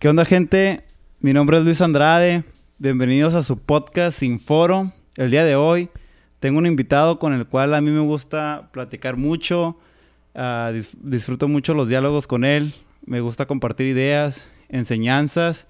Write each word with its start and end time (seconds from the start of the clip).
¿Qué 0.00 0.08
onda, 0.08 0.24
gente? 0.24 0.82
Mi 1.20 1.32
nombre 1.34 1.58
es 1.58 1.64
Luis 1.64 1.82
Andrade. 1.82 2.44
Bienvenidos 2.78 3.34
a 3.34 3.42
su 3.42 3.58
podcast 3.58 4.18
Sin 4.18 4.40
Foro. 4.40 4.92
El 5.16 5.30
día 5.30 5.44
de 5.44 5.56
hoy 5.56 5.90
tengo 6.40 6.58
un 6.58 6.66
invitado 6.66 7.18
con 7.18 7.34
el 7.34 7.46
cual 7.46 7.74
a 7.74 7.80
mí 7.82 7.90
me 7.90 8.00
gusta 8.00 8.70
platicar 8.72 9.16
mucho. 9.18 9.78
Ah, 10.34 10.70
dis- 10.72 10.96
disfruto 11.02 11.48
mucho 11.48 11.74
los 11.74 11.88
diálogos 11.88 12.26
con 12.26 12.44
él. 12.46 12.72
Me 13.04 13.20
gusta 13.20 13.44
compartir 13.46 13.88
ideas, 13.88 14.50
enseñanzas 14.70 15.66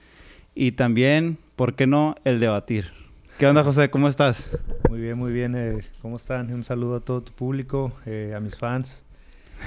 y 0.55 0.73
también, 0.73 1.39
¿por 1.57 1.75
qué 1.75 1.89
no, 1.89 2.15
el 2.25 2.39
debatir? 2.39 2.93
¿Qué 3.39 3.49
onda, 3.49 3.65
José? 3.65 3.91
¿Cómo 3.91 4.07
estás? 4.07 4.49
Muy 4.89 5.01
bien, 5.01 5.19
muy 5.19 5.33
bien. 5.33 5.55
eh, 5.57 5.79
¿Cómo 6.03 6.17
están? 6.17 6.53
Un 6.53 6.63
saludo 6.63 6.97
a 6.97 7.01
todo 7.01 7.21
tu 7.23 7.33
público, 7.33 7.93
eh, 8.07 8.33
a 8.37 8.41
mis 8.41 8.57
fans, 8.57 9.03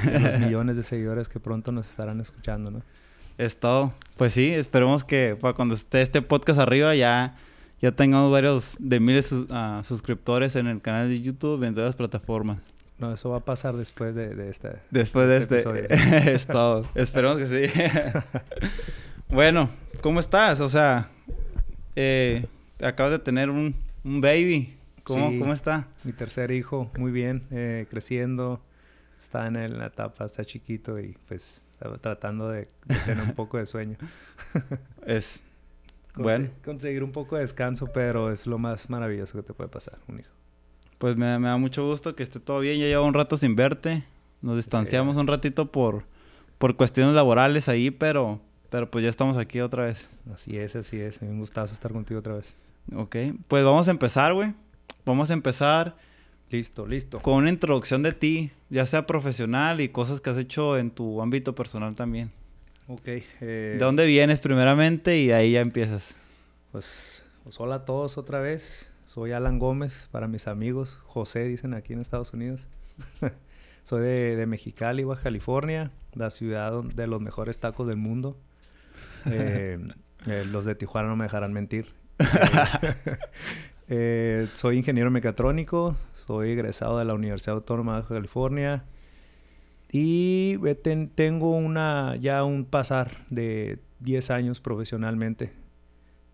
a 0.08 0.20
los 0.20 0.40
millones 0.40 0.78
de 0.78 0.84
seguidores 0.84 1.28
que 1.28 1.42
pronto 1.42 1.74
nos 1.74 1.90
estarán 1.90 2.22
escuchando, 2.22 2.72
¿no? 2.72 2.82
Es 3.38 3.58
todo. 3.60 3.94
Pues 4.18 4.34
sí, 4.34 4.52
esperemos 4.54 5.04
que 5.04 5.36
para 5.40 5.54
cuando 5.54 5.76
esté 5.76 6.02
este 6.02 6.22
podcast 6.22 6.60
arriba 6.60 6.94
ya, 6.96 7.36
ya 7.82 7.92
tengamos 7.92 8.32
varios 8.32 8.76
de 8.80 9.00
miles 9.00 9.26
de 9.26 9.38
sus- 9.38 9.48
ah, 9.50 9.82
suscriptores 9.84 10.56
en 10.56 10.68
el 10.68 10.82
canal 10.82 11.10
de 11.10 11.20
YouTube 11.22 11.64
en 11.64 11.74
todas 11.74 11.88
las 11.90 11.96
plataformas. 11.96 12.60
No, 13.00 13.12
eso 13.12 13.32
va 13.32 13.38
a 13.38 13.46
pasar 13.46 13.76
después 13.76 14.16
de, 14.16 14.36
de 14.36 14.50
esta. 14.50 14.82
Después 14.92 15.28
de 15.28 15.38
Este 15.38 15.60
este. 15.60 16.34
es 16.34 16.46
todo. 16.46 16.86
Esperemos 16.96 17.38
que 17.38 17.48
sí. 17.48 17.82
bueno, 19.30 19.70
¿cómo 20.02 20.20
estás? 20.20 20.60
O 20.62 20.70
sea, 20.70 21.10
eh, 21.96 22.46
acabas 22.82 23.14
de 23.14 23.20
tener 23.20 23.50
un, 23.50 23.76
un 24.04 24.22
baby. 24.22 24.76
¿Cómo, 25.04 25.32
Sí. 25.32 25.40
¿Cómo 25.40 25.52
está? 25.54 25.88
Mi 26.04 26.14
tercer 26.14 26.52
hijo, 26.52 26.90
muy 26.98 27.12
bien, 27.12 27.44
eh, 27.52 27.88
creciendo, 27.90 28.62
está 29.20 29.48
en 29.48 29.78
la 29.78 29.88
etapa, 29.88 30.24
está 30.26 30.46
chiquito 30.46 30.94
y 31.02 31.18
pues 31.28 31.62
tratando 32.02 32.50
de, 32.50 32.68
de 32.86 32.96
tener 33.06 33.24
un 33.24 33.34
poco 33.36 33.58
de 33.58 33.66
sueño. 33.66 33.98
Es 35.06 35.42
Conse- 36.14 36.22
Bueno. 36.24 36.50
Conseguir 36.64 37.04
un 37.04 37.12
poco 37.12 37.36
de 37.36 37.42
descanso, 37.42 37.88
pero 37.94 38.32
es 38.32 38.46
lo 38.48 38.58
más 38.60 38.90
maravilloso 38.90 39.36
que 39.38 39.44
te 39.44 39.54
puede 39.54 39.70
pasar, 39.70 39.98
un 40.08 40.20
hijo. 40.20 40.30
Pues 41.00 41.18
me, 41.18 41.38
me 41.40 41.48
da 41.48 41.58
mucho 41.58 41.86
gusto 41.86 42.16
que 42.16 42.24
esté 42.24 42.40
todo 42.40 42.60
bien. 42.60 42.80
Ya 42.80 42.86
llevo 42.86 43.06
un 43.06 43.14
rato 43.14 43.36
sin 43.36 43.56
verte. 43.56 44.04
Nos 44.42 44.56
distanciamos 44.58 45.18
un 45.18 45.28
ratito 45.28 45.72
por, 45.72 46.04
por 46.58 46.76
cuestiones 46.78 47.16
laborales 47.16 47.68
ahí, 47.68 47.92
pero, 47.92 48.40
pero 48.70 48.90
pues 48.92 49.04
ya 49.04 49.10
estamos 49.10 49.38
aquí 49.38 49.60
otra 49.60 49.86
vez. 49.86 50.10
Así 50.34 50.58
es, 50.58 50.76
así 50.76 51.00
es. 51.00 51.22
Un 51.22 51.40
gustazo 51.40 51.74
estar 51.74 51.92
contigo 51.92 52.20
otra 52.20 52.36
vez. 52.36 52.54
Ok, 52.96 53.16
pues 53.48 53.64
vamos 53.66 53.88
a 53.88 53.92
empezar, 53.92 54.34
güey. 54.34 54.54
Vamos 55.06 55.30
a 55.32 55.34
empezar 55.34 55.96
Listo, 56.50 56.86
listo. 56.86 57.20
con 57.20 57.36
una 57.36 57.50
introducción 57.50 58.04
de 58.04 58.14
ti, 58.14 58.52
ya 58.70 58.86
sea 58.86 59.08
profesional 59.08 59.82
y 59.82 59.90
cosas 59.90 60.22
que 60.22 60.30
has 60.30 60.38
hecho 60.38 60.78
en 60.78 60.92
tu 60.92 61.22
ámbito 61.22 61.56
personal 61.56 61.96
también. 61.96 62.32
Ok. 62.88 63.08
eh, 63.08 63.24
¿De 63.42 63.78
dónde 63.78 64.06
vienes 64.06 64.40
primeramente 64.40 65.18
y 65.20 65.32
ahí 65.32 65.54
ya 65.54 65.62
empiezas? 65.62 66.16
Pues, 66.72 67.24
pues 67.44 67.60
hola 67.60 67.76
a 67.76 67.86
todos 67.86 68.18
otra 68.18 68.40
vez. 68.40 68.90
Soy 69.06 69.32
Alan 69.32 69.60
Gómez, 69.60 70.08
para 70.12 70.28
mis 70.28 70.48
amigos. 70.48 71.00
José, 71.06 71.46
dicen 71.46 71.74
aquí 71.74 71.94
en 71.94 72.02
Estados 72.02 72.34
Unidos. 72.34 72.68
Soy 73.84 74.02
de, 74.02 74.36
de 74.36 74.46
Mexicali, 74.46 75.04
Baja 75.04 75.24
California, 75.24 75.92
la 76.14 76.30
ciudad 76.30 76.84
de 76.84 77.08
los 77.08 77.20
mejores 77.22 77.60
tacos 77.60 77.88
del 77.88 77.98
mundo. 77.98 78.38
Eh, 79.26 79.80
eh, 80.28 80.46
los 80.52 80.66
de 80.66 80.76
Tijuana 80.76 81.08
no 81.08 81.16
me 81.16 81.24
dejarán 81.24 81.54
mentir. 81.54 81.94
Eh, 83.90 84.48
soy 84.54 84.78
ingeniero 84.78 85.12
mecatrónico, 85.12 85.96
soy 86.14 86.52
egresado 86.52 86.98
de 87.00 87.06
la 87.06 87.14
Universidad 87.14 87.56
Autónoma 87.58 88.02
de 88.02 88.08
California. 88.08 88.86
Y 89.92 90.58
ten- 90.82 91.10
tengo 91.10 91.52
una, 91.52 92.16
ya 92.16 92.44
un 92.44 92.66
pasar 92.66 93.26
de 93.30 93.80
10 94.00 94.32
años 94.32 94.60
profesionalmente. 94.60 95.52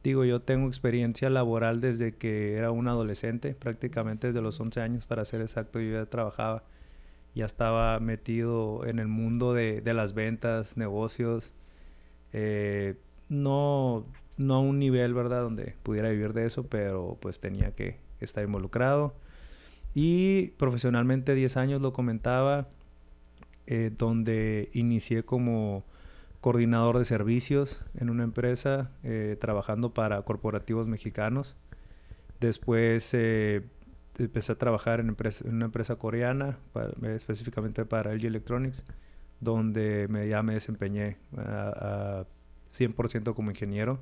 Digo, 0.03 0.23
yo 0.23 0.41
tengo 0.41 0.67
experiencia 0.67 1.29
laboral 1.29 1.81
desde 1.81 2.13
que 2.15 2.55
era 2.55 2.71
un 2.71 2.87
adolescente, 2.87 3.53
prácticamente 3.53 4.27
desde 4.27 4.41
los 4.41 4.57
11 4.59 4.79
años 4.79 5.05
para 5.05 5.25
ser 5.25 5.41
exacto, 5.41 5.81
yo 5.81 5.91
ya 5.91 6.05
trabajaba, 6.05 6.63
ya 7.35 7.45
estaba 7.45 7.99
metido 7.99 8.85
en 8.85 8.99
el 8.99 9.09
mundo 9.09 9.53
de, 9.53 9.81
de 9.81 9.93
las 9.93 10.13
ventas, 10.13 10.77
negocios, 10.77 11.51
eh, 12.31 12.95
no, 13.27 14.05
no 14.39 14.55
a 14.55 14.59
un 14.61 14.79
nivel, 14.79 15.13
¿verdad?, 15.13 15.41
donde 15.41 15.75
pudiera 15.83 16.09
vivir 16.09 16.33
de 16.33 16.45
eso, 16.45 16.65
pero 16.67 17.17
pues 17.21 17.39
tenía 17.39 17.75
que 17.75 17.99
estar 18.21 18.43
involucrado. 18.43 19.13
Y 19.93 20.51
profesionalmente 20.57 21.35
10 21.35 21.57
años 21.57 21.81
lo 21.81 21.93
comentaba, 21.93 22.69
eh, 23.67 23.91
donde 23.95 24.69
inicié 24.73 25.23
como 25.23 25.85
coordinador 26.39 26.97
de 26.97 27.05
servicios 27.05 27.81
en 27.95 28.09
una 28.09 28.23
empresa 28.23 28.91
eh, 29.03 29.35
trabajando 29.39 29.93
para 29.93 30.21
corporativos 30.21 30.87
mexicanos. 30.87 31.57
Después 32.39 33.09
eh, 33.13 33.63
empecé 34.17 34.53
a 34.53 34.57
trabajar 34.57 35.01
en, 35.01 35.15
una 35.51 35.65
empresa 35.65 35.97
coreana, 35.97 36.59
específicamente 37.03 37.83
para 37.83 38.13
LG 38.13 38.25
Electronics, 38.25 38.85
donde 39.41 40.07
me, 40.07 40.29
ya 40.29 40.43
me 40.43 40.53
desempeñé 40.53 41.17
a, 41.35 42.21
a 42.21 42.25
100% 42.71 43.33
como 43.33 43.49
ingeniero. 43.49 43.99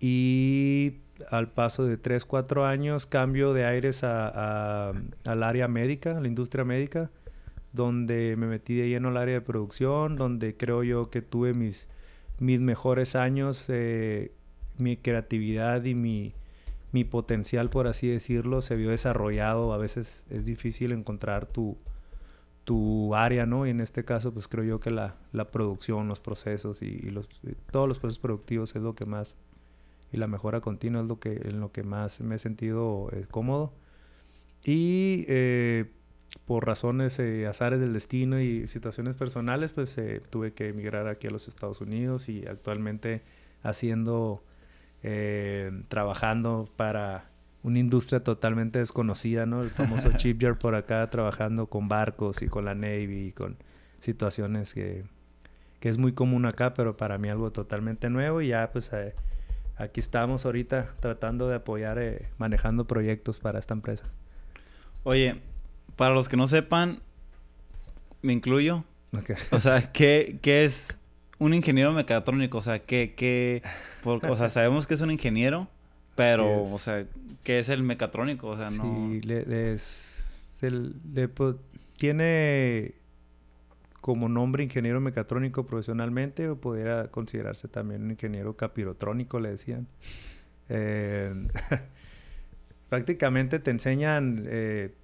Y 0.00 0.98
al 1.30 1.50
paso 1.50 1.84
de 1.84 1.96
3, 1.96 2.24
4 2.24 2.64
años 2.64 3.06
cambio 3.06 3.52
de 3.52 3.64
aires 3.64 4.04
a- 4.04 4.88
a- 4.90 4.92
al 5.24 5.42
área 5.42 5.66
médica, 5.68 6.16
a 6.16 6.20
la 6.20 6.28
industria 6.28 6.64
médica 6.64 7.10
donde 7.72 8.34
me 8.38 8.46
metí 8.46 8.74
de 8.74 8.88
lleno 8.88 9.08
al 9.08 9.16
área 9.18 9.34
de 9.34 9.40
producción, 9.40 10.16
donde 10.16 10.56
creo 10.56 10.82
yo 10.82 11.10
que 11.10 11.20
tuve 11.22 11.52
mis, 11.52 11.86
mis 12.38 12.60
mejores 12.60 13.14
años, 13.14 13.66
eh, 13.68 14.32
mi 14.78 14.96
creatividad 14.96 15.84
y 15.84 15.94
mi, 15.94 16.32
mi 16.92 17.04
potencial, 17.04 17.68
por 17.68 17.86
así 17.86 18.08
decirlo, 18.08 18.62
se 18.62 18.74
vio 18.74 18.90
desarrollado. 18.90 19.72
A 19.74 19.76
veces 19.78 20.24
es 20.30 20.46
difícil 20.46 20.92
encontrar 20.92 21.46
tu, 21.46 21.76
tu 22.64 23.14
área, 23.14 23.44
¿no? 23.44 23.66
Y 23.66 23.70
en 23.70 23.80
este 23.80 24.04
caso, 24.04 24.32
pues 24.32 24.48
creo 24.48 24.64
yo 24.64 24.80
que 24.80 24.90
la, 24.90 25.16
la 25.32 25.50
producción, 25.50 26.08
los 26.08 26.20
procesos 26.20 26.80
y, 26.82 26.86
y 26.86 27.10
los, 27.10 27.28
y 27.42 27.52
todos 27.70 27.86
los 27.86 27.98
procesos 27.98 28.20
productivos 28.20 28.74
es 28.74 28.82
lo 28.82 28.94
que 28.94 29.04
más, 29.04 29.36
y 30.12 30.16
la 30.16 30.26
mejora 30.26 30.60
continua 30.60 31.02
es 31.02 31.08
lo 31.08 31.18
que, 31.18 31.40
en 31.44 31.60
lo 31.60 31.72
que 31.72 31.82
más 31.82 32.20
me 32.20 32.36
he 32.36 32.38
sentido 32.38 33.08
eh, 33.12 33.26
cómodo. 33.30 33.72
Y 34.64 35.24
eh, 35.28 35.90
por 36.46 36.66
razones, 36.66 37.18
eh, 37.18 37.46
azares 37.46 37.80
del 37.80 37.92
destino 37.92 38.40
y 38.40 38.66
situaciones 38.66 39.16
personales, 39.16 39.72
pues 39.72 39.96
eh, 39.98 40.20
tuve 40.30 40.52
que 40.52 40.68
emigrar 40.68 41.08
aquí 41.08 41.26
a 41.26 41.30
los 41.30 41.48
Estados 41.48 41.80
Unidos 41.80 42.28
y 42.28 42.46
actualmente 42.46 43.22
haciendo, 43.62 44.42
trabajando 45.88 46.68
para 46.76 47.30
una 47.62 47.78
industria 47.78 48.22
totalmente 48.24 48.78
desconocida, 48.78 49.46
¿no? 49.46 49.62
El 49.62 49.70
famoso 49.70 50.10
shipyard 50.18 50.58
por 50.58 50.74
acá, 50.74 51.08
trabajando 51.10 51.66
con 51.66 51.88
barcos 51.88 52.42
y 52.42 52.48
con 52.48 52.64
la 52.64 52.74
Navy 52.74 53.28
y 53.28 53.32
con 53.32 53.56
situaciones 54.00 54.74
que, 54.74 55.04
que 55.80 55.88
es 55.88 55.98
muy 55.98 56.12
común 56.12 56.46
acá, 56.46 56.74
pero 56.74 56.96
para 56.96 57.18
mí 57.18 57.28
algo 57.28 57.52
totalmente 57.52 58.10
nuevo 58.10 58.40
y 58.40 58.48
ya 58.48 58.70
pues 58.72 58.92
eh, 58.92 59.14
aquí 59.78 60.00
estamos 60.00 60.44
ahorita 60.44 60.94
tratando 61.00 61.48
de 61.48 61.56
apoyar, 61.56 61.98
eh, 61.98 62.28
manejando 62.38 62.86
proyectos 62.86 63.38
para 63.38 63.58
esta 63.58 63.74
empresa. 63.74 64.04
Oye, 65.04 65.34
para 65.96 66.14
los 66.14 66.28
que 66.28 66.36
no 66.36 66.46
sepan, 66.48 67.00
me 68.22 68.32
incluyo. 68.32 68.84
O 69.52 69.60
sea, 69.60 69.90
¿qué, 69.92 70.38
qué 70.42 70.64
es 70.64 70.98
un 71.38 71.54
ingeniero 71.54 71.92
mecatrónico? 71.92 72.58
O 72.58 72.62
sea, 72.62 72.80
¿qué, 72.80 73.14
qué? 73.16 73.62
por- 74.02 74.24
o 74.26 74.36
sea, 74.36 74.50
sabemos 74.50 74.86
que 74.86 74.94
es 74.94 75.00
un 75.00 75.10
ingeniero, 75.10 75.68
pero, 76.14 76.64
o 76.64 76.78
sea, 76.78 77.06
¿qué 77.44 77.58
es 77.60 77.68
el 77.68 77.82
mecatrónico? 77.82 78.48
O 78.48 78.56
sea, 78.56 78.70
no... 78.70 79.08
Sí, 79.12 79.20
le, 79.22 79.72
es- 79.72 80.24
se 80.50 80.70
le 80.70 81.28
tiene 81.96 82.92
como 84.00 84.28
nombre 84.28 84.64
ingeniero 84.64 85.00
mecatrónico 85.00 85.66
profesionalmente 85.66 86.48
o 86.48 86.60
pudiera 86.60 87.10
considerarse 87.10 87.68
también 87.68 88.02
un 88.02 88.10
ingeniero 88.12 88.56
capirotrónico, 88.56 89.40
le 89.40 89.50
decían. 89.50 89.88
Eh, 90.70 91.32
prácticamente 92.90 93.58
te 93.58 93.70
enseñan, 93.70 94.44
eh, 94.46 94.94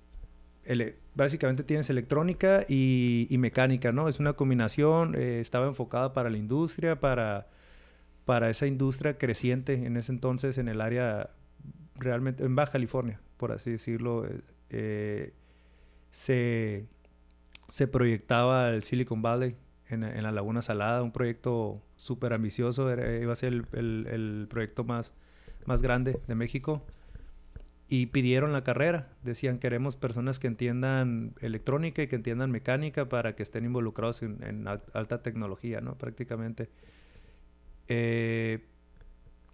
básicamente 1.15 1.65
tienes 1.65 1.89
electrónica 1.89 2.65
y, 2.69 3.27
y 3.31 3.39
mecánica, 3.39 3.91
¿no? 3.91 4.07
Es 4.07 4.21
una 4.21 4.35
combinación, 4.35 5.15
eh, 5.15 5.41
estaba 5.41 5.67
enfocada 5.67 6.13
para 6.13 6.29
la 6.29 6.37
industria, 6.37 7.01
para, 7.01 7.49
para 8.25 8.51
esa 8.51 8.67
industria 8.67 9.17
creciente 9.17 9.87
en 9.87 9.97
ese 9.97 10.13
entonces 10.13 10.59
en 10.59 10.69
el 10.69 10.83
área 10.83 11.31
realmente 11.97 12.45
en 12.45 12.57
Baja 12.57 12.73
California, 12.73 13.21
por 13.37 13.53
así 13.53 13.71
decirlo, 13.71 14.27
eh, 14.27 14.41
eh, 14.71 15.33
se, 16.11 16.87
se 17.69 17.89
proyectaba 17.89 18.71
el 18.71 18.83
Silicon 18.83 19.23
Valley 19.23 19.57
en, 19.89 20.03
en 20.05 20.23
la 20.23 20.33
Laguna 20.33 20.63
Salada, 20.63 21.03
un 21.03 21.13
proyecto 21.13 21.83
súper 21.97 22.33
ambicioso, 22.33 22.91
era- 22.91 23.17
iba 23.19 23.33
a 23.33 23.37
ser 23.37 23.53
el, 23.53 23.67
el- 24.11 24.47
proyecto 24.49 24.85
más, 24.85 25.15
más 25.67 25.83
grande 25.83 26.19
de 26.27 26.35
México. 26.35 26.85
Y 27.87 28.07
pidieron 28.07 28.53
la 28.53 28.65
carrera, 28.65 29.09
decían 29.23 29.59
queremos 29.59 29.95
personas 29.95 30.39
que 30.39 30.47
entiendan 30.47 31.35
electrónica 31.41 32.03
y 32.03 32.09
que 32.09 32.17
entiendan 32.17 32.51
mecánica 32.51 33.09
para 33.11 33.35
que 33.37 33.43
estén 33.43 33.67
involucrados 33.67 34.23
en, 34.23 34.43
en 34.43 34.67
al- 34.67 34.83
alta 34.95 35.23
tecnología, 35.23 35.81
¿no? 35.83 35.95
Prácticamente. 35.97 36.71
Eh, 37.89 38.65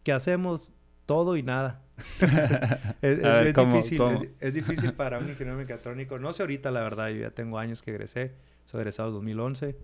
¿Qué 0.04 0.12
hacemos? 0.12 0.72
Todo 1.10 1.36
y 1.36 1.42
nada. 1.42 1.82
es, 3.02 3.18
difícil, 3.56 4.00
es, 4.38 4.54
difícil 4.54 4.92
para 4.92 5.18
un 5.18 5.28
ingeniero 5.28 5.58
mecatrónico. 5.58 6.20
No 6.20 6.32
sé 6.32 6.44
ahorita, 6.44 6.70
la 6.70 6.84
verdad, 6.84 7.08
yo 7.08 7.22
ya 7.22 7.32
tengo 7.32 7.58
años 7.58 7.82
que 7.82 7.90
egresé. 7.90 8.30
Soy 8.64 8.82
egresado 8.82 9.08
en 9.08 9.14
2011. 9.14 9.76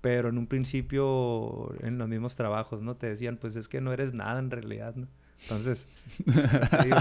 Pero 0.00 0.30
en 0.30 0.36
un 0.36 0.48
principio, 0.48 1.72
en 1.80 1.96
los 1.96 2.08
mismos 2.08 2.34
trabajos, 2.34 2.82
¿no? 2.82 2.96
Te 2.96 3.06
decían, 3.06 3.36
pues 3.36 3.54
es 3.54 3.68
que 3.68 3.80
no 3.80 3.92
eres 3.92 4.14
nada 4.14 4.40
en 4.40 4.50
realidad, 4.50 4.96
¿no? 4.96 5.06
Entonces, 5.42 5.86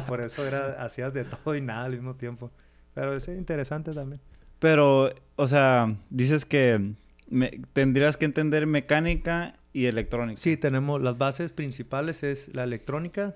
por 0.08 0.22
eso 0.22 0.46
era, 0.46 0.84
hacías 0.84 1.12
de 1.16 1.24
todo 1.24 1.56
y 1.56 1.62
nada 1.62 1.86
al 1.86 1.94
mismo 1.94 2.14
tiempo. 2.14 2.52
Pero 2.94 3.16
es 3.16 3.28
interesante 3.28 3.92
también. 3.92 4.22
Pero, 4.60 5.12
o 5.36 5.48
sea, 5.48 5.96
dices 6.12 6.46
que 6.46 6.94
tendrías 7.74 8.18
que 8.18 8.26
entender 8.26 8.68
mecánica 8.68 9.56
y 9.74 9.88
electrónica. 9.88 10.40
Sí, 10.40 10.58
tenemos 10.58 11.02
las 11.02 11.18
bases 11.18 11.52
principales 11.52 12.22
es 12.22 12.54
la 12.54 12.66
electrónica 12.66 13.36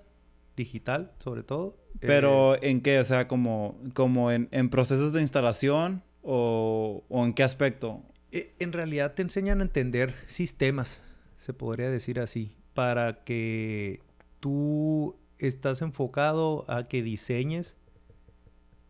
digital, 0.57 1.13
sobre 1.19 1.44
todo. 1.44 1.77
Pero 2.01 2.56
eh, 2.56 2.59
¿en 2.63 2.81
qué? 2.81 3.00
O 3.00 3.06
sea, 3.06 3.30
como, 3.30 3.80
como 3.94 4.31
en, 4.31 4.69
procesos 4.69 5.13
de 5.13 5.21
instalación 5.21 6.04
o, 6.21 7.06
o, 7.07 7.25
en 7.25 7.33
qué 7.33 7.44
aspecto? 7.44 8.01
E, 8.33 8.54
en 8.59 8.74
realidad 8.74 9.13
te 9.13 9.21
enseñan 9.21 9.62
a 9.62 9.63
entender 9.63 10.13
sistemas, 10.27 11.01
se 11.38 11.54
podría 11.54 11.89
decir 11.89 12.19
así, 12.19 12.57
para 12.74 13.24
que 13.24 14.01
tú 14.42 15.15
estás 15.39 15.81
enfocado 15.81 16.65
a 16.68 16.83
que 16.83 17.01
diseñes, 17.01 17.77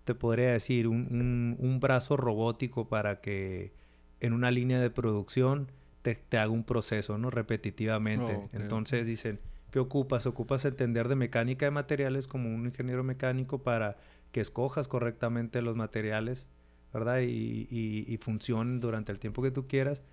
te 0.03 0.15
podría 0.15 0.51
decir, 0.51 0.87
un, 0.87 1.77
brazo 1.81 2.17
robótico 2.17 2.87
para 2.87 3.21
que 3.21 3.73
en 4.19 4.33
una 4.33 4.51
línea 4.51 4.79
de 4.79 4.89
producción 4.89 5.69
te, 6.01 6.17
haga 6.37 6.49
un 6.49 6.63
proceso, 6.63 7.17
¿no? 7.17 7.29
Repetitivamente. 7.29 8.33
Oh, 8.35 8.49
Entonces 8.53 9.05
dicen, 9.05 9.39
¿qué 9.71 9.79
ocupas? 9.79 10.25
Ocupas 10.25 10.65
entender 10.65 11.07
de 11.07 11.15
mecánica 11.15 11.65
de 11.65 11.71
materiales 11.71 12.27
como 12.27 12.53
un 12.53 12.65
ingeniero 12.65 13.03
mecánico 13.03 13.63
para 13.63 13.97
que 14.31 14.41
escojas 14.41 14.87
correctamente 14.87 15.61
los 15.61 15.75
materiales, 15.75 16.47
¿verdad? 16.93 17.19
Y, 17.21 17.67
y 17.69 18.17
funcionen 18.17 18.79
durante 18.79 19.11
el 19.11 19.19
tiempo 19.19 19.41
que 19.41 19.51
tú 19.51 19.67
quieras 19.67 20.03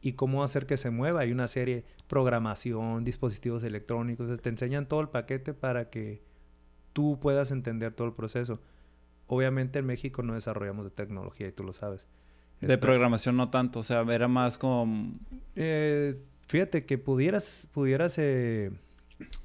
y 0.00 0.12
cómo 0.12 0.42
hacer 0.42 0.66
que 0.66 0.76
se 0.76 0.90
mueva. 0.90 1.20
Hay 1.20 1.32
una 1.32 1.48
serie, 1.48 1.84
programación, 2.06 3.04
dispositivos 3.04 3.64
electrónicos, 3.64 4.40
te 4.40 4.48
enseñan 4.48 4.86
todo 4.86 5.00
el 5.00 5.08
paquete 5.08 5.54
para 5.54 5.90
que 5.90 6.22
tú 6.92 7.18
puedas 7.20 7.50
entender 7.50 7.92
todo 7.92 8.08
el 8.08 8.14
proceso. 8.14 8.60
Obviamente 9.26 9.80
en 9.80 9.86
México 9.86 10.22
no 10.22 10.34
desarrollamos 10.34 10.84
de 10.84 10.90
tecnología 10.90 11.48
y 11.48 11.52
tú 11.52 11.64
lo 11.64 11.72
sabes. 11.72 12.06
De 12.60 12.78
programación 12.78 13.36
no 13.36 13.50
tanto, 13.50 13.80
o 13.80 13.82
sea, 13.82 14.00
era 14.02 14.26
más 14.26 14.58
como... 14.58 15.14
Eh, 15.54 16.20
fíjate 16.46 16.86
que 16.86 16.98
pudieras, 16.98 17.68
pudieras 17.72 18.18
eh, 18.18 18.72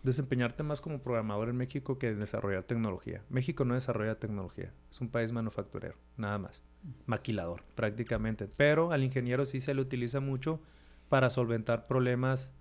desempeñarte 0.03 0.63
más 0.63 0.81
como 0.81 1.01
programador 1.01 1.49
en 1.49 1.57
México 1.57 1.97
que 1.97 2.13
desarrollar 2.13 2.63
tecnología. 2.63 3.23
México 3.29 3.65
no 3.65 3.73
desarrolla 3.73 4.19
tecnología, 4.19 4.71
es 4.91 5.01
un 5.01 5.09
país 5.09 5.31
manufacturero, 5.31 5.95
nada 6.17 6.37
más 6.37 6.61
maquilador 7.05 7.63
prácticamente. 7.75 8.47
Pero 8.57 8.91
al 8.91 9.03
ingeniero 9.03 9.45
sí 9.45 9.61
se 9.61 9.73
le 9.73 9.81
utiliza 9.81 10.19
mucho 10.19 10.61
para 11.09 11.29
solventar 11.29 11.87
problemas 11.87 12.53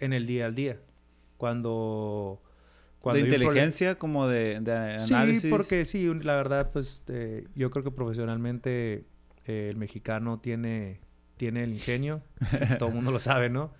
en 0.00 0.12
el 0.12 0.26
día 0.26 0.46
al 0.46 0.54
día. 0.54 0.80
Cuando... 1.36 2.42
cuando 3.00 3.22
¿De 3.22 3.28
inteligencia 3.28 3.98
como 3.98 4.26
de, 4.26 4.56
análisis? 4.56 5.42
Sí, 5.42 5.50
porque 5.50 5.84
sí, 5.84 6.12
la 6.22 6.36
verdad, 6.36 6.70
pues 6.72 7.02
eh, 7.08 7.46
yo 7.54 7.70
creo 7.70 7.84
que 7.84 7.90
profesionalmente 7.90 9.04
eh, 9.46 9.68
el 9.70 9.76
mexicano 9.76 10.40
tiene, 10.40 11.00
tiene 11.36 11.64
el 11.64 11.72
ingenio, 11.72 12.22
todo 12.78 12.88
el 12.88 12.94
mundo 12.94 13.10
lo 13.10 13.20
sabe, 13.20 13.50
¿no? 13.50 13.72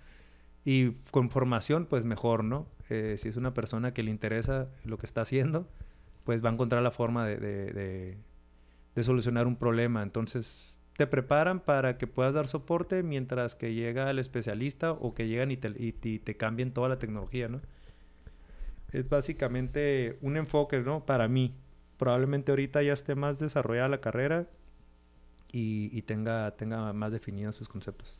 Y 0.67 0.91
con 1.11 1.29
formación, 1.29 1.85
pues 1.85 2.03
mejor, 2.03 2.43
¿no? 2.43 2.67
Eh, 2.89 3.15
si 3.17 3.29
es 3.29 3.37
una 3.37 3.53
persona 3.53 3.93
que 3.93 4.03
le 4.03 4.11
interesa 4.11 4.67
lo 4.83 4.97
que 4.97 5.05
está 5.05 5.21
haciendo, 5.21 5.69
pues 6.25 6.43
va 6.43 6.49
a 6.49 6.53
encontrar 6.53 6.83
la 6.83 6.91
forma 6.91 7.25
de 7.25 8.17
de 8.97 9.03
solucionar 9.03 9.45
un 9.45 9.55
problema. 9.55 10.01
Entonces, 10.01 10.73
te 10.93 11.05
preparan 11.05 11.59
para 11.59 11.99
que 11.99 12.07
puedas 12.07 12.33
dar 12.33 12.47
soporte 12.47 13.03
mientras 13.03 13.55
que 13.55 13.75
llega 13.75 14.09
el 14.09 14.17
especialista 14.17 14.91
o 14.91 15.13
que 15.13 15.27
llegan 15.27 15.51
y 15.51 15.57
te, 15.57 15.71
y, 15.77 16.19
cambien 16.33 16.73
toda 16.73 16.89
la 16.89 16.97
tecnología, 16.97 17.47
¿no? 17.47 17.61
Es 18.91 19.07
básicamente 19.07 20.17
un 20.21 20.35
enfoque, 20.35 20.79
¿no? 20.79 21.05
Para 21.05 21.27
mí. 21.27 21.53
Probablemente 21.97 22.51
ahorita 22.51 22.81
ya 22.81 22.93
esté 22.93 23.13
más 23.13 23.37
desarrollada 23.37 23.87
la 23.87 24.01
carrera 24.01 24.47
y, 25.51 26.01
tenga, 26.01 26.49
tenga 26.57 26.91
más 26.91 27.11
definidos 27.11 27.55
sus 27.55 27.69
conceptos. 27.69 28.17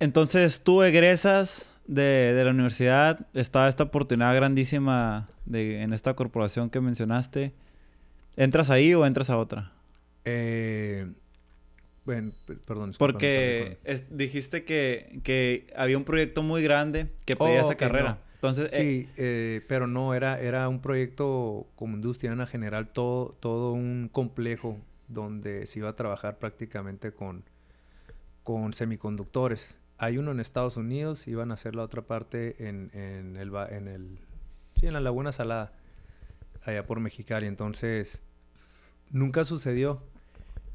Entonces, 0.00 0.62
tú 0.62 0.82
egresas 0.82 1.78
de, 1.86 2.32
de, 2.32 2.44
la 2.44 2.50
universidad, 2.50 3.26
está 3.34 3.68
esta 3.68 3.84
oportunidad 3.84 4.34
grandísima 4.34 5.28
de, 5.44 5.82
en 5.82 5.92
esta 5.92 6.14
corporación 6.14 6.70
que 6.70 6.80
mencionaste. 6.80 7.52
¿Entras 8.36 8.70
ahí 8.70 8.94
o 8.94 9.04
entras 9.04 9.28
a 9.28 9.36
otra? 9.36 9.72
Eh, 10.24 11.06
bueno, 12.04 12.32
perdón. 12.66 12.92
Porque 12.98 13.78
dijiste 14.10 14.64
que, 14.64 15.20
que, 15.22 15.66
había 15.76 15.98
un 15.98 16.04
proyecto 16.04 16.42
muy 16.42 16.62
grande 16.62 17.08
que 17.26 17.36
pedía 17.36 17.60
esa 17.60 17.76
carrera. 17.76 18.18
Entonces, 18.36 18.72
sí, 18.72 18.78
eh, 18.78 19.08
eh, 19.18 19.60
pero 19.68 19.86
no, 19.86 20.14
era, 20.14 20.40
era 20.40 20.66
un 20.70 20.80
proyecto 20.80 21.66
como 21.76 21.96
industria 21.96 22.32
en 22.32 22.46
general, 22.46 22.88
todo, 22.88 23.36
todo 23.38 23.72
un 23.72 24.08
complejo 24.10 24.78
donde 25.08 25.66
se 25.66 25.80
iba 25.80 25.90
a 25.90 25.96
trabajar 25.96 26.38
prácticamente 26.38 27.12
con, 27.12 27.44
con 28.42 28.72
semiconductores. 28.72 29.79
Hay 30.02 30.16
uno 30.16 30.30
en 30.30 30.40
Estados 30.40 30.78
Unidos, 30.78 31.28
iban 31.28 31.50
a 31.50 31.54
hacer 31.54 31.74
la 31.74 31.82
otra 31.82 32.00
parte 32.00 32.66
en, 32.66 32.90
en, 32.94 33.36
el, 33.36 33.54
en, 33.68 33.86
el, 33.86 34.18
sí, 34.74 34.86
en 34.86 34.94
la 34.94 35.00
Laguna 35.00 35.30
Salada 35.30 35.74
allá 36.64 36.86
por 36.86 37.00
Mexicali. 37.00 37.46
Entonces, 37.46 38.22
nunca 39.10 39.44
sucedió. 39.44 40.02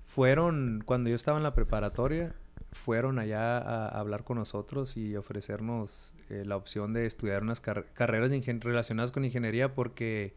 Fueron, 0.03 0.83
cuando 0.85 1.09
yo 1.09 1.15
estaba 1.15 1.37
en 1.37 1.43
la 1.43 1.55
preparatoria, 1.55 2.35
fueron 2.71 3.17
allá 3.17 3.57
a, 3.57 3.87
hablar 3.99 4.25
con 4.25 4.37
nosotros 4.37 4.95
y 4.95 5.15
ofrecernos 5.15 6.13
eh, 6.29 6.43
la 6.45 6.55
opción 6.55 6.93
de 6.93 7.07
estudiar 7.07 7.41
unas 7.41 7.61
carreras 7.61 8.29
relacionadas 8.29 9.11
con 9.11 9.25
ingeniería 9.25 9.73
porque 9.73 10.35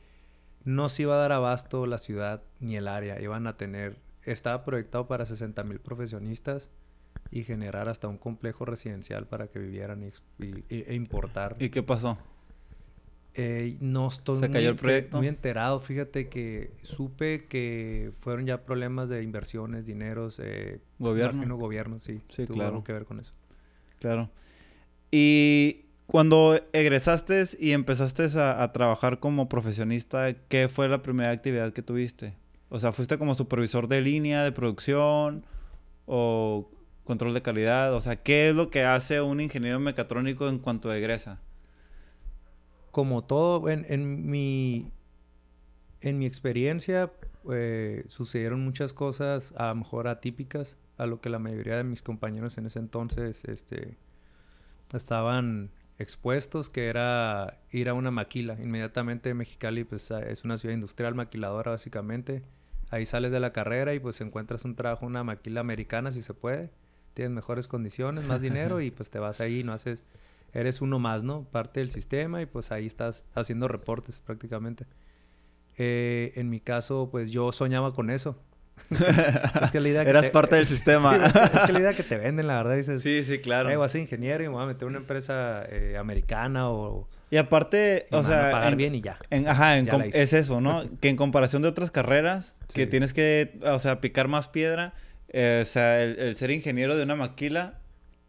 no 0.64 0.88
se 0.88 1.02
iba 1.02 1.14
a 1.14 1.18
dar 1.18 1.32
abasto 1.32 1.84
la 1.84 1.98
ciudad 1.98 2.42
ni 2.58 2.76
el 2.76 2.88
área. 2.88 3.20
Iban 3.20 3.48
a 3.48 3.58
tener, 3.58 3.98
estaba 4.22 4.64
proyectado 4.64 5.06
para 5.08 5.26
60 5.26 5.62
mil 5.64 5.78
profesionistas 5.78 6.70
y 7.30 7.42
generar 7.42 7.88
hasta 7.88 8.08
un 8.08 8.18
complejo 8.18 8.64
residencial 8.64 9.26
para 9.26 9.48
que 9.48 9.58
vivieran 9.58 10.02
y, 10.02 10.12
e 10.68 10.94
importar. 10.94 11.56
¿Y 11.58 11.68
qué 11.68 11.82
pasó? 11.82 12.18
Eh, 13.34 13.76
no 13.80 14.08
estoy 14.08 14.40
¿Se 14.40 14.50
cayó 14.50 14.70
el 14.70 14.76
proyecto? 14.76 15.18
muy 15.18 15.28
enterado. 15.28 15.78
Fíjate 15.78 16.28
que 16.28 16.72
supe 16.82 17.46
que 17.46 18.10
fueron 18.18 18.46
ya 18.46 18.64
problemas 18.64 19.08
de 19.08 19.22
inversiones, 19.22 19.86
dineros. 19.86 20.40
Eh, 20.42 20.80
¿Gobierno? 20.98 21.56
gobierno, 21.56 21.98
sí. 22.00 22.20
Sí, 22.30 22.46
Tuvo 22.46 22.56
claro. 22.56 22.68
algo 22.70 22.84
que 22.84 22.92
ver 22.92 23.04
con 23.04 23.20
eso. 23.20 23.32
Claro. 24.00 24.30
Y 25.10 25.84
cuando 26.06 26.58
egresaste 26.72 27.44
y 27.60 27.72
empezaste 27.72 28.28
a, 28.40 28.72
trabajar 28.72 29.20
como 29.20 29.48
profesionista, 29.48 30.34
¿qué 30.48 30.68
fue 30.68 30.88
la 30.88 31.02
primera 31.02 31.30
actividad 31.30 31.72
que 31.72 31.82
tuviste? 31.82 32.34
O 32.70 32.80
sea, 32.80 32.92
¿fuiste 32.92 33.18
como 33.18 33.34
supervisor 33.34 33.88
de 33.88 34.00
línea, 34.00 34.42
de 34.42 34.52
producción 34.52 35.44
o 36.06 36.70
control 37.08 37.34
de 37.34 37.42
calidad? 37.42 37.92
O 37.92 38.00
sea, 38.00 38.22
¿qué 38.22 38.50
es 38.50 38.54
lo 38.54 38.70
que 38.70 38.84
hace 38.84 39.20
un 39.20 39.40
ingeniero 39.40 39.80
mecatrónico 39.80 40.48
en 40.48 40.60
cuanto 40.60 40.92
egresa? 40.92 41.40
como 42.90 43.22
todo, 43.22 43.68
en, 43.68 43.86
en, 43.88 44.28
mi, 44.28 44.90
en 46.00 46.18
mi 46.18 46.26
experiencia 46.26 47.12
eh, 47.48 48.02
sucedieron 48.06 48.64
muchas 48.64 48.92
cosas 48.92 49.52
a 49.56 49.68
lo 49.68 49.76
mejor 49.76 50.08
atípicas 50.08 50.76
a 50.96 51.06
lo 51.06 51.20
que 51.20 51.28
la 51.28 51.38
mayoría 51.38 51.76
de 51.76 51.84
mis 51.84 52.02
compañeros 52.02 52.58
en 52.58 52.66
ese 52.66 52.80
entonces 52.80 53.44
este, 53.44 53.98
estaban 54.92 55.70
expuestos, 56.00 56.70
que 56.70 56.86
era 56.86 57.60
ir 57.70 57.88
a 57.88 57.94
una 57.94 58.10
maquila. 58.10 58.56
Inmediatamente 58.60 59.32
Mexicali 59.32 59.84
pues, 59.84 60.10
es 60.10 60.44
una 60.44 60.58
ciudad 60.58 60.74
industrial 60.74 61.14
maquiladora 61.14 61.70
básicamente. 61.70 62.42
Ahí 62.90 63.06
sales 63.06 63.30
de 63.30 63.38
la 63.38 63.52
carrera 63.52 63.94
y 63.94 64.00
pues 64.00 64.20
encuentras 64.20 64.64
un 64.64 64.74
trabajo, 64.74 65.06
una 65.06 65.22
maquila 65.22 65.60
americana 65.60 66.10
si 66.10 66.22
se 66.22 66.34
puede. 66.34 66.70
Tienes 67.18 67.34
mejores 67.34 67.66
condiciones, 67.66 68.24
más 68.26 68.40
dinero 68.48 68.80
y 68.80 68.92
pues 68.92 69.10
te 69.10 69.18
vas 69.18 69.40
ahí 69.40 69.58
y 69.58 69.64
no 69.64 69.72
haces 69.72 70.04
eres 70.52 70.80
uno 70.80 71.00
más, 71.00 71.24
¿no? 71.24 71.42
Parte 71.50 71.80
del 71.80 71.90
sistema 71.90 72.40
y 72.40 72.46
pues 72.46 72.70
ahí 72.70 72.86
estás 72.86 73.24
haciendo 73.34 73.66
reportes 73.66 74.20
prácticamente. 74.20 74.86
Eh, 75.78 76.30
en 76.36 76.48
mi 76.48 76.60
caso, 76.60 77.08
pues 77.10 77.32
yo 77.32 77.50
soñaba 77.50 77.92
con 77.92 78.10
eso. 78.10 78.40
es 78.90 79.72
que 79.72 79.80
la 79.80 79.88
idea 79.88 80.04
que 80.04 80.10
Eras 80.10 80.30
parte 80.30 80.54
del 80.54 80.66
sistema. 80.68 81.16
es, 81.16 81.32
que 81.66 81.72
la 81.72 81.80
idea 81.80 81.94
que 81.94 82.04
te 82.04 82.18
venden, 82.18 82.46
la 82.46 82.54
verdad, 82.54 82.76
dices... 82.76 83.02
Sí, 83.02 83.24
sí, 83.24 83.40
claro. 83.40 83.68
Eh, 83.68 83.74
voy 83.76 83.84
a 83.84 83.88
ser 83.88 84.00
ingeniero 84.00 84.44
y 84.44 84.46
me 84.46 84.54
voy 84.54 84.62
a 84.62 84.66
meter 84.66 84.84
en 84.84 84.90
una 84.90 84.98
empresa 84.98 85.64
eh, 85.68 85.96
americana 85.98 86.70
o... 86.70 87.08
Y 87.32 87.36
aparte, 87.36 88.06
o 88.12 88.22
sea... 88.22 88.52
pagar 88.52 88.76
bien 88.76 88.94
y 88.94 89.00
ya. 89.00 89.18
ajá, 89.48 89.76
es 89.76 90.32
eso, 90.32 90.60
¿no? 90.60 90.84
que 91.00 91.08
en 91.08 91.16
comparación 91.16 91.62
de 91.62 91.68
otras 91.68 91.90
carreras, 91.90 92.58
que 92.72 92.86
tienes 92.86 93.12
que, 93.12 93.58
o 93.64 93.80
sea, 93.80 94.00
picar 94.00 94.28
más 94.28 94.46
piedra, 94.46 94.94
o 95.28 95.64
sea, 95.64 96.02
el 96.02 96.36
ser 96.36 96.50
ingeniero 96.50 96.96
de 96.96 97.02
una 97.02 97.16
maquila 97.16 97.78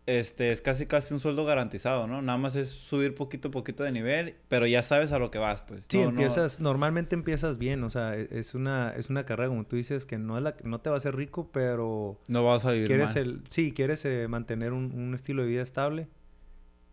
este, 0.10 0.52
es 0.52 0.64
casi 0.64 0.88
casi 0.88 1.14
un 1.14 1.20
sueldo 1.20 1.46
garantizado, 1.46 2.08
¿no? 2.08 2.24
Nada 2.24 2.40
más 2.40 2.56
es 2.56 2.70
subir 2.70 3.14
poquito 3.14 3.50
a 3.50 3.52
poquito 3.52 3.84
de 3.84 3.92
nivel, 3.92 4.38
pero 4.48 4.66
ya 4.66 4.82
sabes 4.82 5.12
a 5.12 5.20
lo 5.20 5.30
que 5.30 5.38
vas, 5.38 5.62
pues. 5.62 5.86
Sí, 5.88 6.00
empiezas, 6.00 6.60
normalmente 6.60 7.14
empiezas 7.14 7.60
bien, 7.60 7.84
o 7.84 7.92
sea, 7.92 8.18
e, 8.18 8.28
es 8.32 8.56
una, 8.56 8.92
es 8.98 9.12
una 9.12 9.26
carrera, 9.26 9.50
como 9.50 9.66
tú 9.66 9.76
dices, 9.76 10.08
que 10.08 10.18
no, 10.18 10.38
es 10.38 10.44
la, 10.44 10.56
no 10.64 10.82
te 10.82 10.90
va 10.90 10.96
a 10.96 10.98
hacer 10.98 11.16
rico, 11.16 11.52
pero... 11.52 12.20
No 12.28 12.44
vas 12.44 12.66
a 12.66 12.72
vivir 12.72 12.88
quieres 12.88 13.16
El, 13.18 13.44
sí, 13.50 13.72
quieres 13.72 14.04
eh, 14.06 14.28
mantener 14.28 14.74
un, 14.74 14.92
un, 14.94 15.14
estilo 15.14 15.44
de 15.44 15.50
vida 15.50 15.62
estable 15.62 16.08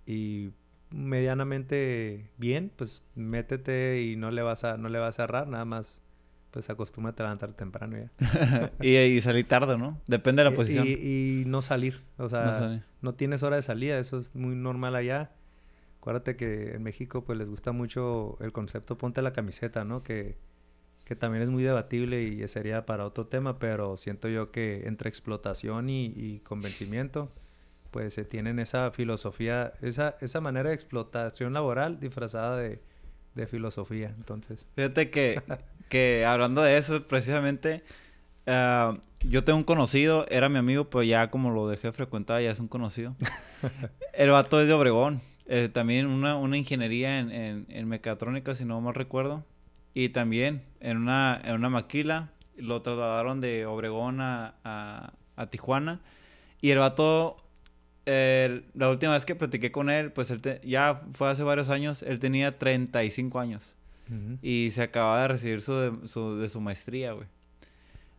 y 0.04 0.50
medianamente 0.90 2.28
bien, 2.36 2.70
pues 2.76 3.02
métete 3.14 4.02
y 4.02 4.16
no 4.16 4.30
le 4.30 4.42
vas 4.42 4.64
a, 4.64 4.76
no 4.76 4.90
le 4.90 4.98
vas 4.98 5.20
a 5.20 5.24
errar, 5.24 5.48
nada 5.48 5.64
más 5.64 6.02
pues 6.56 6.70
acostúmate 6.70 7.22
a 7.22 7.26
levantar 7.26 7.52
temprano 7.52 7.98
ya. 7.98 8.72
y, 8.82 9.20
salir 9.20 9.46
tarde, 9.46 9.76
¿no? 9.76 10.00
Depende 10.06 10.42
de 10.42 10.48
la 10.48 10.56
posición. 10.56 10.86
Y, 10.88 11.42
no 11.44 11.60
salir. 11.60 12.00
O 12.16 12.30
sea, 12.30 12.82
no, 13.02 13.14
tienes 13.14 13.42
hora 13.42 13.56
de 13.56 13.62
salida. 13.62 13.98
Eso 13.98 14.16
es 14.16 14.34
muy 14.34 14.56
normal 14.56 14.96
allá. 14.96 15.32
Acuérdate 15.98 16.34
que 16.34 16.70
en 16.70 16.82
México 16.82 17.24
pues 17.24 17.38
les 17.38 17.50
gusta 17.50 17.72
mucho 17.72 18.38
el 18.40 18.52
concepto 18.52 18.96
ponte 18.96 19.20
la 19.20 19.34
camiseta, 19.34 19.84
¿no? 19.84 20.02
Que, 20.02 20.38
que 21.04 21.14
también 21.14 21.42
es 21.42 21.50
muy 21.50 21.62
debatible 21.62 22.22
y 22.22 22.48
sería 22.48 22.86
para 22.86 23.04
otro 23.04 23.26
tema, 23.26 23.58
pero 23.58 23.98
siento 23.98 24.26
yo 24.30 24.50
que 24.50 24.86
entre 24.86 25.10
explotación 25.10 25.90
y, 25.90 26.40
convencimiento 26.42 27.30
pues 27.90 28.14
se 28.14 28.24
tienen 28.24 28.60
esa 28.60 28.90
filosofía, 28.92 29.74
esa, 29.82 30.16
esa 30.22 30.40
manera 30.40 30.70
de 30.70 30.74
explotación 30.74 31.52
laboral 31.52 32.00
disfrazada 32.00 32.56
de, 32.56 32.80
de 33.34 33.46
filosofía, 33.46 34.14
entonces. 34.16 34.66
Fíjate 34.74 35.10
que 35.10 35.42
que 35.88 36.24
hablando 36.26 36.62
de 36.62 36.78
eso, 36.78 37.06
precisamente, 37.06 37.84
ah, 38.46 38.94
yo 39.22 39.44
tengo 39.44 39.58
un 39.58 39.64
conocido, 39.64 40.26
era 40.28 40.48
mi 40.48 40.58
amigo, 40.58 40.88
pero 40.90 41.02
ya 41.02 41.30
como 41.30 41.50
lo 41.50 41.68
dejé 41.68 41.92
frecuentar, 41.92 42.42
ya 42.42 42.50
es 42.50 42.60
un 42.60 42.68
conocido. 42.68 43.16
El 44.12 44.30
vato 44.30 44.60
es 44.60 44.68
de 44.68 44.74
Obregón. 44.74 45.20
Eh, 45.48 45.68
también 45.72 46.06
una, 46.06 46.36
una 46.36 46.56
ingeniería 46.56 47.20
en, 47.20 47.30
en, 47.30 47.66
en, 47.68 47.88
mecatrónica, 47.88 48.54
si 48.54 48.64
no 48.64 48.80
mal 48.80 48.94
recuerdo. 48.94 49.44
Y 49.94 50.08
también 50.08 50.62
en 50.80 50.96
una, 50.96 51.40
en 51.44 51.54
una 51.54 51.70
maquila. 51.70 52.32
Lo 52.56 52.82
trasladaron 52.82 53.40
de 53.40 53.66
Obregón 53.66 54.20
a, 54.20 54.54
a, 54.64 55.46
Tijuana. 55.50 56.00
Y 56.62 56.70
el 56.70 56.78
vato, 56.78 57.36
la 58.06 58.90
última 58.90 59.12
vez 59.12 59.26
que 59.26 59.34
platiqué 59.34 59.70
con 59.70 59.90
él, 59.90 60.10
pues 60.10 60.30
él 60.30 60.40
ya 60.64 61.02
fue 61.12 61.28
hace 61.28 61.42
varios 61.42 61.68
años, 61.68 62.02
él 62.02 62.18
tenía 62.18 62.58
35 62.58 63.38
años. 63.38 63.76
Y 64.42 64.70
se 64.72 64.82
acaba 64.82 65.20
de 65.22 65.28
recibir 65.28 65.62
su 65.62 65.74
de, 65.74 66.08
su, 66.08 66.36
de 66.36 66.48
su 66.48 66.60
maestría, 66.60 67.12
güey. 67.12 67.26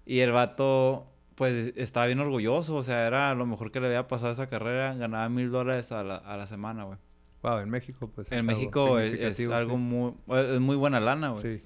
Y 0.05 0.19
el 0.19 0.31
vato, 0.31 1.07
pues, 1.35 1.73
estaba 1.75 2.05
bien 2.05 2.19
orgulloso. 2.19 2.75
O 2.75 2.83
sea, 2.83 3.07
era 3.07 3.33
lo 3.35 3.45
mejor 3.45 3.71
que 3.71 3.79
le 3.79 3.87
había 3.87 4.07
pasado 4.07 4.31
esa 4.31 4.47
carrera. 4.47 4.95
Ganaba 4.95 5.27
mil 5.29 5.51
dólares 5.51 5.91
a 5.91 6.03
la, 6.03 6.15
a 6.15 6.37
la 6.37 6.47
semana, 6.47 6.83
güey. 6.83 6.97
Wow, 7.43 7.59
en 7.59 7.69
México, 7.69 8.09
pues. 8.13 8.31
En 8.31 8.45
México 8.45 8.99
es, 8.99 9.39
algo 9.49 9.77
muy... 9.77 10.13
Es 10.35 10.59
muy 10.59 10.75
buena 10.75 10.99
lana, 10.99 11.29
güey. 11.29 11.41
Sí. 11.41 11.63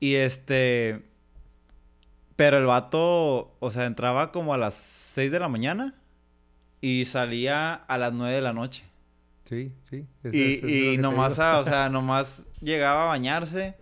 Y 0.00 0.14
este... 0.16 1.04
Pero 2.36 2.58
el 2.58 2.66
vato, 2.66 3.56
o 3.60 3.70
sea, 3.70 3.86
entraba 3.86 4.30
como 4.30 4.52
a 4.52 4.58
las 4.58 4.74
6 4.74 5.30
de 5.30 5.40
la 5.40 5.48
mañana 5.48 5.94
y 6.82 7.06
salía 7.06 7.72
a 7.74 7.96
las 7.96 8.12
9 8.12 8.34
de 8.34 8.42
la 8.42 8.52
noche. 8.52 8.84
Sí, 9.46 9.72
sí. 9.88 10.06
y, 10.32 10.94
y 10.94 10.98
nomás, 10.98 11.38
o 11.38 11.64
sea, 11.64 11.88
nomás 11.90 12.42
llegaba 12.60 13.04
a 13.04 13.06
bañarse, 13.06 13.76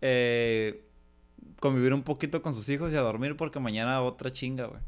eh, 0.00 0.84
convivir 1.60 1.94
un 1.94 2.02
poquito 2.02 2.42
con 2.42 2.54
sus 2.54 2.68
hijos 2.68 2.92
y 2.92 2.96
a 2.96 3.00
dormir 3.00 3.36
porque 3.36 3.60
mañana 3.60 4.02
otra 4.02 4.32
chinga, 4.32 4.66
güey. 4.66 4.80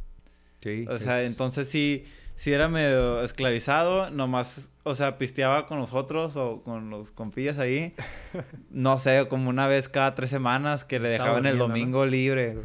Sí. 0.61 0.85
O 0.91 0.99
sea, 0.99 1.23
entonces 1.23 1.69
sí, 1.69 2.05
sí 2.35 2.53
era 2.53 2.69
medio 2.69 3.23
esclavizado, 3.23 4.11
nomás, 4.11 4.71
o 4.83 4.97
sea, 4.97 5.17
pisteaba 5.17 5.67
con 5.67 5.79
nosotros 5.79 6.37
o 6.37 6.63
con 6.65 6.91
los 6.91 7.13
compillas 7.13 7.59
ahí. 7.59 7.95
no 8.71 8.99
sé, 8.99 9.27
como 9.29 9.49
una 9.49 9.69
vez 9.69 9.89
cada 9.89 10.17
tres 10.17 10.29
semanas 10.29 10.85
que 10.85 10.99
le 10.99 11.09
dejaban 11.09 11.47
el 11.47 11.57
domingo 11.57 12.05
libre. 12.05 12.59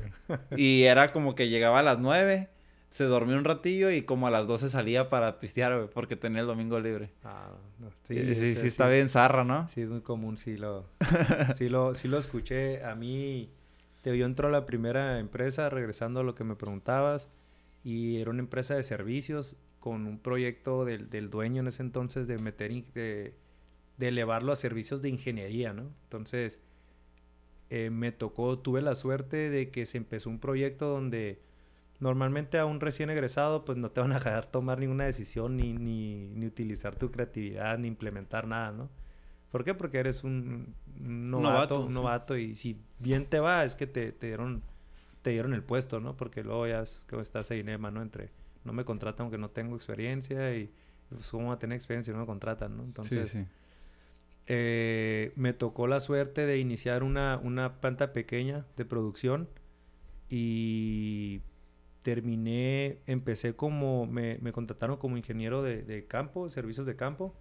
y 0.57 0.83
era 0.83 1.13
como 1.13 1.35
que 1.35 1.47
llegaba 1.47 1.79
a 1.79 1.83
las 1.83 1.99
nueve 1.99 2.49
se 2.95 3.03
dormía 3.03 3.35
un 3.37 3.43
ratillo 3.43 3.91
y 3.91 4.03
como 4.03 4.25
a 4.25 4.31
las 4.31 4.47
12 4.47 4.69
salía 4.69 5.09
para 5.09 5.37
pistear, 5.37 5.75
güey, 5.75 5.89
porque 5.89 6.15
tenía 6.15 6.39
el 6.39 6.47
domingo 6.47 6.79
libre. 6.79 7.11
Ah, 7.25 7.51
no. 7.77 7.89
Sí, 8.03 8.35
sí, 8.35 8.55
sí, 8.55 8.67
está 8.67 8.87
bien 8.87 9.09
zarra, 9.09 9.43
¿no? 9.43 9.67
Sí, 9.67 9.81
es 9.81 9.89
muy 9.89 9.99
común, 9.99 10.37
sí 10.37 10.55
lo, 10.55 10.85
sí 11.55 11.67
lo, 11.67 11.93
sí 11.93 12.07
lo 12.07 12.17
escuché. 12.17 12.85
A 12.85 12.95
mí, 12.95 13.49
te, 14.01 14.17
yo 14.17 14.25
entró 14.25 14.47
a 14.47 14.51
la 14.51 14.65
primera 14.65 15.19
empresa, 15.19 15.69
regresando 15.69 16.21
a 16.21 16.23
lo 16.23 16.35
que 16.35 16.45
me 16.45 16.55
preguntabas, 16.55 17.29
y 17.83 18.21
era 18.21 18.29
una 18.29 18.39
empresa 18.39 18.75
de 18.75 18.83
servicios 18.83 19.57
con 19.81 20.07
un 20.07 20.17
proyecto 20.17 20.85
del, 20.85 21.09
del 21.09 21.29
dueño 21.29 21.63
en 21.63 21.67
ese 21.67 21.83
entonces 21.83 22.29
de 22.29 22.37
meter, 22.37 22.71
de, 22.93 23.33
de 23.97 24.07
elevarlo 24.07 24.53
a 24.53 24.55
servicios 24.55 25.01
de 25.01 25.09
ingeniería, 25.09 25.73
¿no? 25.73 25.91
Entonces, 26.03 26.61
eh, 27.69 27.89
me 27.89 28.13
tocó, 28.13 28.57
tuve 28.57 28.81
la 28.81 28.95
suerte 28.95 29.49
de 29.49 29.69
que 29.69 29.85
se 29.85 29.97
empezó 29.97 30.29
un 30.29 30.39
proyecto 30.39 30.87
donde 30.87 31.43
Normalmente 31.99 32.57
a 32.57 32.65
un 32.65 32.81
recién 32.81 33.09
egresado 33.09 33.63
pues 33.63 33.77
no 33.77 33.89
te 33.91 34.01
van 34.01 34.11
a 34.11 34.15
dejar 34.15 34.45
tomar 34.45 34.79
ninguna 34.79 35.05
decisión 35.05 35.55
ni, 35.55 35.73
ni, 35.73 36.27
ni 36.27 36.45
utilizar 36.45 36.95
tu 36.95 37.11
creatividad 37.11 37.77
ni 37.77 37.87
implementar 37.87 38.47
nada, 38.47 38.71
¿no? 38.71 38.89
¿Por 39.51 39.63
qué? 39.63 39.73
Porque 39.73 39.99
eres 39.99 40.23
un 40.23 40.75
novato, 40.99 41.87
novato, 41.89 42.37
y 42.37 42.55
si 42.55 42.81
bien 42.99 43.25
te 43.25 43.39
va 43.39 43.63
es 43.63 43.75
que 43.75 43.87
te, 43.87 44.11
te, 44.11 44.27
dieron 44.27 44.61
te 45.21 45.29
dieron 45.29 45.53
el 45.53 45.63
puesto, 45.63 45.99
¿no? 46.01 46.17
Porque 46.17 46.43
luego 46.43 46.67
ya 46.67 46.81
es 46.81 47.05
que 47.07 47.19
estar 47.19 47.41
ese 47.41 47.55
dilema, 47.55 47.89
¿no? 47.91 48.01
Entre 48.01 48.31
no 48.65 48.73
me 48.73 48.83
contratan 48.83 49.25
aunque 49.25 49.37
no 49.37 49.49
tengo 49.49 49.75
experiencia 49.75 50.55
y 50.55 50.71
pues, 51.09 51.31
cómo 51.31 51.47
va 51.47 51.53
a 51.53 51.59
tener 51.59 51.75
experiencia 51.75 52.11
si 52.11 52.15
no 52.15 52.21
me 52.21 52.27
contratan, 52.27 52.75
¿no? 52.75 52.83
Entonces 52.83 53.29
sí, 53.29 53.39
sí. 53.39 53.47
Eh, 54.47 55.33
me 55.35 55.53
tocó 55.53 55.87
la 55.87 55.99
suerte 55.99 56.45
de 56.45 56.59
iniciar 56.59 57.03
una, 57.03 57.39
una 57.41 57.79
planta 57.81 58.13
pequeña 58.13 58.65
de 58.75 58.85
producción 58.85 59.49
y 60.29 61.41
terminé, 62.05 62.99
empecé 63.07 63.55
como, 63.55 64.05
me, 64.05 64.37
me 64.37 64.51
contrataron 64.51 64.97
como 64.97 65.17
ingeniero 65.17 65.63
de, 65.63 65.81
de, 65.81 66.05
campo, 66.05 66.49
servicios 66.49 66.85
de 66.85 66.95
campo. 66.95 67.33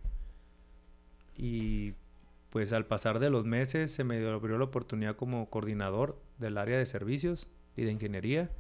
Y 1.37 1.93
pues 2.49 2.73
al 2.73 2.87
pasar 2.87 3.19
de 3.19 3.29
los 3.29 3.45
meses 3.45 3.91
se 3.91 4.05
me 4.05 4.27
abrió 4.27 4.57
la 4.57 4.65
oportunidad 4.65 5.17
como 5.17 5.51
coordinador 5.51 6.19
del 6.39 6.57
área 6.57 6.79
de 6.79 6.87
servicios 6.87 7.47
y 7.77 7.85
de 7.85 7.93
ingeniería. 7.93 8.51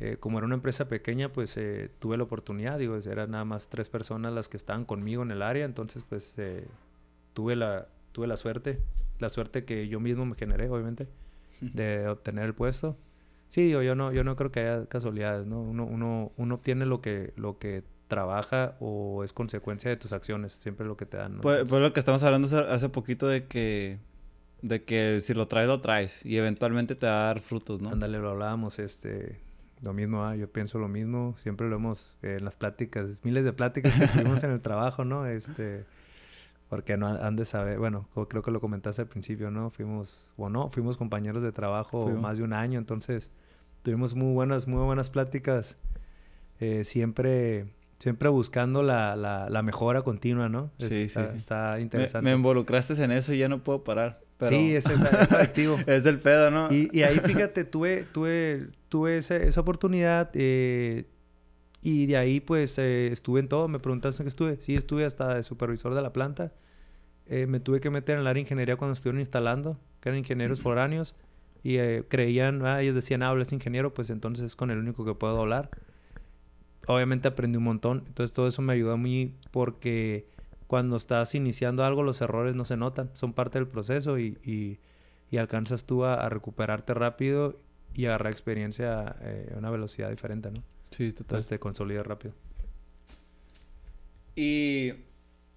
Eh, 0.00 0.16
como 0.18 0.38
era 0.38 0.46
una 0.46 0.54
empresa 0.54 0.88
pequeña, 0.88 1.30
pues 1.30 1.54
eh, 1.58 1.90
tuve 1.98 2.16
la 2.16 2.24
oportunidad, 2.24 2.78
digo, 2.78 2.96
eran 2.96 3.32
nada 3.32 3.44
más 3.44 3.68
tres 3.68 3.90
personas 3.90 4.32
las 4.32 4.48
que 4.48 4.56
estaban 4.56 4.86
conmigo 4.86 5.22
en 5.22 5.32
el 5.32 5.42
área, 5.42 5.66
entonces 5.66 6.02
pues 6.08 6.38
eh, 6.38 6.66
tuve, 7.34 7.56
la, 7.56 7.88
tuve 8.12 8.26
la 8.26 8.36
suerte, 8.36 8.80
la 9.18 9.28
suerte 9.28 9.66
que 9.66 9.86
yo 9.86 10.00
mismo 10.00 10.24
me 10.24 10.34
generé, 10.34 10.70
obviamente, 10.70 11.08
de 11.60 12.08
obtener 12.08 12.46
el 12.46 12.54
puesto. 12.54 12.96
Sí, 13.48 13.70
yo, 13.70 13.82
yo 13.82 13.94
no, 13.94 14.12
yo 14.12 14.24
no 14.24 14.36
creo 14.36 14.50
que 14.50 14.60
haya 14.60 14.86
casualidades, 14.86 15.46
¿no? 15.46 15.60
Uno, 15.60 15.84
uno, 15.84 16.32
uno 16.36 16.54
obtiene 16.56 16.86
lo 16.86 17.00
que, 17.00 17.32
lo 17.36 17.58
que 17.58 17.84
trabaja 18.08 18.76
o 18.80 19.24
es 19.24 19.32
consecuencia 19.32 19.90
de 19.90 19.96
tus 19.96 20.12
acciones, 20.12 20.52
siempre 20.52 20.86
lo 20.86 20.96
que 20.96 21.06
te 21.06 21.16
dan. 21.16 21.40
Pues, 21.40 21.68
pues, 21.68 21.80
lo 21.80 21.92
que 21.92 22.00
estamos 22.00 22.22
hablando 22.22 22.48
hace 22.68 22.88
poquito 22.88 23.28
de 23.28 23.46
que 23.46 23.98
de 24.62 24.82
que 24.82 25.20
si 25.20 25.34
lo 25.34 25.46
traes 25.46 25.68
lo 25.68 25.82
traes 25.82 26.24
y 26.24 26.38
eventualmente 26.38 26.94
te 26.94 27.04
va 27.04 27.24
a 27.24 27.26
dar 27.26 27.40
frutos, 27.40 27.82
¿no? 27.82 27.90
Ándale, 27.90 28.18
lo 28.18 28.30
hablábamos, 28.30 28.78
este, 28.78 29.38
lo 29.82 29.92
mismo, 29.92 30.24
¿ah? 30.24 30.36
yo 30.36 30.50
pienso 30.50 30.78
lo 30.78 30.88
mismo, 30.88 31.34
siempre 31.36 31.68
lo 31.68 31.76
hemos 31.76 32.16
eh, 32.22 32.36
en 32.38 32.46
las 32.46 32.56
pláticas, 32.56 33.18
miles 33.22 33.44
de 33.44 33.52
pláticas 33.52 33.94
que 33.94 34.06
tuvimos 34.08 34.42
en 34.42 34.52
el 34.52 34.62
trabajo, 34.62 35.04
¿no? 35.04 35.26
Este, 35.26 35.84
porque 36.74 36.96
no 36.96 37.06
han 37.06 37.36
de 37.36 37.44
saber, 37.44 37.78
bueno, 37.78 38.08
creo 38.28 38.42
que 38.42 38.50
lo 38.50 38.60
comentaste 38.60 39.00
al 39.00 39.06
principio, 39.06 39.48
¿no? 39.48 39.70
Fuimos, 39.70 40.28
o 40.36 40.48
no, 40.48 40.70
fuimos 40.70 40.96
compañeros 40.96 41.40
de 41.40 41.52
trabajo 41.52 42.08
más 42.10 42.38
de 42.38 42.42
un 42.42 42.52
año, 42.52 42.80
entonces 42.80 43.30
tuvimos 43.84 44.16
muy 44.16 44.34
buenas, 44.34 44.66
muy 44.66 44.82
buenas 44.82 45.08
pláticas, 45.08 45.78
eh, 46.58 46.82
siempre, 46.82 47.66
siempre 48.00 48.28
buscando 48.28 48.82
la, 48.82 49.14
la, 49.14 49.62
mejora 49.62 50.02
continua, 50.02 50.48
¿no? 50.48 50.72
Sí, 50.80 51.02
está, 51.02 51.30
sí, 51.30 51.36
Está 51.36 51.78
interesante. 51.78 52.28
Me, 52.28 52.34
involucraste 52.34 53.00
en 53.04 53.12
eso 53.12 53.32
y 53.32 53.38
ya 53.38 53.48
no 53.48 53.62
puedo 53.62 53.84
parar. 53.84 54.20
Sí, 54.42 54.74
es, 54.74 54.86
es, 54.86 55.00
adictivo. 55.30 55.78
es 55.86 56.02
del 56.02 56.18
pedo, 56.18 56.50
¿no? 56.50 56.72
Y, 56.72 56.88
y, 56.90 57.04
ahí, 57.04 57.20
fíjate, 57.20 57.64
tuve, 57.64 58.02
tuve, 58.02 58.66
tuve 58.88 59.18
esa, 59.18 59.36
esa 59.36 59.60
oportunidad 59.60 60.28
eh, 60.34 61.04
y 61.84 62.06
de 62.06 62.16
ahí, 62.16 62.40
pues, 62.40 62.78
eh, 62.78 63.08
estuve 63.08 63.40
en 63.40 63.48
todo. 63.48 63.68
Me 63.68 63.78
preguntaste 63.78 64.22
en 64.22 64.24
qué 64.24 64.28
estuve. 64.30 64.56
Sí, 64.60 64.74
estuve 64.74 65.04
hasta 65.04 65.34
de 65.34 65.42
supervisor 65.42 65.94
de 65.94 66.02
la 66.02 66.12
planta. 66.12 66.52
me 67.28 67.60
tuve 67.60 67.80
que 67.80 67.90
meter 67.90 68.16
en 68.16 68.22
el 68.22 68.26
área 68.26 68.34
de 68.34 68.40
ingeniería 68.40 68.76
cuando 68.76 68.92
estuvieron 68.92 69.20
instalando, 69.20 69.78
que 70.00 70.08
eran 70.08 70.18
ingenieros 70.18 70.60
foráneos 70.62 71.16
y 71.64 71.78
eh, 71.78 72.04
creían, 72.06 72.64
ah, 72.66 72.82
ellos 72.82 72.94
decían, 72.94 73.22
ah, 73.22 73.30
hablas 73.30 73.52
ingeniero, 73.52 73.94
pues 73.94 74.10
entonces 74.10 74.44
es 74.44 74.54
con 74.54 74.70
el 74.70 74.78
único 74.78 75.04
que 75.04 75.14
puedo 75.14 75.40
hablar. 75.40 75.70
Obviamente 76.86 77.26
aprendí 77.26 77.56
un 77.56 77.64
montón, 77.64 78.04
entonces 78.06 78.34
todo 78.34 78.46
eso 78.46 78.60
me 78.60 78.74
ayudó 78.74 78.92
a 78.92 78.98
mí 78.98 79.34
porque 79.50 80.28
cuando 80.66 80.96
estás 80.96 81.34
iniciando 81.34 81.82
algo 81.82 82.02
los 82.02 82.20
errores 82.20 82.54
no 82.54 82.66
se 82.66 82.76
notan, 82.76 83.10
son 83.14 83.32
parte 83.32 83.58
del 83.58 83.66
proceso 83.66 84.18
y, 84.18 84.38
y, 84.44 84.78
alcanzas 85.36 85.84
tú 85.84 86.04
a, 86.04 86.28
recuperarte 86.28 86.94
rápido 86.94 87.58
y 87.92 88.06
agarrar 88.06 88.32
experiencia 88.32 89.16
eh, 89.22 89.50
a 89.52 89.58
una 89.58 89.68
velocidad 89.68 90.08
diferente, 90.08 90.52
¿no? 90.52 90.62
Sí, 90.94 91.12
total. 91.12 91.24
Entonces 91.24 91.48
te 91.48 91.58
consolidas 91.58 92.06
rápido. 92.06 92.34
Y 94.36 94.92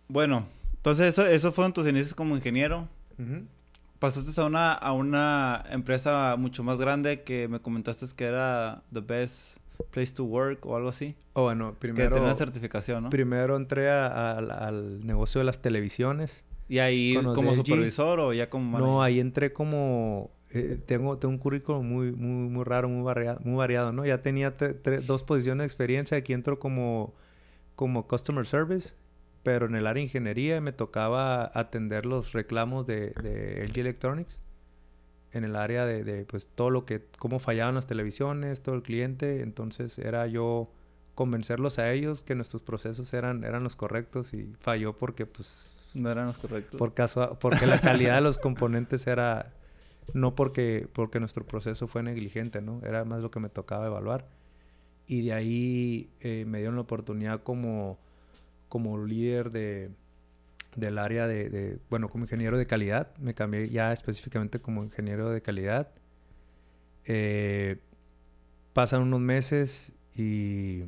bueno, 0.08 0.48
entonces 0.76 1.10
eso, 1.10 1.26
eso 1.28 1.52
fueron 1.52 1.74
tus 1.74 1.88
inicios 1.88 2.16
como 2.16 2.36
ingeniero. 2.36 2.88
Pasaste 4.00 4.42
a 4.42 4.46
una, 4.46 4.74
a 4.74 4.94
una 4.94 5.64
empresa 5.70 6.36
mucho 6.38 6.64
más 6.64 6.80
grande 6.80 7.22
que 7.22 7.48
me 7.48 7.60
comentaste 7.60 8.06
que 8.16 8.26
era 8.26 8.82
The 8.92 9.02
Best 9.02 9.58
Place 9.92 10.14
to 10.14 10.24
Work 10.24 10.66
o 10.66 10.76
algo 10.76 10.90
así. 10.90 11.16
Oh, 11.34 11.44
bueno, 11.44 11.76
primero... 11.78 12.10
Que 12.10 12.20
tenía 12.20 12.34
certificación, 12.34 13.04
¿no? 13.04 13.10
Primero 13.12 13.58
entré 13.58 13.92
al 13.92 15.06
negocio 15.06 15.40
de 15.40 15.46
las 15.46 15.62
televisiones. 15.62 16.44
¿Y 16.68 16.80
ahí 16.80 17.16
como 17.36 17.54
supervisor 17.54 18.20
o 18.20 18.34
ya 18.34 18.50
como 18.50 18.80
No, 18.80 19.04
ahí 19.04 19.20
entré 19.20 19.54
como... 19.54 20.32
Eh, 20.52 20.80
tengo, 20.86 21.18
tengo 21.18 21.34
un 21.34 21.40
currículum 21.40 21.86
muy, 21.86 22.12
muy, 22.12 22.50
muy 22.50 22.64
raro, 22.64 22.88
muy 22.88 23.04
variado, 23.04 23.40
muy 23.44 23.58
variado 23.58 23.92
¿no? 23.92 24.06
Ya 24.06 24.22
tenía 24.22 24.56
dos 25.06 25.24
posiciones 25.24 25.60
de 25.60 25.66
experiencia. 25.66 26.18
Aquí 26.18 26.34
entro 26.34 26.60
como, 26.60 27.14
como 27.76 28.08
Customer 28.08 28.46
Service, 28.46 28.94
pero 29.44 29.66
en 29.66 29.76
el 29.76 29.88
área 29.88 30.02
de 30.02 30.06
ingeniería 30.06 30.62
me 30.62 30.72
tocaba 30.72 31.52
atender 31.54 32.06
los 32.06 32.34
reclamos 32.34 32.88
de, 32.88 33.12
de 33.12 33.68
LG 33.68 33.80
Electronics. 33.80 34.40
En 35.34 35.44
el 35.44 35.58
área 35.58 35.86
de, 35.86 36.04
de, 36.04 36.26
pues, 36.26 36.48
todo 36.48 36.70
lo 36.70 36.86
que... 36.86 37.06
Cómo 37.20 37.40
fallaban 37.40 37.76
las 37.76 37.86
televisiones, 37.86 38.62
todo 38.62 38.76
el 38.76 38.82
cliente. 38.82 39.42
Entonces, 39.42 40.00
era 40.00 40.26
yo 40.26 40.72
convencerlos 41.16 41.80
a 41.80 41.92
ellos 41.92 42.22
que 42.22 42.34
nuestros 42.34 42.62
procesos 42.62 43.14
eran, 43.14 43.44
eran 43.44 43.64
los 43.64 43.76
correctos 43.76 44.34
y 44.34 44.54
falló 44.60 44.94
porque, 44.94 45.26
pues 45.26 45.76
no 45.94 46.10
eran 46.12 46.28
los 46.28 46.38
correctos. 46.38 46.78
Por 46.78 46.94
caso, 46.94 47.38
porque 47.40 47.66
la 47.66 47.80
calidad 47.82 48.16
de 48.16 48.22
los 48.22 48.38
componentes 48.38 49.08
era 49.08 49.54
no 50.14 50.36
porque, 50.36 50.88
porque 50.94 51.20
nuestro 51.20 51.46
proceso 51.46 51.88
fue 51.88 52.04
negligente, 52.04 52.62
¿no? 52.62 52.82
Era 52.84 53.06
más 53.06 53.22
lo 53.22 53.32
que 53.32 53.40
me 53.40 53.50
tocaba 53.50 53.88
evaluar. 53.88 54.28
Y 55.06 55.26
de 55.26 55.34
ahí 55.34 56.10
eh, 56.20 56.46
me 56.46 56.60
dieron 56.60 56.76
la 56.76 56.82
oportunidad 56.82 57.44
como, 57.44 57.98
como 58.70 59.06
líder 59.06 59.52
de, 59.52 59.92
del 60.76 60.98
área 60.98 61.28
de, 61.28 61.80
bueno, 61.90 62.10
como 62.10 62.26
ingeniero 62.26 62.58
de 62.58 62.66
calidad. 62.68 63.16
Me 63.18 63.34
cambié 63.34 63.70
ya 63.70 63.92
específicamente 63.94 64.60
como 64.60 64.84
ingeniero 64.84 65.30
de 65.30 65.42
calidad. 65.42 65.90
Eh, 67.06 67.80
pasan 68.74 69.02
unos 69.02 69.22
meses 69.22 69.94
y 70.16 70.84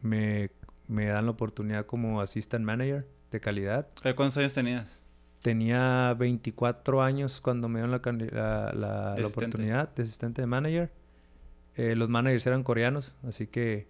me, 0.00 0.50
me 0.86 1.06
dan 1.06 1.26
la 1.26 1.32
oportunidad 1.32 1.86
como 1.86 2.20
assistant 2.20 2.64
manager 2.64 3.06
de 3.30 3.40
calidad. 3.40 3.88
¿Cuántos 4.14 4.38
años 4.38 4.52
tenías? 4.52 5.03
Tenía 5.44 6.14
24 6.14 7.02
años 7.02 7.42
cuando 7.42 7.68
me 7.68 7.78
dieron 7.78 7.90
la, 8.32 8.72
la, 8.72 9.26
oportunidad 9.26 9.94
de 9.94 10.02
asistente 10.02 10.40
de 10.40 10.46
manager. 10.46 10.90
Eh, 11.74 11.94
los 11.96 12.08
managers 12.08 12.46
eran 12.46 12.62
coreanos, 12.62 13.14
así 13.28 13.46
que, 13.46 13.86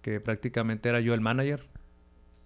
que 0.00 0.18
prácticamente 0.18 0.88
era 0.88 1.00
yo 1.00 1.12
el 1.12 1.20
manager. 1.20 1.68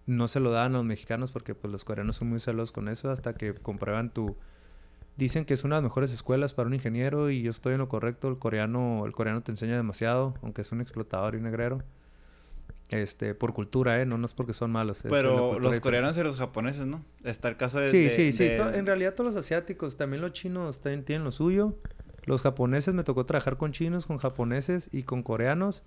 No 0.06 0.26
se 0.26 0.40
lo 0.40 0.50
daban 0.50 0.75
a 0.75 0.78
los 0.78 0.84
mexicanos 0.84 1.30
porque 1.30 1.54
pues, 1.54 1.70
los 1.70 1.84
coreanos 1.84 2.16
son 2.16 2.30
muy 2.30 2.40
celosos 2.40 2.72
con 2.72 2.88
eso 2.88 3.12
hasta 3.12 3.34
que 3.34 3.54
comprueban 3.54 4.12
tu... 4.12 4.37
Dicen 5.16 5.44
que 5.44 5.54
es 5.54 5.62
una 5.62 5.76
de 5.76 5.82
las 5.82 5.90
mejores 5.90 6.12
escuelas 6.12 6.52
para 6.52 6.66
un 6.66 6.75
ingeniero 6.75 7.30
y 7.30 7.42
yo 7.42 7.50
estoy 7.52 7.75
en 7.75 7.78
lo 7.78 7.88
correcto. 7.88 8.26
El 8.26 8.40
coreano, 8.40 9.06
el 9.06 9.12
coreano 9.12 9.44
te 9.44 9.52
enseña 9.52 9.76
demasiado, 9.76 10.34
aunque 10.42 10.62
es 10.62 10.72
un 10.72 10.80
explotador 10.80 11.34
y 11.34 11.37
un 11.37 11.44
negrero. 11.44 11.84
Este, 12.92 13.34
por 13.34 13.54
cultura, 13.54 14.00
¿eh? 14.00 14.06
No, 14.06 14.18
no 14.18 14.26
es 14.26 14.34
porque 14.34 14.52
son 14.52 14.70
malos. 14.70 15.00
Pero 15.02 15.58
los 15.58 15.80
coreanos 15.80 16.16
y 16.18 16.22
los 16.22 16.37
japoneses, 16.37 16.87
¿no? 16.87 17.04
Está 17.25 17.49
el 17.49 17.56
caso 17.56 17.80
de... 17.80 17.88
Sí, 17.88 18.11
sí, 18.11 18.32
sí. 18.32 18.44
En 18.46 18.87
realidad 18.87 19.14
todos 19.14 19.34
los 19.34 19.44
asiáticos, 19.44 19.96
también 19.96 20.20
los 20.20 20.32
chinos 20.32 20.80
también 20.80 21.04
tienen 21.04 21.25
lo 21.25 21.32
suyo. 21.32 21.76
Los 22.25 22.42
japoneses, 22.42 22.94
me 22.94 23.02
tocó 23.02 23.26
trabajar 23.26 23.56
con 23.56 23.72
chinos, 23.72 24.06
con 24.06 24.18
japoneses 24.18 24.88
y 24.92 25.02
con 25.04 25.22
coreanos. 25.22 25.84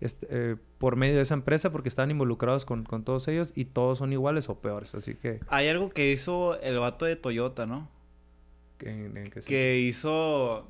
Este, 0.00 0.26
eh, 0.30 0.56
por 0.78 0.96
medio 0.96 1.16
de 1.16 1.22
esa 1.22 1.34
empresa 1.34 1.72
porque 1.72 1.88
estaban 1.88 2.10
involucrados 2.10 2.66
con, 2.66 2.84
con, 2.84 3.02
todos 3.02 3.28
ellos 3.28 3.52
y 3.54 3.64
todos 3.64 3.96
son 3.98 4.12
iguales 4.12 4.50
o 4.50 4.60
peores, 4.60 4.94
así 4.94 5.14
que... 5.14 5.40
Hay 5.48 5.68
algo 5.68 5.88
que 5.88 6.12
hizo 6.12 6.60
el 6.60 6.78
vato 6.78 7.06
de 7.06 7.16
Toyota, 7.16 7.64
¿no? 7.64 7.90
que 8.78 9.78
hizo 9.78 10.68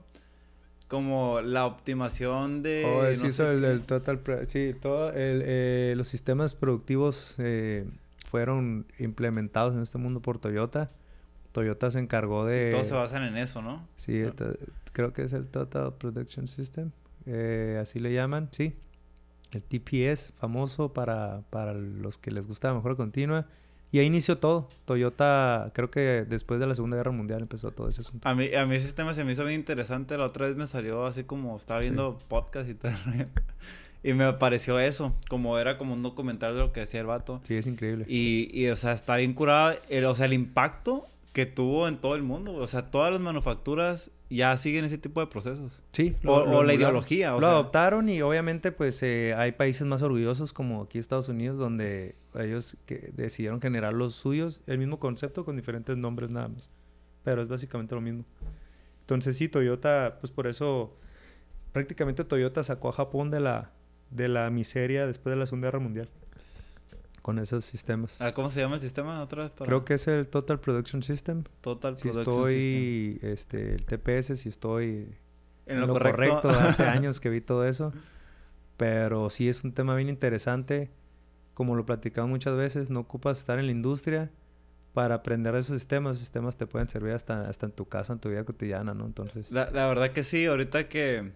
como 0.89 1.41
la 1.41 1.67
optimación 1.67 2.63
de... 2.63 2.85
Oh, 2.85 3.15
sí, 3.15 3.43
el, 3.43 3.83
total... 3.83 4.21
Sí, 4.47 4.75
todo 4.81 5.11
el, 5.11 5.43
eh, 5.45 5.95
los 5.97 6.09
sistemas 6.09 6.55
productivos 6.55 7.35
eh, 7.39 7.87
fueron 8.25 8.87
implementados 8.99 9.75
en 9.75 9.83
este 9.83 9.99
mundo 9.99 10.21
por 10.23 10.39
Toyota. 10.39 10.91
Toyota 11.53 11.91
se 11.91 11.99
encargó 11.99 12.45
de... 12.45 12.71
todos 12.71 12.87
se 12.87 12.95
basan 12.95 13.25
en 13.25 13.37
eso, 13.37 13.63
¿no? 13.63 13.89
Sí, 13.97 14.23
creo 14.93 15.13
que 15.13 15.23
es 15.23 15.33
el 15.33 15.47
Total 15.47 15.95
Production 15.95 16.47
System. 16.49 16.91
Eh, 17.25 17.79
así 17.81 17.99
le 17.99 18.13
llaman, 18.13 18.49
sí. 18.53 18.77
El 19.53 19.63
TPS, 19.63 20.33
famoso 20.35 20.93
para, 20.93 21.43
para 21.51 21.73
los 21.73 22.19
que 22.19 22.31
les 22.31 22.47
gusta 22.47 22.69
la 22.69 22.75
mejora 22.75 22.95
continua. 22.95 23.47
Y 23.97 23.99
ahí 23.99 24.09
inició 24.09 24.37
todo. 24.37 24.69
Toyota, 24.85 25.71
creo 25.73 25.91
que 25.91 26.27
después 26.29 26.61
de 26.61 26.67
la 26.67 26.75
Segunda 26.75 26.99
Guerra 26.99 27.13
Mundial 27.13 27.41
empezó 27.41 27.71
todo 27.71 27.89
ese 27.89 28.03
asunto. 28.03 28.29
A 28.29 28.35
mí, 28.35 28.55
a 28.55 28.67
mí 28.67 28.75
ese 28.75 28.85
sistema 28.85 29.15
se 29.15 29.25
me 29.25 29.33
hizo 29.33 29.43
bien 29.43 29.59
interesante. 29.59 30.19
La 30.19 30.27
otra 30.27 30.47
vez 30.47 30.55
me 30.55 30.67
salió 30.67 31.07
así 31.07 31.25
como 31.25 31.57
estaba 31.57 31.81
viendo 31.81 32.19
podcast 32.29 32.69
y 32.69 32.75
tal. 32.75 32.95
y 34.03 34.13
me 34.13 34.31
pareció 34.35 34.79
eso. 34.79 35.17
Como 35.31 35.59
era 35.59 35.79
como 35.79 35.95
un 35.95 36.03
documental 36.03 36.53
de 36.53 36.59
lo 36.59 36.75
que 36.75 36.81
decía 36.81 37.01
el 37.01 37.07
vato. 37.07 37.41
Sí, 37.45 37.55
es 37.55 37.67
increíble. 37.67 38.05
Y, 38.07 38.51
y 38.53 38.69
o 38.69 38.77
sea, 38.77 38.93
está 38.93 39.17
bien 39.17 39.33
curado. 39.33 39.75
El, 39.89 40.05
o 40.05 40.15
sea, 40.15 40.27
el 40.27 40.35
impacto 40.35 41.07
que 41.33 41.47
tuvo 41.47 41.89
en 41.89 41.97
todo 41.97 42.17
el 42.17 42.23
mundo. 42.23 42.53
O 42.53 42.67
sea, 42.67 42.91
todas 42.91 43.11
las 43.11 43.23
manufacturas 43.23 44.11
ya 44.29 44.57
siguen 44.57 44.85
ese 44.85 44.99
tipo 44.99 45.21
de 45.21 45.27
procesos. 45.27 45.83
Sí. 45.93 46.17
o, 46.25 46.63
la 46.63 46.75
ideología. 46.75 47.31
lo 47.33 47.47
adoptaron 47.47 48.09
y 48.09 48.23
obviamente 48.23 48.73
pues 48.73 49.03
eh, 49.03 49.35
hay 49.37 49.53
países 49.53 49.87
más 49.87 50.03
orgullosos 50.03 50.53
como 50.53 50.83
aquí 50.83 50.99
Estados 50.99 51.29
Unidos 51.29 51.59
donde 51.59 52.17
ellos 52.35 52.77
que 52.87 53.13
decidieron 53.15 53.61
generar 53.61 53.93
los 53.93 54.15
suyos, 54.15 54.63
el 54.67 54.79
mismo 54.79 54.99
concepto 54.99 55.45
con 55.45 55.57
diferentes 55.57 55.97
nombres 55.97 56.31
nada 56.31 56.49
más. 56.49 56.71
Pero 57.23 57.43
es 57.43 57.49
básicamente 57.49 57.95
lo 57.95 58.01
mismo. 58.01 58.25
Entonces 59.01 59.37
sí, 59.37 59.49
Toyota, 59.49 60.19
pues 60.21 60.31
por 60.31 60.47
eso 60.47 60.97
prácticamente 61.73 62.25
Toyota 62.25 62.63
sacó 62.63 62.89
a 62.89 62.93
Japón 62.93 63.31
de 63.31 63.41
la, 63.41 63.73
de 64.11 64.29
la 64.29 64.51
miseria 64.51 65.07
después 65.07 65.33
de 65.33 65.39
la 65.39 65.47
Segunda 65.47 65.69
Guerra 65.69 65.81
Mundial 65.81 66.09
con 67.27 67.41
esos 67.41 67.65
sistemas. 67.65 68.15
Ah, 68.21 68.31
¿Cómo 68.31 68.51
se 68.51 68.61
llama 68.61 68.77
el 68.77 68.81
sistema 68.81 69.21
otra 69.21 69.43
vez? 69.43 69.53
Creo 69.59 69.85
que 69.85 69.95
es 69.95 70.07
el 70.07 70.29
Total 70.29 70.61
Production 70.61 71.03
System. 71.03 71.43
Total 71.61 71.97
si 71.97 72.09
Production 72.09 72.37
estoy, 72.37 73.19
este, 73.21 73.75
el 73.75 73.85
TPS, 73.85 74.39
si 74.39 74.49
estoy 74.49 75.13
en, 75.67 75.81
lo, 75.81 75.89
correcto. 75.89 76.49
Hace 76.51 76.85
años 76.87 77.19
que 77.19 77.29
vi 77.29 77.41
todo 77.41 77.67
eso. 77.67 77.93
Pero 78.77 79.29
sí 79.29 79.49
es 79.49 79.65
un 79.65 79.73
tema 79.73 79.97
bien 79.97 80.09
interesante. 80.09 80.93
Como 81.53 81.75
lo 81.75 81.83
he 81.83 81.85
platicado 81.85 82.29
muchas 82.29 82.55
veces, 82.55 82.91
no 82.91 83.01
ocupas 83.01 83.39
estar 83.39 83.59
en 83.59 83.67
la 83.67 83.73
industria 83.73 84.31
para 84.93 85.17
aprender 85.17 85.53
esos 85.57 85.75
sistemas. 85.75 86.13
Esos 86.13 86.21
sistemas 86.21 86.57
te 86.57 86.69
pueden 86.69 86.89
servir 86.89 87.11
hasta, 87.11 87.49
hasta 87.49 87.67
en 87.67 87.73
tu 87.73 87.89
casa, 87.89 88.13
en 88.13 88.21
tu 88.21 88.29
vida 88.29 88.45
cotidiana, 88.45 88.95
¿no? 88.95 89.05
Entonces... 89.05 89.51
La, 89.51 89.69
la 89.73 89.89
verdad 89.89 90.13
que 90.13 90.23
sí. 90.23 90.47
Ahorita 90.47 90.89
que... 90.89 91.33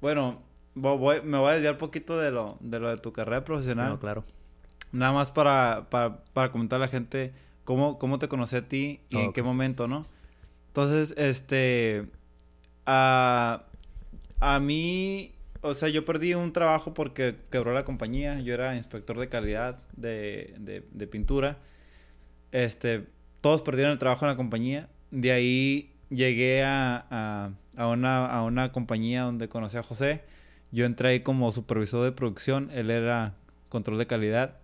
Bueno, 0.00 0.42
voy, 0.74 1.22
me 1.22 1.38
voy 1.38 1.50
a 1.50 1.52
desviar 1.52 1.74
un 1.74 1.78
poquito 1.78 2.18
de 2.18 2.32
lo, 2.32 2.58
de 2.58 2.80
lo 2.80 2.88
de 2.88 2.96
tu 2.96 3.12
carrera 3.12 3.44
profesional. 3.44 3.90
No, 3.90 4.00
claro. 4.00 4.24
Nada 4.96 5.12
más 5.12 5.30
para, 5.32 5.88
para, 5.90 6.24
para 6.32 6.50
comentar 6.50 6.78
a 6.78 6.86
la 6.86 6.88
gente 6.88 7.32
cómo, 7.64 7.98
cómo 7.98 8.18
te 8.18 8.28
conocí 8.28 8.56
a 8.56 8.66
ti 8.66 9.00
y 9.08 9.18
en 9.18 9.32
qué 9.32 9.42
momento, 9.42 9.86
¿no? 9.88 10.06
Entonces, 10.68 11.14
este... 11.16 12.06
A, 12.88 13.64
a 14.38 14.60
mí, 14.60 15.32
o 15.60 15.74
sea, 15.74 15.88
yo 15.88 16.04
perdí 16.04 16.34
un 16.34 16.52
trabajo 16.52 16.94
porque 16.94 17.34
quebró 17.50 17.74
la 17.74 17.84
compañía. 17.84 18.38
Yo 18.38 18.54
era 18.54 18.76
inspector 18.76 19.18
de 19.18 19.28
calidad 19.28 19.80
de, 19.96 20.54
de, 20.60 20.86
de 20.92 21.06
pintura. 21.08 21.58
Este, 22.52 23.06
todos 23.40 23.62
perdieron 23.62 23.92
el 23.92 23.98
trabajo 23.98 24.24
en 24.24 24.30
la 24.30 24.36
compañía. 24.36 24.88
De 25.10 25.32
ahí 25.32 25.92
llegué 26.10 26.62
a, 26.62 27.06
a, 27.10 27.50
a, 27.76 27.88
una, 27.88 28.26
a 28.26 28.44
una 28.44 28.70
compañía 28.70 29.22
donde 29.22 29.48
conocí 29.48 29.76
a 29.76 29.82
José. 29.82 30.22
Yo 30.70 30.84
entré 30.84 31.08
ahí 31.08 31.20
como 31.20 31.50
supervisor 31.50 32.04
de 32.04 32.12
producción. 32.12 32.70
Él 32.72 32.90
era 32.90 33.34
control 33.68 33.98
de 33.98 34.06
calidad. 34.06 34.58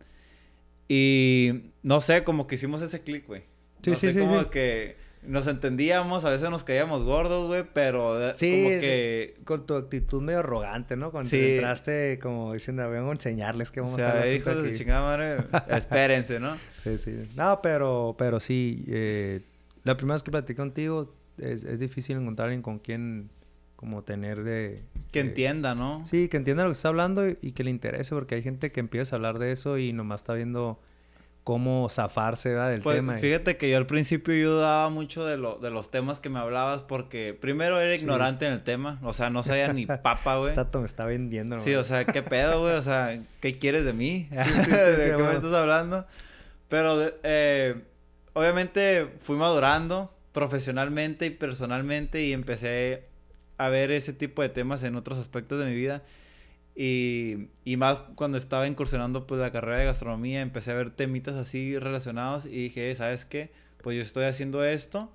Y 0.88 1.73
no 1.83 2.01
sé, 2.01 2.25
como 2.25 2.47
que 2.47 2.57
hicimos 2.57 2.83
ese 2.83 3.01
clic, 3.01 3.27
güey. 3.27 3.45
Sí, 3.83 3.97
sí, 3.97 4.12
sí. 4.12 4.18
Como 4.18 4.51
que 4.51 4.97
nos 5.23 5.47
entendíamos, 5.47 6.25
a 6.25 6.31
veces 6.31 6.51
nos 6.51 6.64
caíamos 6.64 7.05
gordos, 7.05 7.47
güey, 7.47 7.64
pero 7.73 8.33
sí, 8.35 8.64
como 8.64 8.81
que... 8.81 9.37
con 9.45 9.66
tu 9.66 9.75
actitud 9.75 10.21
medio 10.21 10.40
arrogante, 10.40 10.97
¿no? 10.97 11.12
Cuando 11.12 11.35
entraste 11.35 12.18
como 12.21 12.53
diciendo, 12.53 12.88
vengo 12.90 13.11
a 13.11 13.12
enseñarles 13.12 13.71
que 13.71 13.81
vamos 13.81 14.01
a 14.01 14.25
estar 14.25 14.35
hijos 14.35 14.62
de 14.62 14.77
chingada 14.77 15.03
madre, 15.03 15.45
espérense, 15.77 16.40
¿no? 16.40 16.57
Sí, 16.77 16.99
sí. 16.99 17.23
No, 17.37 17.61
pero, 17.62 18.16
pero 18.18 18.40
sí, 18.40 18.85
eh, 18.88 19.42
la 19.85 19.97
primera 19.97 20.14
vez 20.14 20.23
que 20.23 20.33
platicé 20.33 20.57
contigo, 20.57 21.14
es, 21.38 21.64
es 21.64 21.79
difícil 21.79 22.16
encontrar 22.16 22.49
alguien 22.49 22.62
con 22.62 22.79
quien 22.79 23.31
como 23.83 24.03
tener 24.05 24.45
de... 24.45 24.85
Que 25.11 25.18
entienda, 25.18 25.75
¿no? 25.75 26.07
Sí, 26.07 26.29
que 26.29 26.37
entienda 26.37 26.62
lo 26.62 26.68
que 26.68 26.75
está 26.75 26.87
hablando 26.87 27.29
y, 27.29 27.51
que 27.51 27.64
le 27.64 27.71
interese, 27.71 28.14
porque 28.14 28.37
hay 28.37 28.42
gente 28.45 28.71
que 28.71 28.79
empieza 28.79 29.16
a 29.16 29.18
hablar 29.18 29.40
de 29.40 29.51
eso 29.51 29.77
y 29.77 29.92
nomás 29.92 30.21
está 30.21 30.35
viendo 30.35 30.79
cómo 31.42 31.88
zafarse 31.90 32.51
del 32.51 32.81
pues, 32.81 32.95
tema. 32.95 33.14
Fíjate 33.14 33.57
que 33.57 33.68
yo 33.68 33.77
al 33.77 33.87
principio 33.87 34.35
yo 34.37 34.53
dudaba 34.53 34.88
mucho 34.88 35.27
de, 35.27 35.37
lo, 35.37 35.59
de 35.59 35.71
los 35.71 35.90
temas 35.90 36.21
que 36.21 36.29
me 36.29 36.38
hablabas 36.38 36.85
porque 36.85 37.37
primero 37.38 37.81
era 37.81 37.92
ignorante 37.92 38.47
en 38.47 38.53
el 38.53 38.62
tema, 38.62 39.01
o 39.03 39.12
sea, 39.12 39.31
no 39.31 39.42
sabía 39.42 39.73
ni 39.73 39.87
papa, 40.03 40.37
güey. 40.37 40.51
Esta 40.51 40.79
me 40.79 40.87
está 40.87 41.05
vendiendo, 41.05 41.59
Sí, 41.59 41.75
o 41.75 41.83
sea, 41.83 42.05
¿qué 42.05 42.23
pedo, 42.23 42.61
güey? 42.61 42.77
O 42.77 42.83
sea, 42.83 43.21
¿qué 43.40 43.59
quieres 43.59 43.85
de 43.85 43.95
mí? 43.95 44.29
¿De 44.31 45.14
qué 45.16 45.21
me 45.21 45.33
estás 45.33 45.55
hablando? 45.55 46.07
Pero, 46.68 47.03
eh, 47.25 47.83
obviamente 48.33 49.09
fui 49.18 49.37
madurando 49.37 50.14
profesionalmente 50.31 51.27
y 51.27 51.31
personalmente 51.31 52.23
y 52.23 52.33
empecé 52.33 53.11
a 53.59 53.69
ver 53.69 53.91
ese 53.91 54.12
tipo 54.12 54.43
de 54.43 54.49
temas 54.49 54.83
en 54.83 54.97
otros 54.97 55.19
aspectos 55.19 55.59
de 55.59 55.67
mi 55.67 55.75
vida. 55.75 56.03
Y, 56.75 57.49
y, 57.65 57.77
más 57.77 57.99
cuando 58.15 58.38
estaba 58.38 58.67
incursionando 58.67 59.27
pues 59.27 59.41
la 59.41 59.53
carrera 59.53 59.77
de 59.77 59.85
gastronomía, 59.85 60.41
empecé 60.41 60.71
a 60.71 60.75
ver 60.75 60.91
temitas 60.91 61.35
así 61.37 61.79
relacionados 61.79 62.47
y 62.47 62.51
dije, 62.51 62.95
¿sabes 62.95 63.27
qué? 63.27 63.53
Pues 63.83 63.97
yo 63.97 64.03
estoy 64.03 64.25
haciendo 64.25 64.65
esto 64.65 65.12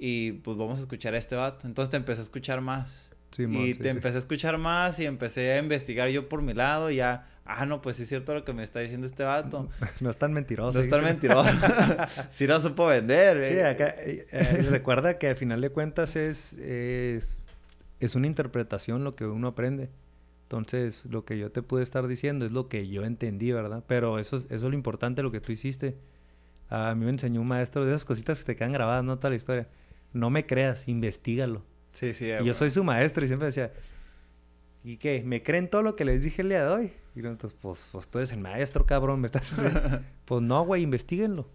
y 0.00 0.32
pues 0.32 0.56
vamos 0.56 0.78
a 0.78 0.82
escuchar 0.82 1.14
a 1.14 1.18
este 1.18 1.36
vato. 1.36 1.66
Entonces 1.66 1.90
te 1.90 1.98
empecé 1.98 2.22
a 2.22 2.24
escuchar 2.24 2.60
más. 2.62 3.10
y 3.36 3.74
te 3.74 3.90
empecé 3.90 4.16
a 4.16 4.18
escuchar 4.18 4.58
más 4.58 4.98
y 4.98 5.04
empecé 5.04 5.52
a 5.52 5.58
investigar 5.58 6.08
yo 6.08 6.28
por 6.28 6.42
mi 6.42 6.54
lado 6.54 6.90
y 6.90 6.96
ya, 6.96 7.26
ah, 7.44 7.66
no, 7.66 7.82
pues 7.82 7.96
sí 7.96 8.04
es 8.04 8.08
cierto 8.08 8.32
lo 8.34 8.42
que 8.42 8.54
me 8.54 8.62
está 8.62 8.80
diciendo 8.80 9.06
este 9.06 9.22
vato. 9.24 9.68
No 10.00 10.08
es 10.08 10.16
tan 10.16 10.32
mentiroso. 10.32 10.78
No 10.78 10.84
es 10.84 10.90
tan 10.90 11.04
mentiroso. 11.04 11.50
sí 12.30 12.46
lo 12.46 12.60
supo 12.60 12.86
vender. 12.86 13.52
Sí, 13.52 13.60
acá, 13.60 13.94
eh, 13.98 14.26
eh, 14.32 14.66
recuerda 14.70 15.18
que 15.18 15.28
al 15.28 15.36
final 15.36 15.60
de 15.60 15.68
cuentas 15.68 16.16
es, 16.16 16.54
es, 16.54 17.39
es 18.00 18.14
una 18.14 18.26
interpretación 18.26 19.04
lo 19.04 19.12
que 19.12 19.26
uno 19.26 19.48
aprende. 19.48 19.90
Entonces, 20.42 21.06
lo 21.06 21.24
que 21.24 21.38
yo 21.38 21.52
te 21.52 21.62
pude 21.62 21.82
estar 21.84 22.08
diciendo 22.08 22.44
es 22.44 22.50
lo 22.50 22.68
que 22.68 22.88
yo 22.88 23.04
entendí, 23.04 23.52
¿verdad? 23.52 23.84
Pero 23.86 24.18
eso, 24.18 24.36
eso 24.36 24.52
es 24.52 24.62
lo 24.62 24.72
importante, 24.72 25.22
lo 25.22 25.30
que 25.30 25.40
tú 25.40 25.52
hiciste. 25.52 25.96
A 26.68 26.94
mí 26.94 27.04
me 27.04 27.10
enseñó 27.10 27.40
un 27.40 27.46
maestro 27.46 27.84
de 27.84 27.92
esas 27.92 28.04
cositas 28.04 28.40
que 28.40 28.44
te 28.46 28.56
quedan 28.56 28.72
grabadas, 28.72 29.04
no 29.04 29.16
toda 29.16 29.30
la 29.30 29.36
historia. 29.36 29.68
No 30.12 30.28
me 30.30 30.46
creas, 30.46 30.88
investigalo. 30.88 31.62
Sí, 31.92 32.14
sí. 32.14 32.30
Y 32.40 32.44
yo 32.44 32.54
soy 32.54 32.70
su 32.70 32.82
maestro 32.82 33.24
y 33.24 33.28
siempre 33.28 33.46
decía, 33.46 33.72
¿y 34.82 34.96
qué? 34.96 35.22
¿Me 35.24 35.42
creen 35.42 35.68
todo 35.68 35.82
lo 35.82 35.94
que 35.94 36.04
les 36.04 36.24
dije 36.24 36.42
el 36.42 36.48
día 36.48 36.64
de 36.64 36.68
hoy? 36.68 36.92
Y 37.14 37.20
entonces, 37.20 37.56
pues, 37.60 37.88
pues 37.92 38.08
tú 38.08 38.18
eres 38.18 38.32
el 38.32 38.40
maestro, 38.40 38.86
cabrón, 38.86 39.20
me 39.20 39.26
estás... 39.26 39.54
pues 40.24 40.42
no, 40.42 40.64
güey, 40.64 40.82
investiguenlo. 40.82 41.48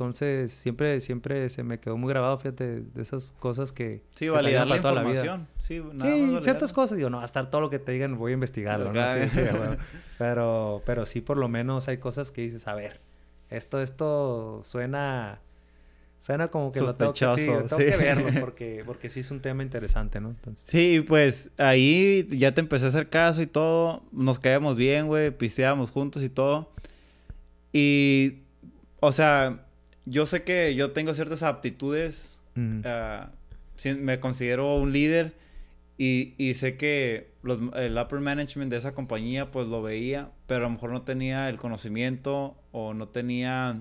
Entonces, 0.00 0.52
siempre, 0.52 0.98
siempre 1.00 1.46
se 1.50 1.62
me 1.62 1.78
quedó 1.78 1.98
muy 1.98 2.08
grabado, 2.08 2.38
fíjate, 2.38 2.80
de 2.80 3.02
esas 3.02 3.34
cosas 3.38 3.70
que... 3.70 4.02
Sí, 4.12 4.30
validar 4.30 4.66
la 4.66 4.76
información. 4.76 5.46
Sí, 5.58 5.82
sí 6.00 6.38
ciertas 6.40 6.72
cosas. 6.72 6.96
Digo, 6.96 7.10
no, 7.10 7.18
va 7.18 7.22
a 7.22 7.26
estar 7.26 7.50
todo 7.50 7.60
lo 7.60 7.68
que 7.68 7.78
te 7.78 7.92
digan, 7.92 8.16
voy 8.16 8.30
a 8.30 8.34
investigarlo. 8.34 8.94
¿no? 8.94 9.08
Sí, 9.10 9.18
sí, 9.28 9.40
pero, 10.16 10.80
pero 10.86 11.04
sí, 11.04 11.20
por 11.20 11.36
lo 11.36 11.48
menos 11.48 11.88
hay 11.88 11.98
cosas 11.98 12.32
que 12.32 12.40
dices, 12.40 12.66
a 12.66 12.74
ver, 12.74 13.02
esto, 13.50 13.82
esto 13.82 14.62
suena... 14.64 15.42
Suena 16.18 16.48
como 16.48 16.72
que 16.72 16.80
lo 16.80 16.94
tengo 16.94 17.12
que, 17.12 17.28
sí, 17.28 17.46
tengo 17.46 17.76
que 17.76 17.96
verlo 17.98 18.28
porque, 18.40 18.82
porque 18.86 19.10
sí 19.10 19.20
es 19.20 19.30
un 19.30 19.40
tema 19.40 19.62
interesante, 19.62 20.18
¿no? 20.18 20.34
Sí, 20.64 21.04
pues 21.06 21.50
ahí 21.58 22.26
ya 22.30 22.54
te 22.54 22.62
empecé 22.62 22.86
a 22.86 22.88
hacer 22.88 23.10
caso 23.10 23.42
y 23.42 23.46
todo. 23.46 24.02
Nos 24.12 24.38
caíamos 24.38 24.76
bien, 24.76 25.08
güey. 25.08 25.30
Pisteábamos 25.30 25.90
juntos 25.90 26.22
y 26.22 26.30
todo. 26.30 26.72
Y, 27.72 28.38
o 29.00 29.12
sea, 29.12 29.66
yo 30.06 30.26
sé 30.26 30.42
que 30.42 30.74
yo 30.74 30.92
tengo 30.92 31.14
ciertas 31.14 31.42
aptitudes. 31.42 32.40
Ah, 32.84 33.30
me 33.84 34.20
considero 34.20 34.76
un 34.76 34.92
líder 34.92 35.34
y, 35.96 36.34
y 36.36 36.54
sé 36.54 36.76
que 36.76 37.30
los, 37.42 37.58
el 37.74 37.96
upper 37.96 38.20
management 38.20 38.70
de 38.70 38.78
esa 38.78 38.92
compañía 38.92 39.50
pues 39.50 39.66
lo 39.68 39.82
veía, 39.82 40.30
pero 40.46 40.66
a 40.66 40.68
lo 40.68 40.74
mejor 40.74 40.90
no 40.90 41.02
tenía 41.02 41.48
el 41.48 41.56
conocimiento 41.56 42.56
o 42.72 42.94
no 42.94 43.08
tenía... 43.08 43.80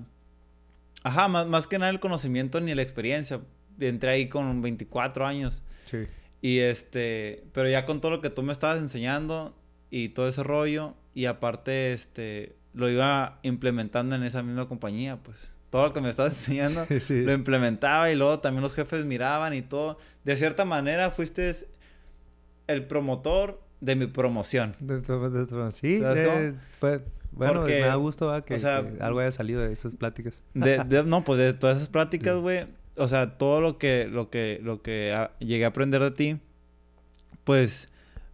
Ajá, 1.03 1.27
más, 1.27 1.47
más 1.47 1.67
que 1.67 1.79
nada 1.79 1.91
el 1.91 1.99
conocimiento 1.99 2.59
ni 2.61 2.73
la 2.75 2.81
experiencia. 2.81 3.41
Entré 3.79 4.11
ahí 4.11 4.29
con 4.29 4.61
24 4.61 5.25
años. 5.25 5.61
Sí. 5.85 6.07
Y 6.41 6.59
este, 6.59 7.43
pero 7.53 7.69
ya 7.69 7.85
con 7.85 8.01
todo 8.01 8.11
lo 8.11 8.21
que 8.21 8.29
tú 8.29 8.43
me 8.43 8.53
estabas 8.53 8.79
enseñando 8.79 9.55
y 9.89 10.09
todo 10.09 10.27
ese 10.27 10.43
rollo, 10.43 10.95
y 11.13 11.25
aparte, 11.25 11.91
este, 11.91 12.55
lo 12.73 12.89
iba 12.89 13.39
implementando 13.43 14.15
en 14.15 14.23
esa 14.23 14.43
misma 14.43 14.67
compañía, 14.67 15.17
pues 15.17 15.53
todo 15.69 15.87
lo 15.87 15.93
que 15.93 16.01
me 16.01 16.09
estabas 16.09 16.33
enseñando, 16.37 16.85
lo 16.89 17.33
implementaba 17.33 18.11
y 18.11 18.15
luego 18.15 18.39
también 18.39 18.63
los 18.63 18.73
jefes 18.73 19.05
miraban 19.05 19.53
y 19.53 19.61
todo. 19.61 19.97
De 20.23 20.35
cierta 20.35 20.65
manera 20.65 21.11
fuiste 21.11 21.51
el 22.67 22.85
promotor 22.85 23.61
de 23.81 23.95
mi 23.95 24.07
promoción. 24.07 24.75
sí, 25.71 26.01
pues, 26.79 27.01
bueno, 27.31 27.61
me 27.63 27.79
da 27.79 27.95
gusto 27.95 28.43
que, 28.45 28.55
algo 28.99 29.19
haya 29.19 29.31
salido 29.31 29.61
de 29.61 29.71
esas 29.71 29.95
pláticas. 29.95 30.43
no, 30.53 31.23
pues 31.23 31.39
de 31.39 31.53
todas 31.53 31.77
esas 31.77 31.89
pláticas, 31.89 32.37
güey, 32.37 32.65
o 32.95 33.07
sea, 33.07 33.37
todo 33.37 33.61
lo 33.61 33.77
que, 33.77 34.07
lo 34.07 34.29
que, 34.29 34.59
lo 34.61 34.81
que 34.81 35.29
llegué 35.39 35.65
a 35.65 35.69
aprender 35.69 36.01
de 36.01 36.11
ti, 36.11 36.39
pues 37.43 37.87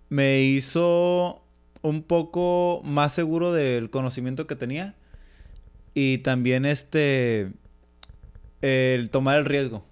me 0.09 0.41
hizo 0.41 1.43
un 1.81 2.01
poco 2.01 2.81
más 2.83 3.11
seguro 3.11 3.53
del 3.53 3.89
conocimiento 3.91 4.47
que 4.47 4.55
tenía 4.55 4.95
y 5.95 6.19
también 6.19 6.65
este, 6.65 7.53
el 8.61 9.09
tomar 9.09 9.39
el 9.39 9.45
riesgo. 9.45 9.83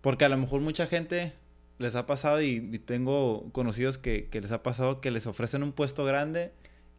Porque 0.00 0.24
a 0.24 0.28
lo 0.28 0.36
mejor 0.36 0.62
mucha 0.62 0.86
gente 0.86 1.34
les 1.78 1.94
ha 1.94 2.06
pasado 2.06 2.42
y, 2.42 2.60
tengo 2.80 3.50
conocidos 3.52 3.98
que, 3.98 4.28
les 4.32 4.50
ha 4.50 4.62
pasado 4.62 5.00
que 5.00 5.12
les 5.12 5.26
ofrecen 5.26 5.62
un 5.62 5.72
puesto 5.72 6.04
grande 6.04 6.52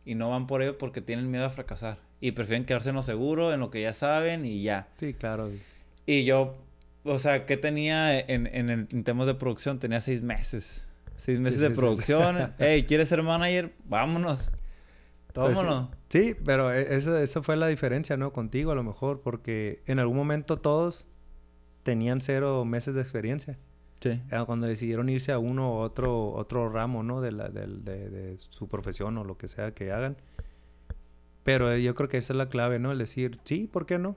y 0.05 0.15
no 0.15 0.29
van 0.29 0.47
por 0.47 0.61
ello 0.61 0.77
porque 0.77 1.01
tienen 1.01 1.31
miedo 1.31 1.45
a 1.45 1.49
fracasar. 1.49 1.97
Y 2.21 2.31
prefieren 2.31 2.65
quedarse 2.65 2.89
en 2.89 2.95
lo 2.95 3.01
seguro, 3.01 3.51
en 3.51 3.59
lo 3.59 3.71
que 3.71 3.81
ya 3.81 3.91
saben 3.91 4.45
y 4.45 4.61
ya. 4.61 4.87
Sí, 4.95 5.13
claro. 5.13 5.49
Y 6.05 6.23
yo, 6.23 6.55
o 7.03 7.17
sea, 7.17 7.45
¿qué 7.45 7.57
tenía 7.57 8.17
en, 8.17 8.47
en, 8.47 8.69
el, 8.69 8.87
temas 9.03 9.25
de 9.25 9.33
producción? 9.33 9.79
Tenía 9.79 9.99
seis 9.99 10.21
meses. 10.21 10.93
Seis 11.15 11.39
meses 11.39 11.59
de 11.59 11.71
producción. 11.71 12.53
hey, 12.59 12.83
¿quieres 12.83 13.09
ser 13.09 13.23
manager? 13.23 13.73
Vámonos. 13.85 14.51
Pues 15.33 15.57
sí, 16.13 16.35
pero 16.45 16.71
e, 16.71 16.95
esa, 16.95 17.41
fue 17.41 17.55
la 17.55 17.67
diferencia, 17.67 18.17
¿no? 18.17 18.31
Contigo 18.31 18.71
a 18.71 18.75
lo 18.75 18.83
mejor, 18.83 19.21
porque 19.21 19.81
en 19.87 19.97
algún 19.97 20.15
momento 20.15 20.57
todos 20.57 21.07
tenían 21.81 22.21
cero 22.21 22.63
meses 22.65 22.93
de 22.93 23.01
experiencia. 23.01 23.57
Sí. 23.99 24.21
Cuando 24.45 24.67
decidieron 24.67 25.09
irse 25.09 25.31
a 25.31 25.39
uno 25.39 25.71
u 25.71 25.75
otro, 25.77 26.33
otro 26.33 26.69
ramo, 26.69 27.01
¿no? 27.01 27.19
De, 27.19 27.31
la, 27.31 27.49
de, 27.49 28.35
su 28.37 28.67
profesión 28.67 29.17
o 29.17 29.23
lo 29.23 29.37
que 29.37 29.47
sea 29.47 29.73
que 29.73 29.91
hagan. 29.91 30.17
Pero 31.43 31.75
yo 31.77 31.95
creo 31.95 32.09
que 32.09 32.17
esa 32.17 32.33
es 32.33 32.37
la 32.37 32.47
clave, 32.47 32.77
¿no? 32.77 32.91
El 32.91 32.99
decir, 32.99 33.39
sí, 33.43 33.67
¿por 33.71 33.85
qué 33.87 33.97
no? 33.97 34.15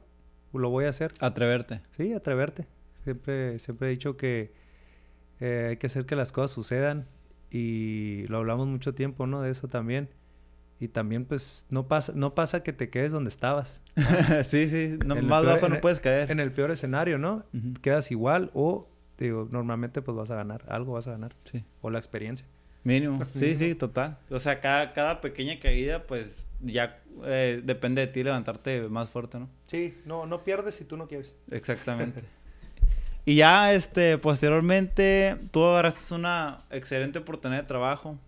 Lo 0.52 0.68
voy 0.68 0.84
a 0.84 0.90
hacer. 0.90 1.14
Atreverte. 1.20 1.80
Sí, 1.92 2.12
atreverte. 2.12 2.66
Siempre, 3.04 3.58
siempre 3.58 3.88
he 3.88 3.90
dicho 3.92 4.16
que 4.16 4.52
eh, 5.40 5.68
hay 5.70 5.76
que 5.78 5.86
hacer 5.86 6.04
que 6.04 6.16
las 6.16 6.30
cosas 6.30 6.50
sucedan. 6.50 7.06
Y 7.50 8.26
lo 8.26 8.38
hablamos 8.38 8.66
mucho 8.66 8.92
tiempo, 8.92 9.26
¿no? 9.26 9.40
De 9.40 9.50
eso 9.50 9.68
también. 9.68 10.10
Y 10.78 10.88
también, 10.88 11.24
pues, 11.24 11.66
no 11.70 11.88
pasa, 11.88 12.12
no 12.14 12.34
pasa 12.34 12.62
que 12.62 12.72
te 12.72 12.90
quedes 12.90 13.10
donde 13.12 13.30
estabas. 13.30 13.82
sí, 14.46 14.68
sí. 14.68 14.98
más 15.06 15.44
bajo 15.44 15.68
no 15.68 15.80
puedes 15.80 16.00
caer. 16.00 16.30
En 16.30 16.38
el 16.38 16.52
peor 16.52 16.70
escenario, 16.70 17.18
¿no? 17.18 17.44
Quedas 17.80 18.10
igual 18.10 18.50
o, 18.52 18.86
digo, 19.18 19.48
normalmente 19.50 20.02
pues 20.02 20.16
vas 20.16 20.30
a 20.30 20.36
ganar. 20.36 20.64
Algo 20.68 20.92
vas 20.92 21.06
a 21.06 21.12
ganar. 21.12 21.34
Sí. 21.44 21.64
O 21.80 21.88
la 21.90 21.98
experiencia. 21.98 22.46
Mínimo. 22.84 23.18
Sí, 23.34 23.56
sí, 23.56 23.74
total. 23.74 24.18
O 24.30 24.38
sea, 24.38 24.60
cada, 24.60 24.92
cada 24.92 25.20
pequeña 25.22 25.58
caída, 25.58 26.06
pues, 26.06 26.46
ya 26.60 27.02
eh, 27.24 27.62
depende 27.64 28.02
de 28.02 28.08
ti 28.08 28.22
levantarte 28.22 28.82
más 28.88 29.08
fuerte, 29.08 29.38
¿no? 29.38 29.48
Sí. 29.66 29.96
No, 30.04 30.26
no 30.26 30.44
pierdes 30.44 30.74
si 30.74 30.84
tú 30.84 30.98
no 30.98 31.08
quieres. 31.08 31.34
Exactamente. 31.50 32.22
y 33.24 33.36
ya, 33.36 33.72
este, 33.72 34.18
posteriormente, 34.18 35.38
tú 35.52 35.64
agarraste 35.64 36.14
una 36.14 36.64
excelente 36.70 37.18
oportunidad 37.18 37.62
de 37.62 37.66
trabajo 37.66 38.18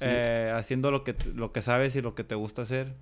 eh, 0.00 0.52
haciendo 0.54 0.90
lo 0.90 1.04
que, 1.04 1.14
lo 1.34 1.52
que 1.52 1.62
sabes 1.62 1.96
y 1.96 2.02
lo 2.02 2.14
que 2.14 2.24
te 2.24 2.34
gusta 2.34 2.62
hacer. 2.62 2.94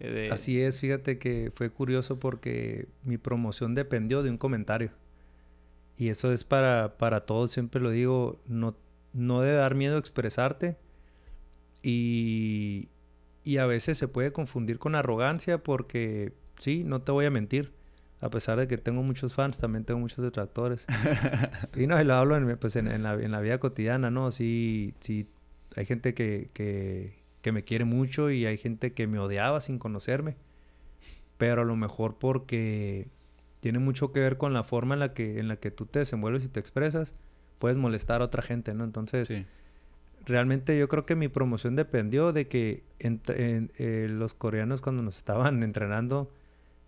Eh, 0.00 0.30
Así 0.32 0.60
es, 0.60 0.80
fíjate 0.80 1.18
que 1.18 1.50
fue 1.54 1.70
curioso 1.70 2.18
porque 2.18 2.86
mi 3.02 3.18
promoción 3.18 3.74
dependió 3.74 4.22
de 4.22 4.30
un 4.30 4.38
comentario. 4.38 4.90
Y 5.96 6.10
eso 6.10 6.32
es 6.32 6.44
para, 6.44 6.96
para 6.96 7.26
todos, 7.26 7.50
siempre 7.50 7.80
lo 7.80 7.90
digo, 7.90 8.40
no, 8.46 8.76
no 9.12 9.40
debe 9.40 9.56
dar 9.56 9.74
miedo 9.74 9.98
expresarte. 9.98 10.76
Y, 11.82 12.88
y 13.44 13.58
a 13.58 13.66
veces 13.66 13.98
se 13.98 14.06
puede 14.06 14.32
confundir 14.32 14.78
con 14.78 14.94
arrogancia 14.94 15.58
porque, 15.58 16.32
sí, 16.58 16.84
no 16.84 17.02
te 17.02 17.10
voy 17.10 17.26
a 17.26 17.30
mentir. 17.30 17.72
A 18.20 18.30
pesar 18.30 18.58
de 18.58 18.66
que 18.66 18.78
tengo 18.78 19.02
muchos 19.02 19.34
fans, 19.34 19.58
también 19.58 19.84
tengo 19.84 20.00
muchos 20.00 20.24
detractores. 20.24 20.86
y 21.76 21.86
no, 21.86 22.00
y 22.00 22.04
lo 22.04 22.14
hablo 22.14 22.36
en, 22.36 22.56
pues 22.58 22.76
en, 22.76 23.02
la, 23.02 23.14
en 23.14 23.30
la 23.30 23.40
vida 23.40 23.58
cotidiana, 23.58 24.10
¿no? 24.10 24.30
Sí, 24.30 24.94
sí 25.00 25.28
hay 25.78 25.86
gente 25.86 26.12
que, 26.12 26.50
que, 26.54 27.22
que, 27.40 27.52
me 27.52 27.62
quiere 27.62 27.84
mucho 27.84 28.32
y 28.32 28.46
hay 28.46 28.58
gente 28.58 28.94
que 28.94 29.06
me 29.06 29.20
odiaba 29.20 29.60
sin 29.60 29.78
conocerme. 29.78 30.34
Pero 31.36 31.62
a 31.62 31.64
lo 31.64 31.76
mejor 31.76 32.18
porque 32.18 33.06
tiene 33.60 33.78
mucho 33.78 34.10
que 34.10 34.18
ver 34.18 34.38
con 34.38 34.52
la 34.52 34.64
forma 34.64 34.94
en 34.94 35.00
la 35.00 35.14
que, 35.14 35.38
en 35.38 35.46
la 35.46 35.54
que 35.54 35.70
tú 35.70 35.86
te 35.86 36.00
desenvuelves 36.00 36.44
y 36.44 36.48
te 36.48 36.58
expresas, 36.58 37.14
puedes 37.60 37.78
molestar 37.78 38.22
a 38.22 38.24
otra 38.24 38.42
gente, 38.42 38.74
¿no? 38.74 38.82
Entonces, 38.82 39.32
realmente 40.26 40.76
yo 40.76 40.88
creo 40.88 41.06
que 41.06 41.14
mi 41.14 41.28
promoción 41.28 41.76
dependió 41.76 42.32
de 42.32 42.48
que 42.48 42.82
entre, 42.98 43.68
eh, 43.78 44.08
los 44.10 44.34
coreanos 44.34 44.80
cuando 44.80 45.04
nos 45.04 45.16
estaban 45.16 45.62
entrenando 45.62 46.28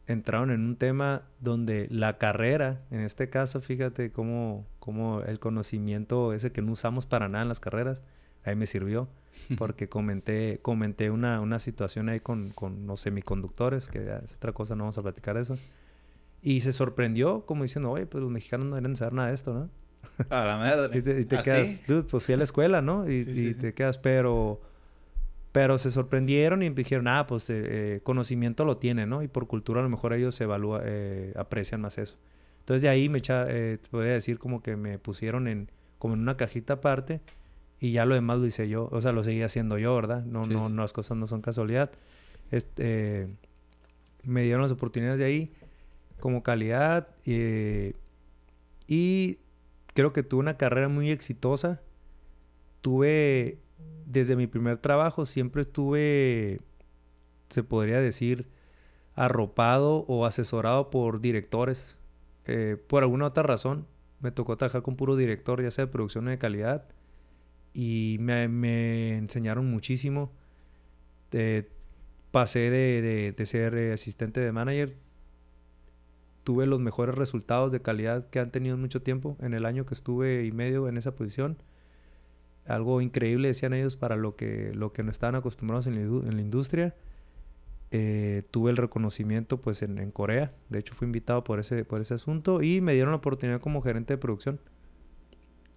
entraron 0.08 0.50
en 0.50 0.62
un 0.62 0.74
tema 0.74 1.22
donde 1.38 1.86
la 1.92 2.18
carrera, 2.18 2.82
en 2.90 3.02
este 3.02 3.30
caso, 3.30 3.60
fíjate 3.60 4.10
cómo, 4.10 4.66
cómo 4.80 5.22
el 5.22 5.38
conocimiento 5.38 6.32
ese 6.32 6.50
que 6.50 6.60
no 6.60 6.72
usamos 6.72 7.06
para 7.06 7.28
nada 7.28 7.42
en 7.42 7.48
las 7.48 7.60
carreras, 7.60 8.02
ahí 8.44 8.56
me 8.56 8.66
sirvió. 8.66 9.08
Porque 9.58 9.88
comenté, 9.88 10.58
comenté 10.60 11.10
una, 11.10 11.40
una 11.40 11.58
situación 11.58 12.08
ahí 12.08 12.20
con, 12.20 12.50
con 12.50 12.86
los 12.86 13.00
semiconductores, 13.00 13.88
que 13.88 13.98
es 14.24 14.34
otra 14.34 14.52
cosa, 14.52 14.74
no 14.74 14.84
vamos 14.84 14.98
a 14.98 15.02
platicar 15.02 15.36
de 15.36 15.42
eso. 15.42 15.58
Y 16.42 16.60
se 16.60 16.72
sorprendió, 16.72 17.46
como 17.46 17.62
diciendo, 17.62 17.90
oye, 17.90 18.06
pues 18.06 18.22
los 18.22 18.30
mexicanos 18.30 18.66
no 18.66 18.76
deben 18.76 18.96
saber 18.96 19.12
nada 19.12 19.28
de 19.28 19.34
esto, 19.34 19.54
¿no? 19.54 19.70
A 20.30 20.44
la 20.44 20.56
madre. 20.56 20.98
y 21.20 21.24
te, 21.24 21.36
¿Ah, 21.36 21.42
quedas, 21.42 21.84
dude, 21.86 22.04
pues 22.04 22.24
fui 22.24 22.34
a 22.34 22.36
la 22.36 22.44
escuela, 22.44 22.82
¿no? 22.82 23.08
Y, 23.08 23.20
y 23.28 23.54
te 23.54 23.74
quedas, 23.74 23.98
pero 23.98 24.60
pero 25.52 25.78
se 25.78 25.90
sorprendieron 25.90 26.62
y 26.62 26.70
dijeron, 26.70 27.08
ah, 27.08 27.26
pues 27.26 27.50
eh, 27.50 27.62
eh, 27.64 28.00
conocimiento 28.02 28.64
lo 28.64 28.76
tiene, 28.76 29.06
¿no? 29.06 29.22
Y 29.22 29.28
por 29.28 29.46
cultura 29.48 29.80
a 29.80 29.82
lo 29.82 29.88
mejor 29.88 30.12
ellos 30.12 30.34
se 30.34 30.44
evalúa, 30.44 30.82
eh, 30.84 31.32
aprecian 31.36 31.80
más 31.80 31.98
eso. 31.98 32.16
Entonces 32.60 32.82
de 32.82 32.88
ahí 32.88 33.08
me 33.08 33.18
echa, 33.18 33.46
podría 33.90 34.12
decir 34.12 34.38
como 34.38 34.62
que 34.62 34.76
me 34.76 34.98
pusieron 34.98 35.48
en, 35.48 35.70
como 35.98 36.14
en 36.14 36.20
una 36.20 36.36
cajita 36.36 36.74
aparte 36.74 37.20
y 37.80 37.92
ya 37.92 38.04
lo 38.04 38.14
demás 38.14 38.38
lo 38.38 38.46
hice 38.46 38.68
yo, 38.68 38.88
o 38.92 39.00
sea, 39.00 39.12
lo 39.12 39.24
seguía 39.24 39.46
haciendo 39.46 39.78
yo, 39.78 39.94
¿verdad? 39.94 40.24
No, 40.24 40.44
no, 40.44 40.68
no, 40.68 40.82
las 40.82 40.92
cosas 40.92 41.16
no 41.16 41.26
son 41.26 41.40
casualidad. 41.40 41.90
Este, 42.50 43.28
me 44.22 44.42
dieron 44.42 44.62
las 44.62 44.72
oportunidades 44.72 45.18
de 45.18 45.24
ahí 45.24 45.52
como 46.18 46.42
calidad 46.42 47.08
y 47.26 47.94
creo 49.94 50.12
que 50.12 50.22
tuve 50.22 50.40
una 50.40 50.56
carrera 50.56 50.88
muy 50.88 51.10
exitosa. 51.10 51.80
Tuve 52.82 53.58
desde 54.06 54.36
mi 54.36 54.46
primer 54.46 54.78
trabajo 54.78 55.24
siempre 55.24 55.62
estuve, 55.62 56.60
se 57.48 57.62
podría 57.62 58.00
decir, 58.00 58.48
arropado 59.14 60.04
o 60.08 60.26
asesorado 60.26 60.90
por 60.90 61.20
directores. 61.20 61.96
Eh, 62.46 62.76
por 62.88 63.02
alguna 63.02 63.26
otra 63.26 63.42
razón, 63.42 63.86
me 64.20 64.32
tocó 64.32 64.56
trabajar 64.56 64.82
con 64.82 64.96
puro 64.96 65.16
director, 65.16 65.62
ya 65.62 65.70
sea 65.70 65.86
de 65.86 65.92
producción 65.92 66.26
o 66.26 66.30
de 66.30 66.38
calidad. 66.38 66.84
Y 67.72 68.18
me, 68.20 69.16
enseñaron 69.16 69.70
muchísimo. 69.70 70.32
pasé 72.30 72.70
de, 72.70 73.32
de, 73.36 73.46
ser 73.46 73.74
eh, 73.74 73.92
asistente 73.92 74.40
de 74.40 74.52
manager. 74.52 74.96
Tuve 76.44 76.66
los 76.66 76.80
mejores 76.80 77.14
resultados 77.14 77.70
de 77.72 77.82
calidad 77.82 78.28
que 78.30 78.40
han 78.40 78.50
tenido 78.50 78.74
en 78.74 78.80
mucho 78.80 79.02
tiempo 79.02 79.36
en 79.40 79.54
el 79.54 79.66
año 79.66 79.86
que 79.86 79.94
estuve 79.94 80.44
y 80.44 80.52
medio 80.52 80.88
en 80.88 80.96
esa 80.96 81.14
posición 81.14 81.58
algo 82.70 83.00
increíble, 83.00 83.48
decían 83.48 83.72
ellos, 83.72 83.96
para 83.96 84.16
lo 84.16 84.36
que, 84.36 84.72
lo 84.74 84.92
que 84.92 85.02
no 85.02 85.10
estaban 85.10 85.34
acostumbrados 85.34 85.86
en 85.86 85.96
la, 85.96 86.40
industria. 86.40 86.94
Eh, 87.90 88.44
tuve 88.50 88.70
el 88.70 88.76
reconocimiento 88.76 89.60
pues 89.60 89.82
en, 89.82 90.12
Corea, 90.12 90.54
de 90.68 90.78
hecho 90.78 90.94
fui 90.94 91.06
invitado 91.06 91.42
por 91.42 91.58
ese, 91.58 91.84
por 91.84 92.00
ese 92.00 92.14
asunto 92.14 92.62
y 92.62 92.80
me 92.80 92.94
dieron 92.94 93.10
la 93.10 93.16
oportunidad 93.16 93.60
como 93.60 93.82
gerente 93.82 94.14
de 94.14 94.18
producción. 94.18 94.60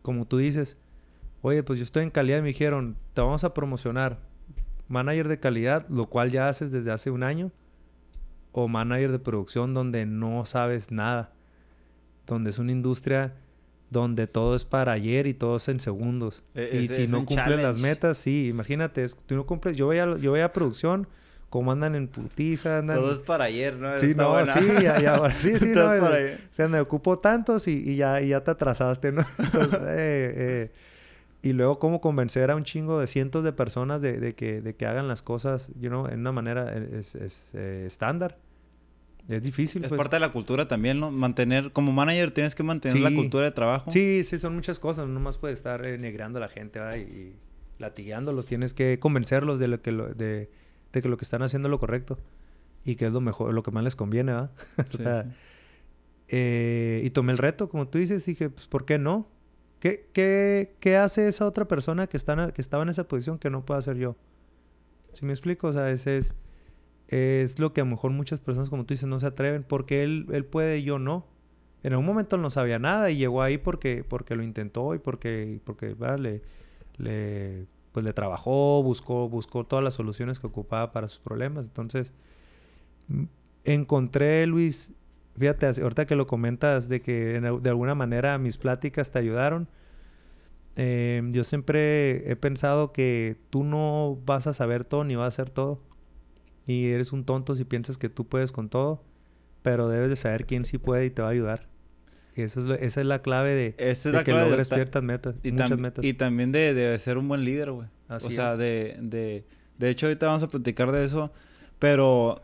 Como 0.04 0.26
tú 0.26 0.38
dices, 0.38 0.78
oye, 1.44 1.62
pues 1.62 1.78
yo 1.78 1.84
estoy 1.84 2.04
en 2.04 2.10
calidad 2.10 2.40
y 2.40 2.42
me 2.42 2.48
dijeron, 2.48 2.96
te 3.14 3.22
vamos 3.22 3.44
a 3.44 3.54
promocionar 3.54 4.18
manager 4.88 5.28
de 5.28 5.40
calidad, 5.40 5.86
lo 5.90 6.08
cual 6.08 6.32
ya 6.32 6.48
haces 6.48 6.72
desde 6.72 6.92
hace 6.92 7.12
un 7.12 7.22
año, 7.22 7.52
o 8.54 8.68
manager 8.68 9.12
de 9.12 9.20
producción 9.20 9.74
donde 9.74 10.06
no 10.06 10.46
sabes 10.46 10.90
nada, 10.90 11.34
donde 12.26 12.50
es 12.50 12.60
una 12.60 12.72
industria 12.72 13.36
donde 13.90 14.26
todo 14.26 14.56
es 14.56 14.64
para 14.64 14.94
ayer 14.94 15.28
y 15.28 15.34
todo 15.34 15.58
es 15.58 15.68
en 15.68 15.82
segundos. 15.82 16.44
E-, 16.56 16.80
y 16.82 16.88
si 16.88 17.08
no 17.08 17.26
cumplen 17.26 17.62
las 17.62 17.78
metas, 17.78 18.18
sí, 18.18 18.48
imagínate, 18.48 19.06
tú 19.26 19.36
no 19.36 19.46
cumples, 19.46 19.76
yo 19.76 19.90
veía, 19.90 20.18
yo 20.18 20.32
veía 20.32 20.54
producción, 20.54 21.08
como 21.50 21.74
andan 21.74 21.94
en 21.96 22.08
putiza, 22.08 22.80
andan... 22.80 22.98
Todo 22.98 23.12
es 23.12 23.20
para 23.20 23.46
ayer, 23.46 23.76
¿no? 23.76 23.98
Sí, 23.98 24.16
no, 24.16 24.46
sí, 24.46 24.66
ya, 24.82 25.30
sí, 25.32 25.60
sí, 25.60 25.74
no, 25.76 25.92
o 25.92 26.10
sea, 26.52 26.70
me 26.70 26.80
ocupo 26.80 27.20
tantos 27.20 27.68
y, 27.68 27.92
y, 27.92 27.98
ya, 27.98 28.22
y 28.22 28.30
ya 28.30 28.42
te 28.42 28.52
atrasaste, 28.52 29.12
¿no? 29.12 29.26
Entonces, 29.38 29.74
eh, 29.90 30.34
eh, 30.36 30.72
y 31.44 31.52
luego 31.52 31.78
cómo 31.78 32.00
convencer 32.00 32.50
a 32.50 32.56
un 32.56 32.64
chingo 32.64 33.00
de 33.00 33.06
cientos 33.06 33.44
de 33.44 33.52
personas 33.52 34.02
de, 34.02 34.18
de 34.18 34.34
que, 34.34 34.62
de 34.62 34.76
que 34.76 34.86
hagan 34.86 35.10
las 35.10 35.22
cosas, 35.22 35.72
you 35.78 35.90
know, 35.90 36.08
en 36.08 36.22
una 36.22 36.32
manera 36.32 36.74
es, 36.74 37.16
es 37.16 37.50
eh, 37.54 37.84
estándar. 37.86 38.40
Es 39.28 39.44
difícil. 39.44 39.84
Es 39.84 39.90
pues. 39.90 40.00
parte 40.00 40.16
de 40.16 40.22
la 40.22 40.32
cultura 40.32 40.70
también, 40.70 41.02
¿no? 41.02 41.12
Mantener, 41.12 41.74
como 41.74 41.92
manager 41.92 42.32
tienes 42.32 42.56
que 42.56 42.64
mantener 42.64 43.00
la 43.00 43.14
cultura 43.14 43.44
de 43.44 43.52
trabajo. 43.52 43.92
Sí, 43.92 44.24
sí, 44.24 44.38
son 44.38 44.56
muchas 44.56 44.80
cosas. 44.80 45.08
No 45.08 45.20
más 45.20 45.38
puedes 45.38 45.60
estar 45.60 45.86
eh, 45.86 45.98
negrando 45.98 46.38
a 46.38 46.42
la 46.42 46.48
gente 46.48 46.80
y, 46.98 47.02
y, 47.02 47.36
latigándolos. 47.78 48.46
Tienes 48.46 48.74
que 48.74 48.98
convencerlos 49.00 49.60
de, 49.60 49.68
lo 49.68 49.82
que 49.82 49.92
de, 49.92 50.50
que 50.92 51.10
lo 51.10 51.18
que 51.18 51.26
están 51.26 51.42
haciendo 51.42 51.68
es 51.68 51.72
lo 51.72 51.80
correcto. 51.80 52.20
Y 52.86 52.96
que 52.96 53.08
es 53.08 53.12
lo 53.12 53.20
mejor, 53.20 53.54
lo 53.54 53.64
que 53.64 53.72
más 53.72 53.84
les 53.84 53.98
conviene, 53.98 54.32
¿verdad? 54.32 54.52
o 54.94 54.98
sea, 54.98 55.26
eh, 56.30 57.02
y 57.04 57.10
tomé 57.10 57.34
el 57.34 57.38
reto, 57.38 57.68
como 57.68 57.90
tú 57.90 57.98
dices, 57.98 58.26
y 58.30 58.32
dije, 58.32 58.50
pues, 58.50 58.68
¿por 58.68 58.86
qué 58.86 58.98
no? 58.98 59.28
¿Qué, 59.84 60.08
qué, 60.14 60.78
qué 60.80 60.96
hace 60.96 61.28
esa 61.28 61.46
otra 61.46 61.68
persona 61.68 62.08
que, 62.08 62.16
está, 62.16 62.54
que 62.54 62.62
estaba 62.62 62.84
en 62.84 62.90
esa 62.90 63.06
posición 63.06 63.38
que 63.38 63.50
no 63.50 63.66
puedo 63.66 63.78
hacer 63.78 63.98
yo? 63.98 64.16
¿Sí 65.12 65.26
me 65.26 65.34
explico? 65.34 65.68
O 65.68 65.74
sea, 65.74 65.92
ese 65.92 66.20
es 66.20 66.36
es 67.08 67.60
lo 67.60 67.74
que 67.74 67.82
a 67.82 67.84
lo 67.84 67.92
mejor 67.92 68.12
muchas 68.12 68.40
personas, 68.40 68.70
como 68.70 68.86
tú 68.86 68.94
dices, 68.94 69.08
no 69.08 69.20
se 69.20 69.28
atreven 69.28 69.64
porque 69.64 70.04
él, 70.04 70.26
él 70.32 70.46
puede 70.46 70.80
y 70.80 70.84
yo 70.84 71.00
no. 71.00 71.28
En 71.84 71.94
algún 71.94 72.06
momento 72.06 72.38
él 72.38 72.42
no 72.42 72.50
sabía 72.50 72.80
nada 72.80 73.12
y 73.12 73.18
llegó 73.18 73.42
ahí 73.42 73.58
porque, 73.58 74.04
porque 74.08 74.36
lo 74.36 74.44
intentó 74.44 74.96
y 74.96 75.00
porque, 75.00 75.60
porque 75.66 75.94
vale, 75.94 76.42
le, 76.98 77.68
pues 77.92 78.06
le 78.06 78.14
trabajó, 78.14 78.82
buscó, 78.82 79.28
buscó 79.30 79.66
todas 79.66 79.84
las 79.84 79.94
soluciones 79.94 80.40
que 80.40 80.48
ocupaba 80.48 80.92
para 80.92 81.08
sus 81.08 81.20
problemas. 81.20 81.68
Entonces, 81.68 82.14
encontré, 83.66 84.48
Luis, 84.48 84.94
fíjate, 85.38 85.66
ahorita 85.82 86.06
que 86.06 86.16
lo 86.16 86.28
comentas 86.28 86.90
de 86.90 87.02
que 87.02 87.40
de 87.40 87.70
alguna 87.70 87.96
manera 87.96 88.38
mis 88.38 88.58
pláticas 88.58 89.12
te 89.12 89.20
ayudaron. 89.20 89.68
Eh, 90.76 91.22
yo 91.32 91.44
siempre 91.44 92.30
he 92.32 92.36
pensado 92.36 92.92
que 92.94 93.38
tú 93.52 93.64
no 93.64 94.20
vas 94.26 94.48
a 94.48 94.54
saber 94.54 94.86
todo 94.86 95.04
ni 95.04 95.16
vas 95.16 95.26
a 95.26 95.28
hacer 95.28 95.52
todo 95.52 95.84
y 96.66 96.88
eres 96.88 97.12
un 97.12 97.26
tonto 97.26 97.56
si 97.56 97.64
piensas 97.64 97.98
que 97.98 98.10
tú 98.10 98.28
puedes 98.28 98.52
con 98.52 98.70
todo, 98.70 99.04
pero 99.62 99.90
debes 99.90 100.10
de 100.10 100.16
saber 100.16 100.46
quién 100.46 100.66
sí 100.66 100.78
puede 100.78 101.06
y 101.06 101.10
te 101.10 101.22
va 101.22 101.28
a 101.28 101.32
ayudar. 101.32 101.68
Y 102.36 102.42
eso 102.42 102.74
es 102.74 102.82
esa 102.82 103.02
es 103.02 103.08
la 103.08 103.22
clave 103.22 103.54
de, 103.54 103.76
que 104.24 104.32
logres 104.32 104.70
ciertas 104.70 105.04
metas, 105.04 105.36
y 105.44 105.52
muchas 105.52 105.78
metas. 105.78 106.04
Y 106.04 106.14
también 106.14 106.52
de, 106.52 106.98
ser 106.98 107.18
un 107.18 107.28
buen 107.28 107.46
líder, 107.46 107.72
güey. 107.72 107.88
o 108.10 108.20
sea, 108.20 108.58
de, 108.58 108.98
de... 109.02 109.46
De 109.78 109.90
hecho, 109.90 110.06
ahorita 110.06 110.28
vamos 110.28 110.44
a 110.44 110.48
platicar 110.48 110.92
de 110.92 111.04
eso, 111.04 111.32
pero 111.80 112.42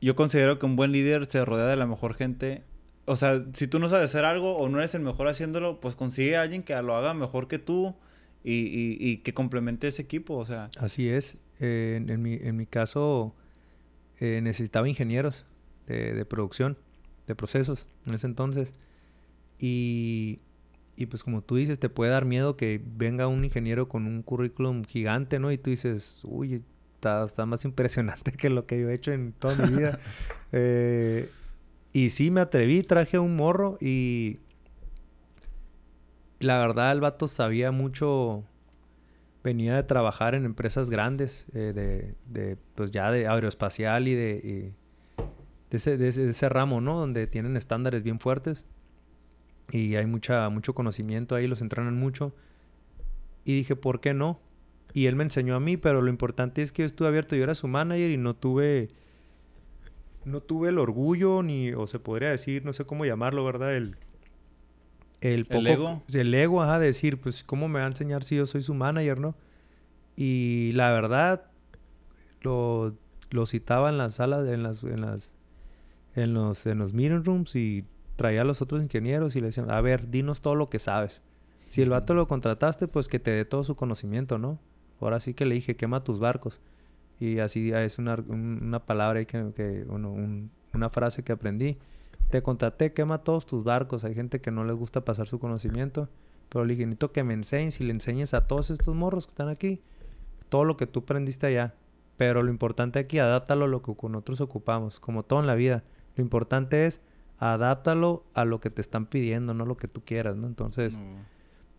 yo 0.00 0.16
considero 0.16 0.58
que 0.58 0.66
un 0.66 0.76
buen 0.76 0.92
líder 0.92 1.26
se 1.26 1.44
rodea 1.44 1.66
de 1.66 1.76
la 1.76 1.86
mejor 1.86 2.14
gente. 2.14 2.64
O 3.06 3.16
sea, 3.16 3.44
si 3.52 3.66
tú 3.66 3.78
no 3.78 3.88
sabes 3.88 4.06
hacer 4.06 4.24
algo 4.24 4.56
o 4.56 4.68
no 4.68 4.78
eres 4.78 4.94
el 4.94 5.02
mejor 5.02 5.28
haciéndolo, 5.28 5.80
pues 5.80 5.94
consigue 5.94 6.36
a 6.36 6.42
alguien 6.42 6.62
que 6.62 6.74
lo 6.82 6.96
haga 6.96 7.14
mejor 7.14 7.48
que 7.48 7.58
tú 7.58 7.94
y, 8.42 8.96
y, 9.00 9.18
que 9.18 9.34
complemente 9.34 9.88
ese 9.88 10.02
equipo, 10.02 10.34
o 10.34 10.44
sea. 10.44 10.70
Así 10.78 11.08
es. 11.08 11.36
Eh, 11.58 12.04
en, 12.06 12.22
mi, 12.22 12.34
en 12.34 12.56
mi 12.56 12.66
caso, 12.66 13.34
eh, 14.18 14.40
necesitaba 14.42 14.88
ingenieros 14.88 15.46
de, 15.86 16.24
producción, 16.24 16.78
de 17.26 17.34
procesos 17.34 17.86
en 18.06 18.14
ese 18.14 18.26
entonces. 18.26 18.74
Y, 19.58 20.40
y, 20.96 21.06
pues 21.06 21.24
como 21.24 21.42
tú 21.42 21.56
dices, 21.56 21.78
te 21.78 21.88
puede 21.88 22.10
dar 22.10 22.24
miedo 22.24 22.56
que 22.56 22.80
venga 22.84 23.26
un 23.26 23.44
ingeniero 23.44 23.88
con 23.88 24.06
un 24.06 24.22
currículum 24.22 24.84
gigante, 24.84 25.38
¿no? 25.38 25.50
Y 25.50 25.58
tú 25.58 25.70
dices, 25.70 26.20
uy, 26.24 26.62
está, 27.06 27.24
está 27.24 27.46
más 27.46 27.64
impresionante 27.64 28.32
que 28.36 28.50
lo 28.50 28.66
que 28.66 28.80
yo 28.80 28.88
he 28.88 28.94
hecho 28.94 29.12
en 29.12 29.32
toda 29.32 29.54
mi 29.54 29.76
vida. 29.76 29.98
Eh, 30.52 31.28
y 31.92 32.10
sí, 32.10 32.30
me 32.30 32.40
atreví, 32.40 32.84
traje 32.84 33.18
un 33.18 33.34
morro 33.34 33.76
y 33.80 34.38
la 36.38 36.58
verdad 36.60 36.92
el 36.92 37.00
vato 37.00 37.26
sabía 37.26 37.72
mucho 37.72 38.44
venía 39.42 39.74
de 39.74 39.82
trabajar 39.82 40.36
en 40.36 40.44
empresas 40.44 40.88
grandes, 40.88 41.46
eh, 41.52 41.72
de, 41.74 42.14
de, 42.32 42.56
pues 42.76 42.92
ya 42.92 43.10
de 43.10 43.26
aeroespacial 43.26 44.06
y 44.06 44.14
de, 44.14 44.72
de, 45.68 45.76
ese, 45.76 45.98
de, 45.98 46.08
ese, 46.08 46.48
ramo, 46.48 46.80
¿no? 46.80 47.00
Donde 47.00 47.26
tienen 47.26 47.56
estándares 47.56 48.04
bien 48.04 48.20
fuertes 48.20 48.64
y 49.72 49.96
hay 49.96 50.06
mucha, 50.06 50.48
mucho 50.48 50.74
conocimiento 50.74 51.34
ahí, 51.34 51.48
los 51.48 51.60
entrenan 51.60 51.98
mucho. 51.98 52.32
Y 53.44 53.56
dije, 53.56 53.74
¿por 53.74 54.00
qué 54.00 54.14
no? 54.14 54.40
Y 54.92 55.06
él 55.06 55.16
me 55.16 55.24
enseñó 55.24 55.54
a 55.56 55.60
mí, 55.60 55.76
pero 55.76 56.00
lo 56.00 56.08
importante 56.08 56.62
es 56.62 56.72
que 56.72 56.82
yo 56.82 56.86
estuve 56.86 57.08
abierto, 57.08 57.36
yo 57.36 57.44
era 57.44 57.54
su 57.54 57.68
manager 57.68 58.10
y 58.10 58.16
no 58.16 58.34
tuve, 58.34 58.88
no 60.24 60.40
tuve 60.40 60.70
el 60.70 60.78
orgullo, 60.78 61.42
ni, 61.42 61.72
o 61.72 61.86
se 61.86 61.98
podría 61.98 62.30
decir, 62.30 62.64
no 62.64 62.72
sé 62.72 62.84
cómo 62.84 63.04
llamarlo, 63.04 63.44
¿verdad? 63.44 63.76
El, 63.76 63.96
el, 65.20 65.46
ego. 65.66 66.02
El 66.12 66.34
ego, 66.34 66.62
ajá, 66.62 66.78
decir, 66.78 67.20
pues, 67.20 67.44
¿cómo 67.44 67.68
me 67.68 67.80
va 67.80 67.84
a 67.84 67.88
enseñar 67.88 68.24
si 68.24 68.36
yo 68.36 68.46
soy 68.46 68.62
su 68.62 68.74
manager, 68.74 69.18
no? 69.18 69.34
Y 70.16 70.72
la 70.74 70.92
verdad, 70.92 71.44
lo, 72.40 72.94
lo 73.30 73.46
citaba 73.46 73.90
en 73.90 73.98
las 73.98 74.14
salas, 74.14 74.48
en 74.48 74.62
las, 74.62 74.82
en 74.82 75.00
las, 75.02 75.34
en 76.14 76.32
los, 76.32 76.66
en 76.66 76.78
los 76.78 76.94
meeting 76.94 77.24
rooms 77.24 77.54
y 77.54 77.84
traía 78.16 78.42
a 78.42 78.44
los 78.44 78.62
otros 78.62 78.82
ingenieros 78.82 79.36
y 79.36 79.40
le 79.40 79.48
decían, 79.48 79.70
a 79.70 79.80
ver, 79.80 80.10
dinos 80.10 80.40
todo 80.40 80.54
lo 80.54 80.66
que 80.66 80.78
sabes. 80.78 81.22
Si 81.68 81.82
el 81.82 81.90
vato 81.90 82.14
lo 82.14 82.26
contrataste, 82.28 82.88
pues 82.88 83.08
que 83.08 83.18
te 83.18 83.30
dé 83.30 83.44
todo 83.44 83.64
su 83.64 83.76
conocimiento, 83.76 84.38
¿no? 84.38 84.58
Ahora 85.00 85.20
sí 85.20 85.34
que 85.34 85.46
le 85.46 85.54
dije, 85.54 85.76
quema 85.76 86.04
tus 86.04 86.20
barcos. 86.20 86.60
Y 87.18 87.38
así 87.38 87.72
es 87.72 87.98
una, 87.98 88.16
una 88.16 88.84
palabra 88.84 89.24
que, 89.24 89.52
que 89.54 89.86
una 89.88 90.90
frase 90.90 91.22
que 91.22 91.32
aprendí. 91.32 91.78
Te 92.30 92.42
contraté, 92.42 92.92
quema 92.92 93.18
todos 93.18 93.46
tus 93.46 93.64
barcos. 93.64 94.04
Hay 94.04 94.14
gente 94.14 94.40
que 94.40 94.50
no 94.50 94.64
les 94.64 94.76
gusta 94.76 95.04
pasar 95.04 95.26
su 95.26 95.38
conocimiento. 95.38 96.08
Pero 96.48 96.64
le 96.64 96.76
dije, 96.76 96.96
que 97.12 97.24
me 97.24 97.34
enseñes 97.34 97.80
y 97.80 97.84
le 97.84 97.92
enseñes 97.92 98.34
a 98.34 98.46
todos 98.46 98.70
estos 98.70 98.94
morros 98.94 99.26
que 99.26 99.30
están 99.30 99.48
aquí 99.48 99.80
todo 100.48 100.64
lo 100.64 100.76
que 100.76 100.86
tú 100.86 101.00
aprendiste 101.00 101.46
allá. 101.46 101.74
Pero 102.16 102.42
lo 102.42 102.50
importante 102.50 102.98
aquí, 102.98 103.18
adáptalo 103.18 103.66
a 103.66 103.68
lo 103.68 103.82
que 103.82 103.94
con 103.94 104.14
otros 104.14 104.40
ocupamos, 104.40 105.00
como 105.00 105.22
todo 105.22 105.40
en 105.40 105.46
la 105.46 105.54
vida. 105.54 105.84
Lo 106.16 106.22
importante 106.22 106.86
es 106.86 107.00
adáptalo 107.38 108.24
a 108.32 108.44
lo 108.46 108.60
que 108.60 108.70
te 108.70 108.80
están 108.80 109.06
pidiendo, 109.06 109.52
no 109.52 109.66
lo 109.66 109.76
que 109.76 109.88
tú 109.88 110.02
quieras, 110.04 110.36
¿no? 110.36 110.46
Entonces, 110.46 110.98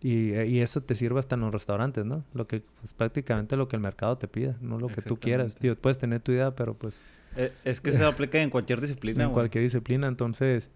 y, 0.01 0.33
y, 0.39 0.61
eso 0.61 0.81
te 0.81 0.93
sirve 0.93 1.19
hasta 1.19 1.35
en 1.35 1.41
los 1.41 1.51
restaurantes, 1.51 2.05
¿no? 2.05 2.23
Lo 2.33 2.47
que 2.47 2.57
es 2.57 2.63
pues, 2.79 2.93
prácticamente 2.93 3.57
lo 3.57 3.67
que 3.67 3.75
el 3.75 3.81
mercado 3.81 4.17
te 4.17 4.27
pida, 4.27 4.55
no 4.61 4.79
lo 4.79 4.87
que 4.87 5.01
tú 5.01 5.17
quieras. 5.17 5.55
Tío, 5.55 5.75
puedes 5.75 5.97
tener 5.97 6.19
tu 6.19 6.31
idea, 6.31 6.55
pero 6.55 6.75
pues... 6.75 7.01
Eh, 7.35 7.51
es 7.63 7.81
que 7.81 7.91
se 7.91 8.03
aplica 8.03 8.41
en 8.41 8.49
cualquier 8.49 8.79
disciplina. 8.79 9.23
En 9.23 9.31
cualquier 9.31 9.63
disciplina, 9.63 10.07
entonces 10.07 10.69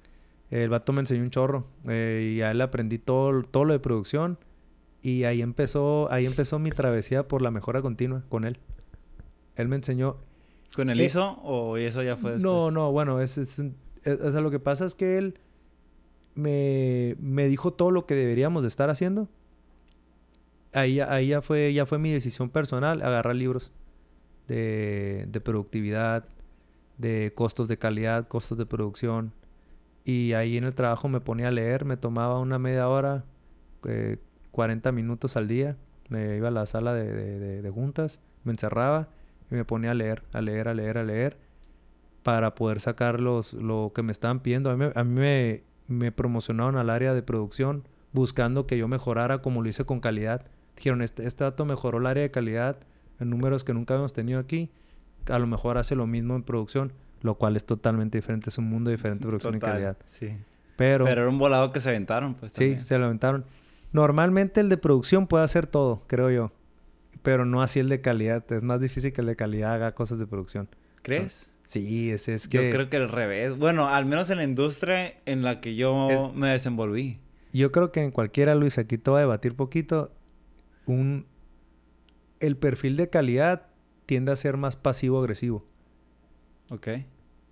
el 0.49 0.69
vato 0.69 0.91
me 0.91 1.01
enseñó 1.01 1.23
un 1.23 1.29
chorro 1.29 1.67
eh, 1.87 2.33
y 2.35 2.41
a 2.41 2.51
él 2.51 2.61
aprendí 2.61 2.97
todo, 2.97 3.43
todo 3.43 3.63
lo 3.65 3.73
de 3.73 3.79
producción 3.79 4.39
y 5.01 5.23
ahí 5.23 5.41
empezó, 5.41 6.11
ahí 6.11 6.25
empezó 6.25 6.59
mi 6.59 6.71
travesía 6.71 7.27
por 7.27 7.41
la 7.41 7.51
mejora 7.51 7.81
continua 7.81 8.23
con 8.27 8.43
él. 8.43 8.57
Él 9.55 9.67
me 9.67 9.75
enseñó... 9.75 10.17
¿Con 10.75 10.89
el 10.89 10.99
ISO 10.99 11.39
o 11.43 11.77
eso 11.77 12.01
ya 12.01 12.17
fue 12.17 12.31
después? 12.31 12.43
No, 12.43 12.71
no, 12.71 12.91
bueno, 12.91 13.21
es, 13.21 13.37
es, 13.37 13.59
o 13.59 14.31
sea, 14.31 14.41
lo 14.41 14.49
que 14.51 14.59
pasa 14.59 14.85
es 14.85 14.95
que 14.95 15.17
él 15.17 15.39
me, 16.35 17.15
me, 17.19 17.47
dijo 17.47 17.73
todo 17.73 17.91
lo 17.91 18.05
que 18.05 18.15
deberíamos 18.15 18.61
de 18.61 18.67
estar 18.67 18.89
haciendo. 18.89 19.27
Ahí, 20.73 20.99
ahí 20.99 21.29
ya, 21.29 21.41
fue, 21.41 21.73
ya 21.73 21.85
fue 21.85 21.99
mi 21.99 22.11
decisión 22.11 22.49
personal, 22.49 23.01
agarrar 23.01 23.35
libros 23.35 23.71
de, 24.47 25.25
de 25.27 25.41
productividad, 25.41 26.25
de 26.97 27.33
costos 27.35 27.67
de 27.67 27.77
calidad, 27.77 28.27
costos 28.27 28.57
de 28.57 28.65
producción, 28.65 29.33
y 30.03 30.33
ahí 30.33 30.57
en 30.57 30.63
el 30.63 30.75
trabajo 30.75 31.07
me 31.09 31.19
ponía 31.19 31.49
a 31.49 31.51
leer, 31.51 31.85
me 31.85 31.97
tomaba 31.97 32.39
una 32.39 32.57
media 32.57 32.87
hora, 32.87 33.23
40 34.51 34.89
eh, 34.89 34.91
minutos 34.91 35.37
al 35.37 35.47
día. 35.47 35.77
Me 36.09 36.37
iba 36.37 36.49
a 36.49 36.51
la 36.51 36.65
sala 36.65 36.93
de, 36.93 37.61
de, 37.61 37.69
juntas, 37.69 38.19
me 38.43 38.51
encerraba 38.51 39.07
y 39.49 39.55
me 39.55 39.63
ponía 39.63 39.91
a 39.91 39.93
leer, 39.93 40.23
a 40.33 40.41
leer, 40.41 40.67
a 40.67 40.73
leer, 40.73 40.97
a 40.97 41.03
leer, 41.03 41.37
para 42.23 42.53
poder 42.53 42.81
sacar 42.81 43.19
los, 43.19 43.53
lo 43.53 43.91
que 43.95 44.01
me 44.03 44.11
estaban 44.11 44.41
pidiendo. 44.41 44.71
A 44.71 44.75
mí, 44.75 44.85
a 44.93 45.03
mí 45.03 45.19
me, 45.19 45.63
me 45.91 46.11
promocionaron 46.11 46.77
al 46.77 46.89
área 46.89 47.13
de 47.13 47.21
producción 47.21 47.87
buscando 48.13 48.65
que 48.67 48.77
yo 48.77 48.87
mejorara 48.87 49.41
como 49.41 49.61
lo 49.61 49.69
hice 49.69 49.85
con 49.85 49.99
calidad. 49.99 50.45
Dijeron, 50.75 51.01
este, 51.01 51.25
este 51.25 51.43
dato 51.43 51.65
mejoró 51.65 51.99
el 51.99 52.05
área 52.07 52.23
de 52.23 52.31
calidad 52.31 52.77
en 53.19 53.29
números 53.29 53.63
que 53.63 53.73
nunca 53.73 53.93
habíamos 53.93 54.13
tenido 54.13 54.39
aquí. 54.39 54.71
A 55.29 55.37
lo 55.37 55.47
mejor 55.47 55.77
hace 55.77 55.95
lo 55.95 56.07
mismo 56.07 56.35
en 56.35 56.43
producción 56.43 56.93
lo 57.21 57.35
cual 57.35 57.55
es 57.55 57.65
totalmente 57.65 58.17
diferente, 58.17 58.49
es 58.49 58.57
un 58.57 58.65
mundo 58.65 58.91
diferente 58.91 59.23
de 59.23 59.27
producción 59.27 59.55
y 59.55 59.59
calidad. 59.59 59.97
Sí. 60.05 60.37
Pero, 60.75 61.05
Pero 61.05 61.21
era 61.21 61.29
un 61.29 61.37
volado 61.37 61.71
que 61.71 61.79
se 61.79 61.89
aventaron, 61.89 62.33
pues. 62.35 62.53
Sí, 62.53 62.79
se 62.79 62.97
lo 62.97 63.05
aventaron. 63.05 63.45
Normalmente 63.91 64.61
el 64.61 64.69
de 64.69 64.77
producción 64.77 65.27
puede 65.27 65.43
hacer 65.43 65.67
todo, 65.67 66.03
creo 66.07 66.31
yo. 66.31 66.51
Pero 67.21 67.45
no 67.45 67.61
así 67.61 67.79
el 67.79 67.89
de 67.89 68.01
calidad. 68.01 68.43
Es 68.51 68.63
más 68.63 68.79
difícil 68.79 69.13
que 69.13 69.21
el 69.21 69.27
de 69.27 69.35
calidad 69.35 69.73
haga 69.73 69.93
cosas 69.93 70.17
de 70.17 70.25
producción. 70.25 70.69
¿Crees? 71.03 71.51
Sí, 71.65 72.11
ese 72.11 72.33
es 72.33 72.47
que... 72.47 72.69
Yo 72.69 72.73
creo 72.73 72.89
que 72.89 72.97
al 72.97 73.09
revés. 73.09 73.57
Bueno, 73.57 73.87
al 73.87 74.05
menos 74.05 74.29
en 74.29 74.37
la 74.37 74.43
industria 74.43 75.13
en 75.25 75.43
la 75.43 75.61
que 75.61 75.75
yo 75.75 76.31
me 76.35 76.49
desenvolví. 76.49 77.19
Yo 77.53 77.71
creo 77.71 77.91
que 77.91 78.01
en 78.01 78.11
cualquiera, 78.11 78.55
Luis, 78.55 78.77
aquí 78.77 78.97
te 78.97 79.11
voy 79.11 79.19
a 79.19 79.21
debatir 79.21 79.55
poquito. 79.55 80.11
Un... 80.85 81.25
El 82.39 82.57
perfil 82.57 82.97
de 82.97 83.09
calidad 83.09 83.67
tiende 84.05 84.31
a 84.31 84.35
ser 84.35 84.57
más 84.57 84.75
pasivo-agresivo. 84.75 85.65
Ok. 86.71 86.87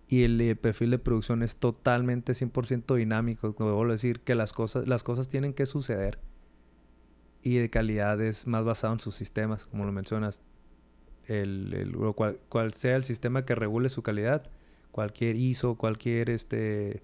Y 0.07 0.23
el, 0.23 0.57
perfil 0.57 0.89
de 0.89 0.97
producción 0.97 1.43
es 1.43 1.55
totalmente 1.57 2.33
100% 2.33 2.95
dinámico. 2.95 3.53
Como 3.53 3.69
debo 3.69 3.87
decir, 3.87 4.21
que 4.21 4.33
las 4.33 4.53
cosas, 4.53 4.87
las 4.87 5.03
cosas 5.03 5.29
tienen 5.29 5.53
que 5.53 5.67
suceder. 5.67 6.19
Y 7.43 7.57
de 7.57 7.69
calidad 7.69 8.19
es 8.19 8.47
más 8.47 8.65
basado 8.65 8.93
en 8.93 8.99
sus 8.99 9.15
sistemas, 9.15 9.65
como 9.65 9.85
lo 9.85 9.91
mencionas. 9.91 10.41
El, 11.29 11.73
el 11.73 11.95
cual, 12.15 12.73
sea 12.73 12.95
el 12.95 13.03
sistema 13.03 13.45
que 13.45 13.55
regule 13.55 13.89
su 13.89 14.01
calidad, 14.01 14.49
cualquier 14.91 15.35
ISO, 15.35 15.75
cualquier 15.75 16.29
este, 16.29 17.03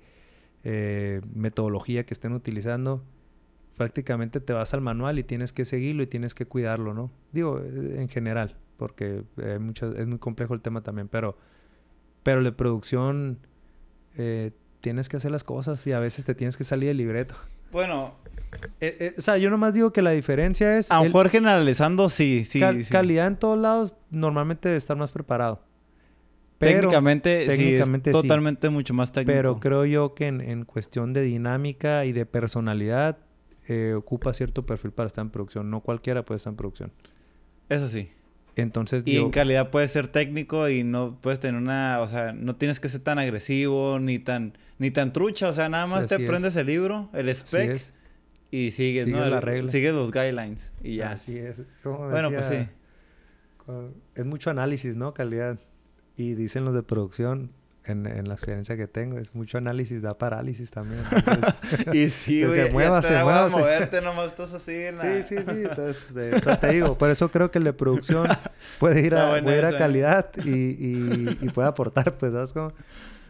eh, 0.63 1.21
metodología 1.33 2.05
que 2.05 2.13
estén 2.13 2.33
utilizando, 2.33 3.03
prácticamente 3.77 4.39
te 4.39 4.51
vas 4.53 4.73
al 4.73 4.81
manual 4.81 5.19
y 5.19 5.23
tienes 5.23 5.53
que 5.53 5.63
seguirlo 5.63 6.03
y 6.03 6.07
tienes 6.07 6.33
que 6.33 6.45
cuidarlo, 6.45 6.93
¿no? 6.93 7.11
Digo, 7.31 7.59
eh, 7.59 8.01
en 8.01 8.09
general, 8.09 8.57
porque 8.77 9.23
es 9.38 10.07
muy 10.07 10.19
complejo 10.19 10.53
el 10.53 10.61
tema 10.61 10.81
también, 10.81 11.07
pero 11.07 11.38
pero 12.25 12.43
de 12.43 12.51
producción 12.51 13.38
eh, 14.15 14.49
tienes 14.79 15.09
que 15.09 15.17
hacer 15.17 15.29
las 15.29 15.43
cosas 15.43 15.85
y 15.85 15.91
a 15.91 15.99
veces 15.99 16.25
te 16.25 16.33
tienes 16.33 16.57
que 16.57 16.63
salir 16.63 16.88
del 16.88 16.97
libreto. 16.97 17.35
Bueno. 17.71 18.15
Eh, 18.80 18.97
eh, 18.99 19.13
o 19.17 19.21
sea, 19.21 19.38
yo 19.38 19.49
nomás 19.49 19.73
digo 19.73 19.91
que 19.91 20.01
la 20.01 20.12
diferencia 20.12 20.78
es... 20.78 20.91
A 20.91 20.99
lo 20.99 21.06
mejor 21.06 21.30
generalizando, 21.30 22.10
sí, 22.10 22.45
sí, 22.45 22.62
Calidad 22.89 23.28
en 23.28 23.38
todos 23.38 23.60
lados 23.60 23.95
normalmente 24.12 24.69
debe 24.69 24.78
estar 24.78 24.95
más 24.95 25.12
preparado. 25.12 25.62
técnicamente, 26.58 27.45
técnicamente 27.45 28.12
sí, 28.12 28.21
totalmente 28.21 28.69
mucho 28.69 28.93
más 28.93 29.12
técnico. 29.12 29.36
Pero 29.36 29.60
creo 29.60 29.86
yo 29.86 30.13
que 30.15 30.28
en, 30.28 30.63
cuestión 30.63 31.13
de 31.13 31.21
dinámica 31.21 32.06
y 32.06 32.13
de 32.13 32.25
personalidad 32.25 33.17
ocupa 33.95 34.34
cierto 34.34 34.65
perfil 34.65 34.91
para 34.91 35.08
estar 35.08 35.23
en 35.23 35.32
producción. 35.32 35.69
No 35.69 35.82
cualquiera 35.82 36.23
puede 36.23 36.38
estar 36.38 36.51
en 36.51 36.58
producción. 36.58 36.93
Eso 37.67 37.88
sí. 37.88 38.10
Entonces, 38.55 39.03
y 39.05 39.17
en 39.17 39.31
calidad 39.31 39.69
puedes 39.69 39.91
ser 39.91 40.07
técnico 40.07 40.69
y 40.69 40.83
no 40.83 41.17
puedes 41.19 41.39
tener 41.41 41.59
una, 41.59 41.99
o 41.99 42.07
sea, 42.07 42.31
no 42.31 42.55
tienes 42.55 42.79
que 42.79 42.87
ser 42.87 43.01
tan 43.01 43.19
agresivo 43.19 43.99
ni 43.99 44.17
tan 44.17 44.57
ni 44.77 44.91
tan 44.91 45.13
trucha, 45.13 45.49
o 45.49 45.53
sea, 45.53 45.69
nada 45.69 45.87
más 45.87 46.05
te 46.05 46.15
aprendes 46.15 46.55
el 46.55 46.67
libro, 46.67 47.09
el 47.13 47.29
spec 47.29 47.81
y 48.51 48.71
sigues, 48.71 49.07
¿no? 49.07 49.25
La 49.25 49.41
regla. 49.41 49.69
Sigues 49.69 49.93
los 49.93 50.11
guidelines 50.11 50.71
y 50.83 50.97
ya. 50.97 51.11
Así 51.11 51.37
es. 51.37 51.63
bueno, 51.83 52.31
pues 52.31 52.45
sí. 52.45 52.67
Es 54.15 54.25
mucho 54.25 54.49
análisis, 54.49 54.95
¿no? 54.95 55.13
Calidad. 55.13 55.59
Y 56.17 56.35
dicen 56.35 56.63
los 56.63 56.73
de 56.73 56.83
producción, 56.83 57.51
en, 57.85 58.05
en, 58.05 58.27
la 58.27 58.33
experiencia 58.33 58.75
que 58.75 58.87
tengo, 58.87 59.17
es 59.17 59.35
mucho 59.35 59.57
análisis, 59.57 60.01
da 60.01 60.17
parálisis 60.17 60.71
también. 60.71 61.01
y 61.93 62.09
sí, 62.09 62.43
güey. 62.43 62.67
Se 62.67 62.71
mueva, 62.71 63.01
se 63.01 63.13
mueva. 63.13 63.49
moverte, 63.49 64.01
nomás 64.01 64.27
estás 64.27 64.53
así 64.53 64.73
en 64.73 64.97
la... 64.97 65.01
Sí, 65.01 65.23
sí, 65.23 65.35
sí. 65.37 65.63
Entonces, 65.69 66.15
eh, 66.15 66.57
te 66.59 66.67
digo, 66.69 66.97
por 66.97 67.09
eso 67.09 67.29
creo 67.29 67.51
que 67.51 67.59
el 67.59 67.63
de 67.63 67.73
producción 67.73 68.27
puede 68.79 69.05
ir 69.05 69.15
a, 69.15 69.41
puede 69.41 69.57
ir 69.57 69.65
a 69.65 69.77
calidad 69.77 70.31
y, 70.43 70.49
y, 70.49 71.37
y, 71.41 71.49
puede 71.49 71.67
aportar, 71.67 72.17
pues, 72.17 72.33
¿sabes 72.33 72.53
cómo? 72.53 72.73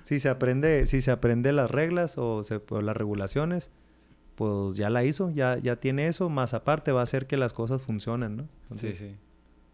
Si 0.02 0.20
se 0.20 0.30
aprende, 0.30 0.86
si 0.86 1.02
se 1.02 1.12
aprende 1.12 1.52
las 1.52 1.70
reglas 1.70 2.18
o, 2.18 2.44
se, 2.44 2.62
o 2.70 2.82
las 2.82 2.96
regulaciones, 2.96 3.70
pues 4.36 4.76
ya 4.76 4.90
la 4.90 5.04
hizo, 5.04 5.32
ya, 5.32 5.58
ya 5.58 5.78
tiene 5.78 6.08
eso, 6.08 6.30
más 6.30 6.54
aparte 6.54 6.92
va 6.92 7.02
a 7.02 7.04
hacer 7.04 7.26
que 7.28 7.38
las 7.38 7.54
cosas 7.54 7.82
funcionen, 7.82 8.38
¿no? 8.38 8.48
sí, 8.76 8.96
sí. 8.96 9.16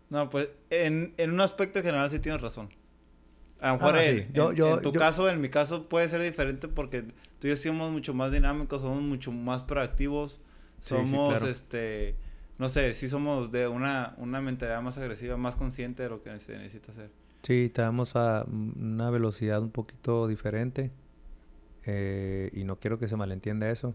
No, 0.09 0.29
pues 0.29 0.49
en, 0.69 1.13
en 1.17 1.31
un 1.31 1.39
aspecto 1.39 1.81
general 1.81 2.11
sí 2.11 2.19
tienes 2.19 2.41
razón. 2.41 2.69
A 3.62 3.67
lo 3.67 3.74
mejor 3.76 3.95
ah, 3.95 4.04
en, 4.04 4.34
yo, 4.34 4.52
yo, 4.54 4.78
en, 4.78 4.82
tu 4.82 4.91
caso, 4.91 5.30
en 5.30 5.39
mi 5.39 5.50
caso, 5.50 5.88
puede 5.88 6.10
ser 6.10 6.21
diferente 6.21 6.67
porque 6.67 7.04
tú 7.39 7.47
y 7.47 7.50
yo 7.52 7.56
somos 7.56 7.91
mucho 7.91 8.13
más 8.13 8.32
dinámicos, 8.32 8.82
somos 8.82 9.04
mucho 9.04 9.32
más 9.32 9.62
proactivos, 9.62 10.39
somos, 10.80 11.43
este, 11.43 12.15
no 12.58 12.69
sé, 12.69 12.93
sí 12.93 13.08
somos 13.08 13.52
de 13.52 13.67
una, 13.67 14.15
una 14.17 14.41
mentalidad 14.41 14.82
más 14.82 14.97
agresiva, 14.97 15.38
más 15.38 15.56
consciente 15.56 16.02
de 16.04 16.10
lo 16.10 16.24
que 16.24 16.39
se 16.39 16.58
necesita 16.58 16.91
hacer. 16.91 17.12
Sí, 17.43 17.69
tenemos 17.69 18.15
a 18.15 18.45
una 18.50 19.12
velocidad 19.12 19.62
un 19.62 19.71
poquito 19.71 20.28
diferente 20.28 20.91
eh, 21.86 22.50
y 22.54 22.63
no 22.63 22.80
quiero 22.80 22.97
que 22.97 23.08
se 23.08 23.15
malentienda 23.15 23.69
eso. 23.69 23.93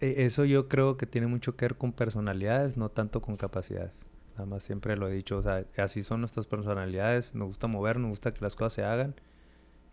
E, 0.00 0.24
eso 0.24 0.44
yo 0.44 0.68
creo 0.68 0.96
que 0.96 1.06
tiene 1.06 1.26
mucho 1.26 1.56
que 1.56 1.64
ver 1.64 1.76
con 1.76 1.92
personalidades, 1.92 2.76
no 2.76 2.90
tanto 2.90 3.20
con 3.20 3.36
capacidades. 3.36 3.92
Nada 4.40 4.48
más 4.48 4.62
siempre 4.62 4.96
lo 4.96 5.06
he 5.06 5.12
dicho, 5.12 5.36
o 5.36 5.42
sea, 5.42 5.66
así 5.76 6.02
son 6.02 6.20
nuestras 6.20 6.46
personalidades, 6.46 7.34
nos 7.34 7.48
gusta 7.48 7.66
mover, 7.66 7.98
nos 7.98 8.08
gusta 8.08 8.32
que 8.32 8.40
las 8.40 8.56
cosas 8.56 8.72
se 8.72 8.82
hagan 8.82 9.14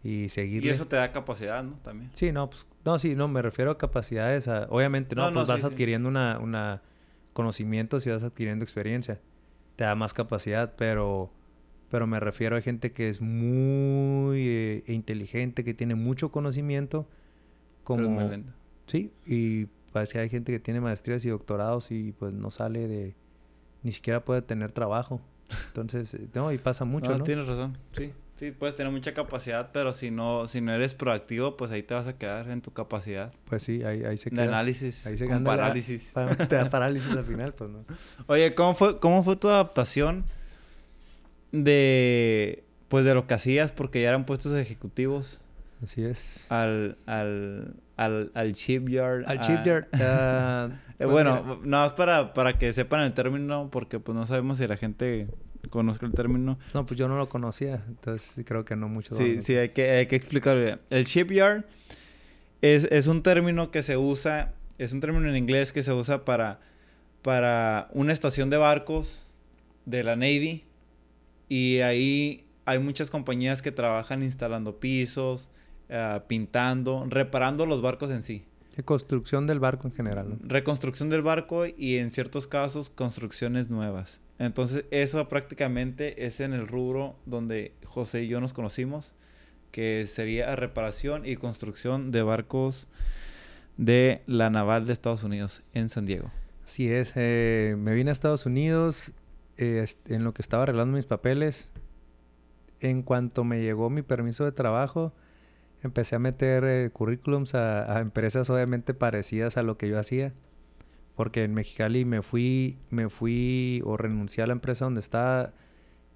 y 0.01 0.29
seguir. 0.29 0.63
Y 0.63 0.69
eso 0.69 0.87
te 0.87 0.95
da 0.95 1.11
capacidad, 1.11 1.61
¿no? 1.65 1.73
También. 1.83 2.11
Sí, 2.13 2.31
no, 2.31 2.49
pues, 2.49 2.65
no, 2.85 2.97
sí, 2.97 3.13
no, 3.13 3.27
me 3.27 3.41
refiero 3.41 3.71
a 3.71 3.77
capacidades, 3.77 4.47
obviamente, 4.69 5.17
no, 5.17 5.29
pues 5.33 5.47
vas 5.47 5.65
adquiriendo 5.65 6.07
una, 6.07 6.39
una 6.39 6.81
conocimientos 7.33 8.07
y 8.07 8.09
vas 8.09 8.23
adquiriendo 8.23 8.63
experiencia, 8.63 9.19
te 9.75 9.83
da 9.83 9.95
más 9.95 10.13
capacidad, 10.13 10.75
pero, 10.77 11.29
pero 11.89 12.07
me 12.07 12.21
refiero 12.21 12.55
a 12.55 12.61
gente 12.61 12.93
que 12.93 13.09
es 13.09 13.19
muy 13.19 14.47
eh, 14.47 14.83
inteligente, 14.87 15.65
que 15.65 15.73
tiene 15.73 15.95
mucho 15.95 16.31
conocimiento, 16.31 17.05
como... 17.83 18.29
Sí, 18.85 19.11
y 19.25 19.65
parece 19.91 20.13
que 20.13 20.19
hay 20.19 20.29
gente 20.29 20.53
que 20.53 20.61
tiene 20.61 20.79
maestrías 20.79 21.25
y 21.25 21.29
doctorados 21.31 21.91
y 21.91 22.13
pues 22.13 22.31
no 22.31 22.49
sale 22.49 22.87
de 22.87 23.13
ni 23.87 23.93
siquiera 23.93 24.19
puede 24.19 24.41
tener 24.41 24.73
trabajo. 24.73 25.21
Entonces, 25.67 26.13
eh, 26.13 26.27
no, 26.33 26.51
y 26.51 26.57
pasa 26.57 26.83
mucho, 26.83 27.11
¿no? 27.11 27.19
¿no? 27.19 27.23
Tienes 27.23 27.47
razón, 27.47 27.77
sí. 27.93 28.11
Sí, 28.37 28.51
puedes 28.51 28.75
tener 28.75 28.91
mucha 28.91 29.15
capacidad, 29.15 29.71
pero 29.73 29.93
si 29.93 30.11
no, 30.11 30.45
si 30.45 30.61
no 30.61 30.71
eres 30.71 30.93
proactivo, 30.93 31.57
pues 31.57 31.71
ahí 31.71 31.81
te 31.81 31.95
vas 31.95 32.05
a 32.05 32.17
quedar 32.17 32.51
en 32.51 32.61
tu 32.61 32.71
capacidad. 32.71 33.33
Pues 33.45 33.63
sí, 33.63 33.81
ahí, 33.83 34.03
ahí 34.03 34.15
se 34.17 34.29
queda. 34.29 34.43
De 34.43 34.47
análisis. 34.49 35.07
Ahí 35.07 35.17
se 35.17 35.25
queda. 35.25 35.43
parálisis. 35.43 36.13
te 36.47 36.55
da 36.55 36.69
parálisis 36.69 37.15
al 37.15 37.25
final, 37.25 37.53
pues 37.53 37.71
no. 37.71 37.83
Oye, 38.27 38.53
¿cómo 38.53 38.75
fue, 38.75 38.99
cómo 38.99 39.23
fue 39.23 39.37
tu 39.37 39.49
adaptación 39.49 40.25
de... 41.51 42.63
pues 42.89 43.05
de 43.05 43.15
lo 43.15 43.25
que 43.25 43.33
hacías, 43.33 43.71
porque 43.71 44.03
ya 44.03 44.09
eran 44.09 44.25
puestos 44.25 44.53
ejecutivos. 44.55 45.39
Así 45.83 46.03
es. 46.03 46.45
Al, 46.49 46.97
al, 47.05 47.75
al, 47.97 48.31
al 48.33 48.51
shipyard. 48.53 49.25
Al 49.29 49.37
a- 49.39 49.41
shipyard. 49.41 49.87
ah, 49.93 50.69
Eh, 50.89 50.93
pues 50.97 51.09
bueno, 51.11 51.43
mira, 51.43 51.57
nada 51.63 51.83
más 51.85 51.93
para, 51.93 52.33
para 52.33 52.57
que 52.57 52.73
sepan 52.73 53.01
el 53.01 53.13
término, 53.13 53.69
porque 53.71 53.99
pues 53.99 54.15
no 54.17 54.25
sabemos 54.25 54.57
si 54.57 54.65
la 54.67 54.77
gente 54.77 55.27
conozca 55.69 56.05
el 56.07 56.13
término. 56.13 56.57
no, 56.73 56.85
pues 56.85 56.97
yo 56.99 57.07
no 57.07 57.17
lo 57.17 57.29
conocía. 57.29 57.83
Entonces 57.87 58.27
sí 58.27 58.43
creo 58.43 58.65
que 58.65 58.75
no 58.75 58.87
mucho. 58.89 59.13
Sí, 59.15 59.41
sí, 59.41 59.55
hay 59.55 59.69
que, 59.69 59.89
hay 59.91 60.07
que 60.07 60.15
explicarlo. 60.15 60.79
El 60.89 61.03
shipyard 61.05 61.65
es, 62.61 62.85
es 62.85 63.05
un 63.07 63.21
término 63.21 63.69
que 63.69 63.83
se 63.83 63.97
usa, 63.97 64.53
es 64.79 64.91
un 64.93 64.99
término 64.99 65.29
en 65.29 65.35
inglés 65.35 65.71
que 65.73 65.83
se 65.83 65.93
usa 65.93 66.25
para, 66.25 66.59
para 67.21 67.89
una 67.93 68.13
estación 68.13 68.49
de 68.49 68.57
barcos 68.57 69.31
de 69.85 70.03
la 70.03 70.15
Navy. 70.15 70.63
Y 71.49 71.79
ahí 71.81 72.45
hay 72.65 72.79
muchas 72.79 73.09
compañías 73.09 73.61
que 73.61 73.71
trabajan 73.71 74.23
instalando 74.23 74.79
pisos, 74.79 75.49
ah, 75.89 76.23
pintando, 76.27 77.05
reparando 77.09 77.65
los 77.65 77.81
barcos 77.81 78.11
en 78.11 78.23
sí. 78.23 78.45
De 78.75 78.83
construcción 78.83 79.47
del 79.47 79.59
barco 79.59 79.87
en 79.87 79.93
general. 79.93 80.29
¿no? 80.29 80.37
Reconstrucción 80.43 81.09
del 81.09 81.23
barco 81.23 81.65
y 81.65 81.97
en 81.97 82.11
ciertos 82.11 82.47
casos 82.47 82.89
construcciones 82.89 83.69
nuevas. 83.69 84.19
Entonces 84.39 84.85
eso 84.91 85.27
prácticamente 85.29 86.25
es 86.25 86.39
en 86.39 86.53
el 86.53 86.67
rubro 86.67 87.15
donde 87.25 87.73
José 87.85 88.23
y 88.23 88.27
yo 88.27 88.39
nos 88.39 88.53
conocimos, 88.53 89.15
que 89.71 90.05
sería 90.05 90.55
reparación 90.55 91.25
y 91.25 91.35
construcción 91.37 92.11
de 92.11 92.21
barcos 92.21 92.87
de 93.77 94.21
la 94.27 94.49
naval 94.49 94.85
de 94.85 94.93
Estados 94.93 95.23
Unidos 95.23 95.63
en 95.73 95.89
San 95.89 96.05
Diego. 96.05 96.31
Así 96.63 96.91
es. 96.91 97.13
eh, 97.15 97.75
me 97.79 97.93
vine 97.93 98.09
a 98.09 98.13
Estados 98.13 98.45
Unidos 98.45 99.13
eh, 99.57 99.85
en 100.05 100.23
lo 100.23 100.33
que 100.33 100.41
estaba 100.41 100.63
arreglando 100.63 100.95
mis 100.95 101.05
papeles. 101.05 101.69
En 102.79 103.01
cuanto 103.01 103.43
me 103.43 103.61
llegó 103.61 103.89
mi 103.89 104.03
permiso 104.03 104.45
de 104.45 104.51
trabajo, 104.51 105.13
empecé 105.83 106.15
a 106.15 106.19
meter 106.19 106.63
eh, 106.65 106.89
currículums 106.91 107.55
a, 107.55 107.97
a 107.97 108.01
empresas 108.01 108.49
obviamente 108.49 108.93
parecidas 108.93 109.57
a 109.57 109.63
lo 109.63 109.77
que 109.77 109.89
yo 109.89 109.99
hacía. 109.99 110.33
Porque 111.15 111.43
en 111.43 111.53
Mexicali 111.53 112.05
me 112.05 112.21
fui, 112.21 112.79
me 112.91 113.09
fui 113.09 113.81
o 113.85 113.97
renuncié 113.97 114.43
a 114.43 114.47
la 114.47 114.53
empresa 114.53 114.85
donde 114.85 115.01
estaba. 115.01 115.53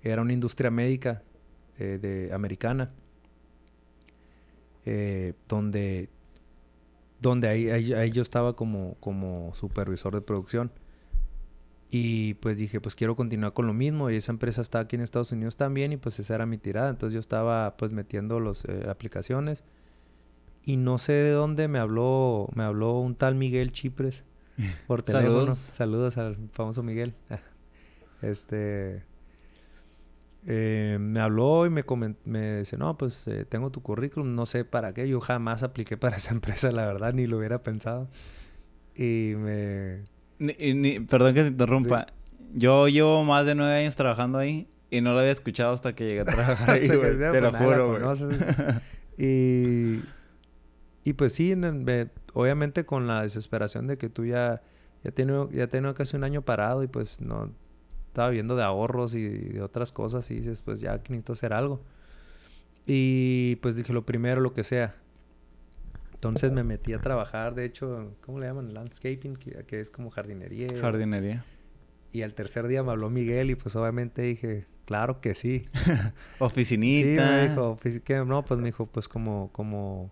Era 0.04 0.22
una 0.22 0.34
industria 0.34 0.72
médica 0.72 1.24
eh, 1.80 2.00
de 2.02 2.34
americana. 2.34 2.92
eh, 4.86 5.34
donde 5.48 6.10
donde 7.20 7.48
ahí, 7.48 7.70
ahí, 7.70 7.94
ahí 7.94 8.12
yo 8.12 8.22
estaba 8.24 8.56
como, 8.56 8.96
como 9.00 9.54
supervisor 9.54 10.14
de 10.16 10.22
producción. 10.22 10.72
Y 11.92 12.36
pues 12.36 12.58
dije, 12.58 12.80
pues 12.80 12.96
quiero 12.96 13.16
continuar 13.16 13.54
con 13.54 13.68
lo 13.68 13.74
mismo. 13.74 14.10
Y 14.10 14.16
esa 14.16 14.32
empresa 14.32 14.62
está 14.62 14.80
aquí 14.80 14.96
en 14.96 15.02
Estados 15.02 15.32
Unidos 15.32 15.58
también. 15.58 15.92
Y 15.92 15.98
pues 15.98 16.20
esa 16.20 16.36
era 16.36 16.46
mi 16.46 16.58
tirada. 16.58 16.90
Entonces 16.90 17.14
yo 17.14 17.20
estaba 17.20 17.76
pues 17.78 17.92
metiendo 17.92 18.40
las 18.40 18.64
aplicaciones. 18.90 19.64
Y 20.66 20.78
no 20.78 20.98
sé 20.98 21.14
de 21.14 21.32
dónde 21.32 21.68
me 21.68 21.80
habló, 21.80 22.48
me 22.56 22.64
habló 22.64 23.00
un 23.00 23.16
tal 23.16 23.36
Miguel 23.36 23.72
Chipres 23.72 24.24
por 24.88 25.04
teléfono. 25.04 25.32
Saludos. 25.32 25.60
Saludos 25.60 26.18
al 26.18 26.38
famoso 26.54 26.82
Miguel. 26.82 27.14
este 28.22 29.04
eh, 30.48 30.98
me 31.00 31.20
habló 31.20 31.68
y 31.68 31.70
me, 31.70 31.84
me 32.26 32.60
dice, 32.60 32.78
no, 32.78 32.98
pues 32.98 33.28
eh, 33.28 33.46
tengo 33.46 33.70
tu 33.72 33.82
currículum, 33.82 34.34
no 34.34 34.48
sé 34.48 34.66
para 34.66 34.94
qué, 34.94 35.08
yo 35.08 35.20
jamás 35.20 35.62
apliqué 35.62 35.98
para 35.98 36.18
esa 36.18 36.32
empresa, 36.34 36.72
la 36.72 36.86
verdad, 36.86 37.14
ni 37.14 37.28
lo 37.28 37.38
hubiera 37.38 37.64
pensado. 37.64 38.10
Y 38.96 39.34
me... 39.38 40.04
Ni- 40.42 40.74
ni- 40.74 41.00
perdón 41.00 41.34
que 41.36 41.42
te 41.44 41.48
interrumpa. 41.50 42.08
Yo 42.54 42.88
llevo 42.88 43.24
más 43.24 43.46
de 43.46 43.56
nueve 43.56 43.76
años 43.76 43.96
trabajando 43.96 44.38
ahí 44.40 44.68
y 44.90 45.02
no 45.02 45.14
lo 45.14 45.20
había 45.20 45.32
escuchado 45.32 45.72
hasta 45.74 45.94
que 45.94 46.06
llegué 46.06 46.22
a 46.22 46.26
trabajar 46.26 46.70
ahí, 46.82 46.88
güey. 46.88 47.18
Te 47.32 47.42
lo 47.42 47.52
juro, 47.54 47.88
güey. 47.90 48.02
y, 49.18 50.02
y 51.04 51.14
pues 51.14 51.34
sí, 51.34 51.52
en- 51.52 51.84
me- 51.84 52.10
obviamente 52.34 52.86
con 52.86 53.08
la 53.08 53.22
desesperación 53.22 53.88
de 53.88 53.98
que 53.98 54.10
tú 54.10 54.26
ya, 54.26 54.62
ya 55.04 55.12
tenido, 55.12 55.50
ya 55.52 55.68
casi 55.94 56.18
un 56.18 56.24
año 56.24 56.42
parado 56.42 56.84
y 56.84 56.88
pues 56.88 57.22
no 57.22 57.52
estaba 58.08 58.30
viendo 58.30 58.56
de 58.56 58.64
ahorros 58.64 59.16
y 59.16 59.28
de 59.30 59.62
otras 59.62 59.92
cosas 59.92 60.30
y 60.32 60.36
dices, 60.36 60.62
pues 60.62 60.82
ya 60.82 60.94
necesito 60.98 61.34
hacer 61.34 61.54
algo. 61.54 61.82
Y 62.86 63.58
pues 63.58 63.76
dije, 63.76 63.94
lo 63.94 64.06
primero, 64.06 64.42
lo 64.42 64.54
que 64.54 64.64
sea. 64.64 64.96
Entonces 66.22 66.52
me 66.52 66.64
metí 66.64 66.94
a 66.94 67.02
trabajar, 67.02 67.56
de 67.56 67.66
hecho, 67.66 68.14
¿cómo 68.22 68.40
le 68.40 68.46
llaman? 68.46 68.76
Landscaping, 68.76 69.38
que, 69.38 69.64
que 69.66 69.80
es 69.80 69.90
como 69.90 70.12
jardinería. 70.12 70.68
Jardinería. 70.80 71.44
Y 72.12 72.22
al 72.22 72.36
tercer 72.36 72.68
día 72.68 72.84
me 72.84 72.92
habló 72.92 73.10
Miguel 73.10 73.50
y 73.50 73.56
pues 73.56 73.76
obviamente 73.76 74.22
dije, 74.22 74.68
claro 74.86 75.20
que 75.20 75.34
sí. 75.34 75.66
Oficinita. 76.40 77.08
Sí, 77.08 77.18
me 77.18 77.50
dijo, 77.50 77.80
¿qué? 78.04 78.24
no, 78.24 78.46
pues 78.46 78.60
me 78.60 78.68
dijo, 78.68 78.86
pues 78.86 79.08
como, 79.08 79.52
como, 79.52 80.12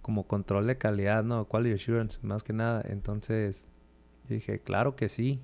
como 0.00 0.28
control 0.28 0.68
de 0.68 0.78
calidad, 0.78 1.24
¿no? 1.24 1.48
Quality 1.48 1.74
assurance, 1.74 2.20
más 2.22 2.44
que 2.44 2.52
nada. 2.52 2.84
Entonces, 2.88 3.66
dije, 4.28 4.60
claro 4.60 4.94
que 4.94 5.08
sí. 5.08 5.40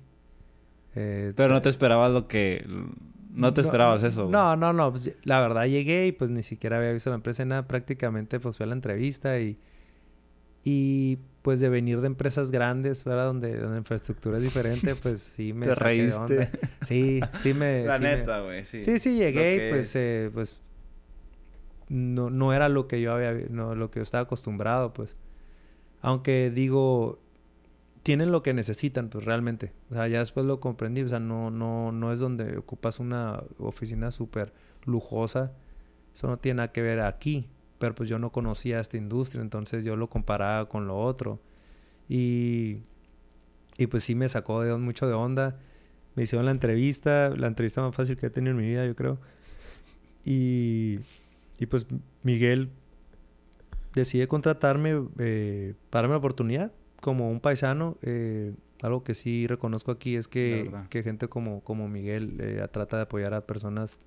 Eh, 0.95 1.33
Pero 1.35 1.53
no 1.53 1.61
te 1.61 1.67
esperabas 1.67 2.13
lo 2.13 2.29
que... 2.29 2.65
No 3.31 3.53
te 3.53 3.59
esperabas 3.59 4.03
eso. 4.03 4.21
güey. 4.23 4.31
No, 4.31 4.55
no, 4.55 4.71
no. 4.71 4.91
pues, 4.91 5.13
la 5.25 5.41
verdad 5.41 5.65
llegué 5.65 6.07
y 6.07 6.13
pues 6.13 6.29
ni 6.29 6.41
siquiera 6.41 6.77
había 6.77 6.93
visto 6.93 7.09
la 7.09 7.17
empresa 7.17 7.43
nada. 7.43 7.67
Prácticamente 7.67 8.39
pues 8.39 8.55
fui 8.55 8.63
a 8.63 8.67
la 8.67 8.75
entrevista 8.75 9.37
y... 9.41 9.59
Y 10.63 11.19
pues 11.41 11.61
de 11.61 11.69
venir 11.69 12.01
de 12.01 12.07
empresas 12.07 12.51
grandes, 12.51 13.03
¿verdad? 13.05 13.27
Donde, 13.27 13.55
donde 13.57 13.71
la 13.71 13.77
infraestructura 13.77 14.37
es 14.37 14.43
diferente, 14.43 14.95
pues 14.95 15.21
sí 15.21 15.53
me 15.53 15.65
Te 15.67 15.75
saqué 15.75 16.03
de 16.03 16.11
reíste. 16.13 16.19
onda. 16.19 16.49
Sí, 16.85 17.21
sí 17.41 17.53
me... 17.53 17.85
La 17.85 17.97
sí 17.97 18.03
neta, 18.03 18.41
güey, 18.41 18.65
sí. 18.65 18.83
Sí, 18.83 18.99
sí, 18.99 19.17
llegué 19.17 19.55
y 19.55 19.69
pues, 19.69 19.87
es. 19.87 19.95
eh, 19.95 20.31
pues 20.33 20.57
no, 21.87 22.29
no 22.29 22.53
era 22.53 22.69
lo 22.69 22.87
que 22.87 23.01
yo 23.01 23.13
había, 23.13 23.33
no, 23.49 23.73
lo 23.75 23.89
que 23.89 23.99
yo 23.99 24.03
estaba 24.03 24.23
acostumbrado, 24.23 24.93
pues. 24.93 25.15
Aunque 26.01 26.51
digo, 26.51 27.19
tienen 28.03 28.31
lo 28.31 28.43
que 28.43 28.53
necesitan, 28.53 29.09
pues 29.09 29.25
realmente. 29.25 29.73
O 29.89 29.93
sea, 29.95 30.07
ya 30.07 30.19
después 30.19 30.45
lo 30.45 30.59
comprendí. 30.59 31.01
O 31.01 31.07
sea, 31.07 31.19
no, 31.19 31.49
no, 31.51 31.91
no 31.91 32.13
es 32.13 32.19
donde 32.19 32.57
ocupas 32.57 32.99
una 32.99 33.43
oficina 33.57 34.11
súper 34.11 34.53
lujosa. 34.85 35.53
Eso 36.13 36.27
no 36.27 36.37
tiene 36.37 36.57
nada 36.57 36.71
que 36.71 36.81
ver 36.81 36.99
aquí. 37.01 37.49
Pero 37.79 37.95
pues 37.95 38.09
yo 38.09 38.19
no 38.19 38.31
conocía 38.31 38.79
esta 38.79 38.97
industria, 38.97 39.41
entonces 39.41 39.83
yo 39.83 39.95
lo 39.95 40.09
comparaba 40.09 40.69
con 40.69 40.87
lo 40.87 40.99
otro. 40.99 41.39
Y, 42.07 42.83
y 43.77 43.87
pues 43.87 44.03
sí 44.03 44.15
me 44.15 44.29
sacó 44.29 44.61
de, 44.61 44.75
mucho 44.77 45.07
de 45.07 45.13
onda. 45.13 45.57
Me 46.15 46.23
hicieron 46.23 46.45
la 46.45 46.51
entrevista, 46.51 47.29
la 47.29 47.47
entrevista 47.47 47.81
más 47.81 47.95
fácil 47.95 48.17
que 48.17 48.27
he 48.27 48.29
tenido 48.29 48.51
en 48.51 48.57
mi 48.57 48.67
vida, 48.67 48.85
yo 48.85 48.95
creo. 48.95 49.19
Y, 50.25 50.99
y 51.57 51.65
pues 51.65 51.87
Miguel 52.23 52.69
decide 53.93 54.27
contratarme 54.27 55.07
eh, 55.17 55.73
para 55.89 56.03
darme 56.03 56.13
la 56.13 56.19
oportunidad 56.19 56.73
como 57.01 57.31
un 57.31 57.39
paisano. 57.39 57.97
eh, 58.01 58.53
algo 58.81 59.03
que 59.03 59.13
sí 59.13 59.45
reconozco 59.47 59.91
aquí 59.91 60.15
es 60.15 60.27
que, 60.27 60.71
que 60.89 61.03
gente 61.03 61.27
como, 61.27 61.61
como 61.61 61.89
Miguel 61.89 62.37
eh, 62.39 62.65
trata 62.71 62.97
de 62.97 63.03
apoyar 63.03 63.33
a 63.33 63.45
personas, 63.45 63.99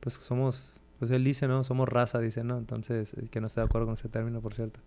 pues 0.00 0.18
que 0.18 0.24
somos, 0.24 0.72
pues 1.00 1.10
él 1.10 1.24
dice, 1.24 1.48
¿no? 1.48 1.64
Somos 1.64 1.88
raza, 1.88 2.20
dice, 2.20 2.44
¿no? 2.44 2.56
Entonces, 2.58 3.14
eh, 3.14 3.24
que 3.28 3.40
no 3.40 3.48
estoy 3.48 3.62
de 3.62 3.66
acuerdo 3.66 3.86
con 3.88 3.94
ese 3.94 4.08
término, 4.08 4.40
por 4.40 4.54
cierto. 4.54 4.78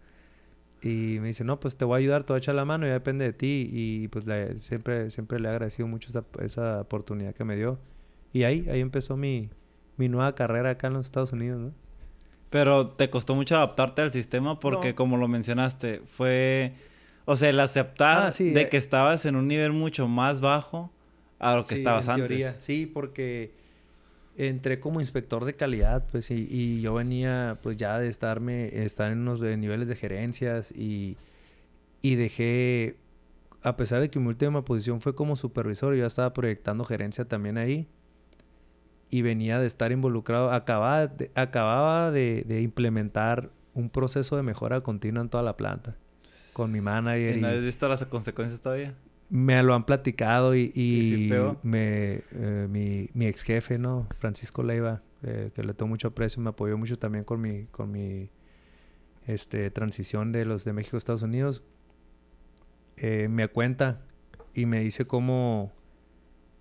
Y 0.81 1.17
me 1.19 1.27
dice, 1.27 1.43
no, 1.43 1.59
pues 1.59 1.75
te 1.75 1.83
voy 1.85 1.95
a 1.95 1.99
ayudar, 1.99 2.23
te 2.23 2.33
voy 2.33 2.37
a 2.37 2.39
echar 2.39 2.55
la 2.55 2.63
mano, 2.65 2.85
ya 2.85 2.93
depende 2.93 3.25
de 3.25 3.33
ti. 3.33 3.67
Y 3.71 4.07
pues 4.09 4.25
le- 4.25 4.57
siempre, 4.59 5.11
siempre 5.11 5.39
le 5.39 5.47
he 5.49 5.51
agradecido 5.51 5.87
mucho 5.87 6.09
esa, 6.09 6.23
esa 6.41 6.81
oportunidad 6.81 7.33
que 7.33 7.43
me 7.43 7.55
dio. 7.57 7.79
Y 8.33 8.43
ahí, 8.43 8.67
ahí 8.69 8.79
empezó 8.81 9.17
mi, 9.17 9.49
mi 9.97 10.07
nueva 10.09 10.33
carrera 10.35 10.71
acá 10.71 10.87
en 10.87 10.93
los 10.93 11.05
Estados 11.05 11.31
Unidos, 11.33 11.59
¿no? 11.59 11.71
Pero 12.49 12.87
te 12.89 13.09
costó 13.09 13.33
mucho 13.33 13.55
adaptarte 13.55 14.01
al 14.01 14.11
sistema 14.11 14.59
porque, 14.59 14.89
No. 14.89 14.95
como 14.95 15.17
lo 15.17 15.27
mencionaste, 15.27 16.01
fue... 16.05 16.73
O 17.25 17.37
sea, 17.37 17.49
el 17.49 17.59
aceptar 17.61 18.23
Ah, 18.27 18.31
sí, 18.31 18.49
de 18.51 18.61
eh. 18.63 18.69
que 18.69 18.75
estabas 18.77 19.25
en 19.25 19.35
un 19.37 19.47
nivel 19.47 19.71
mucho 19.71 20.07
más 20.09 20.41
bajo 20.41 20.91
a 21.39 21.55
lo 21.55 21.61
que 21.63 21.69
Sí, 21.69 21.81
estabas 21.81 22.05
en 22.05 22.11
antes. 22.11 22.27
teoría. 22.27 22.59
Sí, 22.59 22.85
porque 22.85 23.53
entré 24.37 24.79
como 24.79 24.99
inspector 24.99 25.45
de 25.45 25.55
calidad, 25.55 26.05
pues, 26.11 26.31
y, 26.31 26.47
y 26.49 26.81
yo 26.81 26.93
venía, 26.95 27.59
pues, 27.61 27.77
ya 27.77 27.99
de 27.99 28.07
estarme, 28.07 28.83
estar 28.83 29.11
en 29.11 29.19
unos 29.19 29.41
niveles 29.41 29.87
de 29.87 29.95
gerencias 29.95 30.71
y, 30.71 31.17
y 32.01 32.15
dejé, 32.15 32.97
a 33.61 33.75
pesar 33.77 34.01
de 34.01 34.09
que 34.09 34.19
mi 34.19 34.27
última 34.27 34.65
posición 34.65 35.01
fue 35.01 35.15
como 35.15 35.35
supervisor, 35.35 35.93
yo 35.93 36.01
ya 36.01 36.07
estaba 36.07 36.33
proyectando 36.33 36.83
gerencia 36.85 37.25
también 37.25 37.57
ahí 37.57 37.87
y 39.09 39.21
venía 39.21 39.59
de 39.59 39.67
estar 39.67 39.91
involucrado, 39.91 40.51
acababa 40.51 41.07
de, 41.07 41.31
acababa 41.35 42.11
de, 42.11 42.43
de 42.47 42.61
implementar 42.61 43.51
un 43.75 43.89
proceso 43.89 44.35
de 44.35 44.43
mejora 44.43 44.81
continua 44.81 45.21
en 45.21 45.29
toda 45.29 45.43
la 45.43 45.55
planta 45.55 45.95
con 46.53 46.71
mi 46.71 46.81
manager 46.81 47.37
¿Y 47.37 47.41
no 47.41 47.51
y- 47.51 47.57
has 47.57 47.63
visto 47.63 47.87
las 47.87 48.03
consecuencias 48.05 48.61
todavía? 48.61 48.93
Me 49.35 49.63
lo 49.63 49.73
han 49.73 49.83
platicado 49.83 50.53
y, 50.55 50.71
y 50.75 51.27
me, 51.63 52.21
eh, 52.33 52.67
mi, 52.69 53.07
mi 53.15 53.25
ex 53.25 53.41
jefe, 53.41 53.79
¿no? 53.79 54.07
Francisco 54.19 54.61
Leiva, 54.61 55.01
eh, 55.23 55.49
que 55.55 55.63
le 55.63 55.73
tengo 55.73 55.89
mucho 55.89 56.09
aprecio, 56.09 56.39
me 56.43 56.51
apoyó 56.51 56.77
mucho 56.77 56.97
también 56.99 57.23
con 57.23 57.41
mi, 57.41 57.65
con 57.71 57.89
mi 57.91 58.29
este, 59.25 59.71
transición 59.71 60.31
de 60.31 60.45
los 60.45 60.65
de 60.65 60.73
México 60.73 60.97
a 60.97 60.99
Estados 60.99 61.23
Unidos. 61.23 61.63
Eh, 62.97 63.27
me 63.27 63.47
cuenta 63.47 64.05
y 64.53 64.67
me 64.67 64.81
dice 64.81 65.05
cómo, 65.05 65.71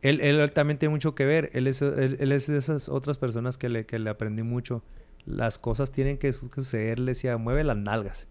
él, 0.01 0.23
él 0.23 0.51
también 0.53 0.79
tiene 0.79 0.95
mucho 0.95 1.15
que 1.15 1.27
ver. 1.27 1.51
Él 1.53 1.67
es, 1.67 1.83
él, 1.83 2.17
él 2.21 2.33
es 2.33 2.47
de 2.47 2.57
esas 2.57 2.89
otras 2.89 3.19
personas 3.19 3.59
que 3.59 3.69
le, 3.69 3.85
que 3.85 3.99
le 3.99 4.09
aprendí 4.09 4.43
mucho. 4.45 4.83
Las 5.27 5.59
cosas 5.59 5.93
tienen 5.93 6.17
que 6.17 6.33
su- 6.33 6.49
que 6.49 6.63
suceder. 6.63 6.99
Le 7.01 7.11
decía, 7.11 7.37
mueve 7.37 7.65
las 7.65 7.77
nalgas. 7.77 8.29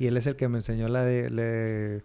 Y 0.00 0.06
él 0.06 0.16
es 0.16 0.26
el 0.26 0.34
que 0.34 0.48
me 0.48 0.58
enseñó 0.58 0.88
la 0.88 1.04
de... 1.04 1.30
le- 1.30 2.02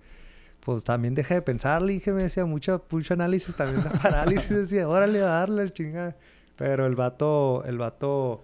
pues 0.63 0.85
también 0.85 1.13
deja 1.13 1.35
de 1.35 1.41
pensar, 1.41 1.81
le 1.81 1.93
dije, 1.93 2.13
me 2.13 2.23
decía, 2.23 2.45
mucho, 2.45 2.85
mucho 2.89 3.13
análisis, 3.13 3.53
también 3.53 3.83
da 3.83 3.91
parálisis, 3.91 4.49
decía, 4.61 4.87
órale, 4.87 5.21
a 5.21 5.25
darle 5.25 5.63
el 5.63 5.73
chingada. 5.73 6.15
Pero 6.55 6.85
el 6.85 6.95
vato, 6.95 7.63
el 7.65 7.77
vato, 7.77 8.43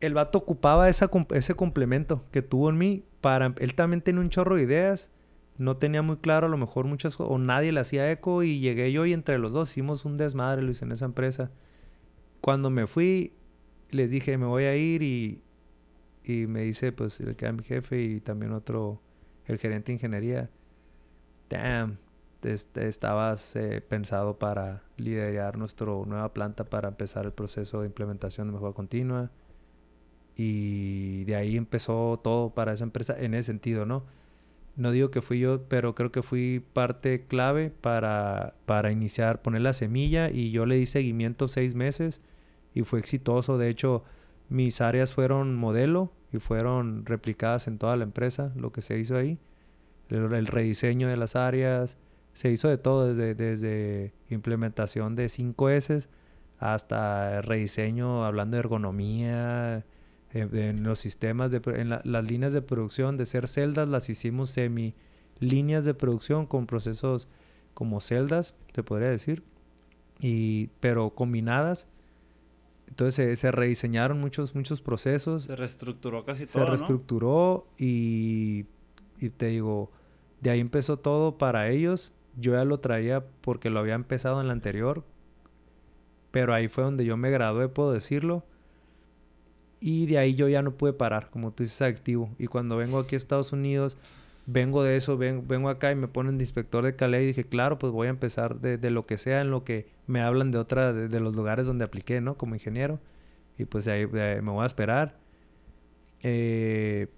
el 0.00 0.12
vato 0.12 0.38
ocupaba 0.38 0.88
esa, 0.88 1.10
ese 1.30 1.54
complemento 1.54 2.24
que 2.30 2.42
tuvo 2.42 2.68
en 2.68 2.76
mí 2.76 3.04
para, 3.22 3.54
él 3.58 3.74
también 3.74 4.02
tenía 4.02 4.20
un 4.20 4.28
chorro 4.28 4.56
de 4.56 4.64
ideas, 4.64 5.10
no 5.56 5.78
tenía 5.78 6.02
muy 6.02 6.16
claro 6.16 6.46
a 6.46 6.50
lo 6.50 6.58
mejor 6.58 6.84
muchas 6.84 7.16
cosas, 7.16 7.32
o 7.32 7.38
nadie 7.38 7.72
le 7.72 7.80
hacía 7.80 8.10
eco 8.10 8.42
y 8.42 8.60
llegué 8.60 8.92
yo 8.92 9.06
y 9.06 9.14
entre 9.14 9.38
los 9.38 9.52
dos 9.52 9.70
hicimos 9.70 10.04
un 10.04 10.18
desmadre, 10.18 10.60
Luis, 10.60 10.82
en 10.82 10.92
esa 10.92 11.06
empresa. 11.06 11.50
Cuando 12.42 12.68
me 12.68 12.86
fui, 12.86 13.32
les 13.90 14.10
dije, 14.10 14.36
me 14.36 14.46
voy 14.46 14.64
a 14.64 14.76
ir 14.76 15.02
y, 15.02 15.40
y 16.24 16.46
me 16.48 16.62
dice, 16.62 16.92
pues, 16.92 17.20
el 17.20 17.34
que 17.36 17.46
era 17.46 17.52
mi 17.52 17.62
jefe 17.62 18.02
y 18.02 18.20
también 18.20 18.52
otro, 18.52 19.00
el 19.46 19.58
gerente 19.58 19.86
de 19.86 19.94
ingeniería, 19.94 20.50
damn, 21.52 21.98
este, 22.42 22.88
estabas 22.88 23.54
eh, 23.56 23.80
pensado 23.80 24.38
para 24.38 24.82
liderar 24.96 25.58
nuestra 25.58 25.86
nueva 25.86 26.32
planta 26.32 26.64
para 26.64 26.88
empezar 26.88 27.24
el 27.26 27.32
proceso 27.32 27.80
de 27.80 27.86
implementación 27.86 28.48
de 28.48 28.54
mejora 28.54 28.72
continua. 28.72 29.30
Y 30.34 31.24
de 31.24 31.36
ahí 31.36 31.56
empezó 31.56 32.18
todo 32.22 32.50
para 32.54 32.72
esa 32.72 32.84
empresa 32.84 33.14
en 33.18 33.34
ese 33.34 33.44
sentido, 33.44 33.86
¿no? 33.86 34.04
No 34.76 34.90
digo 34.90 35.10
que 35.10 35.20
fui 35.20 35.38
yo, 35.38 35.68
pero 35.68 35.94
creo 35.94 36.10
que 36.10 36.22
fui 36.22 36.64
parte 36.72 37.26
clave 37.26 37.70
para, 37.70 38.54
para 38.64 38.90
iniciar, 38.90 39.42
poner 39.42 39.60
la 39.60 39.74
semilla 39.74 40.30
y 40.30 40.50
yo 40.50 40.64
le 40.64 40.76
di 40.76 40.86
seguimiento 40.86 41.46
seis 41.46 41.74
meses 41.74 42.22
y 42.74 42.82
fue 42.82 42.98
exitoso. 42.98 43.58
De 43.58 43.68
hecho, 43.68 44.02
mis 44.48 44.80
áreas 44.80 45.12
fueron 45.12 45.54
modelo 45.54 46.12
y 46.32 46.38
fueron 46.38 47.04
replicadas 47.04 47.68
en 47.68 47.76
toda 47.78 47.96
la 47.96 48.04
empresa, 48.04 48.52
lo 48.56 48.72
que 48.72 48.80
se 48.80 48.98
hizo 48.98 49.16
ahí. 49.16 49.38
El, 50.12 50.46
rediseño 50.46 51.08
de 51.08 51.16
las 51.16 51.36
áreas, 51.36 51.96
se 52.34 52.50
hizo 52.50 52.68
de 52.68 52.78
todo, 52.78 53.12
desde, 53.14 53.34
desde 53.34 54.12
implementación 54.30 55.16
de 55.16 55.26
5S 55.26 56.08
hasta 56.58 57.42
rediseño, 57.42 58.24
hablando 58.24 58.56
de 58.56 58.60
ergonomía, 58.60 59.84
de- 60.32 60.68
en 60.68 60.82
los 60.84 60.98
sistemas, 60.98 61.50
de, 61.50 61.60
en 61.80 61.88
la- 61.90 62.00
las 62.04 62.24
líneas 62.30 62.52
de 62.52 62.62
producción, 62.62 63.16
de 63.16 63.26
ser 63.26 63.48
celdas, 63.48 63.88
las 63.88 64.08
hicimos 64.08 64.50
semi 64.50 64.94
líneas 65.40 65.84
de 65.84 65.94
producción 65.94 66.46
con 66.46 66.66
procesos 66.66 67.26
como 67.74 68.00
celdas, 68.00 68.54
se 68.72 68.82
podría 68.82 69.08
decir, 69.10 69.42
y, 70.20 70.68
pero 70.80 71.10
combinadas. 71.10 71.88
Entonces 72.88 73.14
se, 73.14 73.36
se 73.36 73.50
rediseñaron 73.50 74.20
muchos, 74.20 74.54
muchos 74.54 74.80
procesos 74.82 75.44
Se 75.44 75.56
reestructuró 75.56 76.24
casi 76.24 76.46
se 76.46 76.52
todo, 76.54 76.64
¿no? 76.64 76.70
reestructuró 76.70 77.66
y, 77.78 78.66
y 79.18 79.30
te 79.30 79.46
digo, 79.46 79.90
de 80.42 80.50
ahí 80.50 80.60
empezó 80.60 80.98
todo 80.98 81.38
para 81.38 81.68
ellos. 81.70 82.12
Yo 82.36 82.52
ya 82.52 82.64
lo 82.64 82.80
traía 82.80 83.24
porque 83.40 83.70
lo 83.70 83.80
había 83.80 83.94
empezado 83.94 84.40
en 84.40 84.48
la 84.48 84.52
anterior, 84.52 85.04
pero 86.30 86.52
ahí 86.54 86.68
fue 86.68 86.84
donde 86.84 87.04
yo 87.04 87.16
me 87.16 87.30
gradué, 87.30 87.68
puedo 87.68 87.92
decirlo. 87.92 88.44
Y 89.80 90.06
de 90.06 90.18
ahí 90.18 90.34
yo 90.34 90.48
ya 90.48 90.62
no 90.62 90.72
pude 90.72 90.92
parar, 90.92 91.28
como 91.30 91.52
tú 91.52 91.62
dices, 91.64 91.82
activo. 91.82 92.30
Y 92.38 92.46
cuando 92.46 92.76
vengo 92.76 92.98
aquí 93.00 93.16
a 93.16 93.18
Estados 93.18 93.52
Unidos, 93.52 93.96
vengo 94.46 94.82
de 94.82 94.96
eso, 94.96 95.16
ven- 95.18 95.46
vengo 95.48 95.68
acá 95.68 95.90
y 95.92 95.96
me 95.96 96.08
ponen 96.08 96.38
de 96.38 96.44
inspector 96.44 96.84
de 96.84 96.94
calidad 96.96 97.20
y 97.20 97.26
dije, 97.26 97.44
claro, 97.44 97.78
pues 97.78 97.92
voy 97.92 98.06
a 98.06 98.10
empezar 98.10 98.60
de, 98.60 98.90
lo 98.90 99.02
que 99.02 99.18
sea, 99.18 99.40
en 99.40 99.50
lo 99.50 99.64
que 99.64 99.88
me 100.06 100.20
hablan 100.20 100.50
de 100.52 100.58
otra, 100.58 100.92
de, 100.92 101.20
los 101.20 101.34
lugares 101.36 101.66
donde 101.66 101.84
apliqué, 101.84 102.20
¿no? 102.20 102.36
Como 102.36 102.54
ingeniero. 102.54 103.00
Y 103.58 103.64
pues 103.66 103.84
de 103.84 103.92
ahí 103.92 104.06
me 104.06 104.50
voy 104.52 104.62
a 104.62 104.66
esperar. 104.66 105.16
Eh, 106.22 107.08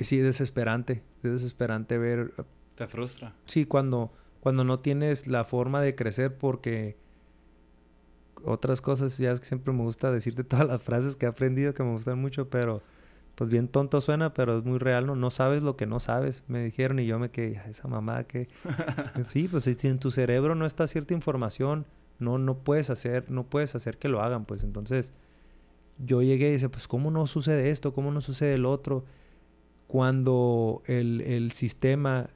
sí, 0.00 0.18
es 0.18 0.24
desesperante. 0.24 1.02
Es 1.22 1.32
desesperante 1.32 1.98
ver. 1.98 2.32
Te 2.74 2.86
frustra. 2.86 3.34
Sí, 3.46 3.64
cuando, 3.64 4.12
cuando 4.40 4.64
no 4.64 4.80
tienes 4.80 5.26
la 5.26 5.44
forma 5.44 5.80
de 5.82 5.94
crecer 5.94 6.36
porque 6.36 6.96
otras 8.44 8.80
cosas, 8.80 9.18
ya 9.18 9.32
es 9.32 9.40
que 9.40 9.46
siempre 9.46 9.72
me 9.72 9.82
gusta 9.82 10.12
decirte 10.12 10.44
todas 10.44 10.66
las 10.66 10.82
frases 10.82 11.16
que 11.16 11.26
he 11.26 11.28
aprendido 11.28 11.74
que 11.74 11.82
me 11.82 11.92
gustan 11.92 12.20
mucho, 12.20 12.48
pero 12.48 12.82
pues 13.34 13.50
bien 13.50 13.68
tonto 13.68 14.00
suena, 14.00 14.34
pero 14.34 14.58
es 14.58 14.64
muy 14.64 14.78
real, 14.78 15.06
¿no? 15.06 15.14
No 15.14 15.30
sabes 15.30 15.62
lo 15.62 15.76
que 15.76 15.86
no 15.86 16.00
sabes, 16.00 16.42
me 16.48 16.64
dijeron 16.64 16.98
y 16.98 17.06
yo 17.06 17.20
me 17.20 17.30
quedé, 17.30 17.58
"Ay, 17.58 17.70
esa 17.70 17.86
mamá 17.86 18.24
que... 18.24 18.48
sí, 19.26 19.46
pues 19.46 19.64
si 19.64 19.76
en 19.86 20.00
tu 20.00 20.10
cerebro 20.10 20.56
no 20.56 20.66
está 20.66 20.88
cierta 20.88 21.14
información, 21.14 21.86
no, 22.18 22.38
no 22.38 22.58
puedes 22.58 22.90
hacer, 22.90 23.30
no 23.30 23.44
puedes 23.44 23.76
hacer 23.76 23.96
que 23.98 24.08
lo 24.08 24.22
hagan, 24.22 24.44
pues 24.44 24.64
entonces 24.64 25.12
yo 25.98 26.20
llegué 26.22 26.48
y 26.48 26.52
dije, 26.54 26.68
pues 26.68 26.88
¿cómo 26.88 27.12
no 27.12 27.26
sucede 27.28 27.70
esto? 27.70 27.92
¿Cómo 27.92 28.10
no 28.10 28.20
sucede 28.20 28.54
el 28.54 28.66
otro? 28.66 29.04
Cuando 29.88 30.82
el, 30.86 31.22
el 31.22 31.50
sistema 31.50 32.30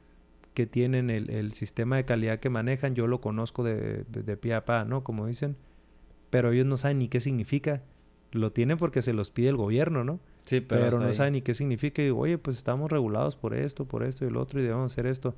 que 0.55 0.67
tienen, 0.67 1.09
el, 1.11 1.31
el 1.31 1.53
sistema 1.53 1.97
de 1.97 2.05
calidad 2.05 2.41
que 2.41 2.51
manejan, 2.51 2.95
yo 2.95 3.07
lo 3.07 3.21
conozco 3.21 3.63
de, 3.63 4.05
de, 4.09 4.23
de 4.23 4.37
pie 4.37 4.55
a 4.55 4.65
pa, 4.65 4.85
¿no? 4.85 5.05
Como 5.05 5.27
dicen, 5.27 5.57
pero 6.31 6.51
ellos 6.51 6.67
no 6.67 6.77
saben 6.77 6.99
ni 6.99 7.09
qué 7.09 7.21
significa. 7.21 7.83
Lo 8.33 8.51
tienen 8.53 8.79
porque 8.79 9.03
se 9.03 9.13
los 9.13 9.31
pide 9.31 9.51
el 9.51 9.57
gobierno, 9.57 10.03
¿no? 10.03 10.19
Sí, 10.47 10.61
pero, 10.61 10.83
Pero, 10.83 10.99
no 11.01 11.09
ahí. 11.09 11.15
saben 11.15 11.35
ni 11.35 11.43
qué 11.43 11.55
significa. 11.55 12.03
Y 12.03 12.07
digo, 12.07 12.19
oye, 12.21 12.39
pues 12.39 12.57
estamos 12.57 12.91
regulados 12.91 13.37
por 13.37 13.55
esto, 13.55 13.85
por 13.85 14.03
esto 14.03 14.25
y 14.25 14.29
el 14.29 14.37
otro, 14.37 14.59
y 14.59 14.63
debemos 14.63 14.91
hacer 14.91 15.07
esto. 15.07 15.35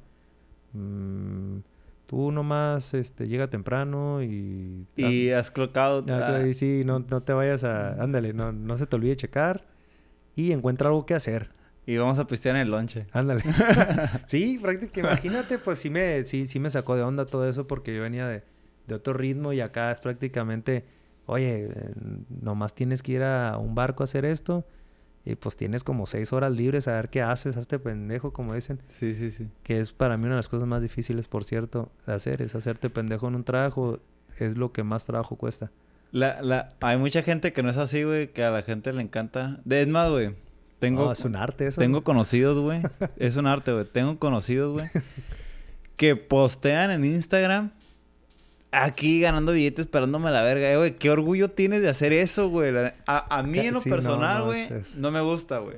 Mm, 0.72 1.58
tú 2.06 2.30
nomás 2.30 2.94
este, 2.94 3.26
llega 3.28 3.50
temprano 3.50 4.22
y... 4.22 4.86
Y 4.96 5.30
has 5.30 5.50
clocado. 5.50 6.04
Ah, 6.08 6.40
sí, 6.52 6.82
no, 6.86 7.00
no 7.00 7.22
te 7.22 7.32
vayas 7.32 7.64
a... 7.64 8.00
Ándale, 8.02 8.32
no, 8.32 8.52
no 8.52 8.78
se 8.78 8.86
te 8.86 8.94
olvide 8.96 9.16
checar. 9.16 9.66
Y 10.36 10.52
encuentra 10.52 10.88
algo 10.88 11.04
que 11.06 11.14
hacer. 11.14 11.50
Y 11.86 11.96
vamos 11.96 12.18
a 12.18 12.26
pistear 12.26 12.56
en 12.56 12.62
el 12.62 12.70
lonche. 12.70 13.06
Ándale. 13.12 13.42
sí, 14.26 14.58
prácticamente, 14.60 15.00
imagínate, 15.00 15.58
pues 15.58 15.78
sí 15.78 15.90
me, 15.90 16.24
sí, 16.24 16.46
sí 16.46 16.58
me 16.60 16.70
sacó 16.70 16.96
de 16.96 17.02
onda 17.02 17.26
todo 17.26 17.48
eso 17.48 17.66
porque 17.66 17.94
yo 17.94 18.02
venía 18.02 18.26
de, 18.26 18.42
de 18.86 18.94
otro 18.94 19.12
ritmo 19.14 19.52
y 19.52 19.60
acá 19.60 19.90
es 19.90 20.00
prácticamente, 20.00 20.84
oye, 21.26 21.68
nomás 22.28 22.74
tienes 22.74 23.02
que 23.02 23.12
ir 23.12 23.22
a 23.22 23.58
un 23.58 23.74
barco 23.74 24.02
a 24.02 24.04
hacer 24.04 24.24
esto 24.24 24.66
y 25.26 25.36
pues 25.36 25.56
tienes 25.56 25.84
como 25.84 26.04
seis 26.06 26.32
horas 26.32 26.52
libres 26.52 26.86
a 26.86 26.92
ver 26.92 27.08
qué 27.08 27.22
haces, 27.22 27.56
hazte 27.56 27.78
pendejo, 27.78 28.32
como 28.32 28.54
dicen, 28.54 28.80
Sí, 28.88 29.14
sí, 29.14 29.30
sí. 29.30 29.48
que 29.62 29.80
es 29.80 29.92
para 29.92 30.16
mí 30.16 30.24
una 30.24 30.34
de 30.34 30.38
las 30.38 30.48
cosas 30.48 30.68
más 30.68 30.82
difíciles, 30.82 31.28
por 31.28 31.44
cierto, 31.44 31.90
de 32.06 32.12
hacer, 32.14 32.42
es 32.42 32.54
hacerte 32.54 32.90
pendejo 32.90 33.28
en 33.28 33.34
un 33.36 33.44
trabajo, 33.44 34.00
es 34.38 34.58
lo 34.58 34.72
que 34.72 34.82
más 34.82 35.06
trabajo 35.06 35.36
cuesta. 35.36 35.70
La, 36.12 36.42
la, 36.42 36.68
hay 36.80 36.96
mucha 36.98 37.22
gente 37.22 37.52
que 37.52 37.62
no 37.62 37.70
es 37.70 37.76
así, 37.76 38.04
güey, 38.04 38.28
que 38.32 38.44
a 38.44 38.50
la 38.50 38.62
gente 38.62 38.92
le 38.92 39.02
encanta. 39.02 39.60
De, 39.64 39.80
es 39.80 39.88
más, 39.88 40.10
güey. 40.10 40.34
Tengo, 40.84 41.12
es 41.12 41.20
un 41.24 41.36
arte 41.36 41.66
eso. 41.68 41.80
tengo 41.80 42.04
conocidos, 42.04 42.60
güey. 42.60 42.80
es 43.16 43.36
un 43.36 43.46
arte, 43.46 43.72
güey. 43.72 43.84
Tengo 43.84 44.18
conocidos, 44.18 44.72
güey. 44.74 44.86
que 45.96 46.16
postean 46.16 46.90
en 46.90 47.04
Instagram. 47.04 47.70
Aquí 48.76 49.20
ganando 49.20 49.52
billetes, 49.52 49.84
esperándome 49.86 50.30
la 50.32 50.42
verga. 50.42 50.68
Eh, 50.72 50.76
güey, 50.76 50.96
qué 50.98 51.10
orgullo 51.10 51.48
tienes 51.50 51.80
de 51.80 51.88
hacer 51.88 52.12
eso, 52.12 52.48
güey. 52.48 52.74
A, 53.06 53.38
a 53.38 53.42
mí 53.44 53.60
en 53.60 53.74
lo 53.74 53.80
Sí, 53.80 53.88
personal, 53.88 54.38
no, 54.40 54.44
güey, 54.46 54.62
es- 54.62 54.96
no 54.96 55.12
me 55.12 55.20
gusta, 55.20 55.58
güey. 55.58 55.76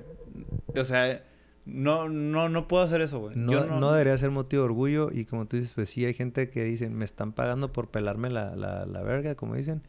O 0.74 0.82
sea, 0.84 1.22
no, 1.66 2.08
no, 2.08 2.48
no 2.48 2.68
puedo 2.68 2.82
hacer 2.84 3.02
eso, 3.02 3.18
güey. 3.18 3.36
No, 3.36 3.52
Yo 3.52 3.66
no, 3.66 3.92
debería 3.92 4.16
ser 4.16 4.30
motivo 4.30 4.62
de 4.62 4.66
orgullo 4.66 5.10
y 5.12 5.26
como 5.26 5.44
tú 5.46 5.56
dices, 5.58 5.74
pues 5.74 5.90
sí 5.90 6.06
hay 6.06 6.14
gente 6.14 6.48
que 6.48 6.64
dicen, 6.64 6.94
me 6.94 7.04
están 7.04 7.32
pagando 7.32 7.70
por 7.70 7.88
pelarme 7.88 8.30
la, 8.30 8.56
la, 8.56 8.86
la 8.86 9.02
verga, 9.02 9.34
como 9.34 9.56
dicen. 9.56 9.82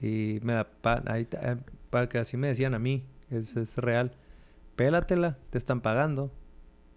Y 0.00 0.38
me 0.42 0.52
la 0.52 0.64
pa- 0.68 1.02
ahí 1.06 1.26
eh, 1.32 1.56
para 1.90 2.08
que 2.08 2.18
así 2.18 2.36
me 2.36 2.46
decían 2.46 2.72
a 2.74 2.78
mí, 2.78 3.02
es, 3.32 3.56
es 3.56 3.78
real. 3.78 4.12
Pélatela, 4.78 5.36
te 5.50 5.58
están 5.58 5.80
pagando. 5.80 6.32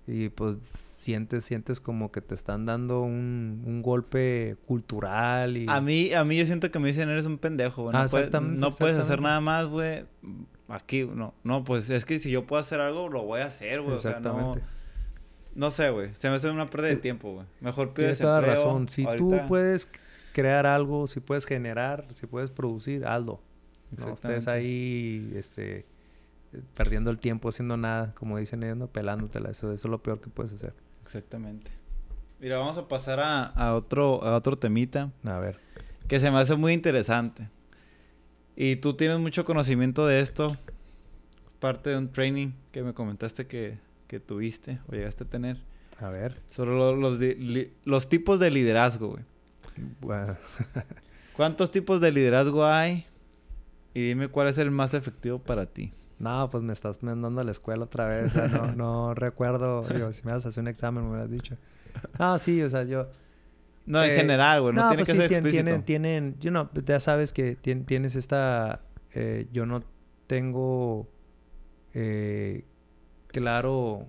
Y 0.06 0.30
pues 0.30 0.58
sientes, 0.62 1.44
sientes 1.44 1.82
como 1.82 2.12
que 2.12 2.22
te 2.22 2.36
están 2.36 2.68
dando 2.68 3.02
un, 3.02 3.64
un 3.66 3.82
golpe 3.82 4.56
cultural 4.68 5.58
y... 5.58 5.66
A 5.68 5.82
mí, 5.82 6.14
a 6.14 6.24
mí 6.24 6.38
yo 6.38 6.46
siento 6.46 6.70
que 6.70 6.78
me 6.78 6.90
dicen, 6.90 7.10
eres 7.10 7.26
un 7.26 7.40
pendejo, 7.40 7.84
güey. 7.84 7.96
Ah, 7.96 8.04
No, 8.04 8.10
puedes, 8.10 8.26
exactamente, 8.28 8.60
no 8.60 8.70
puedes 8.70 8.98
hacer 8.98 9.16
exactamente. 9.16 9.24
nada 9.24 9.42
más, 9.42 9.66
güey. 9.66 10.06
Aquí, 10.68 11.06
no. 11.06 11.34
No, 11.44 11.64
pues 11.64 11.90
es 11.90 12.06
que 12.06 12.20
si 12.20 12.30
yo 12.30 12.46
puedo 12.46 12.60
hacer 12.60 12.82
algo, 12.82 13.10
lo 13.10 13.24
voy 13.24 13.42
a 13.42 13.46
hacer, 13.46 13.82
güey. 13.82 13.96
O 13.96 13.98
sea, 13.98 14.12
no... 14.12 14.18
Exactamente. 14.20 14.62
No 15.56 15.72
sé, 15.72 15.90
güey. 15.90 16.12
Se 16.14 16.30
me 16.30 16.36
hace 16.36 16.52
una 16.52 16.68
pérdida 16.68 16.90
de 16.90 16.98
tiempo, 16.98 17.34
güey. 17.34 17.48
Mejor 17.62 17.96
pides 17.96 18.20
Tienes 18.20 18.46
razón. 18.46 18.90
Si 18.90 19.06
tú 19.18 19.34
puedes 19.48 19.90
crear 20.34 20.68
algo, 20.68 21.08
si 21.08 21.20
puedes 21.20 21.46
generar, 21.46 22.06
si 22.12 22.28
puedes 22.28 22.52
producir, 22.52 23.08
hazlo. 23.08 23.42
No 23.90 24.14
estés 24.14 24.30
Exactamente. 24.34 24.52
ahí 24.52 25.34
este, 25.36 25.88
perdiendo 26.76 27.12
el 27.12 27.20
tiempo 27.20 27.50
haciendo 27.50 27.78
nada, 27.78 28.14
como 28.16 28.38
dicen 28.38 28.64
ellos, 28.64 28.78
no 28.78 28.88
pelándotela. 28.88 29.50
Eso, 29.50 29.72
eso 29.72 29.88
es 29.88 29.92
lo 29.92 30.02
peor 30.04 30.20
que 30.22 30.30
puedes 30.30 30.54
hacer. 30.54 30.74
Exactamente. 31.04 31.72
Mira, 32.40 32.58
vamos 32.58 32.78
a 32.78 32.88
pasar 32.88 33.20
a, 33.20 33.44
a 33.44 33.76
otro, 33.76 34.24
a 34.24 34.36
otro 34.36 34.58
temita 34.58 35.12
A 35.24 35.38
ver. 35.40 35.60
que 36.08 36.20
se 36.20 36.32
me 36.32 36.38
hace 36.40 36.56
muy 36.56 36.74
interesante. 36.74 37.50
Y 38.56 38.78
tú 38.78 38.96
tienes 38.96 39.20
mucho 39.20 39.46
conocimiento 39.46 40.06
de 40.08 40.20
esto. 40.20 40.58
Parte 41.60 41.92
de 41.92 41.98
un 41.98 42.12
training 42.12 42.50
que 42.72 42.82
me 42.84 42.94
comentaste 42.94 43.46
que, 43.48 43.78
que 44.08 44.20
tuviste 44.20 44.80
o 44.88 44.94
llegaste 44.94 45.24
a 45.24 45.28
tener. 45.28 45.58
A 46.00 46.10
ver. 46.10 46.42
Sobre 46.52 46.72
lo- 46.72 46.96
los, 46.96 47.20
li- 47.20 47.72
los 47.86 48.10
tipos 48.10 48.40
de 48.40 48.50
liderazgo, 48.50 49.10
güey. 49.10 49.24
Bueno, 50.02 50.36
¿Cuántos 51.38 51.72
tipos 51.72 52.02
de 52.02 52.12
liderazgo 52.12 52.66
hay? 52.66 53.06
Y 53.94 54.02
dime 54.02 54.28
cuál 54.28 54.48
es 54.48 54.58
el 54.58 54.70
más 54.72 54.94
efectivo 54.94 55.40
para 55.40 55.66
ti. 55.68 55.94
No, 56.22 56.50
pues 56.50 56.64
me 56.64 56.74
estás 56.74 57.02
mandando 57.04 57.42
a 57.42 57.44
la 57.44 57.52
escuela 57.52 57.84
otra 57.86 58.08
vez. 58.08 58.34
ya 58.34 58.48
no, 58.48 58.68
no 58.76 59.14
recuerdo. 59.14 59.82
Digo, 59.88 60.12
si 60.12 60.24
me 60.24 60.32
vas 60.32 60.46
a 60.46 60.50
hacer 60.50 60.62
un 60.62 60.68
examen, 60.68 61.04
me 61.04 61.10
hubieras 61.12 61.30
dicho. 61.32 61.58
No, 62.20 62.38
sí, 62.38 62.62
o 62.62 62.70
sea, 62.70 62.84
yo... 62.84 63.08
No, 63.86 64.04
en 64.04 64.12
Eh, 64.12 64.16
general, 64.16 64.62
güey. 64.62 64.74
No, 64.76 64.88
tiene 64.90 64.98
pues 65.04 65.08
que 65.08 65.14
sí, 65.14 65.28
ser 65.28 65.44
tienen, 65.50 65.84
tienen, 65.84 66.38
you 66.40 66.52
know, 66.52 66.70
ya 66.86 67.00
sabes 67.00 67.34
que 67.34 67.58
tien- 67.58 67.86
tienes 67.86 68.16
esta, 68.16 68.82
eh, 69.14 69.48
yo 69.52 69.66
no 69.66 69.82
tengo 70.28 71.10
eh, 71.94 72.64
claro 73.28 74.08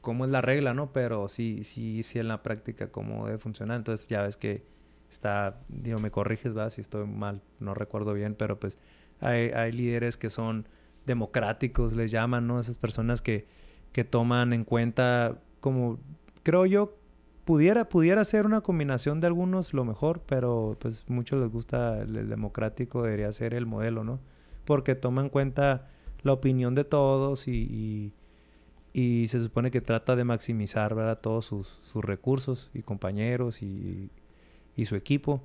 cómo 0.00 0.24
es 0.24 0.30
la 0.30 0.40
regla, 0.40 0.74
¿no? 0.74 0.92
Pero 0.92 1.28
sí, 1.28 1.64
sí, 1.64 2.02
sí 2.02 2.18
en 2.18 2.28
la 2.28 2.42
práctica 2.42 2.88
cómo 2.90 3.26
debe 3.26 3.38
funcionar. 3.38 3.76
Entonces 3.76 4.06
ya 4.08 4.22
ves 4.22 4.36
que 4.36 4.64
está, 5.10 5.60
digo, 5.68 5.98
me 5.98 6.10
corriges, 6.10 6.56
va, 6.56 6.70
si 6.70 6.80
estoy 6.80 7.06
mal, 7.06 7.42
no 7.58 7.74
recuerdo 7.74 8.14
bien, 8.14 8.34
pero 8.34 8.58
pues 8.60 8.78
hay, 9.20 9.50
hay 9.50 9.72
líderes 9.72 10.16
que 10.16 10.30
son 10.30 10.68
democráticos, 11.06 11.94
les 11.94 12.10
llaman, 12.10 12.46
¿no? 12.46 12.60
Esas 12.60 12.76
personas 12.76 13.22
que, 13.22 13.46
que 13.92 14.04
toman 14.04 14.52
en 14.52 14.64
cuenta 14.64 15.38
como, 15.60 15.98
creo 16.42 16.66
yo, 16.66 16.96
pudiera, 17.44 17.88
pudiera 17.88 18.24
ser 18.24 18.46
una 18.46 18.60
combinación 18.60 19.20
de 19.20 19.26
algunos 19.26 19.74
lo 19.74 19.84
mejor, 19.84 20.22
pero 20.26 20.76
pues 20.80 21.04
muchos 21.08 21.40
les 21.40 21.50
gusta 21.50 22.00
el, 22.00 22.28
democrático, 22.28 23.02
debería 23.02 23.32
ser 23.32 23.54
el 23.54 23.66
modelo, 23.66 24.04
¿no? 24.04 24.20
Porque 24.64 24.94
toma 24.94 25.22
en 25.22 25.28
cuenta 25.28 25.88
la 26.22 26.32
opinión 26.32 26.74
de 26.74 26.84
todos 26.84 27.48
y, 27.48 27.52
y, 27.52 28.12
y 28.92 29.28
se 29.28 29.42
supone 29.42 29.70
que 29.70 29.80
trata 29.80 30.16
de 30.16 30.24
maximizar, 30.24 30.94
¿verdad? 30.94 31.20
Todos 31.20 31.46
sus, 31.46 31.80
sus 31.82 32.04
recursos 32.04 32.70
y 32.74 32.82
compañeros 32.82 33.62
y, 33.62 34.10
y 34.76 34.84
su 34.84 34.96
equipo. 34.96 35.42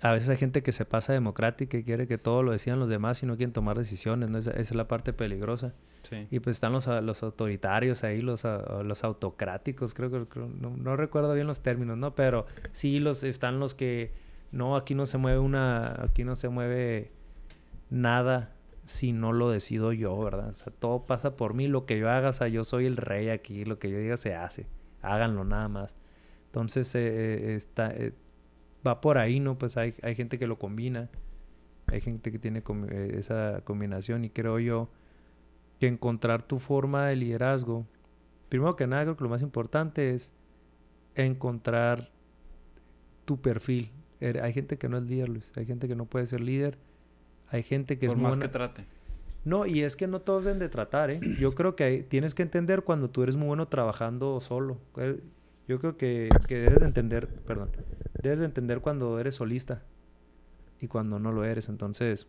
A 0.00 0.12
veces 0.12 0.28
hay 0.28 0.36
gente 0.36 0.62
que 0.62 0.70
se 0.70 0.84
pasa 0.84 1.12
democrática 1.12 1.76
y 1.76 1.82
quiere 1.82 2.06
que 2.06 2.18
todo 2.18 2.42
lo 2.42 2.52
decían 2.52 2.78
los 2.78 2.88
demás 2.88 3.22
y 3.22 3.26
no 3.26 3.36
quieren 3.36 3.52
tomar 3.52 3.76
decisiones, 3.76 4.28
¿no? 4.28 4.38
Esa, 4.38 4.52
esa 4.52 4.60
es 4.60 4.74
la 4.74 4.86
parte 4.86 5.12
peligrosa. 5.12 5.74
Sí. 6.08 6.28
Y 6.30 6.38
pues 6.40 6.56
están 6.56 6.72
los, 6.72 6.86
los 6.86 7.22
autoritarios 7.22 8.04
ahí, 8.04 8.22
los, 8.22 8.44
los 8.44 9.04
autocráticos, 9.04 9.94
creo 9.94 10.10
que 10.10 10.40
no 10.60 10.96
recuerdo 10.96 11.34
bien 11.34 11.46
los 11.48 11.60
términos, 11.60 11.98
¿no? 11.98 12.14
Pero 12.14 12.46
sí 12.70 13.00
los 13.00 13.24
están 13.24 13.58
los 13.58 13.74
que 13.74 14.12
no, 14.50 14.76
aquí 14.76 14.94
no 14.94 15.06
se 15.06 15.18
mueve 15.18 15.38
una, 15.38 16.02
aquí 16.02 16.24
no 16.24 16.36
se 16.36 16.48
mueve 16.48 17.12
nada 17.90 18.54
si 18.84 19.12
no 19.12 19.32
lo 19.32 19.50
decido 19.50 19.92
yo, 19.92 20.18
¿verdad? 20.18 20.48
O 20.48 20.52
sea, 20.54 20.72
todo 20.72 21.04
pasa 21.06 21.36
por 21.36 21.54
mí, 21.54 21.68
lo 21.68 21.84
que 21.84 21.98
yo 21.98 22.10
haga, 22.10 22.30
o 22.30 22.32
sea, 22.32 22.48
yo 22.48 22.64
soy 22.64 22.86
el 22.86 22.96
rey 22.96 23.28
aquí, 23.28 23.64
lo 23.64 23.78
que 23.78 23.90
yo 23.90 23.98
diga 23.98 24.16
se 24.16 24.34
hace, 24.34 24.66
háganlo 25.02 25.44
nada 25.44 25.68
más. 25.68 25.96
Entonces, 26.46 26.94
eh, 26.94 27.52
eh, 27.52 27.54
está, 27.54 27.90
eh, 27.90 28.14
va 28.88 29.00
por 29.00 29.18
ahí, 29.18 29.38
¿no? 29.40 29.56
Pues 29.58 29.76
hay, 29.76 29.94
hay 30.02 30.14
gente 30.14 30.38
que 30.38 30.46
lo 30.46 30.58
combina, 30.58 31.08
hay 31.86 32.00
gente 32.00 32.32
que 32.32 32.38
tiene 32.38 32.62
com- 32.62 32.86
eh, 32.90 33.14
esa 33.18 33.60
combinación 33.64 34.24
y 34.24 34.30
creo 34.30 34.58
yo 34.58 34.88
que 35.78 35.86
encontrar 35.86 36.42
tu 36.42 36.58
forma 36.58 37.06
de 37.06 37.16
liderazgo, 37.16 37.86
primero 38.48 38.74
que 38.76 38.86
nada 38.86 39.02
creo 39.04 39.16
que 39.16 39.24
lo 39.24 39.30
más 39.30 39.42
importante 39.42 40.14
es 40.14 40.32
encontrar 41.14 42.10
tu 43.24 43.40
perfil. 43.40 43.90
Er- 44.20 44.40
Hay 44.42 44.52
gente 44.52 44.78
que 44.78 44.88
no 44.88 44.98
es 44.98 45.04
líder, 45.04 45.28
Luis. 45.28 45.52
Hay 45.56 45.66
gente 45.66 45.86
que 45.88 45.94
no 45.96 46.06
puede 46.06 46.26
ser 46.26 46.40
líder. 46.40 46.78
Hay 47.50 47.62
gente 47.62 47.98
que 47.98 48.06
Por 48.08 48.16
es 48.16 48.20
muy 48.22 48.30
más 48.30 48.38
que 48.38 48.48
trate. 48.48 48.84
No, 49.44 49.64
y 49.66 49.82
es 49.82 49.96
que 49.96 50.06
no 50.06 50.20
todos 50.20 50.44
deben 50.44 50.58
de 50.58 50.68
tratar, 50.68 51.10
¿eh? 51.10 51.20
Yo 51.38 51.54
creo 51.54 51.76
que 51.76 51.84
hay- 51.84 52.02
tienes 52.02 52.34
que 52.34 52.42
entender 52.42 52.82
cuando 52.82 53.08
tú 53.10 53.22
eres 53.22 53.36
muy 53.36 53.46
bueno 53.46 53.66
trabajando 53.68 54.40
solo. 54.40 54.78
Eh, 54.96 55.20
Yo 55.68 55.78
creo 55.80 55.98
que, 55.98 56.30
que 56.48 56.56
debes 56.60 56.80
de 56.80 56.86
entender, 56.86 57.28
perdón, 57.46 57.70
debes 58.22 58.40
de 58.40 58.44
entender 58.44 58.80
cuando 58.80 59.18
eres 59.18 59.36
solista 59.36 59.82
y 60.80 60.88
cuando 60.88 61.18
no 61.18 61.32
lo 61.32 61.44
eres. 61.44 61.68
Entonces, 61.68 62.26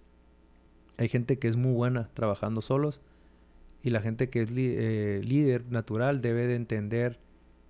hay 0.98 1.10
gente 1.10 1.40
que 1.40 1.48
es 1.48 1.56
muy 1.56 1.74
buena 1.74 2.10
trabajando 2.14 2.62
solos 2.62 3.02
y 3.84 3.90
la 3.90 4.02
gente 4.02 4.30
que 4.30 4.42
es 4.42 4.50
eh, 4.56 5.22
líder 5.24 5.72
natural 5.72 6.22
debe 6.22 6.48
de 6.48 6.56
entender 6.56 7.20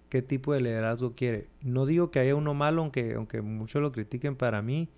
qué 0.09 0.21
tipo 0.21 0.53
de 0.53 0.61
liderazgo 0.61 1.13
quiere. 1.13 1.47
No 1.61 1.85
digo 1.85 2.11
que 2.11 2.19
haya 2.19 2.35
uno 2.35 2.53
malo, 2.53 2.81
aunque, 2.81 3.13
aunque 3.13 3.41
muchos 3.41 3.81
lo 3.81 3.91
critiquen 3.91 4.35
para 4.35 4.61
mí. 4.61 4.89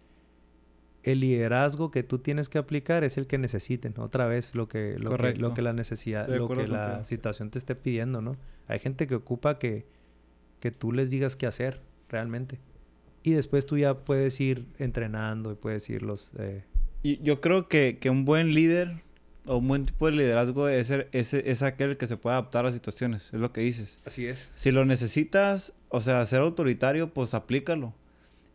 El 1.03 1.19
liderazgo 1.19 1.89
que 1.89 2.03
tú 2.03 2.19
tienes 2.19 2.47
que 2.47 2.59
aplicar 2.59 3.03
es 3.03 3.17
el 3.17 3.28
que 3.28 3.38
necesiten. 3.38 3.95
Otra 3.97 4.28
vez, 4.28 4.55
lo 4.55 4.67
que, 4.67 4.93
lo 4.99 5.09
que, 5.09 5.17
Correcto. 5.17 5.41
lo 5.41 5.53
que 5.53 5.61
la 5.63 5.74
necesidad, 5.74 6.22
Estoy 6.22 6.38
lo 6.38 6.47
que 6.47 6.67
la 6.67 7.03
situación 7.03 7.49
te 7.49 7.57
esté 7.57 7.76
pidiendo, 7.76 8.22
¿no? 8.22 8.38
Hay 8.67 8.80
gente 8.80 9.07
que 9.07 9.15
ocupa 9.15 9.57
que, 9.57 9.86
que 10.59 10.72
tú 10.72 10.91
les 10.91 11.09
digas 11.09 11.36
qué 11.36 11.47
hacer 11.47 11.82
realmente. 12.07 12.59
Y 13.24 13.32
después 13.32 13.65
tú 13.65 13.78
ya 13.78 13.93
puedes 13.99 14.39
ir 14.41 14.65
entrenando 14.80 15.51
y 15.51 15.55
puedes 15.55 15.89
irlos... 15.89 16.32
Eh, 16.39 16.63
Y 17.03 17.22
yo 17.24 17.39
creo 17.41 17.67
que, 17.67 17.97
que 17.99 18.09
un 18.09 18.26
buen 18.26 18.53
líder 18.53 19.01
o 19.45 19.57
un 19.57 19.67
buen 19.67 19.86
tipo 19.86 20.05
de 20.07 20.13
liderazgo 20.13 20.67
es, 20.67 20.88
ser- 20.88 21.09
es, 21.11 21.34
es 21.34 21.61
aquel 21.63 21.97
que 21.97 22.07
se 22.07 22.17
puede 22.17 22.36
adaptar 22.36 22.65
a 22.65 22.72
situaciones, 22.72 23.30
es 23.34 23.39
lo 23.39 23.51
que 23.51 23.61
dices. 23.61 23.99
Así 24.05 24.26
es. 24.28 24.49
Si 24.55 24.72
lo 24.72 24.86
necesitas, 24.86 25.74
o 25.89 25.99
sea, 26.01 26.26
ser 26.26 26.41
autoritario, 26.41 27.11
pues 27.13 27.34
aplícalo. 27.34 27.93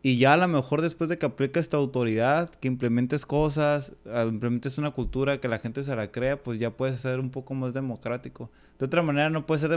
Y 0.03 0.17
ya 0.17 0.33
a 0.33 0.37
lo 0.37 0.47
mejor 0.47 0.81
después 0.81 1.09
de 1.09 1.17
que 1.17 1.25
apliques 1.25 1.67
tu 1.69 1.75
autoridad, 1.75 2.49
que 2.49 2.67
implementes 2.69 3.25
cosas, 3.25 3.93
ah, 4.05 4.23
implementes 4.29 4.77
una 4.77 4.91
cultura, 4.91 5.39
que 5.41 5.47
la 5.49 5.59
gente 5.59 5.83
se 5.83 5.93
la 5.95 6.11
crea, 6.11 6.41
pues 6.41 6.59
ya 6.59 6.71
puedes 6.71 6.97
ser 6.99 7.19
un 7.19 7.29
poco 7.31 7.53
más 7.53 7.73
democrático. 7.73 8.49
De 8.79 8.85
otra 8.85 9.01
manera 9.01 9.29
no 9.29 9.45
puedes 9.45 9.61
ser 9.61 9.71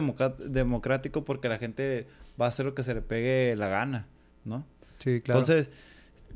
democrático 0.49 1.25
porque 1.25 1.49
la 1.49 1.59
gente 1.59 2.07
va 2.41 2.47
a 2.47 2.49
hacer 2.51 2.67
lo 2.67 2.75
que 2.75 2.83
se 2.83 2.95
le 2.95 3.03
pegue 3.03 3.57
la 3.57 3.69
gana, 3.69 4.07
¿no? 4.45 4.65
Sí, 5.01 5.21
claro. 5.21 5.41
Entonces, 5.41 5.69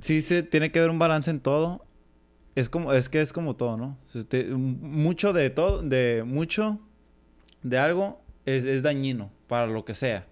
sí 0.01 0.21
se 0.23 0.43
tiene 0.43 0.73
que 0.73 0.81
haber 0.81 0.91
un 0.91 0.99
balance 0.99 1.31
en 1.31 1.39
todo. 1.41 1.85
Es 2.57 2.69
como, 2.69 2.93
es 2.93 3.09
que 3.09 3.21
es 3.21 3.33
como 3.33 3.55
todo, 3.57 3.77
¿no? 3.77 3.97
Mucho 4.57 5.33
de 5.33 5.51
todo, 5.51 5.83
de 5.83 6.23
mucho 6.27 6.81
de 7.63 7.79
algo 7.79 8.21
es, 8.47 8.65
es 8.65 8.83
dañino 8.83 9.31
para 9.49 9.67
lo 9.67 9.85
que 9.85 9.95
sea. 9.95 10.27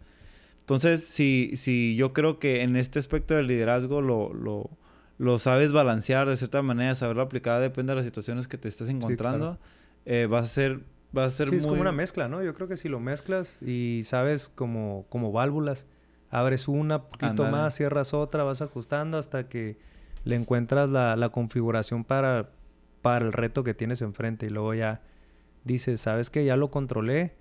Entonces, 0.61 1.05
si, 1.05 1.53
si 1.57 1.97
yo 1.97 2.13
creo 2.13 2.39
que 2.39 2.63
en 2.63 2.77
este 2.77 2.99
aspecto 2.99 3.35
del 3.35 3.49
liderazgo 3.49 4.01
lo, 4.01 4.33
lo, 4.33 4.71
lo 5.19 5.39
sabes 5.41 5.73
balancear 5.73 6.29
de 6.29 6.37
cierta 6.37 6.63
manera, 6.63 6.95
saberlo 6.95 7.23
aplicar, 7.23 7.61
depende 7.61 7.91
de 7.93 7.97
las 7.97 8.05
situaciones 8.05 8.47
que 8.47 8.59
te 8.59 8.69
estés 8.69 8.89
encontrando, 8.89 9.59
eh, 10.07 10.27
vas 10.31 10.45
a 10.45 10.49
ser, 10.49 10.81
vas 11.11 11.35
a 11.35 11.37
ser 11.37 11.49
Sí, 11.49 11.57
es 11.57 11.63
como 11.65 11.75
muy- 11.75 11.81
una 11.83 11.93
mezcla, 11.93 12.29
¿no? 12.29 12.43
Yo 12.45 12.55
creo 12.55 12.69
que 12.69 12.77
si 12.77 12.89
lo 12.89 13.01
mezclas 13.01 13.61
y 13.63 14.03
sabes 14.05 14.49
como, 14.49 15.07
como 15.09 15.33
válvulas, 15.33 15.89
abres 16.33 16.67
una 16.67 17.05
poquito 17.05 17.45
más, 17.45 17.75
cierras 17.75 18.15
otra, 18.15 18.43
vas 18.43 18.63
ajustando 18.63 19.19
hasta 19.19 19.49
que 19.49 19.77
le 20.25 20.35
encuentras 20.35 20.89
la, 20.89 21.15
la 21.15 21.29
configuración 21.29 22.05
para, 22.05 22.51
para 23.03 23.27
el 23.27 23.33
reto 23.33 23.63
que 23.63 23.75
tienes 23.75 24.01
enfrente 24.01 24.47
y 24.47 24.49
luego 24.49 24.73
ya 24.73 25.03
dices, 25.63 26.01
sabes 26.01 26.31
que 26.31 26.45
ya 26.45 26.57
lo 26.57 26.71
controlé, 26.71 27.35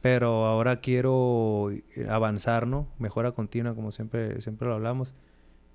pero 0.00 0.46
ahora 0.46 0.80
quiero 0.80 1.70
avanzar, 2.08 2.68
¿no? 2.68 2.86
Mejora 2.98 3.32
continua, 3.32 3.74
como 3.74 3.90
siempre, 3.90 4.40
siempre 4.40 4.68
lo 4.68 4.74
hablamos. 4.74 5.14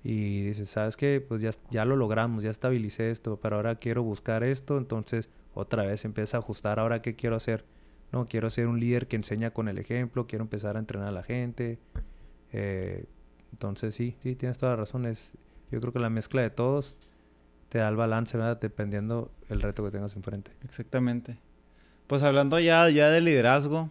Y 0.02 0.44
dices, 0.44 0.70
¿sabes 0.70 0.96
qué? 0.96 1.22
Pues 1.26 1.42
ya, 1.42 1.50
ya 1.68 1.84
lo 1.84 1.94
logramos, 1.94 2.42
ya 2.42 2.50
estabilicé 2.50 3.10
esto, 3.10 3.38
pero 3.38 3.56
ahora 3.56 3.74
quiero 3.74 4.02
buscar 4.02 4.44
esto, 4.44 4.78
entonces 4.78 5.28
otra 5.52 5.82
vez 5.82 6.06
empieza 6.06 6.38
a 6.38 6.40
ajustar, 6.40 6.78
ahora 6.78 7.02
qué 7.02 7.16
quiero 7.16 7.36
hacer. 7.36 7.66
No, 8.12 8.24
quiero 8.24 8.48
ser 8.48 8.66
un 8.66 8.80
líder 8.80 9.08
que 9.08 9.16
enseña 9.16 9.50
con 9.50 9.68
el 9.68 9.78
ejemplo, 9.78 10.26
quiero 10.26 10.42
empezar 10.42 10.76
a 10.76 10.78
entrenar 10.78 11.08
a 11.08 11.12
la 11.12 11.22
gente. 11.22 11.78
Eh, 12.52 13.04
entonces 13.52 13.94
sí, 13.94 14.16
sí, 14.22 14.34
tienes 14.36 14.58
toda 14.58 14.72
la 14.72 14.76
razón. 14.76 15.06
Es, 15.06 15.32
yo 15.70 15.80
creo 15.80 15.92
que 15.92 15.98
la 15.98 16.10
mezcla 16.10 16.42
de 16.42 16.50
todos 16.50 16.94
te 17.68 17.78
da 17.78 17.88
el 17.88 17.96
balance, 17.96 18.36
¿verdad? 18.36 18.58
Dependiendo 18.60 19.30
el 19.48 19.62
reto 19.62 19.84
que 19.84 19.90
tengas 19.90 20.16
enfrente. 20.16 20.52
Exactamente. 20.64 21.38
Pues 22.06 22.22
hablando 22.22 22.58
ya, 22.58 22.88
ya 22.90 23.08
de 23.08 23.20
liderazgo, 23.20 23.90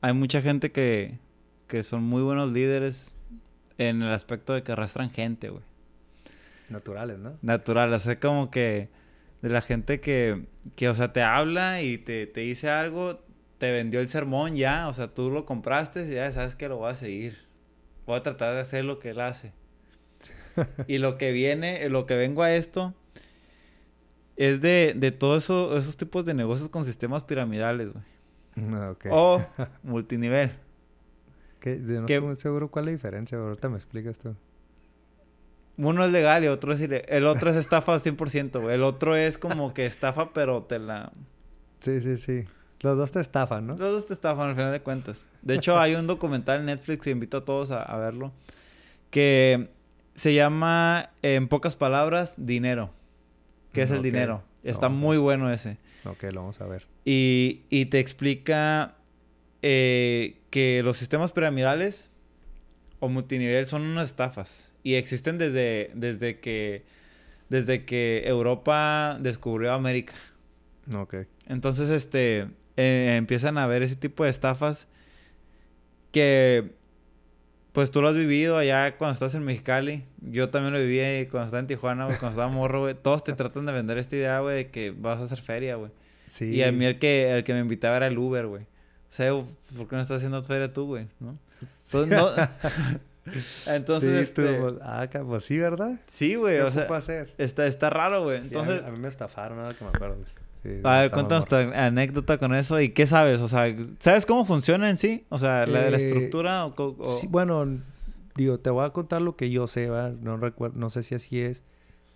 hay 0.00 0.12
mucha 0.12 0.42
gente 0.42 0.70
que, 0.70 1.18
que 1.66 1.82
son 1.82 2.02
muy 2.02 2.22
buenos 2.22 2.52
líderes 2.52 3.16
en 3.78 4.02
el 4.02 4.12
aspecto 4.12 4.52
de 4.52 4.62
que 4.62 4.72
arrastran 4.72 5.10
gente, 5.10 5.48
güey. 5.48 5.62
Naturales, 6.68 7.18
¿no? 7.18 7.38
Natural, 7.40 7.92
o 7.92 7.98
sea, 7.98 8.20
como 8.20 8.50
que 8.50 8.90
de 9.40 9.48
la 9.48 9.62
gente 9.62 10.00
que, 10.00 10.46
que 10.76 10.88
o 10.88 10.94
sea, 10.94 11.12
te 11.12 11.22
habla 11.22 11.82
y 11.82 11.96
te, 11.96 12.26
te 12.26 12.40
dice 12.40 12.68
algo, 12.68 13.20
te 13.58 13.70
vendió 13.72 14.00
el 14.00 14.08
sermón 14.08 14.54
ya, 14.54 14.88
o 14.88 14.92
sea, 14.92 15.08
tú 15.08 15.30
lo 15.30 15.44
compraste 15.44 16.06
y 16.06 16.14
ya 16.14 16.30
sabes 16.32 16.56
que 16.56 16.68
lo 16.68 16.76
voy 16.78 16.90
a 16.90 16.94
seguir. 16.94 17.36
Voy 18.06 18.16
a 18.16 18.22
tratar 18.22 18.54
de 18.54 18.60
hacer 18.60 18.84
lo 18.84 18.98
que 18.98 19.10
él 19.10 19.20
hace. 19.20 19.52
y 20.86 20.98
lo 20.98 21.18
que 21.18 21.32
viene, 21.32 21.88
lo 21.88 22.06
que 22.06 22.16
vengo 22.16 22.42
a 22.42 22.54
esto 22.54 22.94
es 24.36 24.60
de, 24.60 24.94
de 24.96 25.10
todos 25.12 25.44
eso, 25.44 25.76
esos 25.76 25.96
tipos 25.96 26.24
de 26.24 26.34
negocios 26.34 26.68
con 26.68 26.84
sistemas 26.84 27.24
piramidales, 27.24 27.92
güey. 27.92 28.04
No, 28.54 28.90
ok. 28.90 29.06
O 29.10 29.44
multinivel. 29.82 30.50
¿Qué? 31.60 31.76
No 31.76 32.06
muy 32.26 32.36
seguro 32.36 32.70
cuál 32.70 32.84
es 32.84 32.86
la 32.86 32.92
diferencia, 32.92 33.38
ahorita 33.38 33.68
me 33.68 33.76
explicas 33.76 34.18
tú. 34.18 34.34
Uno 35.76 36.04
es 36.04 36.10
legal 36.10 36.44
y 36.44 36.48
otro 36.48 36.72
es 36.72 36.80
ile- 36.80 37.04
El 37.08 37.26
otro 37.26 37.50
es 37.50 37.56
estafa 37.56 37.94
al 37.94 38.00
100%, 38.00 38.60
güey. 38.60 38.74
El 38.74 38.82
otro 38.82 39.14
es 39.16 39.38
como 39.38 39.74
que 39.74 39.86
estafa, 39.86 40.32
pero 40.32 40.64
te 40.64 40.78
la... 40.80 41.12
Sí, 41.80 42.00
sí, 42.00 42.16
sí. 42.16 42.44
Los 42.80 42.96
dos 42.96 43.10
te 43.12 43.20
estafan, 43.20 43.66
¿no? 43.66 43.76
Los 43.76 43.90
dos 43.92 44.06
te 44.06 44.14
estafan 44.14 44.50
al 44.50 44.54
final 44.54 44.72
de 44.72 44.80
cuentas. 44.80 45.22
De 45.42 45.54
hecho, 45.54 45.78
hay 45.78 45.94
un 45.94 46.06
documental 46.06 46.60
en 46.60 46.66
Netflix 46.66 47.02
que 47.04 47.10
invito 47.10 47.38
a 47.38 47.44
todos 47.44 47.70
a, 47.70 47.82
a 47.82 47.98
verlo. 47.98 48.32
que 49.10 49.68
se 50.14 50.34
llama, 50.34 51.10
en 51.22 51.48
pocas 51.48 51.76
palabras, 51.76 52.34
dinero. 52.36 52.90
¿Qué 53.72 53.82
es 53.82 53.90
el 53.90 54.02
dinero? 54.02 54.42
Está 54.64 54.88
muy 54.88 55.16
bueno 55.16 55.50
ese. 55.52 55.76
Ok, 56.04 56.24
lo 56.32 56.40
vamos 56.40 56.60
a 56.60 56.66
ver. 56.66 56.86
Y, 57.04 57.62
y 57.70 57.86
te 57.86 58.00
explica 58.00 58.94
eh, 59.62 60.36
que 60.50 60.82
los 60.82 60.96
sistemas 60.96 61.32
piramidales 61.32 62.10
o 63.00 63.08
multinivel 63.08 63.66
son 63.66 63.82
unas 63.82 64.08
estafas. 64.08 64.72
Y 64.82 64.94
existen 64.94 65.38
desde, 65.38 65.90
desde 65.94 66.40
que 66.40 66.84
desde 67.48 67.84
que 67.84 68.24
Europa 68.26 69.16
descubrió 69.20 69.72
América. 69.72 70.14
Ok. 70.94 71.16
Entonces, 71.46 71.88
este, 71.88 72.48
eh, 72.80 73.16
empiezan 73.16 73.58
a 73.58 73.66
ver 73.66 73.82
ese 73.82 73.96
tipo 73.96 74.22
de 74.22 74.30
estafas 74.30 74.86
que, 76.12 76.76
pues 77.72 77.90
tú 77.90 78.00
lo 78.00 78.08
has 78.08 78.14
vivido 78.14 78.56
allá 78.56 78.96
cuando 78.96 79.14
estás 79.14 79.34
en 79.34 79.42
Mexicali. 79.42 80.04
Yo 80.20 80.48
también 80.50 80.72
lo 80.72 80.78
viví 80.78 81.26
cuando 81.26 81.46
estaba 81.46 81.58
en 81.58 81.66
Tijuana, 81.66 82.04
güey, 82.04 82.18
cuando 82.18 82.40
estaba 82.40 82.48
morro, 82.48 82.82
güey. 82.82 82.94
Todos 82.94 83.24
te 83.24 83.32
tratan 83.32 83.66
de 83.66 83.72
vender 83.72 83.98
esta 83.98 84.14
idea, 84.14 84.38
güey, 84.38 84.56
de 84.56 84.70
que 84.70 84.92
vas 84.92 85.20
a 85.20 85.24
hacer 85.24 85.40
feria, 85.40 85.74
güey. 85.74 85.90
Sí. 86.26 86.54
Y 86.54 86.62
a 86.62 86.70
mí 86.70 86.84
el 86.84 87.00
que, 87.00 87.32
el 87.32 87.42
que 87.42 87.52
me 87.52 87.58
invitaba 87.58 87.96
era 87.96 88.06
el 88.06 88.16
Uber, 88.16 88.46
güey. 88.46 88.62
O 88.62 89.12
sea, 89.12 89.32
¿por 89.32 89.88
qué 89.88 89.96
no 89.96 90.00
estás 90.00 90.18
haciendo 90.18 90.44
feria 90.44 90.72
tú, 90.72 90.86
güey? 90.86 91.08
¿No? 91.18 91.36
Entonces, 91.86 92.16
no... 92.16 92.30
Entonces, 93.74 94.28
sí, 94.28 94.34
tú, 94.34 94.42
este... 94.42 94.60
pues, 94.60 94.74
ah, 94.82 95.08
pues 95.26 95.44
sí, 95.44 95.58
¿verdad? 95.58 95.98
Sí, 96.06 96.36
güey, 96.36 96.58
¿Qué 96.58 96.62
o 96.62 96.70
sea... 96.70 96.84
hacer? 96.84 97.34
Está, 97.38 97.66
está 97.66 97.90
raro, 97.90 98.22
güey. 98.22 98.38
Sí, 98.38 98.46
Entonces... 98.46 98.78
a, 98.78 98.82
mí, 98.82 98.88
a 98.88 98.92
mí 98.92 98.98
me 99.00 99.08
estafaron, 99.08 99.58
nada 99.58 99.74
que 99.74 99.82
me 99.82 99.90
acuerdo. 99.90 100.18
Sí, 100.62 100.80
A 100.82 101.00
ver, 101.02 101.10
cuéntanos 101.12 101.46
tu 101.46 101.54
anécdota 101.56 102.36
con 102.38 102.54
eso 102.54 102.80
y 102.80 102.90
qué 102.90 103.06
sabes, 103.06 103.40
o 103.40 103.48
sea, 103.48 103.72
¿sabes 104.00 104.26
cómo 104.26 104.44
funciona 104.44 104.90
en 104.90 104.96
sí? 104.96 105.24
O 105.28 105.38
sea, 105.38 105.66
la, 105.66 105.90
la 105.90 105.96
Eh, 105.96 106.04
estructura 106.04 106.66
o, 106.66 106.74
o- 106.76 107.04
Sí, 107.04 107.26
bueno, 107.30 107.78
digo, 108.34 108.58
te 108.58 108.70
voy 108.70 108.84
a 108.84 108.90
contar 108.90 109.22
lo 109.22 109.36
que 109.36 109.50
yo 109.50 109.66
sé, 109.66 109.88
¿verdad? 109.88 110.12
No 110.20 110.36
recuerdo, 110.36 110.76
no 110.78 110.90
sé 110.90 111.02
si 111.02 111.14
así 111.14 111.40
es. 111.40 111.62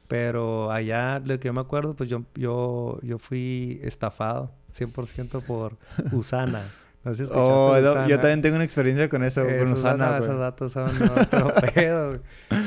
Pero 0.09 0.71
allá, 0.73 1.21
lo 1.25 1.39
que 1.41 1.47
yo 1.49 1.53
me 1.55 1.61
acuerdo, 1.61 1.95
pues 1.95 2.11
yo, 2.11 2.25
yo, 2.35 2.99
yo 3.03 3.19
fui 3.19 3.81
estafado 3.83 4.51
100% 4.73 5.41
por 5.41 5.79
Usana. 6.13 6.63
No 7.05 7.15
sé 7.15 7.27
si 7.27 7.33
Oh, 7.35 7.77
Usana. 7.81 8.07
yo 8.09 8.17
también 8.21 8.43
tengo 8.43 8.57
una 8.57 8.65
experiencia 8.65 9.09
con 9.09 9.25
eso, 9.25 9.43
con 9.43 9.51
Esos, 9.51 9.79
Usana, 9.79 10.19
esos 10.19 10.39
datos 10.39 10.73
son 10.73 11.01
otro 11.03 11.53
pedo. 11.75 12.19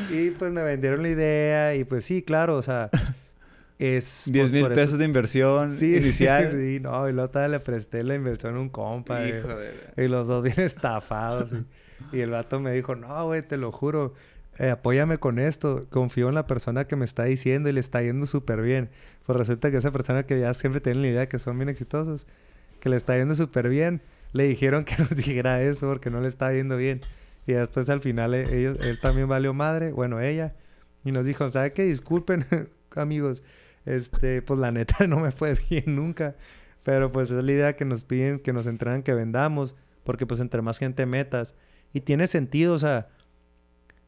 Y 0.10 0.32
pues 0.32 0.52
me 0.52 0.64
vendieron 0.64 1.04
la 1.04 1.10
idea 1.10 1.76
y 1.76 1.84
pues 1.84 2.04
sí, 2.06 2.22
claro, 2.24 2.58
o 2.58 2.62
sea, 2.62 2.90
es... 3.80 4.24
10 4.32 4.44
pues, 4.44 4.52
mil 4.52 4.62
por 4.62 4.72
eso- 4.74 4.82
pesos 4.82 5.00
de 5.00 5.06
inversión 5.06 5.72
Sí, 5.72 5.96
inicial. 5.98 6.52
Sí, 6.60 6.80
no, 6.80 7.08
y 7.10 7.14
luego 7.14 7.30
todavía 7.30 7.58
le 7.58 7.60
presté 7.64 8.04
la 8.04 8.16
inversión 8.16 8.56
a 8.56 8.60
un 8.60 8.70
compa. 8.70 9.20
güey. 9.20 9.38
Hijo 9.40 9.48
de... 9.50 9.72
Y 10.04 10.08
los 10.08 10.28
dos 10.28 10.44
bien 10.44 10.60
estafados. 10.62 11.52
y, 12.12 12.18
y 12.18 12.22
el 12.22 12.30
vato 12.32 12.60
me 12.60 12.72
dijo, 12.72 12.96
no, 12.96 13.26
güey, 13.26 13.42
te 13.42 13.58
lo 13.58 13.72
juro. 13.72 14.14
eh, 14.60 14.70
apóyame 14.70 15.18
con 15.18 15.40
esto. 15.40 15.86
Confío 15.90 16.30
en 16.30 16.36
la 16.36 16.48
persona 16.48 16.86
que 16.88 16.96
me 16.96 17.06
está 17.06 17.24
diciendo 17.26 17.70
y 17.70 17.74
le 17.74 17.80
está 17.80 18.02
yendo 18.02 18.26
súper 18.26 18.62
bien. 18.62 18.90
Pues 19.26 19.38
resulta 19.38 19.72
que 19.72 19.78
esa 19.78 19.92
persona 19.92 20.24
que 20.24 20.40
ya 20.40 20.54
siempre 20.54 20.80
tiene 20.82 21.02
la 21.02 21.08
idea 21.08 21.20
de 21.22 21.28
que 21.28 21.40
son 21.40 21.58
bien 21.58 21.68
exitosos, 21.70 22.28
que 22.80 22.90
le 22.90 22.96
está 22.96 23.18
yendo 23.18 23.34
súper 23.36 23.70
bien, 23.70 24.02
le 24.34 24.46
dijeron 24.48 24.86
que 24.86 24.96
nos 25.00 25.10
dijera 25.16 25.62
eso 25.62 25.88
porque 25.88 26.10
no 26.10 26.22
le 26.22 26.28
estaba 26.28 26.54
yendo 26.54 26.78
bien. 26.78 27.02
Y 27.48 27.54
después 27.54 27.90
al 27.90 28.02
final 28.02 28.34
eh, 28.36 28.48
ellos, 28.58 28.78
él 28.86 29.00
también 29.00 29.28
valió 29.28 29.54
madre, 29.54 29.92
bueno, 29.92 30.22
ella. 30.22 30.54
Y 31.04 31.12
nos 31.12 31.26
dijo, 31.26 31.50
¿sabe 31.50 31.74
qué? 31.74 31.84
Disculpen, 31.84 32.46
amigos. 32.96 33.44
Este, 33.86 34.42
pues 34.42 34.60
la 34.60 34.72
neta 34.72 35.06
no 35.08 35.20
me 35.20 35.32
fue 35.32 35.58
bien 35.70 35.96
nunca. 35.96 36.36
Pero 36.84 37.12
pues 37.12 37.32
es 37.32 37.44
la 37.44 37.52
idea 37.52 37.76
que 37.76 37.86
nos 37.86 38.04
piden, 38.04 38.40
que 38.40 38.54
nos 38.54 38.68
entrenan 38.68 39.04
que 39.04 39.14
vendamos. 39.14 39.76
Porque 40.04 40.26
pues 40.26 40.40
entre 40.40 40.62
más 40.62 40.78
gente 40.78 41.06
metas. 41.06 41.56
Y 41.94 42.02
tiene 42.02 42.28
sentido, 42.28 42.74
o 42.74 42.80
sea, 42.80 43.10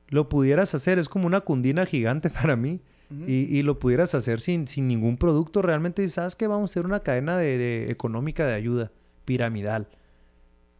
lo 0.10 0.30
pudieras 0.30 0.76
hacer. 0.76 1.00
Es 1.00 1.10
como 1.10 1.28
una 1.28 1.42
cundina 1.42 1.86
gigante 1.86 2.30
para 2.42 2.56
mí. 2.56 2.82
Y, 3.26 3.58
y 3.58 3.64
lo 3.64 3.80
pudieras 3.80 4.14
hacer 4.16 4.42
sin, 4.42 4.68
sin 4.68 4.86
ningún 4.90 5.16
producto. 5.16 5.62
Realmente, 5.62 6.08
¿sabes 6.10 6.36
qué? 6.36 6.46
Vamos 6.48 6.70
a 6.70 6.74
hacer 6.74 6.86
una 6.86 7.00
cadena 7.00 7.38
de, 7.38 7.58
de 7.58 7.90
económica 7.90 8.46
de 8.46 8.54
ayuda. 8.54 8.92
Piramidal. 9.24 9.88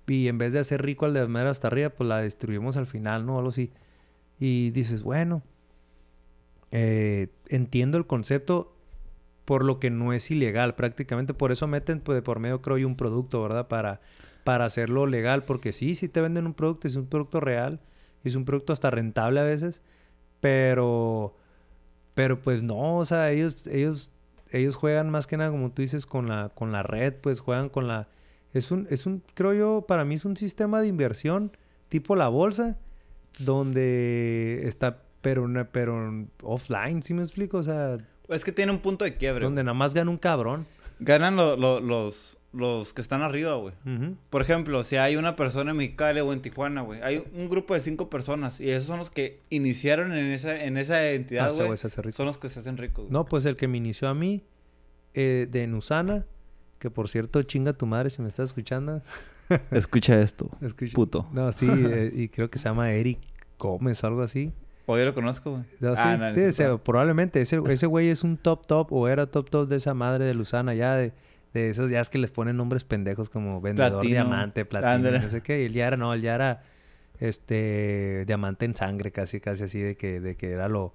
Y 0.08 0.28
en 0.28 0.38
vez 0.38 0.54
de 0.54 0.60
hacer 0.60 0.82
rico 0.82 1.06
al 1.06 1.14
de 1.14 1.26
mero 1.28 1.50
hasta 1.50 1.68
arriba, 1.68 1.90
pues 1.90 2.08
la 2.08 2.22
destruimos 2.22 2.78
al 2.78 2.88
final, 2.88 3.26
¿no? 3.26 3.38
Algo 3.38 3.50
así. 3.50 3.72
Y 4.40 4.72
dices, 4.72 5.04
bueno, 5.04 5.44
eh, 6.72 7.28
entiendo 7.50 7.98
el 7.98 8.08
concepto 8.08 8.77
por 9.48 9.64
lo 9.64 9.80
que 9.80 9.90
no 9.90 10.12
es 10.12 10.30
ilegal 10.30 10.76
prácticamente. 10.76 11.34
Por 11.34 11.54
eso 11.54 11.68
meten 11.68 12.02
pues, 12.02 12.18
de 12.18 12.22
por 12.22 12.40
medio, 12.40 12.62
creo 12.62 12.78
yo, 12.80 12.86
un 12.86 12.98
producto, 12.98 13.42
¿verdad? 13.42 13.70
Para, 13.70 14.02
para 14.44 14.66
hacerlo 14.66 15.08
legal. 15.08 15.46
Porque 15.46 15.72
sí, 15.72 15.96
sí 15.96 16.10
te 16.10 16.20
venden 16.20 16.48
un 16.48 16.54
producto, 16.54 16.86
es 16.86 16.98
un 16.98 17.08
producto 17.08 17.40
real. 17.40 17.80
Es 18.26 18.36
un 18.36 18.44
producto 18.44 18.74
hasta 18.74 18.90
rentable 18.90 19.40
a 19.40 19.46
veces. 19.46 19.82
Pero, 20.42 21.38
pero 22.14 22.42
pues 22.42 22.62
no, 22.64 22.98
o 22.98 23.06
sea, 23.06 23.32
ellos, 23.32 23.68
ellos, 23.68 24.12
ellos 24.52 24.76
juegan 24.76 25.10
más 25.10 25.28
que 25.28 25.38
nada, 25.38 25.50
como 25.50 25.72
tú 25.72 25.82
dices, 25.82 26.06
con 26.06 26.28
la, 26.28 26.50
con 26.54 26.74
la 26.74 26.84
red, 26.84 27.14
pues 27.14 27.40
juegan 27.40 27.70
con 27.70 27.88
la... 27.88 28.10
Es 28.52 28.70
un, 28.70 28.86
es 28.90 29.06
un, 29.06 29.24
creo 29.34 29.54
yo, 29.54 29.86
para 29.88 30.04
mí 30.04 30.16
es 30.16 30.26
un 30.26 30.36
sistema 30.36 30.82
de 30.82 30.88
inversión 30.88 31.54
tipo 31.88 32.18
la 32.18 32.28
bolsa, 32.28 32.78
donde 33.40 34.68
está, 34.68 35.04
pero, 35.22 35.48
pero 35.72 36.28
offline, 36.44 37.02
¿sí 37.02 37.14
me 37.14 37.22
explico? 37.22 37.60
O 37.60 37.64
sea, 37.64 37.98
Es 38.30 38.44
que 38.44 38.52
tiene 38.52 38.72
un 38.72 38.80
punto 38.80 39.06
de 39.06 39.14
quiebre. 39.14 39.46
donde 39.46 39.64
nada 39.64 39.74
más 39.74 39.94
gana 39.94 40.10
un 40.12 40.18
cabrón. 40.18 40.66
Ganan 41.00 41.36
lo- 41.36 41.56
lo- 41.56 41.80
los, 41.80 42.38
los 42.54 42.94
que 42.94 43.02
están 43.02 43.22
arriba, 43.22 43.54
güey. 43.56 43.74
Por 44.30 44.42
ejemplo, 44.42 44.84
si 44.84 44.96
hay 44.96 45.16
una 45.16 45.36
persona 45.36 45.72
en 45.72 45.78
Mexicali 45.78 46.20
o 46.22 46.34
en 46.34 46.42
Tijuana, 46.42 46.82
güey. 46.82 47.02
Hay 47.04 47.24
un 47.36 47.50
grupo 47.50 47.74
de 47.76 47.80
cinco 47.82 48.10
personas 48.10 48.60
y 48.60 48.72
esos 48.72 48.86
son 48.88 48.98
los 48.98 49.10
que 49.12 49.40
iniciaron 49.50 50.12
en 50.14 50.32
esa, 50.32 50.64
en 50.64 50.78
esa 50.78 50.96
Ah, 50.96 51.12
entidad, 51.12 51.48
ese 51.48 51.64
güey. 51.66 51.78
Son 52.12 52.26
los 52.26 52.38
que 52.38 52.50
se 52.50 52.60
hacen 52.60 52.78
ricos. 52.78 53.06
güey. 53.06 53.12
No, 53.14 53.26
pues 53.26 53.46
el 53.46 53.56
que 53.56 53.68
me 53.68 53.78
inició 53.78 54.08
a 54.10 54.14
mí, 54.14 54.44
eh, 55.14 55.48
de 55.50 55.68
Nusana, 55.68 56.26
que 56.80 56.90
por 56.90 57.10
cierto, 57.10 57.42
chinga 57.44 57.74
tu 57.74 57.86
madre 57.86 58.10
si 58.10 58.22
me 58.22 58.28
estás 58.28 58.50
escuchando. 58.50 59.02
Escucha 59.72 60.20
esto, 60.20 60.50
Escucha- 60.62 60.96
puto. 60.96 61.28
No, 61.32 61.52
sí, 61.52 61.68
eh, 61.70 62.12
y 62.14 62.28
creo 62.30 62.50
que 62.50 62.58
se 62.60 62.66
llama 62.66 62.92
Eric 62.92 63.20
Gómez 63.60 64.04
o 64.04 64.08
algo 64.08 64.22
así. 64.24 64.52
O 64.90 64.98
yo 64.98 65.04
lo 65.06 65.14
conozco, 65.14 65.52
güey. 65.52 65.64
No, 65.82 65.96
sí, 65.96 66.02
Ah, 66.06 66.18
no, 66.18 66.34
sí, 66.34 66.42
no, 66.42 66.50
o 66.50 66.52
sea, 66.54 66.68
no. 66.70 66.84
probablemente 66.84 67.42
ese, 67.42 67.62
ese 67.70 67.86
güey 67.88 68.08
es 68.10 68.24
un 68.24 68.38
top 68.38 68.66
top 68.66 68.92
o 68.94 69.08
era 69.10 69.28
top 69.28 69.50
top 69.50 69.68
de 69.68 69.76
esa 69.76 69.94
madre 69.94 70.26
de 70.26 70.34
Luzana 70.34 70.74
ya 70.74 70.96
de, 70.96 71.12
de 71.54 71.70
esos 71.70 71.90
ya 71.90 72.00
es 72.00 72.10
que 72.10 72.18
les 72.18 72.32
ponen 72.32 72.56
nombres 72.58 72.84
pendejos 72.86 73.30
como 73.30 73.60
vendedor 73.62 73.92
Platino. 73.92 74.12
diamante, 74.14 74.64
platino, 74.66 75.12
no 75.12 75.30
sé 75.30 75.42
qué. 75.42 75.62
Y 75.62 75.66
él 75.66 75.74
ya 75.74 75.88
era, 75.88 75.98
no, 75.98 76.14
él 76.14 76.22
ya 76.22 76.36
era 76.36 76.62
este 77.20 78.24
diamante 78.26 78.66
en 78.66 78.76
sangre, 78.76 79.12
casi, 79.12 79.40
casi 79.42 79.66
así 79.66 79.80
de 79.80 79.96
que, 79.98 80.20
de 80.22 80.36
que 80.36 80.52
era 80.52 80.70
lo. 80.70 80.94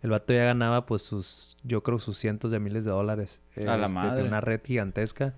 El 0.00 0.10
vato 0.10 0.32
ya 0.32 0.44
ganaba 0.44 0.86
pues 0.86 1.02
sus, 1.02 1.56
yo 1.64 1.82
creo 1.82 1.98
sus 1.98 2.16
cientos 2.16 2.50
de 2.52 2.60
miles 2.60 2.84
de 2.84 2.92
dólares. 2.92 3.40
A 3.56 3.76
la 3.76 3.86
este, 3.86 3.94
madre. 3.94 4.22
De 4.22 4.28
una 4.28 4.40
red 4.40 4.60
gigantesca. 4.64 5.34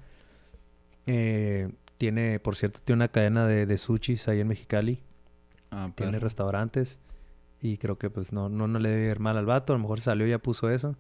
Eh, 1.07 1.71
tiene, 1.97 2.39
por 2.41 2.57
cierto, 2.57 2.81
tiene 2.85 2.99
una 2.99 3.09
cadena 3.09 3.47
de, 3.47 3.67
de 3.67 3.79
sushis 3.79 4.29
ahí 4.29 4.41
en 4.41 4.49
Mexicali 4.49 5.03
Ah, 5.73 5.91
tiene 5.95 6.19
restaurantes 6.19 6.99
y 7.61 7.77
creo 7.77 7.99
que 7.99 8.11
pues 8.11 8.33
no, 8.33 8.49
no, 8.49 8.67
no 8.67 8.79
le 8.79 8.89
debe 8.89 9.11
ir 9.11 9.21
mal 9.21 9.37
al 9.37 9.47
vato. 9.47 9.73
A 9.73 9.77
lo 9.77 9.83
mejor 9.83 10.01
salió 10.01 10.27
y 10.27 10.31
ya 10.31 10.39
puso 10.39 10.71
eso. 10.71 10.97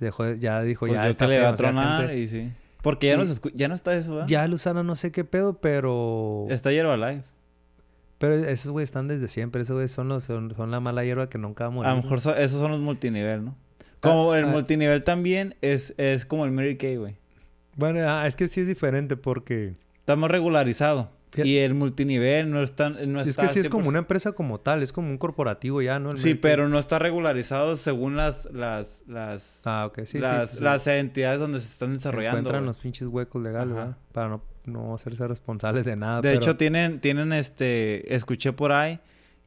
Dejó, 0.00 0.32
ya 0.32 0.62
dijo, 0.62 0.86
Pues 0.86 0.92
ya 0.92 1.08
está 1.08 1.26
le 1.26 1.40
va 1.40 1.50
a 1.50 1.54
tronar 1.54 2.06
gente. 2.08 2.18
y 2.18 2.28
sí. 2.28 2.52
Porque 2.82 3.06
ya, 3.08 3.16
no, 3.16 3.24
Y- 3.24 3.26
escu- 3.26 3.52
ya 3.54 3.68
no 3.68 3.74
está 3.74 3.96
eso, 3.96 4.12
¿verdad? 4.14 4.28
Ya 4.28 4.46
Luzana 4.46 4.82
no 4.82 4.94
sé 4.96 5.10
qué 5.10 5.24
pedo, 5.24 5.54
pero... 5.60 6.46
Está 6.50 6.70
Herbalife. 6.70 7.22
Pero 8.18 8.34
esos 8.34 8.70
güeyes 8.72 8.88
están 8.88 9.08
desde 9.08 9.28
siempre. 9.28 9.62
Esos 9.62 9.74
güeyes 9.74 9.90
son, 9.90 10.08
los, 10.08 10.24
son, 10.24 10.54
son 10.54 10.70
la 10.70 10.80
mala 10.80 11.04
hierba 11.04 11.28
que 11.28 11.38
nunca 11.38 11.64
va 11.64 11.68
a 11.68 11.70
morir. 11.70 11.90
A 11.90 11.94
lo 11.96 12.02
mejor 12.02 12.20
so- 12.20 12.36
esos 12.36 12.60
son 12.60 12.70
los 12.70 12.80
multinivel, 12.80 13.44
¿no? 13.44 13.56
Como 14.00 14.34
el 14.34 14.44
ah. 14.44 14.48
multinivel 14.48 15.02
también 15.02 15.56
es, 15.62 15.94
es 15.96 16.26
como 16.26 16.44
el 16.44 16.50
Mary 16.52 16.76
Kay, 16.76 16.96
güey. 16.96 17.16
Bueno, 17.76 18.00
ah, 18.06 18.26
es 18.26 18.36
que 18.36 18.48
sí 18.48 18.60
es 18.60 18.68
diferente 18.68 19.16
porque... 19.16 19.74
Está 19.98 20.16
más 20.16 20.30
regularizado. 20.30 21.10
Y 21.42 21.58
el 21.58 21.74
multinivel 21.74 22.50
no 22.50 22.62
está... 22.62 22.90
No 22.90 23.20
es 23.20 23.28
está 23.28 23.42
que 23.42 23.48
sí 23.48 23.58
es 23.60 23.68
como 23.68 23.84
100%. 23.84 23.88
una 23.88 23.98
empresa 23.98 24.32
como 24.32 24.60
tal. 24.60 24.82
Es 24.82 24.92
como 24.92 25.08
un 25.10 25.18
corporativo 25.18 25.82
ya, 25.82 25.98
¿no? 25.98 26.12
El 26.12 26.18
Sí, 26.18 26.34
pero 26.34 26.68
no 26.68 26.78
está 26.78 26.98
regularizado 26.98 27.76
según 27.76 28.16
las... 28.16 28.48
las, 28.52 29.02
las 29.06 29.66
Ah, 29.66 29.86
ok. 29.86 30.00
Sí, 30.00 30.06
sí, 30.06 30.18
las, 30.18 30.60
las 30.60 30.86
entidades 30.86 31.40
donde 31.40 31.60
se 31.60 31.66
están 31.68 31.92
desarrollando. 31.92 32.38
Encuentran 32.38 32.64
los 32.66 32.78
pinches 32.78 33.08
huecos 33.08 33.42
legales. 33.42 33.74
¿verdad? 33.74 33.96
Para 34.12 34.28
no, 34.28 34.42
no 34.66 34.94
hacerse 34.94 35.26
responsables 35.26 35.84
de 35.84 35.96
nada. 35.96 36.16
De 36.20 36.28
pero- 36.30 36.36
hecho, 36.42 36.56
tienen, 36.56 37.00
tienen 37.00 37.32
este... 37.32 38.14
Escuché 38.14 38.52
por 38.52 38.72
ahí 38.72 39.00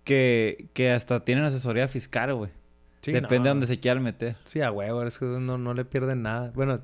que, 0.03 0.69
que 0.73 0.91
hasta 0.91 1.23
tienen 1.23 1.43
asesoría 1.45 1.87
fiscal, 1.87 2.33
güey. 2.33 2.51
Sí, 3.01 3.11
Depende 3.13 3.37
no. 3.39 3.43
de 3.43 3.49
donde 3.49 3.67
se 3.67 3.79
quieran 3.79 4.03
meter. 4.03 4.35
Sí, 4.43 4.59
a 4.61 4.71
huevo, 4.71 5.03
es 5.03 5.17
que 5.19 5.25
no, 5.25 5.57
no 5.57 5.73
le 5.73 5.85
pierden 5.85 6.23
nada. 6.23 6.51
Bueno, 6.55 6.81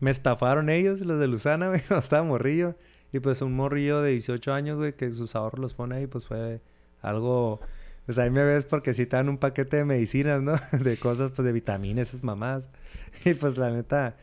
me 0.00 0.10
estafaron 0.10 0.68
ellos, 0.70 1.00
los 1.00 1.18
de 1.18 1.26
Luzana, 1.26 1.68
güey, 1.70 1.80
cuando 1.80 2.02
estaba 2.02 2.22
morrillo. 2.22 2.76
Y 3.16 3.20
pues 3.20 3.40
un 3.40 3.54
morrillo 3.54 4.02
de 4.02 4.10
18 4.10 4.52
años, 4.52 4.76
güey, 4.76 4.94
que 4.94 5.10
sus 5.10 5.34
ahorros 5.36 5.58
los 5.58 5.74
pone 5.74 5.96
ahí, 5.96 6.06
pues 6.06 6.26
fue 6.26 6.60
algo... 7.00 7.60
Pues 8.04 8.18
ahí 8.18 8.30
me 8.30 8.44
ves 8.44 8.66
porque 8.66 8.92
sí 8.92 9.06
te 9.06 9.16
dan 9.16 9.28
un 9.30 9.38
paquete 9.38 9.78
de 9.78 9.84
medicinas, 9.84 10.42
¿no? 10.42 10.54
De 10.78 10.96
cosas, 10.96 11.32
pues 11.34 11.44
de 11.44 11.52
vitaminas, 11.52 12.08
esas 12.08 12.22
mamás. 12.22 12.70
Y 13.24 13.34
pues 13.34 13.56
la 13.56 13.70
neta, 13.70 14.16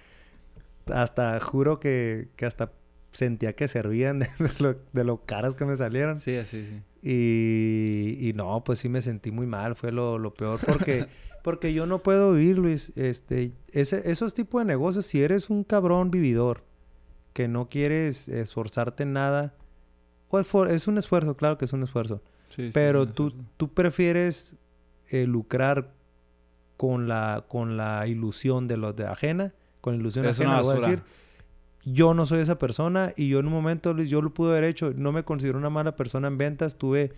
hasta 0.85 1.39
juro 1.39 1.79
que, 1.79 2.29
que 2.35 2.45
hasta 2.45 2.71
sentía 3.13 3.53
que 3.53 3.67
servían 3.67 4.19
de, 4.19 4.27
lo, 4.59 4.75
de 4.93 5.03
lo 5.03 5.25
caras 5.25 5.55
que 5.55 5.65
me 5.65 5.75
salieron. 5.75 6.19
Sí, 6.19 6.37
así, 6.37 6.63
sí. 6.63 6.81
Y, 7.01 8.29
y 8.29 8.33
no, 8.33 8.63
pues 8.63 8.77
sí 8.79 8.89
me 8.89 9.01
sentí 9.01 9.31
muy 9.31 9.47
mal, 9.47 9.75
fue 9.75 9.91
lo, 9.91 10.19
lo 10.19 10.33
peor, 10.35 10.59
porque, 10.65 11.07
porque 11.43 11.73
yo 11.73 11.87
no 11.87 12.03
puedo 12.03 12.33
vivir, 12.33 12.59
Luis, 12.59 12.93
este, 12.95 13.53
ese, 13.69 14.09
esos 14.09 14.35
tipos 14.35 14.61
de 14.61 14.65
negocios, 14.65 15.07
si 15.07 15.21
eres 15.23 15.49
un 15.49 15.63
cabrón 15.63 16.11
vividor, 16.11 16.63
que 17.33 17.47
no 17.47 17.67
quieres 17.69 18.29
esforzarte 18.29 19.03
en 19.03 19.13
nada, 19.13 19.53
o 20.29 20.39
esfor- 20.39 20.69
es 20.69 20.87
un 20.87 20.97
esfuerzo, 20.97 21.35
claro 21.35 21.57
que 21.57 21.65
es 21.65 21.73
un 21.73 21.83
esfuerzo, 21.83 22.21
Sí, 22.49 22.69
pero 22.73 23.05
sí, 23.05 23.11
tú, 23.15 23.33
tú 23.57 23.73
prefieres 23.73 24.55
eh, 25.09 25.25
lucrar 25.25 25.91
con 26.77 27.07
la, 27.07 27.45
con 27.47 27.77
la 27.77 28.05
ilusión 28.07 28.67
de 28.67 28.77
los 28.77 28.95
de 28.95 29.05
ajena, 29.07 29.53
con 29.81 29.93
la 29.95 29.99
ilusión 29.99 30.25
Es 30.25 30.39
ajena, 30.39 30.61
voy 30.61 30.71
a 30.71 30.75
decir. 30.87 31.03
Yo 31.85 32.13
no 32.13 32.25
soy 32.25 32.39
esa 32.39 32.57
persona 32.57 33.11
y 33.17 33.27
yo 33.27 33.39
en 33.39 33.47
un 33.47 33.51
momento, 33.53 33.93
Luis, 33.93 34.09
yo 34.09 34.21
lo 34.21 34.33
pude 34.33 34.51
haber 34.51 34.63
hecho. 34.63 34.93
No 34.95 35.11
me 35.11 35.23
considero 35.23 35.57
una 35.57 35.69
mala 35.69 35.95
persona 35.97 36.29
en 36.29 36.37
ventas. 36.37 36.77
Tuve, 36.77 37.11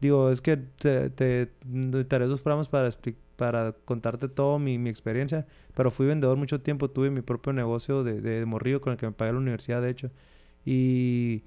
digo, 0.00 0.30
es 0.30 0.40
que 0.42 0.56
te, 0.56 1.08
te, 1.10 1.52
necesitaré 1.64 2.26
dos 2.26 2.40
programas 2.40 2.66
para, 2.68 2.88
expli- 2.88 3.14
para 3.38 3.72
contarte 3.84 4.28
todo 4.28 4.58
mi, 4.58 4.78
mi 4.78 4.90
experiencia. 4.90 5.46
Pero 5.74 5.90
fui 5.90 6.06
vendedor 6.06 6.36
mucho 6.36 6.60
tiempo. 6.60 6.90
Tuve 6.90 7.10
mi 7.10 7.22
propio 7.22 7.52
negocio 7.54 8.04
de, 8.04 8.20
de, 8.20 8.44
morrillo 8.46 8.80
con 8.80 8.92
el 8.92 8.98
que 8.98 9.06
me 9.06 9.12
pagué 9.12 9.32
la 9.32 9.38
universidad, 9.38 9.82
de 9.82 9.90
hecho. 9.90 10.10
Y, 10.66 11.44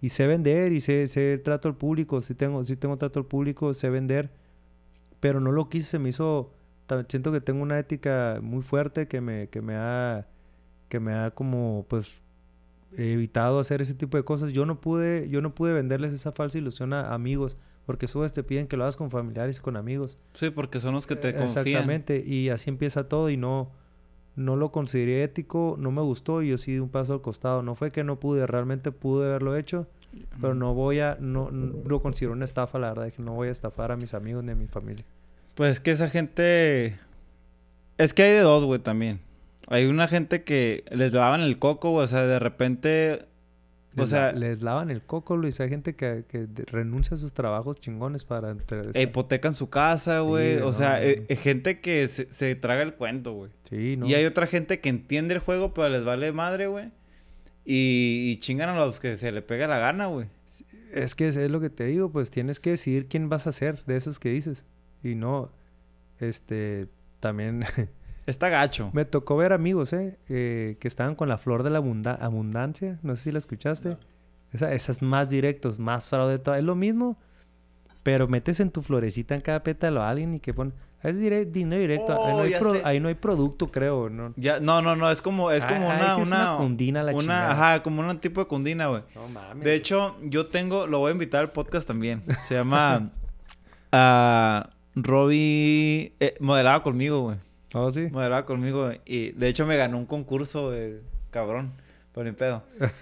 y 0.00 0.10
sé 0.10 0.26
vender 0.26 0.72
y 0.72 0.80
sé, 0.80 1.06
sé 1.08 1.38
trato 1.38 1.68
al 1.68 1.76
público. 1.76 2.20
Sí 2.20 2.34
tengo, 2.34 2.64
sí 2.64 2.76
tengo 2.76 2.98
trato 2.98 3.20
al 3.20 3.26
público, 3.26 3.74
sé 3.74 3.90
vender. 3.90 4.30
Pero 5.20 5.40
no 5.40 5.52
lo 5.52 5.68
quise, 5.68 5.86
se 5.88 5.98
me 5.98 6.10
hizo... 6.10 6.52
Siento 7.08 7.32
que 7.32 7.40
tengo 7.40 7.62
una 7.62 7.78
ética 7.78 8.40
muy 8.42 8.62
fuerte 8.62 9.08
que 9.08 9.20
me, 9.20 9.48
que 9.48 9.62
me 9.62 9.76
ha 9.76 10.26
que 10.90 11.00
me 11.00 11.14
ha 11.14 11.30
como 11.30 11.86
pues 11.88 12.20
evitado 12.96 13.60
hacer 13.60 13.80
ese 13.80 13.94
tipo 13.94 14.18
de 14.18 14.24
cosas. 14.24 14.52
Yo 14.52 14.66
no 14.66 14.80
pude, 14.80 15.28
yo 15.30 15.40
no 15.40 15.54
pude 15.54 15.72
venderles 15.72 16.12
esa 16.12 16.32
falsa 16.32 16.58
ilusión 16.58 16.92
a 16.92 17.14
amigos, 17.14 17.56
porque 17.90 18.06
subes 18.06 18.32
te 18.32 18.44
piden 18.44 18.68
que 18.68 18.76
lo 18.76 18.84
hagas 18.84 18.96
con 18.96 19.10
familiares 19.10 19.58
y 19.58 19.60
con 19.60 19.76
amigos. 19.76 20.16
Sí, 20.34 20.50
porque 20.50 20.78
son 20.78 20.94
los 20.94 21.08
que 21.08 21.16
te 21.16 21.30
Eh, 21.30 21.34
confían. 21.34 21.66
Exactamente, 21.66 22.22
y 22.24 22.48
así 22.48 22.70
empieza 22.70 23.08
todo 23.08 23.30
y 23.30 23.36
no 23.36 23.72
no 24.36 24.54
lo 24.54 24.70
consideré 24.70 25.24
ético, 25.24 25.74
no 25.76 25.90
me 25.90 26.00
gustó 26.02 26.40
y 26.40 26.50
yo 26.50 26.56
sí 26.56 26.70
di 26.74 26.78
un 26.78 26.88
paso 26.88 27.14
al 27.14 27.20
costado. 27.20 27.64
No 27.64 27.74
fue 27.74 27.90
que 27.90 28.04
no 28.04 28.20
pude, 28.20 28.46
realmente 28.46 28.92
pude 28.92 29.26
haberlo 29.26 29.56
hecho, 29.56 29.88
pero 30.40 30.54
no 30.54 30.72
voy 30.72 31.00
a, 31.00 31.16
no, 31.20 31.50
no 31.50 31.82
lo 31.84 32.00
considero 32.00 32.32
una 32.32 32.44
estafa, 32.44 32.78
la 32.78 32.90
verdad, 32.90 33.08
es 33.08 33.14
que 33.14 33.22
no 33.22 33.34
voy 33.34 33.48
a 33.48 33.50
estafar 33.50 33.90
a 33.90 33.96
mis 33.96 34.14
amigos 34.14 34.44
ni 34.44 34.52
a 34.52 34.54
mi 34.54 34.68
familia. 34.68 35.04
Pues 35.56 35.80
que 35.80 35.90
esa 35.90 36.08
gente... 36.08 36.96
Es 37.98 38.14
que 38.14 38.22
hay 38.22 38.32
de 38.34 38.40
dos, 38.42 38.64
güey, 38.64 38.78
también. 38.78 39.20
Hay 39.66 39.86
una 39.86 40.06
gente 40.06 40.44
que 40.44 40.84
les 40.92 41.12
lavan 41.12 41.40
el 41.40 41.58
coco, 41.58 41.90
güey. 41.90 42.04
O 42.04 42.08
sea, 42.08 42.22
de 42.22 42.38
repente... 42.38 43.26
O 43.96 44.06
sea, 44.06 44.32
la- 44.32 44.38
les 44.38 44.62
lavan 44.62 44.90
el 44.90 45.02
coco, 45.02 45.36
Luis. 45.36 45.58
Hay 45.60 45.68
gente 45.68 45.96
que, 45.96 46.24
que 46.28 46.46
renuncia 46.66 47.16
a 47.16 47.18
sus 47.18 47.32
trabajos 47.32 47.80
chingones 47.80 48.24
para... 48.24 48.54
e 48.94 49.02
hipotecan 49.02 49.54
su 49.54 49.68
casa, 49.68 50.20
Sí, 50.20 50.26
güey. 50.26 50.56
o 50.58 50.66
no, 50.66 50.72
sea, 50.72 51.02
eh, 51.04 51.24
eh, 51.28 51.36
gente 51.36 51.80
que 51.80 52.06
se, 52.08 52.32
se 52.32 52.54
traga 52.54 52.82
el 52.82 52.94
cuento, 52.94 53.32
güey. 53.32 53.50
Sí, 53.68 53.96
¿no? 53.96 54.06
Y 54.06 54.14
hay 54.14 54.24
otra 54.26 54.46
gente 54.46 54.80
que 54.80 54.88
entiende 54.88 55.34
el 55.34 55.40
juego, 55.40 55.74
pero 55.74 55.88
les 55.88 56.04
vale 56.04 56.30
madre, 56.32 56.66
güey. 56.68 56.92
Y, 57.64 58.30
y 58.32 58.36
chingan 58.38 58.68
a 58.68 58.76
los 58.76 59.00
que 59.00 59.16
se 59.16 59.32
le 59.32 59.42
pega 59.42 59.66
la 59.66 59.78
gana, 59.78 60.06
güey. 60.06 60.28
Es 60.92 61.14
que 61.14 61.28
es 61.28 61.36
lo 61.36 61.60
que 61.60 61.70
te 61.70 61.84
digo, 61.84 62.10
pues 62.10 62.30
tienes 62.30 62.58
que 62.60 62.70
decidir 62.70 63.06
quién 63.06 63.28
vas 63.28 63.46
a 63.46 63.52
ser 63.52 63.84
de 63.84 63.96
esos 63.96 64.18
que 64.18 64.30
dices. 64.30 64.66
Y 65.02 65.14
no, 65.14 65.52
este, 66.18 66.88
también 67.20 67.64
Está 68.30 68.48
gacho. 68.48 68.90
me 68.94 69.04
tocó 69.04 69.36
ver 69.36 69.52
amigos, 69.52 69.92
¿eh? 69.92 70.18
Eh, 70.28 70.76
que 70.80 70.88
estaban 70.88 71.14
con 71.14 71.28
la 71.28 71.36
flor 71.38 71.62
de 71.62 71.70
la 71.70 71.78
abunda- 71.80 72.16
abundancia. 72.20 72.98
No 73.02 73.14
sé 73.16 73.24
si 73.24 73.32
la 73.32 73.38
escuchaste. 73.38 73.96
Esa, 74.52 74.72
esas 74.72 75.02
más 75.02 75.30
directos, 75.30 75.78
más 75.78 76.08
fraude, 76.08 76.38
todo. 76.38 76.54
Es 76.54 76.64
lo 76.64 76.74
mismo, 76.74 77.16
pero 78.02 78.26
metes 78.28 78.58
en 78.60 78.70
tu 78.70 78.82
florecita 78.82 79.34
en 79.34 79.40
cada 79.42 79.62
pétalo 79.62 80.02
a 80.02 80.08
alguien 80.10 80.34
y 80.34 80.40
que 80.40 80.54
pone... 80.54 80.72
Es 81.02 81.18
dinero 81.18 81.80
directo. 81.80 82.12
ahí, 82.12 82.32
no 82.32 82.38
Oh, 82.38 82.40
hay 82.42 82.52
pro- 82.58 82.76
ahí 82.84 83.00
no 83.00 83.08
hay 83.08 83.14
producto, 83.14 83.70
creo. 83.70 84.10
¿no? 84.10 84.34
Ya, 84.36 84.60
no, 84.60 84.82
no, 84.82 84.96
no, 84.96 85.10
es 85.10 85.22
como, 85.22 85.50
es 85.50 85.64
Ah, 85.64 85.68
como 85.68 85.90
ahí 85.90 85.96
una, 85.98 86.14
sí 86.16 86.20
es 86.20 86.26
una, 86.26 86.48
una 86.50 86.56
cundina 86.58 87.02
la 87.02 87.12
una, 87.12 87.20
chingada. 87.20 87.50
ajá, 87.52 87.82
como 87.82 88.02
un 88.06 88.18
tipo 88.18 88.40
de 88.42 88.46
cundina, 88.46 88.88
güey. 88.88 89.02
No 89.14 89.26
mames. 89.28 89.64
De 89.64 89.74
hecho, 89.74 90.16
yo 90.22 90.48
tengo, 90.48 90.86
lo 90.86 90.98
voy 90.98 91.08
a 91.08 91.12
invitar 91.12 91.40
al 91.40 91.52
podcast 91.52 91.86
también. 91.88 92.22
Se 92.48 92.54
llama 92.54 93.08
ah, 93.92 94.68
Robbie, 94.94 96.12
eh, 96.20 96.34
modelaba 96.40 96.82
conmigo, 96.82 97.20
güey. 97.22 97.38
Oh, 97.74 97.90
sí. 97.90 98.08
Modelaba 98.10 98.44
conmigo 98.46 98.90
y 99.04 99.30
de 99.32 99.48
hecho 99.48 99.64
me 99.66 99.76
ganó 99.76 99.98
un 99.98 100.06
concurso, 100.06 100.74
el 100.74 101.02
cabrón, 101.30 101.72
por 102.12 102.24
ni 102.24 102.32
pedo. 102.32 102.62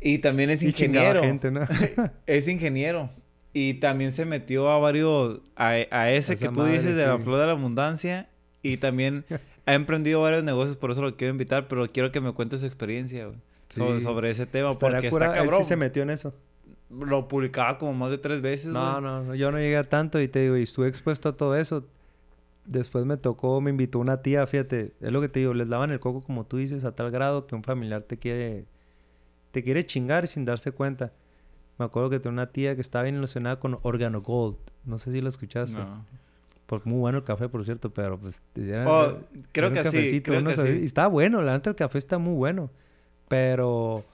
Y 0.00 0.18
también 0.18 0.50
es 0.50 0.60
Y 0.62 0.66
ingeniero. 0.66 1.20
gente, 1.20 1.52
¿no? 1.52 1.60
Es 2.26 2.48
ingeniero. 2.48 3.10
Y 3.52 3.74
también 3.74 4.10
se 4.10 4.24
metió 4.24 4.68
a 4.68 4.78
varios, 4.80 5.40
a, 5.54 5.68
a 5.68 6.10
ese 6.10 6.32
Esa 6.32 6.46
que 6.48 6.52
tú 6.52 6.62
madre, 6.62 6.72
dices 6.78 6.96
de 6.96 7.06
la 7.06 7.16
flor 7.18 7.38
de 7.38 7.46
la 7.46 7.52
abundancia. 7.52 8.28
Y 8.62 8.78
también 8.78 9.24
ha 9.66 9.74
emprendido 9.74 10.20
varios 10.20 10.42
negocios, 10.42 10.76
por 10.76 10.90
eso 10.90 11.00
lo 11.02 11.16
quiero 11.16 11.30
invitar, 11.32 11.68
pero 11.68 11.86
quiero 11.92 12.10
que 12.10 12.20
me 12.20 12.32
cuente 12.32 12.58
su 12.58 12.66
experiencia, 12.66 13.26
güey. 13.26 13.38
so- 13.68 13.94
Sí. 13.94 14.00
sobre 14.04 14.30
ese 14.30 14.46
tema, 14.46 14.72
porque 14.72 15.10
cura- 15.10 15.26
está 15.26 15.38
él 15.38 15.44
cabrón. 15.46 15.62
sí 15.62 15.68
se 15.68 15.76
metió 15.76 16.02
en 16.02 16.10
eso. 16.10 16.34
Lo 16.90 17.28
publicaba 17.28 17.78
como 17.78 17.94
más 17.94 18.10
de 18.10 18.18
tres 18.18 18.40
veces, 18.40 18.72
No, 18.72 18.90
güey. 18.92 19.02
no, 19.02 19.22
no, 19.22 19.34
yo 19.36 19.52
no 19.52 19.58
llegué 19.58 19.76
a 19.76 19.88
tanto 19.88 20.20
y 20.20 20.26
te 20.26 20.40
digo, 20.40 20.56
y 20.56 20.62
estuve 20.64 20.88
expuesto 20.88 21.28
a 21.28 21.36
todo 21.36 21.54
eso. 21.56 21.86
Después 22.66 23.04
me 23.04 23.16
tocó, 23.16 23.60
me 23.60 23.70
invitó 23.70 23.98
una 23.98 24.22
tía, 24.22 24.46
fíjate, 24.46 24.92
es 25.00 25.12
lo 25.12 25.20
que 25.20 25.28
te 25.28 25.40
digo, 25.40 25.52
les 25.52 25.68
daban 25.68 25.90
el 25.90 26.00
coco 26.00 26.22
como 26.22 26.44
tú 26.44 26.56
dices 26.56 26.84
a 26.84 26.94
tal 26.94 27.10
grado 27.10 27.46
que 27.46 27.54
un 27.54 27.62
familiar 27.62 28.02
te 28.02 28.18
quiere, 28.18 28.64
te 29.50 29.62
quiere 29.62 29.84
chingar 29.84 30.26
sin 30.26 30.44
darse 30.44 30.72
cuenta. 30.72 31.12
Me 31.78 31.84
acuerdo 31.84 32.08
que 32.08 32.20
tenía 32.20 32.32
una 32.32 32.52
tía 32.52 32.74
que 32.74 32.80
estaba 32.80 33.02
bien 33.02 33.16
ilusionada 33.16 33.58
con 33.58 33.78
Organo 33.82 34.22
Gold. 34.22 34.56
No 34.84 34.96
sé 34.96 35.12
si 35.12 35.20
lo 35.20 35.28
escuchaste. 35.28 35.78
No. 35.78 36.06
Pues 36.66 36.86
muy 36.86 36.98
bueno 36.98 37.18
el 37.18 37.24
café, 37.24 37.48
por 37.48 37.64
cierto, 37.64 37.92
pero 37.92 38.18
pues... 38.18 38.42
Era, 38.54 38.84
Oh, 38.88 39.18
creo 39.52 39.70
era 39.70 39.82
que 39.82 39.90
sí, 39.90 40.22
creo 40.22 40.42
que 40.44 40.54
sí. 40.54 40.86
Y 40.86 41.08
bueno, 41.10 41.42
la 41.42 41.52
neta 41.52 41.70
el 41.70 41.76
café 41.76 41.98
está 41.98 42.18
muy 42.18 42.34
bueno. 42.34 42.70
Pero 43.28 44.04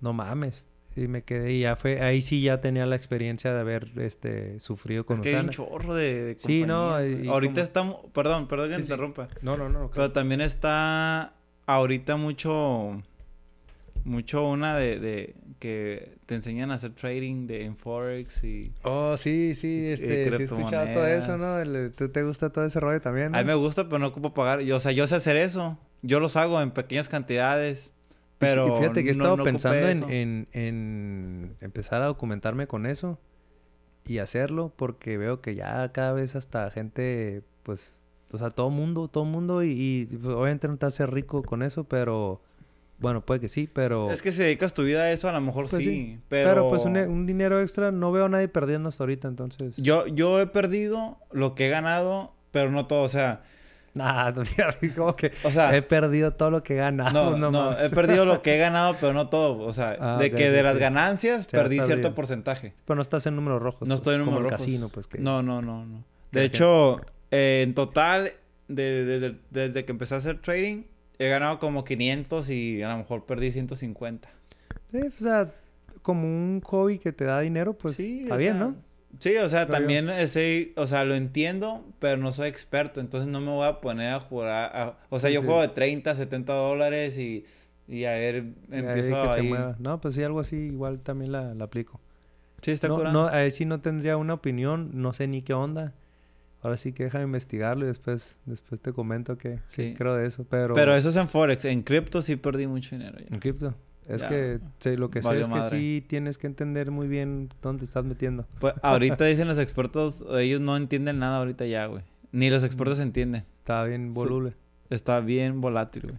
no 0.00 0.12
mames. 0.12 0.64
Y 1.02 1.08
me 1.08 1.22
quedé 1.22 1.52
y 1.52 1.60
ya 1.60 1.76
fue, 1.76 2.00
ahí 2.00 2.20
sí 2.22 2.40
ya 2.42 2.60
tenía 2.60 2.84
la 2.86 2.96
experiencia 2.96 3.52
de 3.54 3.60
haber 3.60 3.90
este 3.96 4.58
sufrido 4.60 5.06
con 5.06 5.16
Es 5.18 5.22
que 5.22 5.36
hay 5.36 5.44
un 5.44 5.50
chorro 5.50 5.94
de, 5.94 6.24
de 6.24 6.38
Sí, 6.38 6.64
no, 6.66 7.04
y- 7.04 7.28
Ahorita 7.28 7.52
como- 7.54 7.62
está... 7.62 7.82
mu- 7.82 8.10
Perdón, 8.12 8.48
perdón 8.48 8.70
que 8.70 8.76
Sí, 8.76 8.82
sí. 8.82 8.92
interrumpa. 8.92 9.28
No, 9.42 9.56
no, 9.56 9.68
no. 9.68 9.90
Pero 9.94 10.10
también 10.12 10.40
está 10.40 11.34
ahorita 11.66 12.16
mucho... 12.16 13.02
Mucho 14.04 14.48
una 14.48 14.76
de, 14.76 14.98
de... 14.98 15.34
Que 15.58 16.16
te 16.26 16.36
enseñan 16.36 16.70
a 16.70 16.74
hacer 16.74 16.92
trading 16.92 17.46
de, 17.46 17.64
en 17.64 17.76
Forex 17.76 18.44
y... 18.44 18.72
Oh, 18.82 19.16
sí, 19.16 19.54
sí, 19.54 19.88
este, 19.88 20.06
sí 20.06 20.12
he 20.40 20.44
escuchado 20.44 20.86
todo 20.94 21.06
eso, 21.06 21.36
¿no? 21.36 21.58
El- 21.58 21.92
¿Tú 21.96 22.08
te 22.08 22.22
gusta 22.22 22.50
todo 22.50 22.64
ese 22.64 22.78
rollo 22.80 23.00
también? 23.00 23.34
A 23.34 23.38
mí 23.38 23.44
no? 23.44 23.48
me 23.48 23.54
gusta, 23.54 23.84
pero 23.84 23.98
no 23.98 24.06
ocupo 24.06 24.32
pagar. 24.34 24.60
Yo, 24.60 24.76
o 24.76 24.80
sea, 24.80 24.92
yo 24.92 25.06
sé 25.06 25.16
hacer 25.16 25.36
eso. 25.36 25.78
Yo 26.02 26.20
los 26.20 26.36
hago 26.36 26.60
en 26.62 26.70
pequeñas 26.70 27.08
cantidades. 27.08 27.92
Pero 28.38 28.76
fíjate 28.76 29.02
que 29.02 29.10
he 29.10 29.12
estado 29.12 29.36
no 29.36 29.44
pensando 29.44 29.88
en, 29.88 30.04
en, 30.10 30.48
en 30.52 31.56
empezar 31.60 32.02
a 32.02 32.06
documentarme 32.06 32.66
con 32.66 32.86
eso 32.86 33.18
y 34.06 34.18
hacerlo 34.18 34.72
porque 34.74 35.18
veo 35.18 35.40
que 35.40 35.54
ya 35.54 35.90
cada 35.92 36.12
vez 36.12 36.36
hasta 36.36 36.70
gente, 36.70 37.42
pues, 37.64 38.00
o 38.32 38.38
sea, 38.38 38.50
todo 38.50 38.70
mundo, 38.70 39.08
todo 39.08 39.24
mundo 39.24 39.62
y, 39.64 39.70
y, 39.70 40.06
pues, 40.06 40.34
obviamente 40.34 40.68
no 40.68 40.76
te 40.76 40.86
hace 40.86 41.06
rico 41.06 41.42
con 41.42 41.62
eso, 41.62 41.84
pero 41.84 42.40
bueno, 42.98 43.24
puede 43.24 43.40
que 43.40 43.48
sí, 43.48 43.68
pero... 43.72 44.10
Es 44.10 44.22
que 44.22 44.32
si 44.32 44.42
dedicas 44.42 44.72
tu 44.72 44.82
vida 44.82 45.02
a 45.02 45.12
eso, 45.12 45.28
a 45.28 45.32
lo 45.32 45.40
mejor 45.40 45.68
Pues 45.68 45.82
sí. 45.82 45.90
sí. 45.90 46.20
Pero, 46.28 46.50
pero... 46.50 46.68
pues 46.68 46.84
un, 46.84 46.96
un 46.96 47.26
dinero 47.26 47.60
extra 47.60 47.92
no 47.92 48.10
veo 48.12 48.24
a 48.24 48.28
nadie 48.28 48.48
perdiendo 48.48 48.88
hasta 48.88 49.04
ahorita, 49.04 49.28
entonces... 49.28 49.76
Yo, 49.76 50.06
yo 50.06 50.40
he 50.40 50.46
perdido 50.46 51.18
lo 51.30 51.54
que 51.54 51.66
he 51.66 51.70
ganado, 51.70 52.34
pero 52.50 52.70
no 52.70 52.86
todo. 52.86 53.02
O 53.02 53.08
sea, 53.08 53.42
Nah, 53.94 54.30
no, 54.30 54.42
como 54.96 55.12
que 55.14 55.32
o 55.44 55.50
sea... 55.50 55.74
he 55.76 55.82
perdido 55.82 56.32
todo 56.34 56.50
lo 56.50 56.62
que 56.62 56.74
he 56.74 56.76
ganado. 56.76 57.36
no, 57.36 57.50
no, 57.50 57.78
he 57.78 57.90
perdido 57.90 58.24
lo 58.24 58.42
que 58.42 58.54
he 58.54 58.58
ganado, 58.58 58.96
pero 59.00 59.12
no 59.12 59.28
todo. 59.28 59.58
O 59.66 59.72
sea, 59.72 59.96
Ah, 60.00 60.18
de 60.20 60.30
que 60.30 60.46
sí, 60.48 60.52
de 60.52 60.62
las 60.62 60.78
ganancias 60.78 61.42
Sí, 61.42 61.56
perdí 61.56 61.80
cierto 61.80 62.14
porcentaje. 62.14 62.74
Pero 62.84 62.96
no 62.96 63.02
estás 63.02 63.26
en 63.26 63.34
números 63.36 63.60
rojos. 63.62 63.82
No 63.82 63.86
pues, 63.88 64.00
estoy 64.00 64.14
en 64.16 64.20
como 64.20 64.32
números 64.36 64.52
el 64.52 64.58
rojos. 64.58 64.66
casino, 64.66 64.88
pues 64.90 65.06
que... 65.08 65.18
No, 65.18 65.42
no, 65.42 65.62
no, 65.62 65.84
no. 65.86 66.04
De 66.32 66.44
hecho, 66.44 67.00
eh, 67.30 67.62
en 67.66 67.74
total, 67.74 68.30
de- 68.68 69.04
de- 69.04 69.20
de- 69.20 69.36
desde 69.50 69.84
que 69.84 69.92
empecé 69.92 70.14
a 70.14 70.18
hacer 70.18 70.38
trading, 70.40 70.82
he 71.18 71.28
ganado 71.28 71.58
como 71.58 71.82
500 71.84 72.50
y 72.50 72.82
a 72.82 72.88
lo 72.90 72.98
mejor 72.98 73.24
perdí 73.26 73.50
150. 73.50 74.28
Sí, 74.90 74.98
o 75.06 75.20
sea, 75.20 75.50
como 76.02 76.24
un 76.28 76.60
hobby 76.62 76.98
que 76.98 77.12
te 77.12 77.24
da 77.24 77.40
dinero, 77.40 77.72
pues 77.72 77.98
está 77.98 78.36
bien, 78.36 78.52
sea, 78.58 78.64
¿no? 78.64 78.76
Sí, 79.18 79.36
o 79.36 79.48
sea, 79.48 79.66
yo. 79.66 79.72
también 79.72 80.08
ese, 80.10 80.72
o 80.76 80.86
sea, 80.86 81.04
lo 81.04 81.14
entiendo, 81.14 81.84
pero 81.98 82.16
no 82.18 82.30
soy 82.32 82.48
experto, 82.48 83.00
entonces 83.00 83.28
no 83.28 83.40
me 83.40 83.50
voy 83.50 83.66
a 83.66 83.80
poner 83.80 84.12
a 84.14 84.20
jugar, 84.20 84.70
a- 84.76 84.98
o 85.10 85.18
sea, 85.18 85.28
Sí, 85.30 85.34
yo 85.34 85.40
sí. 85.40 85.46
juego 85.46 85.60
de 85.62 85.68
30, 85.68 86.14
70 86.14 86.52
dólares 86.52 87.18
y, 87.18 87.44
y 87.88 88.04
a 88.04 88.12
ver, 88.12 88.44
Y 88.70 88.76
empiezo 88.76 89.28
se 89.34 89.40
ahí. 89.40 89.54
No, 89.78 90.00
pues 90.00 90.14
sí, 90.14 90.22
algo 90.22 90.40
así 90.40 90.56
igual 90.56 91.00
también 91.00 91.32
la, 91.32 91.54
la 91.54 91.64
aplico. 91.64 92.00
Sí, 92.62 92.70
está 92.72 92.88
no, 92.88 92.96
curando. 92.96 93.22
no, 93.22 93.28
ahí 93.28 93.50
sí 93.50 93.64
no 93.64 93.80
tendría 93.80 94.16
una 94.16 94.34
opinión, 94.34 94.90
no 94.94 95.12
sé 95.12 95.26
ni 95.28 95.42
qué 95.42 95.54
onda. 95.54 95.94
Ahora 96.60 96.76
sí 96.76 96.92
que 96.92 97.04
déjame 97.04 97.24
investigarlo 97.24 97.84
y 97.84 97.88
después, 97.88 98.36
después 98.44 98.80
te 98.80 98.92
comento 98.92 99.38
qué, 99.38 99.60
qué 99.74 99.90
Sí. 99.90 99.94
creo 99.96 100.16
de 100.16 100.26
eso. 100.26 100.44
Pero, 100.50 100.74
Pero 100.74 100.92
eso 100.94 101.08
es 101.10 101.16
en 101.16 101.28
Forex, 101.28 101.64
en 101.66 101.82
cripto 101.82 102.20
sí 102.20 102.34
perdí 102.34 102.66
mucho 102.66 102.96
dinero. 102.96 103.16
ya. 103.18 103.26
en 103.32 103.38
cripto. 103.40 103.74
Es 104.08 104.22
Ya, 104.22 104.28
que 104.28 104.60
sí, 104.78 104.96
lo 104.96 105.10
que 105.10 105.20
sé 105.22 105.28
valió 105.28 105.42
es 105.42 105.48
que 105.48 105.54
madre. 105.54 105.78
sí 105.78 106.04
tienes 106.08 106.38
que 106.38 106.46
entender 106.46 106.90
muy 106.90 107.08
bien 107.08 107.50
dónde 107.62 107.84
estás 107.84 108.04
metiendo. 108.04 108.46
Pues 108.58 108.74
ahorita 108.82 109.24
dicen 109.26 109.46
los 109.48 109.58
expertos, 109.58 110.24
ellos 110.38 110.60
no 110.60 110.76
entienden 110.76 111.18
nada 111.18 111.38
ahorita 111.38 111.66
ya, 111.66 111.86
güey. 111.86 112.02
Ni 112.32 112.50
los 112.50 112.64
expertos 112.64 112.98
entienden. 113.00 113.44
Está 113.54 113.84
bien 113.84 114.12
voluble. 114.14 114.54
Está 114.90 115.20
bien 115.20 115.60
volátil, 115.60 116.02
güey. 116.04 116.18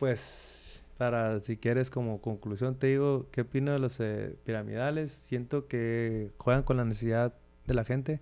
Pues, 0.00 0.82
para 0.96 1.38
si 1.38 1.56
quieres 1.56 1.90
como 1.90 2.20
conclusión, 2.20 2.74
te 2.76 2.88
digo, 2.88 3.28
¿qué 3.30 3.42
opino 3.42 3.72
de 3.72 3.78
los 3.78 4.00
eh, 4.00 4.36
piramidales? 4.44 5.12
Siento 5.12 5.68
que 5.68 6.32
juegan 6.38 6.64
con 6.64 6.76
la 6.76 6.84
necesidad 6.84 7.34
de 7.66 7.74
la 7.74 7.84
gente, 7.84 8.20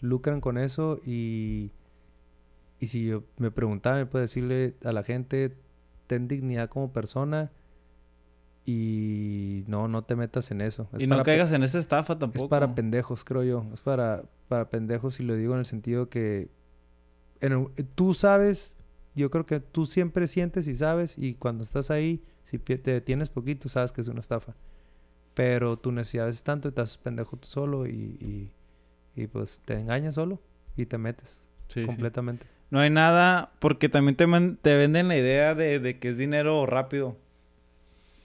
lucran 0.00 0.40
con 0.40 0.58
eso 0.58 0.98
y, 1.06 1.70
y 2.78 2.86
si 2.86 3.06
yo 3.06 3.22
me 3.38 3.50
preguntaran, 3.50 4.06
puedo 4.08 4.20
decirle 4.22 4.74
a 4.84 4.92
la 4.92 5.02
gente, 5.02 5.54
ten 6.08 6.26
dignidad 6.28 6.68
como 6.68 6.92
persona 6.92 7.50
y 8.64 9.64
no, 9.66 9.88
no 9.88 10.02
te 10.04 10.16
metas 10.16 10.50
en 10.50 10.60
eso. 10.60 10.88
Es 10.92 11.02
Y 11.02 11.06
no 11.06 11.22
caigas 11.22 11.52
en 11.52 11.62
esa 11.62 11.78
estafa 11.78 12.18
tampoco. 12.18 12.44
Es 12.44 12.50
para 12.50 12.74
pendejos, 12.74 13.24
creo 13.24 13.42
yo. 13.42 13.64
Es 13.72 13.80
para, 13.80 14.22
para 14.48 14.68
pendejos 14.70 15.18
y 15.20 15.24
lo 15.24 15.34
digo 15.34 15.54
en 15.54 15.60
el 15.60 15.66
sentido 15.66 16.08
que 16.08 16.50
en 17.40 17.52
el- 17.52 17.86
tú 17.94 18.14
sabes, 18.14 18.78
yo 19.14 19.30
creo 19.30 19.46
que 19.46 19.60
tú 19.60 19.86
siempre 19.86 20.26
sientes 20.26 20.68
y 20.68 20.74
sabes 20.74 21.16
y 21.18 21.34
cuando 21.34 21.64
estás 21.64 21.90
ahí, 21.90 22.22
si 22.42 22.58
te 22.58 22.76
detienes 22.78 23.30
poquito, 23.30 23.68
sabes 23.68 23.92
que 23.92 24.00
es 24.02 24.08
una 24.08 24.20
estafa. 24.20 24.54
Pero 25.34 25.78
tu 25.78 25.90
necesidad 25.92 26.28
es 26.28 26.42
tanto 26.42 26.68
y 26.68 26.72
te 26.72 26.80
haces 26.82 26.98
pendejo 26.98 27.36
tú 27.36 27.48
solo 27.48 27.86
y, 27.86 27.90
y, 28.20 28.52
y, 29.16 29.26
pues 29.26 29.60
te 29.64 29.74
engañas 29.78 30.16
solo 30.16 30.40
y 30.76 30.86
te 30.86 30.98
metes 30.98 31.40
Sí, 31.68 31.80
sí. 31.82 31.86
completamente. 31.86 32.46
No 32.70 32.78
hay 32.80 32.90
nada, 32.90 33.52
porque 33.58 33.88
también 33.88 34.16
te, 34.16 34.26
te 34.62 34.76
venden 34.76 35.08
la 35.08 35.16
idea 35.16 35.54
de, 35.54 35.80
de 35.80 35.98
que 35.98 36.10
es 36.10 36.18
dinero 36.18 36.66
rápido. 36.66 37.16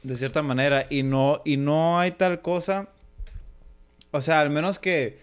De 0.06 0.16
cierta 0.18 0.44
manera. 0.44 0.86
Y 0.90 1.02
no, 1.02 1.42
y 1.46 1.58
no 1.58 2.00
hay 2.00 2.12
tal 2.12 2.42
cosa. 2.42 2.90
O 4.12 4.22
sea, 4.22 4.40
al 4.40 4.52
menos 4.52 4.78
que. 4.78 5.18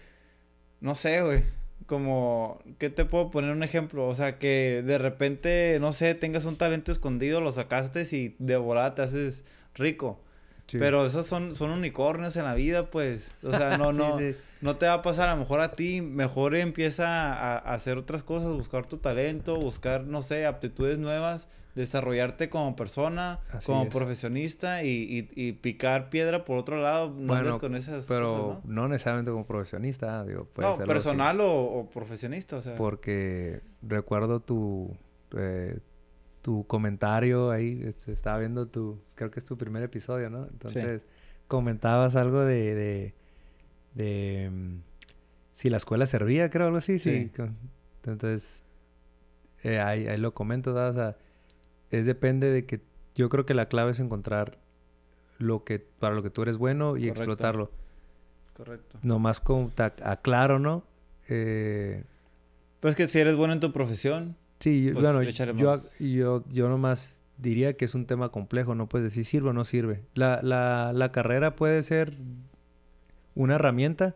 No 0.81 0.95
sé, 0.95 1.21
güey. 1.21 1.43
Como. 1.85 2.61
¿Qué 2.79 2.89
te 2.89 3.05
puedo 3.05 3.31
poner 3.31 3.51
un 3.51 3.63
ejemplo? 3.63 4.05
O 4.07 4.13
sea, 4.13 4.39
que 4.39 4.83
de 4.85 4.97
repente, 4.97 5.77
no 5.79 5.93
sé, 5.93 6.15
tengas 6.15 6.43
un 6.43 6.57
talento 6.57 6.91
escondido, 6.91 7.39
lo 7.39 7.51
sacaste 7.53 8.05
y 8.11 8.35
de 8.39 8.57
volada 8.57 8.93
te 8.93 9.03
haces 9.03 9.43
rico. 9.73 10.19
Sí. 10.67 10.77
Pero 10.79 11.05
esos 11.05 11.25
son, 11.27 11.55
son 11.55 11.71
unicornios 11.71 12.35
en 12.35 12.43
la 12.43 12.53
vida, 12.53 12.89
pues. 12.89 13.33
O 13.41 13.51
sea, 13.51 13.77
no, 13.77 13.91
Sí, 13.93 13.97
no. 13.99 14.17
sí. 14.19 14.35
No 14.59 14.75
te 14.75 14.85
va 14.85 14.95
a 14.95 15.01
pasar 15.01 15.29
a 15.29 15.33
lo 15.33 15.39
mejor 15.39 15.61
a 15.61 15.71
ti, 15.73 16.01
mejor 16.01 16.55
empieza 16.55 17.33
a, 17.33 17.57
a 17.57 17.73
hacer 17.73 17.97
otras 17.97 18.23
cosas, 18.23 18.53
buscar 18.53 18.85
tu 18.85 18.97
talento, 18.97 19.57
buscar, 19.57 20.03
no 20.05 20.21
sé, 20.21 20.45
aptitudes 20.45 20.99
nuevas, 20.99 21.47
desarrollarte 21.75 22.49
como 22.49 22.75
persona, 22.75 23.39
Así 23.51 23.65
como 23.65 23.83
es. 23.83 23.89
profesionista 23.89 24.83
y, 24.83 24.89
y, 24.89 25.29
y 25.35 25.53
picar 25.53 26.09
piedra 26.09 26.45
por 26.45 26.57
otro 26.57 26.81
lado, 26.81 27.09
no 27.09 27.33
Bueno, 27.33 27.59
con 27.59 27.75
esas 27.75 28.05
Pero 28.07 28.27
cosas, 28.27 28.65
no 28.65 28.87
necesariamente 28.87 29.31
como 29.31 29.45
profesionista, 29.45 30.23
digo, 30.23 30.41
¿no? 30.41 30.49
puede 30.49 30.69
No, 30.69 30.85
personal 30.85 31.39
o, 31.41 31.51
o 31.51 31.89
profesionista, 31.89 32.57
o 32.57 32.61
sea. 32.61 32.75
porque 32.75 33.61
recuerdo 33.81 34.39
tu 34.39 34.95
eh, 35.35 35.79
tu 36.43 36.67
comentario 36.67 37.49
ahí 37.51 37.81
este, 37.85 38.11
estaba 38.11 38.37
viendo 38.39 38.67
tu 38.67 38.99
creo 39.15 39.31
que 39.31 39.39
es 39.39 39.45
tu 39.45 39.57
primer 39.57 39.81
episodio 39.81 40.29
no 40.29 40.45
entonces 40.45 41.07
comentabas 41.47 42.15
algo 42.17 42.43
de 42.43 42.75
de, 42.75 43.13
de, 43.95 44.49
mm, 44.51 44.77
si 45.53 45.69
la 45.69 45.77
escuela 45.77 46.05
servía 46.05 46.49
creo 46.49 46.65
algo 46.67 46.77
así 46.77 46.99
sí, 46.99 47.31
entonces 48.05 48.65
eh, 49.63 49.79
ahí, 49.79 50.05
ahí 50.07 50.17
lo 50.17 50.33
comento 50.33 50.73
¿verdad? 50.73 50.89
o 50.89 50.93
sea 50.93 51.17
es 51.91 52.05
depende 52.05 52.49
de 52.51 52.65
que 52.65 52.81
yo 53.15 53.29
creo 53.29 53.45
que 53.45 53.53
la 53.53 53.67
clave 53.67 53.91
es 53.91 53.99
encontrar 53.99 54.57
lo 55.39 55.63
que 55.63 55.79
para 55.79 56.15
lo 56.15 56.23
que 56.23 56.29
tú 56.29 56.41
eres 56.43 56.57
bueno 56.57 56.91
y 56.97 57.01
Correcto. 57.01 57.09
explotarlo 57.21 57.71
Correcto. 58.55 58.99
nomás 59.03 59.43
ac- 59.43 60.01
aclaro 60.03 60.59
no 60.59 60.83
eh, 61.29 62.03
Pues 62.79 62.95
que 62.95 63.07
si 63.07 63.19
eres 63.19 63.35
bueno 63.35 63.53
en 63.53 63.59
tu 63.59 63.71
profesión, 63.71 64.35
Sí, 64.59 64.83
yo- 64.85 64.93
Pues, 64.93 65.03
bueno, 65.03 65.21
yo, 65.23 65.77
yo, 65.99 66.43
yo 66.49 66.69
nomás 66.69 67.19
diría 67.37 67.75
que 67.75 67.83
es 67.85 67.95
un 67.95 68.05
tema 68.05 68.29
complejo, 68.29 68.75
no 68.75 68.87
puedes 68.87 69.03
decir 69.05 69.25
sirve 69.25 69.49
o 69.49 69.53
no 69.53 69.65
sirve. 69.65 70.03
La, 70.13 70.39
la, 70.41 70.91
la 70.93 71.11
carrera 71.11 71.55
puede 71.57 71.81
ser 71.81 72.15
una 73.35 73.55
herramienta 73.55 74.15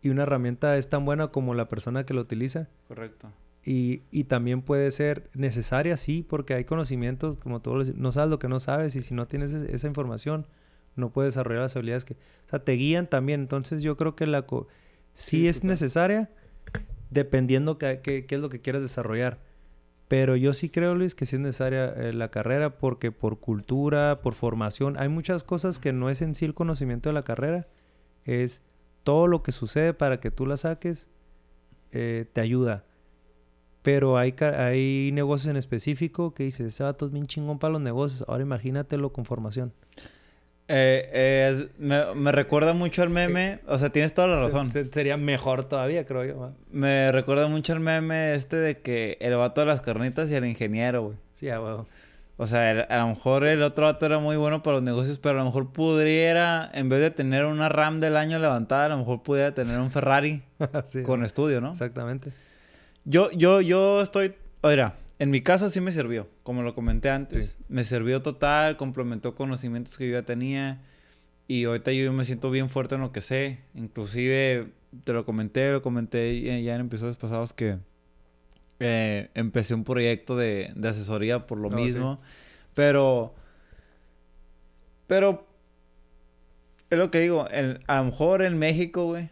y 0.00 0.08
una 0.10 0.22
herramienta 0.22 0.78
es 0.78 0.88
tan 0.88 1.04
buena 1.04 1.28
como 1.28 1.52
la 1.54 1.68
persona 1.68 2.04
que 2.06 2.14
la 2.14 2.20
utiliza 2.22 2.68
correcto. 2.88 3.30
Y, 3.64 4.02
y 4.10 4.24
también 4.24 4.60
puede 4.62 4.90
ser 4.90 5.30
necesaria, 5.34 5.96
sí, 5.96 6.22
porque 6.28 6.54
hay 6.54 6.64
conocimientos, 6.64 7.36
como 7.36 7.60
todos 7.62 7.76
los- 7.78 7.96
no 7.96 8.12
sabes 8.12 8.30
lo 8.30 8.38
que 8.38 8.48
no 8.48 8.60
sabes 8.60 8.94
y 8.96 9.00
si 9.02 9.14
no 9.14 9.26
tienes 9.26 9.54
es- 9.54 9.62
esa 9.68 9.86
información 9.86 10.46
no 10.96 11.10
puedes 11.10 11.34
desarrollar 11.34 11.62
las 11.62 11.74
habilidades 11.76 12.04
que, 12.04 12.14
o 12.14 12.48
sea, 12.50 12.58
te 12.62 12.72
guían 12.72 13.08
también. 13.08 13.40
Entonces 13.40 13.82
yo 13.82 13.96
creo 13.96 14.14
que 14.14 14.26
la 14.26 14.42
co- 14.42 14.68
sí, 15.12 15.38
Sí, 15.38 15.48
es 15.48 15.56
total. 15.56 15.70
necesaria 15.70 16.30
dependiendo 17.10 17.78
que- 17.78 18.00
que- 18.00 18.26
qué 18.26 18.34
es 18.34 18.40
lo 18.40 18.48
que 18.48 18.60
quieras 18.60 18.82
desarrollar. 18.82 19.38
Pero 20.08 20.36
yo 20.36 20.52
sí 20.52 20.68
creo, 20.68 20.94
Luis, 20.94 21.14
que 21.14 21.26
sí 21.26 21.36
es 21.36 21.40
necesaria 21.40 21.86
eh, 21.96 22.12
la 22.12 22.30
carrera 22.30 22.76
porque 22.78 23.10
por 23.12 23.40
cultura, 23.40 24.20
por 24.20 24.34
formación, 24.34 24.96
hay 24.98 25.08
muchas 25.08 25.42
cosas 25.44 25.78
que 25.78 25.92
no 25.92 26.10
es 26.10 26.20
en 26.22 26.34
sí 26.34 26.44
el 26.44 26.54
conocimiento 26.54 27.08
de 27.08 27.14
la 27.14 27.24
carrera, 27.24 27.66
es 28.24 28.62
todo 29.02 29.26
lo 29.26 29.42
que 29.42 29.52
sucede 29.52 29.94
para 29.94 30.20
que 30.20 30.30
tú 30.30 30.46
la 30.46 30.56
saques, 30.56 31.08
eh, 31.92 32.26
te 32.32 32.40
ayuda. 32.40 32.84
Pero 33.84 34.18
hay, 34.18 34.34
hay 34.40 35.10
negocios 35.12 35.50
en 35.50 35.56
específico 35.56 36.34
que 36.34 36.42
dices, 36.42 36.66
ese 36.74 36.82
vato 36.82 37.06
es 37.06 37.12
bien 37.12 37.26
chingón 37.26 37.60
para 37.60 37.74
los 37.74 37.80
negocios, 37.82 38.24
ahora 38.26 38.42
imagínatelo 38.42 39.12
con 39.12 39.24
formación. 39.24 39.72
Eh, 40.66 41.10
eh, 41.12 41.50
es- 41.52 41.78
me, 41.78 42.02
me 42.14 42.32
recuerda 42.32 42.72
mucho 42.72 43.02
al 43.02 43.10
meme, 43.10 43.60
o 43.68 43.76
sea, 43.76 43.90
tienes 43.90 44.14
toda 44.14 44.26
la 44.28 44.40
razón. 44.40 44.70
Se- 44.70 44.90
sería 44.90 45.18
mejor 45.18 45.66
todavía, 45.66 46.06
creo 46.06 46.24
yo. 46.24 46.52
Me 46.72 47.12
recuerda 47.12 47.46
mucho 47.48 47.74
al 47.74 47.80
meme 47.80 48.34
este 48.34 48.56
de 48.56 48.78
que 48.80 49.18
el 49.20 49.36
vato 49.36 49.60
de 49.60 49.66
las 49.66 49.82
carnitas 49.82 50.30
y 50.30 50.34
el 50.34 50.46
ingeniero, 50.46 51.02
güey. 51.02 51.16
Sí, 51.34 51.50
a 51.50 51.60
huevo. 51.60 51.86
O 52.38 52.46
sea, 52.46 52.70
el- 52.70 52.86
a 52.88 52.96
lo 53.00 53.08
mejor 53.08 53.44
el 53.44 53.62
otro 53.62 53.84
vato 53.84 54.06
era 54.06 54.18
muy 54.18 54.36
bueno 54.38 54.62
para 54.62 54.76
los 54.76 54.82
negocios, 54.82 55.18
pero 55.18 55.34
a 55.34 55.38
lo 55.40 55.44
mejor 55.44 55.70
pudiera, 55.72 56.70
en 56.72 56.88
vez 56.88 57.00
de 57.00 57.10
tener 57.10 57.44
una 57.44 57.68
RAM 57.68 58.00
del 58.00 58.16
año 58.16 58.38
levantada, 58.38 58.86
a 58.86 58.88
lo 58.88 58.96
mejor 58.96 59.22
pudiera 59.22 59.52
tener 59.52 59.78
un 59.78 59.90
Ferrari 59.90 60.42
Sí, 60.86 61.02
con 61.02 61.22
estudio, 61.22 61.60
¿no? 61.60 61.72
Exactamente. 61.72 62.30
Yo, 63.04 63.30
yo, 63.32 63.60
yo 63.60 64.00
estoy, 64.00 64.34
oiga, 64.62 64.96
en 65.18 65.30
mi 65.30 65.40
caso 65.42 65.68
sí 65.70 65.80
me 65.80 65.92
sirvió, 65.92 66.28
como 66.42 66.62
lo 66.62 66.74
comenté 66.74 67.10
antes. 67.10 67.56
Sí. 67.58 67.64
Me 67.68 67.84
sirvió 67.84 68.22
total, 68.22 68.76
complementó 68.76 69.34
conocimientos 69.34 69.96
que 69.98 70.08
yo 70.08 70.14
ya 70.14 70.22
tenía. 70.24 70.80
Y 71.46 71.64
ahorita 71.64 71.92
yo 71.92 72.10
me 72.12 72.24
siento 72.24 72.50
bien 72.50 72.70
fuerte 72.70 72.94
en 72.94 73.02
lo 73.02 73.12
que 73.12 73.20
sé. 73.20 73.58
Inclusive, 73.74 74.68
te 75.04 75.12
lo 75.12 75.24
comenté, 75.26 75.70
lo 75.72 75.82
comenté 75.82 76.40
ya 76.62 76.74
en 76.74 76.80
episodios 76.82 77.16
pasados 77.18 77.52
que 77.52 77.76
eh, 78.80 79.28
empecé 79.34 79.74
un 79.74 79.84
proyecto 79.84 80.36
de, 80.36 80.72
de 80.74 80.88
asesoría 80.88 81.46
por 81.46 81.58
lo 81.58 81.68
Oh, 81.68 81.72
sí. 81.72 81.76
mismo. 81.76 82.20
Pero, 82.74 83.34
pero, 85.06 85.46
es 86.90 86.98
lo 86.98 87.10
que 87.10 87.20
digo, 87.20 87.46
el- 87.50 87.80
a 87.86 87.96
lo 87.98 88.04
mejor 88.06 88.42
en 88.42 88.58
México, 88.58 89.04
güey, 89.04 89.28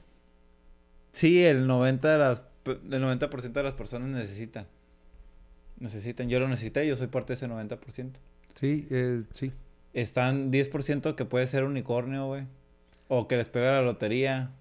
sí, 1.13 1.43
el 1.45 1.67
90 1.67 2.13
de 2.13 2.19
las, 2.19 2.45
el 2.67 3.03
90% 3.03 3.53
de 3.53 3.63
las 3.63 3.73
personas 3.73 4.09
necesitan. 4.09 4.67
Necesitan, 5.79 6.29
yo 6.29 6.39
lo 6.39 6.49
necesité, 6.49 6.87
yo 6.87 6.97
soy 6.97 7.09
parte 7.09 7.33
de 7.33 7.35
ese 7.35 7.49
90%. 7.49 8.13
Sí, 8.55 8.87
eh, 8.91 9.23
sí. 9.31 9.53
Están 9.95 10.53
10% 10.53 11.15
que 11.15 11.25
puede 11.25 11.47
ser 11.47 11.65
unicornio, 11.65 12.27
güey. 12.27 12.45
O 13.09 13.29
que 13.29 13.37
les 13.37 13.49
pega 13.49 13.73
la 13.73 13.83
lotería. 13.83 14.53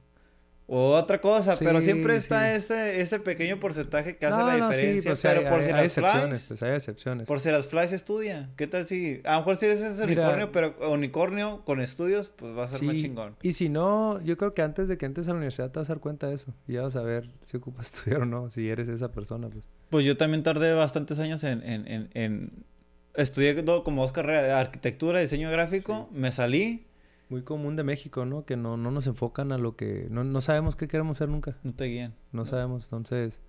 O 0.73 0.91
otra 0.95 1.19
cosa, 1.19 1.57
pero 1.59 1.81
siempre 1.81 2.15
está 2.15 2.49
sí. 2.51 2.55
ese, 2.57 3.01
ese 3.01 3.19
pequeño 3.19 3.59
porcentaje 3.59 4.15
que 4.15 4.25
hace 4.25 4.37
No, 4.37 4.47
la 4.47 4.57
no, 4.57 4.71
sí, 4.71 4.77
diferencia. 4.77 5.11
pues, 5.11 5.21
pero 5.21 5.39
hay- 5.41 5.45
por 5.47 5.53
hay- 5.55 5.61
si 5.63 5.67
hay 5.67 5.73
las 5.73 5.83
excepciones, 5.85 6.29
flies, 6.29 6.47
pues, 6.47 6.63
hay 6.63 6.75
excepciones. 6.75 7.27
por 7.27 7.39
si 7.41 7.51
las 7.51 7.67
flies 7.67 7.91
estudia. 7.91 8.49
¿Qué 8.55 8.67
tal 8.67 8.87
si, 8.87 9.19
a 9.25 9.33
lo 9.33 9.37
mejor 9.39 9.57
si 9.57 9.65
eres 9.65 9.81
ese 9.81 10.07
Mira- 10.07 10.21
unicornio, 10.23 10.51
pero 10.53 10.89
unicornio 10.89 11.65
con 11.65 11.81
estudios, 11.81 12.29
pues 12.29 12.57
va 12.57 12.63
a 12.63 12.67
ser 12.69 12.83
más 12.83 12.95
chingón. 12.95 13.35
Y 13.41 13.51
si 13.51 13.67
no, 13.67 14.21
yo 14.21 14.37
creo 14.37 14.53
que 14.53 14.61
antes 14.61 14.87
de 14.87 14.97
que 14.97 15.05
entres 15.05 15.27
a 15.27 15.31
la 15.31 15.37
universidad 15.37 15.71
te 15.71 15.79
vas 15.79 15.89
a 15.89 15.93
dar 15.95 15.99
cuenta 15.99 16.27
de 16.27 16.35
eso. 16.35 16.53
Y 16.69 16.73
ya 16.75 16.83
vas 16.83 16.95
a 16.95 17.01
ver 17.01 17.29
si 17.41 17.57
ocupas 17.57 17.87
estudiar 17.93 18.21
o 18.21 18.25
no, 18.25 18.49
si 18.49 18.69
eres 18.69 18.87
esa 18.87 19.11
persona, 19.11 19.49
pues. 19.49 19.67
Pues 19.89 20.05
yo 20.05 20.15
también 20.15 20.41
tardé 20.43 20.73
bastantes 20.73 21.19
años 21.19 21.43
en... 21.43 21.61
en, 21.63 21.85
en, 21.87 22.09
en- 22.13 22.65
Estudié 23.13 23.65
como 23.83 24.03
dos 24.03 24.13
carreras 24.13 24.57
arquitectura, 24.57 25.19
diseño 25.19 25.51
gráfico, 25.51 26.07
me 26.13 26.31
salí, 26.31 26.85
Muy 27.31 27.43
común 27.43 27.77
de 27.77 27.85
México, 27.85 28.25
¿no? 28.25 28.45
Que 28.45 28.57
no, 28.57 28.75
no 28.75 28.91
nos 28.91 29.07
enfocan 29.07 29.53
a 29.53 29.57
lo 29.57 29.77
que... 29.77 30.07
No, 30.09 30.25
no 30.25 30.41
sabemos 30.41 30.75
qué 30.75 30.89
queremos 30.89 31.17
ser 31.17 31.29
nunca. 31.29 31.55
no 31.63 31.73
te 31.73 31.85
guían. 31.85 32.13
No 32.33 32.45
sabemos, 32.45 32.83
entonces... 32.83 33.39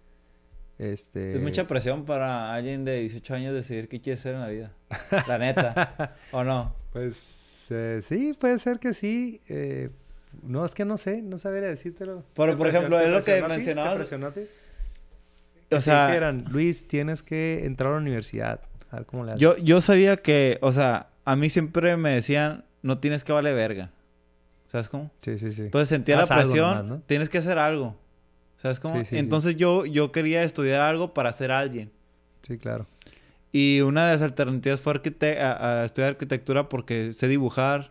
Este... 0.79 1.35
Es 1.35 1.43
mucha 1.43 1.67
presión 1.67 2.05
para 2.05 2.55
alguien 2.55 2.85
de 2.85 3.01
18 3.01 3.35
años 3.35 3.55
decidir 3.55 3.89
qué 3.89 4.01
quiere 4.01 4.17
ser 4.21 4.37
en 4.37 4.41
la 4.41 4.49
vida. 4.49 4.73
La 5.27 5.37
neta. 5.37 6.15
¿O 6.33 6.45
no? 6.45 6.77
Pues 6.93 7.67
eh, 7.71 7.99
sí, 8.03 8.35
puede 8.39 8.59
ser 8.59 8.79
que 8.79 8.93
sí. 8.93 9.41
eh, 9.49 9.91
no, 10.43 10.65
es 10.65 10.77
que 10.77 10.85
no 10.85 10.97
sé, 10.97 11.21
no 11.21 11.37
sabría 11.37 11.69
decírtelo. 11.69 12.25
Pero, 12.35 12.53
¿Te 12.53 12.59
por 12.59 12.69
ejemplo, 12.69 13.01
es 13.01 13.09
lo 13.09 13.21
que 13.21 13.43
mencionabas. 13.49 13.97
presionó 13.97 14.29
a 14.29 14.33
ti? 14.33 14.43
O 15.73 15.81
sea, 15.81 16.07
dijeran, 16.07 16.45
Luis, 16.53 16.87
tienes 16.87 17.25
que 17.25 17.65
entrar 17.65 17.91
a 17.91 17.95
la 17.95 18.01
universidad. 18.01 18.61
A 18.91 18.97
ver 18.97 19.07
cómo 19.07 19.25
le 19.25 19.31
haces. 19.31 19.41
yo, 19.41 19.57
yo 19.57 19.81
sabía 19.81 20.19
que, 20.19 20.59
o 20.61 20.71
sea, 20.71 21.09
a 21.25 21.35
mí 21.35 21.49
siempre 21.49 21.97
me 21.97 22.11
decían, 22.11 22.65
no 22.83 22.99
tienes 22.99 23.25
que 23.25 23.33
valer 23.33 23.55
verga. 23.55 23.91
¿Sabes 24.69 24.89
cómo? 24.89 25.11
Sí, 25.21 25.39
sí, 25.39 25.51
sí. 25.53 25.63
Entonces 25.63 25.89
sentía 25.89 26.17
la 26.17 26.23
Haz 26.23 26.31
presión, 26.33 26.69
nomás, 26.71 26.85
¿no? 26.85 26.99
tienes 27.07 27.29
que 27.29 27.39
hacer 27.39 27.59
algo. 27.59 27.97
¿Sabes 28.57 28.81
cómo? 28.81 28.95
Sí, 28.95 29.05
sí, 29.05 29.11
sí. 29.11 29.19
Entonces 29.19 29.57
yo, 29.57 29.85
yo 29.87 30.13
quería 30.13 30.43
estudiar 30.45 30.81
algo 30.81 31.13
para 31.15 31.33
ser 31.33 31.51
alguien. 31.51 31.91
Sí, 32.43 32.59
claro. 32.59 32.87
Y 33.53 33.81
una 33.83 34.07
de 34.07 34.13
las 34.13 34.23
alternativas 34.23 34.81
fue 34.81 34.95
arquite- 34.95 35.39
a, 35.39 35.83
a 35.83 35.85
estudiar 35.85 36.11
arquitectura 36.11 36.69
porque 36.69 37.13
sé 37.13 37.29
dibujar. 37.29 37.91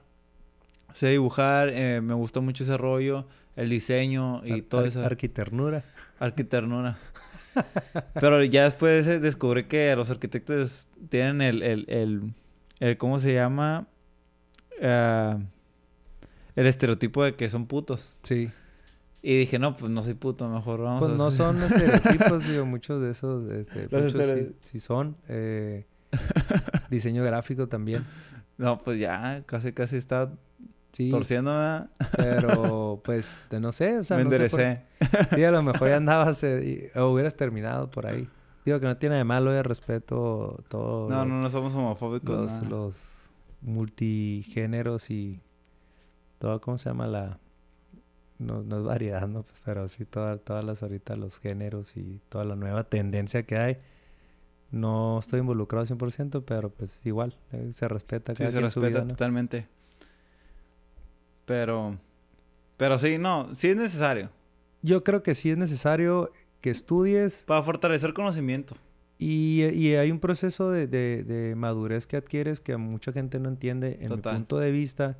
Sé 0.93 1.07
dibujar, 1.09 1.69
eh, 1.69 2.01
me 2.01 2.13
gustó 2.15 2.41
mucho 2.41 2.63
ese 2.63 2.75
rollo, 2.77 3.27
el 3.55 3.69
diseño 3.69 4.41
y 4.43 4.53
Ar- 4.53 4.61
todo 4.61 4.81
ar- 4.81 4.87
eso. 4.87 5.05
Arquiternura. 5.05 5.83
Arquiternura. 6.19 6.97
Pero 8.19 8.43
ya 8.43 8.63
después 8.63 9.05
eh, 9.07 9.19
descubrí 9.19 9.65
que 9.65 9.95
los 9.95 10.09
arquitectos 10.09 10.87
tienen 11.09 11.41
el, 11.41 11.61
el, 11.63 11.85
el, 11.89 12.33
el- 12.79 12.97
¿cómo 12.97 13.19
se 13.19 13.33
llama? 13.33 13.87
Ah, 14.81 15.37
el 16.55 16.67
estereotipo 16.67 17.23
de 17.23 17.35
que 17.35 17.49
son 17.49 17.65
putos. 17.67 18.17
Sí. 18.23 18.49
Y 19.23 19.37
dije, 19.37 19.59
no, 19.59 19.73
pues 19.75 19.91
no 19.91 20.01
soy 20.01 20.15
puto, 20.15 20.49
mejor 20.49 20.81
vamos 20.81 20.99
Pues 21.01 21.11
a 21.13 21.15
no 21.15 21.27
hacer- 21.27 21.37
son 21.37 21.63
estereotipos, 21.63 22.47
digo, 22.47 22.65
muchos 22.65 23.01
de 23.01 23.11
esos, 23.11 23.45
este, 23.51 23.87
Los 23.91 24.13
muchos 24.13 24.25
sí, 24.47 24.55
sí 24.61 24.79
son. 24.79 25.15
eh, 25.29 25.85
diseño 26.89 27.23
gráfico 27.23 27.67
también. 27.67 28.03
No, 28.57 28.79
pues 28.79 28.99
ya, 28.99 29.43
casi, 29.45 29.71
casi 29.73 29.97
está 29.97 30.31
Sí, 30.91 31.09
torciendo, 31.09 31.51
¿verdad? 31.51 31.89
pero 32.17 32.99
pues, 33.05 33.39
de 33.49 33.59
no 33.59 33.71
sé, 33.71 33.99
o 33.99 34.03
sea, 34.03 34.17
Me 34.17 34.25
no 34.25 34.31
sé 34.31 34.49
por- 34.49 34.59
enderecé. 34.59 34.85
Sí, 35.35 35.43
a 35.43 35.51
lo 35.51 35.61
mejor 35.63 35.87
ya 35.87 35.97
andabas 35.97 36.43
eh, 36.43 36.89
y- 36.93 36.99
o 36.99 37.11
hubieras 37.11 37.35
terminado 37.35 37.89
por 37.89 38.07
ahí. 38.07 38.27
Digo 38.65 38.79
que 38.79 38.85
no 38.87 38.97
tiene 38.97 39.15
de 39.15 39.23
malo, 39.23 39.51
de 39.51 39.63
respeto 39.63 40.63
todo. 40.67 41.09
No, 41.09 41.17
lo- 41.19 41.25
no, 41.25 41.41
no 41.41 41.49
somos 41.49 41.73
homofóbicos. 41.75 42.29
los, 42.29 42.51
nada. 42.63 42.69
los 42.69 43.20
multigéneros 43.61 45.09
y 45.11 45.39
todo, 46.39 46.59
¿cómo 46.61 46.77
se 46.77 46.89
llama 46.89 47.07
la...? 47.07 47.37
No, 48.39 48.63
no 48.63 48.79
es 48.79 48.83
variedad, 48.83 49.27
¿no? 49.27 49.43
Pues, 49.43 49.61
pero 49.63 49.87
sí, 49.87 50.03
toda- 50.05 50.37
todas 50.37 50.65
las 50.65 50.81
ahorita 50.81 51.15
los 51.15 51.39
géneros 51.39 51.95
y 51.95 52.19
toda 52.29 52.43
la 52.43 52.55
nueva 52.55 52.83
tendencia 52.83 53.43
que 53.43 53.55
hay. 53.57 53.77
No 54.71 55.19
estoy 55.19 55.41
involucrado 55.41 55.85
100%, 55.85 56.43
pero 56.45 56.69
pues 56.71 57.01
igual, 57.05 57.35
eh, 57.51 57.69
se 57.73 57.87
respeta 57.87 58.33
Sí, 58.33 58.43
se 58.49 58.59
respeta 58.61 58.87
vida, 58.87 59.01
¿no? 59.01 59.07
totalmente. 59.09 59.67
Pero, 61.45 61.97
pero 62.77 62.97
sí, 62.97 63.17
no, 63.17 63.53
sí 63.53 63.69
es 63.69 63.75
necesario. 63.75 64.29
Yo 64.81 65.03
creo 65.03 65.21
que 65.21 65.35
sí 65.35 65.51
es 65.51 65.57
necesario 65.57 66.31
que 66.61 66.69
estudies 66.71 67.43
Para 67.45 67.61
fortalecer 67.63 68.13
conocimiento. 68.13 68.75
Y, 69.23 69.63
y 69.75 69.93
hay 69.93 70.09
un 70.09 70.19
proceso 70.19 70.71
de, 70.71 70.87
de- 70.87 71.23
de 71.23 71.53
madurez 71.55 72.07
que 72.07 72.17
adquieres 72.17 72.59
que 72.59 72.75
mucha 72.77 73.11
gente 73.13 73.39
no 73.39 73.49
entiende. 73.49 73.99
En 74.01 74.07
Total. 74.07 74.33
mi 74.33 74.39
punto 74.39 74.57
de 74.57 74.71
vista, 74.71 75.19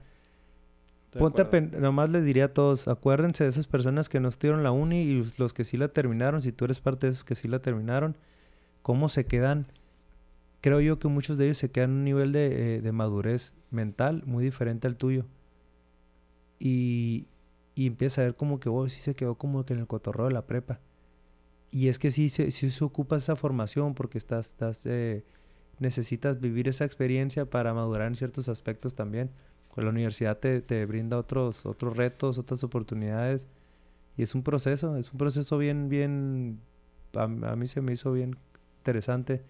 de 1.12 1.20
ponte 1.20 1.44
a 1.44 1.46
acuerdo. 1.46 1.80
nomás 1.80 2.10
les 2.10 2.26
diría 2.26 2.46
a 2.46 2.54
todos, 2.54 2.88
acuérdense 2.88 3.44
de 3.44 3.52
esas 3.52 3.68
personas 3.68 4.10
que 4.10 4.20
no 4.20 4.28
estudiaron 4.30 4.64
la 4.64 4.72
uni 4.72 5.02
y 5.02 5.14
los- 5.14 5.38
los 5.38 5.54
que 5.54 5.64
sí 5.64 5.78
la 5.78 5.90
terminaron, 5.90 6.42
si 6.42 6.52
tú 6.52 6.66
eres 6.66 6.80
parte 6.80 7.06
de 7.06 7.12
esos 7.14 7.24
que 7.24 7.36
sí 7.36 7.48
la 7.48 7.60
terminaron, 7.60 8.18
cómo 8.82 9.08
se 9.08 9.26
quedan. 9.28 9.68
Creo 10.62 10.80
yo 10.82 10.98
que 10.98 11.08
muchos 11.08 11.38
de 11.38 11.46
ellos 11.46 11.58
se 11.60 11.70
quedan 11.70 11.92
en 11.92 11.98
un 11.98 12.04
nivel 12.04 12.32
de, 12.32 12.78
eh, 12.78 12.82
de 12.82 12.92
madurez 12.92 13.54
mental 13.70 14.24
muy 14.26 14.44
diferente 14.44 14.88
al 14.88 14.96
tuyo. 14.96 15.26
Y, 16.60 17.28
y 17.76 17.88
empieza 17.88 18.22
a 18.22 18.26
ver 18.26 18.36
como 18.36 18.60
que, 18.60 18.70
oh, 18.70 18.88
sí 18.90 19.00
se 19.02 19.16
quedó 19.16 19.36
como 19.36 19.64
que 19.66 19.74
en 19.74 19.80
el 19.80 19.88
cotorreo 19.88 20.26
de 20.28 20.34
la 20.34 20.46
prepa. 20.48 20.80
Y 21.72 21.88
es 21.88 22.00
que 22.00 22.12
sí 22.12 22.30
se, 22.30 22.52
sí 22.52 22.70
se 22.70 22.84
ocupa 22.84 23.16
esa 23.16 23.36
formación 23.38 23.94
porque 23.96 24.18
estás, 24.18 24.48
estás, 24.48 24.86
eh, 24.86 25.24
necesitas 25.80 26.40
vivir 26.42 26.68
esa 26.68 26.84
experiencia 26.86 27.50
para 27.50 27.74
madurar 27.74 28.08
en 28.08 28.16
ciertos 28.16 28.50
aspectos 28.50 28.94
también. 28.94 29.32
Pues 29.74 29.86
la 29.86 29.90
universidad 29.90 30.38
te, 30.38 30.62
te 30.62 30.86
brinda 30.86 31.18
otros, 31.18 31.66
otros 31.66 31.96
retos, 31.96 32.38
otras 32.38 32.64
oportunidades. 32.66 33.48
Y 34.18 34.24
es 34.24 34.36
un 34.36 34.44
proceso, 34.44 34.98
es 34.98 35.12
un 35.12 35.18
proceso 35.18 35.58
bien, 35.58 35.88
bien, 35.88 36.60
a, 37.16 37.28
mí 37.28 37.68
se 37.68 37.82
me 37.82 37.94
hizo 37.94 38.12
bien 38.12 38.38
interesante. 38.80 39.44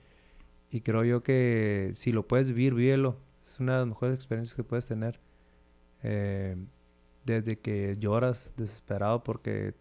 Y 0.70 0.82
creo 0.82 1.04
yo 1.04 1.22
que 1.22 1.92
si 1.96 2.12
lo 2.12 2.28
puedes 2.28 2.48
vivir, 2.48 2.76
vívelo. 2.76 3.18
Es 3.42 3.60
una 3.60 3.74
de 3.74 3.80
las 3.80 3.88
mejores 3.88 4.16
experiencias 4.16 4.56
que 4.56 4.64
puedes 4.64 4.86
tener. 4.86 5.20
Eh, 6.04 6.56
desde 7.26 7.60
que 7.60 7.98
lloras 8.00 8.52
desesperado 8.58 9.24
porque 9.24 9.76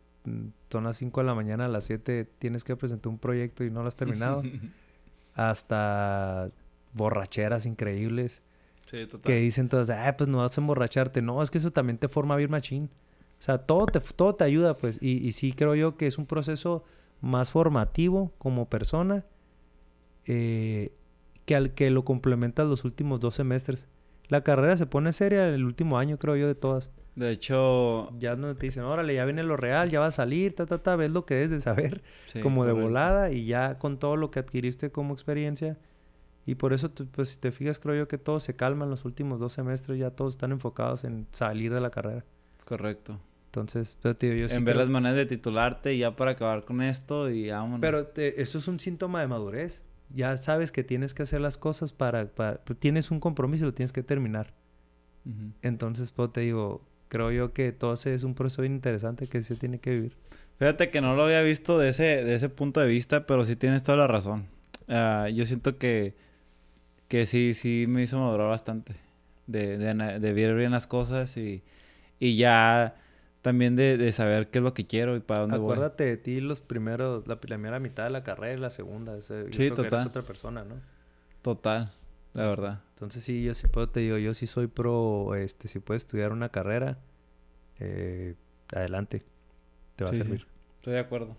son 0.71 0.85
las 0.85 0.97
5 0.99 1.21
de 1.21 1.27
la 1.27 1.35
mañana, 1.35 1.67
a 1.67 1.69
las 1.69 1.85
7 1.85 2.25
tienes 2.39 2.65
que 2.65 2.77
presentar 2.77 3.11
un 3.11 3.19
proyecto 3.19 3.65
y 3.65 3.71
no 3.71 3.83
lo 3.83 3.89
has 3.89 3.97
terminado, 3.97 4.43
hasta 5.35 6.51
borracheras 6.93 7.67
increíbles 7.67 8.43
sí, 8.87 9.07
total. 9.07 9.23
que 9.23 9.41
dicen 9.41 9.69
todas, 9.69 9.91
ah, 9.91 10.15
pues 10.17 10.29
no 10.29 10.39
vas 10.39 10.57
a 10.57 10.61
emborracharte. 10.61 11.23
No, 11.23 11.43
es 11.43 11.51
que 11.51 11.59
eso 11.59 11.71
también 11.71 11.99
te 11.99 12.09
forma 12.09 12.37
bien 12.37 12.51
machín. 12.51 12.91
O 13.39 13.43
sea, 13.43 13.59
todo 13.59 13.87
te, 13.87 14.01
todo 14.01 14.35
te 14.35 14.45
ayuda, 14.45 14.77
pues. 14.77 14.99
Y, 15.01 15.27
y 15.27 15.33
sí 15.33 15.53
creo 15.53 15.75
yo 15.75 15.97
que 15.97 16.07
es 16.07 16.19
un 16.19 16.27
proceso 16.27 16.85
más 17.21 17.51
formativo 17.51 18.33
como 18.39 18.69
persona 18.69 19.25
eh, 20.27 20.93
que 21.45 21.57
al 21.57 21.75
que 21.75 21.91
lo 21.91 22.05
complementas 22.05 22.67
los 22.69 22.85
últimos 22.85 23.21
dos 23.21 23.35
semestres. 23.35 23.89
La 24.29 24.43
carrera 24.45 24.77
se 24.77 24.87
pone 24.87 25.13
seria 25.13 25.49
el 25.49 25.65
último 25.65 25.99
año, 25.99 26.19
creo 26.19 26.37
yo, 26.37 26.47
de 26.47 26.55
todas. 26.55 26.91
De 27.17 27.31
hecho, 27.33 28.11
Ya 28.19 28.37
no 28.37 28.55
te 28.57 28.67
dicen, 28.67 28.85
órale, 28.85 29.15
ya 29.15 29.25
viene 29.25 29.43
lo 29.43 29.57
real, 29.57 29.91
ya 29.91 30.01
va 30.01 30.07
a 30.07 30.11
salir, 30.11 30.55
ta, 30.55 30.67
ta, 30.67 30.79
ta, 30.83 30.97
ves 30.97 31.11
lo 31.11 31.27
que 31.27 31.35
debes 31.35 31.51
de 31.51 31.61
saber 31.61 32.03
sí, 32.27 32.41
como 32.41 32.65
de 32.65 32.73
volada 32.73 33.31
y 33.33 33.47
ya 33.47 33.79
con 33.79 33.99
todo 33.99 34.17
lo 34.17 34.31
que 34.31 34.39
adquiriste 34.39 34.91
como 34.91 35.13
experiencia. 35.13 35.77
Y 36.47 36.55
por 36.55 36.73
eso, 36.73 36.91
pues, 37.13 37.31
si 37.31 37.39
te 37.39 37.53
fijas, 37.53 37.79
creo 37.81 37.95
yo 37.95 38.09
que 38.09 38.17
todo 38.19 38.41
se 38.41 38.57
calma 38.57 38.85
en 38.85 38.91
los 38.91 39.05
últimos 39.05 39.39
dos 39.41 39.53
semestres. 39.53 39.99
Ya 39.99 40.11
todos 40.11 40.35
están 40.35 40.53
enfocados 40.53 41.05
en 41.05 41.27
salir 41.33 41.73
de 41.75 41.81
la 41.81 41.91
carrera. 41.91 42.25
Correcto. 42.65 43.21
Entonces, 43.47 43.99
pero 44.01 44.15
sí 44.21 44.27
en 44.29 44.65
ver 44.65 44.75
creo- 44.75 44.85
las 44.85 44.89
maneras 44.89 45.17
de 45.17 45.27
titularte 45.27 45.99
ya 45.99 46.15
para 46.17 46.31
acabar 46.33 46.65
con 46.65 46.81
esto 46.81 47.29
y 47.29 47.51
vámonos. 47.51 47.81
Pero 47.81 48.07
te- 48.07 48.41
eso 48.41 48.59
es 48.59 48.69
un 48.69 48.79
síntoma 48.81 49.21
de 49.21 49.27
madurez. 49.27 49.83
Ya 50.15 50.37
sabes 50.37 50.73
que 50.73 50.83
tienes 50.85 51.13
que 51.15 51.25
hacer 51.25 51.41
las 51.41 51.57
cosas 51.59 51.93
para, 51.93 52.27
para... 52.27 52.59
Tienes 52.79 53.11
un 53.11 53.21
compromiso 53.21 53.65
y 53.65 53.67
lo 53.67 53.75
tienes 53.75 53.93
que 53.93 54.03
terminar. 54.03 54.55
Entonces, 55.63 56.11
pues, 56.11 56.33
te 56.33 56.41
digo, 56.41 56.83
creo 57.11 57.31
yo 57.31 57.53
que 57.53 57.73
todo 57.73 57.93
ese 57.93 58.15
es 58.15 58.23
un 58.23 58.35
proceso 58.35 58.63
bien 58.63 58.73
interesante 58.73 59.27
que 59.27 59.43
se 59.43 59.57
tiene 59.57 59.79
que 59.81 59.91
vivir. 59.91 60.17
Fíjate 60.59 60.89
que 60.91 61.03
no 61.03 61.15
lo 61.17 61.25
había 61.25 61.43
visto 61.43 61.79
de 61.79 61.91
ese, 61.91 62.25
de 62.25 62.35
ese 62.35 62.49
punto 62.49 62.81
de 62.81 62.87
vista, 62.87 63.27
pero 63.27 63.45
sí 63.45 63.57
tienes 63.57 63.83
toda 63.83 63.99
la 63.99 64.07
razón. 64.07 64.47
Ah, 64.89 65.29
yo 65.29 65.45
siento 65.45 65.77
que, 65.77 66.15
que 67.09 67.27
sí, 67.27 67.53
sí 67.55 67.85
me 67.89 68.03
hizo 68.03 68.19
madurar 68.19 68.49
bastante. 68.49 68.95
De, 69.47 69.79
de, 69.79 69.95
de 70.21 70.33
ver 70.33 70.55
bien 70.55 70.71
las 70.71 70.87
cosas 70.87 71.37
y, 71.37 71.63
y 72.21 72.37
ya 72.37 72.95
también 73.43 73.75
de, 73.75 73.97
de 73.97 74.13
saber 74.13 74.49
qué 74.51 74.59
es 74.59 74.65
lo 74.65 74.75
que 74.75 74.87
quiero 74.87 75.17
y 75.17 75.21
para 75.21 75.41
dónde 75.41 75.57
Acuérdate 75.57 76.05
de 76.05 76.17
ti 76.17 76.41
los 76.41 76.61
primeros... 76.61 77.27
La 77.27 77.41
primera 77.41 77.81
mitad 77.81 78.05
de 78.05 78.11
la 78.11 78.23
carrera 78.23 78.55
y 78.55 78.59
la 78.59 78.71
segunda. 78.71 79.19
Yo 79.19 79.23
Sí, 79.23 79.51
creo 79.51 79.51
que 79.51 79.63
eres 79.65 79.75
total. 79.91 80.07
otra 80.07 80.23
persona, 80.23 80.63
¿no? 80.63 80.75
voy. 80.75 80.83
Total, 81.43 81.91
la 82.35 82.49
verdad. 82.49 82.83
Entonces 82.91 83.25
sí, 83.25 83.43
yo 83.45 83.55
sí 83.55 83.67
puedo, 83.69 83.89
te 83.89 84.01
digo, 84.01 84.19
yo 84.19 84.35
sí 84.35 84.47
soy 84.47 84.67
pro, 84.67 85.35
este, 85.35 85.69
si 85.69 85.79
puedes 85.81 86.03
estudiar 86.05 86.33
una 86.33 86.49
carrera, 86.51 86.99
eh, 87.79 88.35
adelante, 88.75 89.25
te 89.97 90.05
va 90.05 90.11
Sí, 90.11 90.17
a 90.17 90.19
sí. 90.19 90.23
servir. 90.23 90.47
Estoy 90.77 90.95
de 90.95 91.01
acuerdo. 91.01 91.37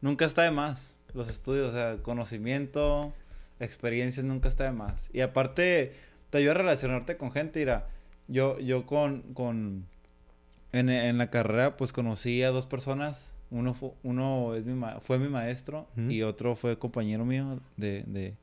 Nunca 0.00 0.24
está 0.24 0.42
de 0.42 0.50
más 0.50 0.96
los 1.14 1.28
estudios, 1.28 1.70
o 1.70 1.72
sea, 1.72 1.96
conocimiento, 2.02 3.12
experiencias 3.60 4.24
nunca 4.26 4.48
está 4.48 4.64
de 4.64 4.72
más. 4.72 5.10
Y 5.12 5.20
aparte, 5.20 5.92
te 6.30 6.38
ayuda 6.38 6.52
a 6.52 6.54
relacionarte 6.54 7.16
con 7.16 7.30
gente, 7.30 7.60
mira, 7.60 7.88
yo, 8.26 8.58
yo 8.58 8.84
con, 8.86 9.22
con, 9.34 9.86
en, 10.72 10.88
en 10.88 11.18
la 11.18 11.30
carrera, 11.30 11.76
pues 11.76 11.92
conocí 11.92 12.42
a 12.42 12.50
dos 12.50 12.66
personas, 12.66 13.32
uno, 13.50 13.74
fu- 13.74 13.94
uno 14.02 14.54
es 14.54 14.64
mi 14.64 14.74
ma- 14.74 15.00
fue 15.00 15.18
mi 15.20 15.28
maestro 15.28 15.86
y 15.96 16.22
otro 16.22 16.56
fue 16.56 16.78
compañero 16.78 17.24
mío 17.24 17.60
de, 17.76 18.02
de, 18.08 18.36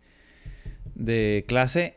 de 0.95 1.45
clase, 1.47 1.95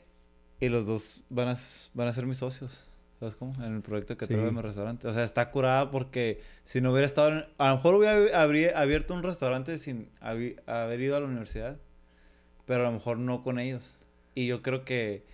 y 0.61 0.69
los 0.69 0.87
dos 0.87 1.23
van 1.31 1.49
a, 1.49 1.57
van 1.95 2.09
a 2.09 2.13
ser 2.13 2.27
mis 2.27 2.39
socios. 2.39 2.91
¿Sabes 3.21 3.37
cómo? 3.37 3.55
En 3.65 3.75
el 3.75 3.81
proyecto 3.83 4.17
que 4.17 4.27
traigo 4.27 4.45
de 4.45 4.51
Sí. 4.51 4.57
mi 4.57 4.63
restaurante. 4.63 5.09
O 5.09 5.15
sea, 5.15 5.25
está 5.25 5.51
curada 5.51 5.91
porque 5.91 6.41
si 6.65 6.81
no 6.81 6.91
hubiera 6.91 7.07
estado... 7.07 7.31
en- 7.31 7.45
A 7.59 7.71
lo 7.71 7.77
mejor 7.77 7.95
hubiera 7.95 8.41
habría 8.43 8.79
abierto 8.79 9.15
un 9.15 9.23
restaurante 9.23 9.79
sin 9.79 10.11
habi- 10.21 10.57
haber 10.67 11.01
ido 11.01 11.17
a 11.17 11.21
la 11.21 11.27
universidad. 11.27 11.79
Pero 12.67 12.81
a 12.83 12.85
lo 12.85 12.93
mejor 12.93 13.19
no 13.19 13.43
con 13.43 13.59
ellos. 13.59 13.99
Y 14.35 14.47
yo 14.47 14.63
creo 14.63 14.85
que... 14.85 15.25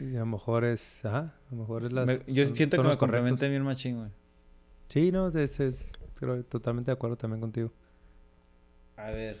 Y 0.00 0.16
a 0.16 0.20
lo 0.20 0.26
mejor 0.26 0.64
es, 0.64 1.04
ajá, 1.04 1.34
a 1.50 1.54
lo 1.54 1.56
mejor 1.62 1.82
es 1.82 1.92
las... 1.92 2.06
me- 2.06 2.32
yo 2.32 2.46
son- 2.46 2.56
siento 2.56 2.76
son 2.76 2.84
que 2.86 2.90
me 2.90 2.96
complementan 2.98 3.50
bien 3.50 3.62
machín, 3.62 3.96
güey. 3.98 4.10
Sí, 4.88 5.10
no, 5.10 5.28
es, 5.28 5.60
es- 5.60 5.90
creo 6.16 6.44
totalmente 6.44 6.90
de 6.90 6.94
acuerdo 6.94 7.16
también 7.16 7.40
contigo. 7.40 7.72
A 8.96 9.10
ver. 9.10 9.38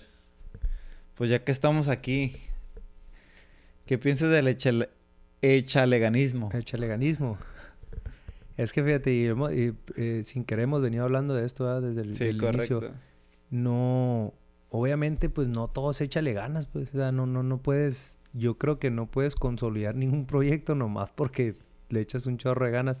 Pues 1.16 1.28
ya 1.30 1.44
que 1.44 1.52
estamos 1.52 1.88
aquí... 1.88 2.36
¿Qué 3.90 3.98
piensas 3.98 4.30
del 4.30 4.46
echale- 4.46 4.88
echaleganismo? 5.42 6.48
El 6.52 6.64
chaleganismo. 6.64 7.38
Es 8.56 8.72
que 8.72 8.84
fíjate, 8.84 9.12
y 9.12 9.26
eh, 9.96 10.22
sin 10.22 10.44
querer 10.44 10.62
hemos 10.62 10.80
venido 10.80 11.02
hablando 11.02 11.34
de 11.34 11.44
esto 11.44 11.80
desde 11.80 12.02
el, 12.02 12.14
Sí, 12.14 12.36
correcto. 12.38 12.78
inicio. 12.78 12.94
No, 13.50 14.32
obviamente, 14.68 15.28
pues 15.28 15.48
no 15.48 15.66
todo 15.66 15.92
se 15.92 16.04
échale 16.04 16.32
ganas, 16.34 16.66
pues, 16.66 16.90
o 16.94 16.98
sea, 16.98 17.10
no, 17.10 17.26
no, 17.26 17.42
no 17.42 17.58
puedes, 17.58 18.20
yo 18.32 18.58
creo 18.58 18.78
que 18.78 18.92
no 18.92 19.10
puedes 19.10 19.34
consolidar 19.34 19.96
ningún 19.96 20.24
proyecto 20.24 20.76
nomás 20.76 21.10
porque 21.10 21.56
le 21.88 22.00
echas 22.00 22.26
un 22.26 22.36
chorro 22.38 22.66
de 22.66 22.70
ganas. 22.70 23.00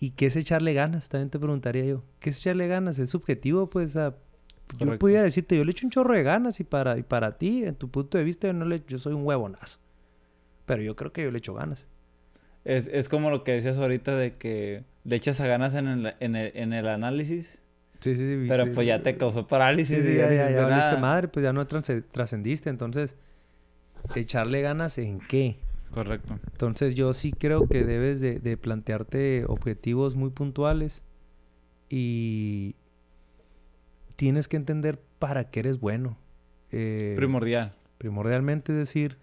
¿Y 0.00 0.12
qué 0.12 0.24
es 0.26 0.36
echarle 0.36 0.72
ganas? 0.72 1.10
También 1.10 1.28
te 1.28 1.38
preguntaría 1.38 1.84
yo. 1.84 2.04
¿Qué 2.20 2.30
es 2.30 2.38
echarle 2.38 2.68
ganas? 2.68 2.98
Es 2.98 3.10
subjetivo, 3.10 3.68
pues. 3.68 3.98
Yo 4.78 4.98
pudiera 4.98 5.22
decirte, 5.22 5.56
yo 5.56 5.64
le 5.64 5.70
echo 5.70 5.86
un 5.86 5.90
chorro 5.90 6.14
de 6.14 6.22
ganas 6.22 6.60
y 6.60 6.64
para, 6.64 6.98
y 6.98 7.02
para 7.02 7.38
ti, 7.38 7.64
en 7.64 7.74
tu 7.74 7.90
punto 7.90 8.18
de 8.18 8.24
vista, 8.24 8.46
yo, 8.46 8.52
no 8.52 8.64
le, 8.64 8.82
yo 8.86 8.98
soy 8.98 9.12
un 9.12 9.24
huevonazo. 9.24 9.78
Pero 10.66 10.82
yo 10.82 10.96
creo 10.96 11.12
que 11.12 11.22
yo 11.22 11.30
le 11.30 11.38
echo 11.38 11.54
ganas. 11.54 11.86
Es, 12.64 12.86
es 12.86 13.08
como 13.08 13.30
lo 13.30 13.44
que 13.44 13.52
decías 13.52 13.76
ahorita 13.78 14.16
de 14.16 14.36
que 14.36 14.84
le 15.04 15.16
echas 15.16 15.40
a 15.40 15.46
ganas 15.46 15.74
en 15.74 15.88
el, 15.88 16.14
en 16.20 16.36
el, 16.36 16.52
en 16.54 16.72
el 16.72 16.88
análisis. 16.88 17.60
Sí, 18.00 18.16
sí, 18.16 18.42
sí. 18.42 18.46
Pero 18.48 18.70
pues 18.72 18.86
ya 18.86 19.02
te 19.02 19.16
causó 19.16 19.46
parálisis. 19.46 19.98
Sí, 19.98 20.12
sí, 20.12 20.16
ya, 20.16 20.32
ya, 20.32 20.50
ya, 20.50 20.96
madre, 20.98 21.28
pues 21.28 21.44
ya 21.44 21.52
no 21.52 21.66
trascendiste. 21.66 22.70
Entonces, 22.70 23.16
echarle 24.14 24.62
ganas 24.62 24.98
en 24.98 25.20
qué? 25.20 25.58
Correcto. 25.90 26.38
Entonces 26.50 26.94
yo 26.94 27.14
sí 27.14 27.32
creo 27.32 27.68
que 27.68 27.84
debes 27.84 28.20
de, 28.20 28.56
plantearte 28.56 29.44
objetivos 29.46 30.16
muy 30.16 30.30
puntuales 30.30 31.02
y 31.88 32.74
tienes 34.16 34.48
que 34.48 34.56
entender 34.56 35.00
para 35.18 35.50
qué 35.50 35.60
eres 35.60 35.80
bueno. 35.80 36.16
Eh, 36.70 37.14
Primordial. 37.16 37.72
Primordialmente 37.98 38.72
decir, 38.72 39.18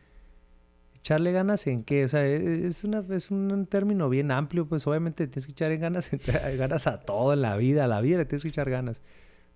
echarle 0.96 1.32
ganas 1.32 1.68
en 1.68 1.84
qué, 1.84 2.06
o 2.06 2.08
sea, 2.08 2.26
e, 2.26 2.36
e, 2.36 2.68
es, 2.68 2.84
una, 2.84 3.04
es 3.10 3.32
un 3.32 3.66
término 3.68 4.10
bien 4.10 4.32
amplio, 4.32 4.68
pues 4.68 4.86
obviamente 4.88 5.28
tienes 5.28 5.46
que 5.48 5.52
echar 5.52 5.76
ganas, 5.78 6.10
ganas 6.58 6.88
a 6.88 7.02
todo 7.02 7.34
en 7.34 7.42
la 7.42 7.58
vida, 7.58 7.86
a 7.86 7.88
la 7.88 8.02
vida 8.02 8.20
le 8.20 8.26
tienes 8.26 8.44
que 8.44 8.50
echar 8.50 8.70
ganas, 8.70 9.02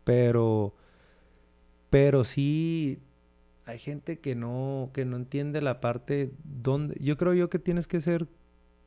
pero, 0.04 0.76
pero 1.90 2.24
sí 2.24 3.00
hay 3.66 3.80
gente 3.80 4.20
que 4.20 4.36
no, 4.36 4.92
que 4.94 5.06
no 5.06 5.18
entiende 5.18 5.62
la 5.62 5.82
parte 5.82 6.32
donde... 6.44 6.96
Yo 7.00 7.18
creo 7.18 7.34
yo 7.34 7.50
que 7.50 7.60
tienes 7.60 7.88
que 7.88 8.00
ser 8.00 8.28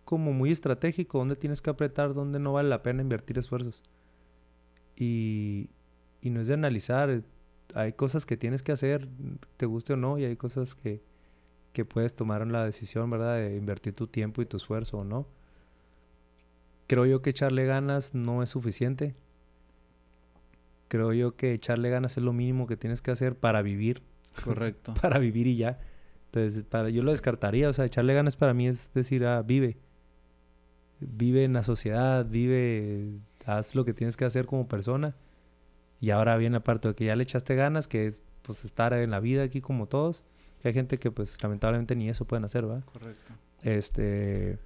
como 0.04 0.32
muy 0.32 0.52
estratégico, 0.52 1.18
donde 1.18 1.36
tienes 1.36 1.60
que 1.60 1.70
apretar, 1.70 2.14
donde 2.14 2.38
no 2.38 2.52
vale 2.52 2.68
la 2.68 2.82
pena 2.82 3.02
invertir 3.02 3.38
esfuerzos. 3.38 3.82
Y, 4.96 5.68
y 6.20 6.30
no 6.30 6.40
es 6.40 6.48
de 6.48 6.54
analizar, 6.54 7.22
hay 7.74 7.92
cosas 7.92 8.26
que 8.26 8.36
tienes 8.36 8.62
que 8.62 8.72
hacer, 8.72 9.08
te 9.56 9.66
guste 9.66 9.92
o 9.92 9.96
no, 9.96 10.18
y 10.18 10.24
hay 10.24 10.36
cosas 10.36 10.74
que, 10.74 11.02
que 11.72 11.84
puedes 11.84 12.14
tomar 12.14 12.46
la 12.46 12.64
decisión, 12.64 13.10
¿verdad? 13.10 13.36
De 13.36 13.56
invertir 13.56 13.94
tu 13.94 14.06
tiempo 14.06 14.42
y 14.42 14.46
tu 14.46 14.56
esfuerzo 14.56 14.98
o 14.98 15.04
no. 15.04 15.26
Creo 16.86 17.04
yo 17.04 17.20
que 17.20 17.30
echarle 17.30 17.66
ganas 17.66 18.14
no 18.14 18.42
es 18.42 18.48
suficiente. 18.48 19.14
Creo 20.88 21.12
yo 21.12 21.36
que 21.36 21.52
echarle 21.52 21.90
ganas 21.90 22.16
es 22.16 22.24
lo 22.24 22.32
mínimo 22.32 22.66
que 22.66 22.78
tienes 22.78 23.02
que 23.02 23.10
hacer 23.10 23.36
para 23.36 23.60
vivir 23.60 24.02
Correcto. 24.44 24.94
para 25.00 25.18
vivir 25.18 25.46
y 25.46 25.56
ya. 25.56 25.78
Entonces, 26.26 26.64
para, 26.64 26.88
yo 26.88 27.02
lo 27.02 27.10
descartaría. 27.10 27.68
O 27.68 27.72
sea, 27.74 27.84
echarle 27.84 28.14
ganas 28.14 28.36
para 28.36 28.54
mí 28.54 28.68
es 28.68 28.90
decir, 28.94 29.26
ah, 29.26 29.42
vive. 29.42 29.76
Vive 31.00 31.44
en 31.44 31.52
la 31.52 31.62
sociedad, 31.62 32.26
vive, 32.26 33.18
haz 33.44 33.74
lo 33.74 33.84
que 33.84 33.92
tienes 33.92 34.16
que 34.16 34.24
hacer 34.24 34.46
como 34.46 34.66
persona. 34.66 35.14
Y 36.00 36.10
ahora 36.10 36.36
viene 36.36 36.58
aparte 36.58 36.88
de 36.88 36.94
que 36.94 37.06
ya 37.06 37.16
le 37.16 37.24
echaste 37.24 37.54
ganas, 37.54 37.88
que 37.88 38.06
es 38.06 38.22
pues 38.42 38.64
estar 38.64 38.92
en 38.92 39.10
la 39.10 39.20
vida 39.20 39.42
aquí 39.42 39.60
como 39.60 39.86
todos. 39.86 40.24
Que 40.62 40.68
hay 40.68 40.74
gente 40.74 40.98
que 40.98 41.10
pues 41.10 41.42
lamentablemente 41.42 41.96
ni 41.96 42.08
eso 42.08 42.24
pueden 42.24 42.44
hacer, 42.44 42.66
¿verdad? 42.66 42.84
Correcto. 42.84 43.32
Este... 43.62 44.58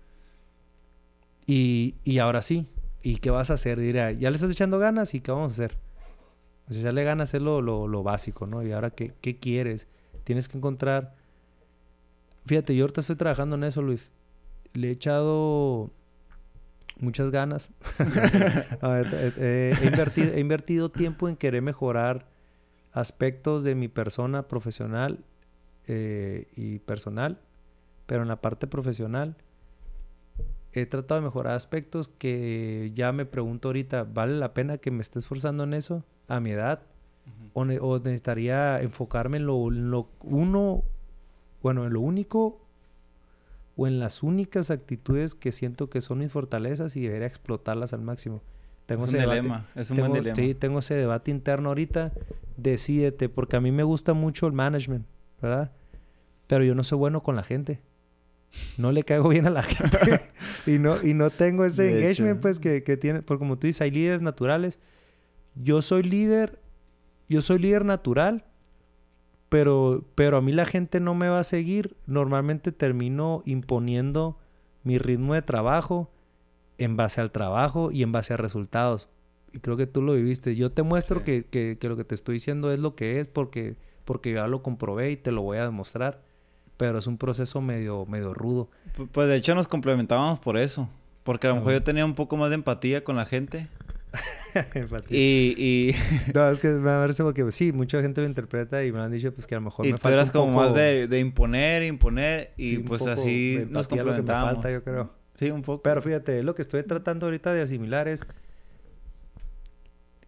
Y, 1.46 1.96
y 2.04 2.18
ahora 2.18 2.42
sí. 2.42 2.66
¿Y 3.02 3.16
qué 3.16 3.30
vas 3.30 3.50
a 3.50 3.54
hacer? 3.54 3.80
Dirá, 3.80 4.12
ya 4.12 4.30
le 4.30 4.36
estás 4.36 4.50
echando 4.50 4.78
ganas 4.78 5.14
y 5.14 5.20
qué 5.20 5.32
vamos 5.32 5.52
a 5.52 5.54
hacer. 5.54 5.78
O 6.68 6.72
sea, 6.72 6.82
ya 6.84 6.92
le 6.92 7.02
ganas 7.02 7.30
hacer 7.30 7.42
lo, 7.42 7.60
lo, 7.60 8.02
básico, 8.02 8.46
¿no? 8.46 8.62
Y 8.62 8.72
ahora, 8.72 8.90
¿qué, 8.90 9.12
¿qué 9.20 9.38
quieres? 9.38 9.88
Tienes 10.24 10.48
que 10.48 10.56
encontrar... 10.56 11.14
Fíjate, 12.46 12.74
yo 12.74 12.84
ahorita 12.84 13.00
estoy 13.00 13.16
trabajando 13.16 13.56
en 13.56 13.64
eso, 13.64 13.82
Luis. 13.82 14.10
Le 14.72 14.88
he 14.88 14.90
echado 14.92 15.90
muchas 17.00 17.30
ganas. 17.30 17.70
he, 19.38 19.74
invertido, 19.84 20.32
he 20.34 20.40
invertido 20.40 20.90
tiempo 20.90 21.28
en 21.28 21.36
querer 21.36 21.62
mejorar 21.62 22.26
aspectos 22.92 23.64
de 23.64 23.74
mi 23.74 23.88
persona 23.88 24.48
profesional 24.48 25.24
eh, 25.86 26.48
y 26.54 26.78
personal, 26.80 27.40
pero 28.06 28.22
en 28.22 28.28
la 28.28 28.40
parte 28.40 28.66
profesional 28.66 29.36
he 30.72 30.86
tratado 30.86 31.20
de 31.20 31.26
mejorar 31.26 31.54
aspectos 31.54 32.08
que 32.08 32.92
ya 32.94 33.12
me 33.12 33.26
pregunto 33.26 33.68
ahorita, 33.68 34.04
¿vale 34.04 34.36
la 34.38 34.54
pena 34.54 34.78
que 34.78 34.90
me 34.90 35.02
esté 35.02 35.18
esforzando 35.18 35.64
en 35.64 35.74
eso? 35.74 36.04
a 36.28 36.40
mi 36.40 36.50
edad. 36.50 36.82
o, 37.52 37.64
necesitaría 37.64 38.80
enfocarme 38.80 39.36
en 39.36 39.46
lo, 39.46 39.56
uno, 40.22 40.84
bueno, 41.62 41.84
en 41.86 41.92
lo 41.92 42.00
único 42.00 42.61
o 43.76 43.86
en 43.86 43.98
las 43.98 44.22
únicas 44.22 44.70
actitudes 44.70 45.34
que 45.34 45.52
siento 45.52 45.88
que 45.88 46.00
son 46.00 46.18
mis 46.18 46.30
fortalezas 46.30 46.96
y 46.96 47.02
debería 47.02 47.26
explotarlas 47.26 47.92
al 47.92 48.02
máximo. 48.02 48.42
Tengo 48.86 49.06
es 49.06 49.14
un 49.14 49.20
dilema, 49.20 49.66
es 49.74 49.90
un 49.90 49.98
buen 49.98 50.12
dilema. 50.12 50.34
Sí, 50.34 50.54
tengo 50.54 50.80
ese 50.80 50.94
debate 50.94 51.30
interno 51.30 51.68
ahorita. 51.68 52.12
Decídete, 52.56 53.28
porque 53.28 53.56
a 53.56 53.60
mí 53.60 53.72
me 53.72 53.82
gusta 53.82 54.12
mucho 54.12 54.46
el 54.46 54.52
management, 54.52 55.06
¿verdad? 55.40 55.72
Pero 56.46 56.64
yo 56.64 56.74
no 56.74 56.84
soy 56.84 56.98
bueno 56.98 57.22
con 57.22 57.36
la 57.36 57.44
gente. 57.44 57.80
No 58.76 58.92
le 58.92 59.02
caigo 59.02 59.30
bien 59.30 59.46
a 59.46 59.50
la 59.50 59.62
gente. 59.62 60.20
y, 60.66 60.78
no, 60.78 61.02
y 61.02 61.14
no 61.14 61.30
tengo 61.30 61.64
ese 61.64 61.90
engagement, 61.90 62.40
pues, 62.40 62.58
que, 62.58 62.82
que 62.82 62.98
tiene. 62.98 63.22
Porque 63.22 63.38
como 63.38 63.58
tú 63.58 63.66
dices, 63.66 63.80
hay 63.80 63.90
líderes 63.90 64.20
naturales 64.20 64.78
yo 65.54 65.82
soy 65.82 66.02
líder, 66.02 66.60
yo 67.28 67.42
soy 67.42 67.58
líder 67.58 67.84
natural, 67.84 68.44
pero, 69.52 70.02
pero 70.14 70.38
a 70.38 70.40
mí 70.40 70.50
la 70.50 70.64
gente 70.64 70.98
no 70.98 71.14
me 71.14 71.28
va 71.28 71.40
a 71.40 71.44
seguir. 71.44 71.94
Normalmente 72.06 72.72
termino 72.72 73.42
imponiendo 73.44 74.38
mi 74.82 74.96
ritmo 74.96 75.34
de 75.34 75.42
trabajo 75.42 76.10
en 76.78 76.96
base 76.96 77.20
al 77.20 77.32
trabajo 77.32 77.90
y 77.92 78.02
en 78.02 78.12
base 78.12 78.32
a 78.32 78.38
resultados. 78.38 79.10
Y 79.52 79.58
creo 79.58 79.76
que 79.76 79.86
tú 79.86 80.00
lo 80.00 80.14
viviste. 80.14 80.56
Yo 80.56 80.72
te 80.72 80.82
muestro 80.82 81.22
que, 81.22 81.44
que, 81.44 81.76
que, 81.78 81.88
lo 81.90 81.98
que 81.98 82.04
te 82.04 82.14
estoy 82.14 82.36
diciendo 82.36 82.72
es 82.72 82.78
lo 82.78 82.94
que 82.96 83.20
es 83.20 83.26
porque, 83.26 83.76
porque 84.06 84.32
ya 84.32 84.46
lo 84.46 84.62
comprobé 84.62 85.10
y 85.10 85.16
te 85.18 85.32
lo 85.32 85.42
voy 85.42 85.58
a 85.58 85.64
demostrar. 85.64 86.22
Pero 86.78 86.98
es 86.98 87.06
un 87.06 87.18
proceso 87.18 87.60
medio, 87.60 88.06
medio 88.06 88.32
rudo. 88.32 88.70
Pues 89.12 89.28
de 89.28 89.36
hecho 89.36 89.54
nos 89.54 89.68
complementábamos 89.68 90.38
por 90.38 90.56
eso. 90.56 90.88
Porque 91.24 91.46
a 91.46 91.50
lo 91.50 91.56
mejor 91.56 91.74
yo 91.74 91.82
tenía 91.82 92.06
un 92.06 92.14
poco 92.14 92.38
más 92.38 92.48
de 92.48 92.54
empatía 92.54 93.04
con 93.04 93.16
la 93.16 93.26
gente. 93.26 93.68
y, 95.08 95.54
y... 95.56 95.94
no, 96.34 96.48
es 96.50 96.60
que 96.60 96.68
me 96.68 96.84
parece 96.84 97.22
porque 97.22 97.50
sí, 97.52 97.72
mucha 97.72 98.00
gente 98.02 98.20
lo 98.20 98.26
interpreta 98.26 98.84
y 98.84 98.92
me 98.92 99.00
han 99.00 99.10
dicho 99.10 99.32
pues 99.32 99.46
que 99.46 99.54
a 99.54 99.58
lo 99.58 99.64
mejor 99.64 99.86
y 99.86 99.92
me 99.92 99.98
tú 99.98 100.08
eras 100.08 100.30
como 100.30 100.52
más 100.52 100.74
de, 100.74 101.06
de, 101.06 101.18
imponer, 101.18 101.82
imponer 101.82 102.52
y 102.56 102.78
pues 102.78 103.06
así 103.06 103.66
nos 103.70 103.88
complementamos. 103.88 104.42
Lo 104.42 104.54
falta, 104.54 104.70
yo 104.70 104.84
creo. 104.84 105.10
Sí, 105.36 105.50
un 105.50 105.62
poco. 105.62 105.82
Pero 105.82 106.02
fíjate, 106.02 106.42
lo 106.42 106.54
que 106.54 106.62
estoy 106.62 106.82
tratando 106.82 107.26
ahorita 107.26 107.52
de 107.52 107.62
asimilar 107.62 108.08
es 108.08 108.26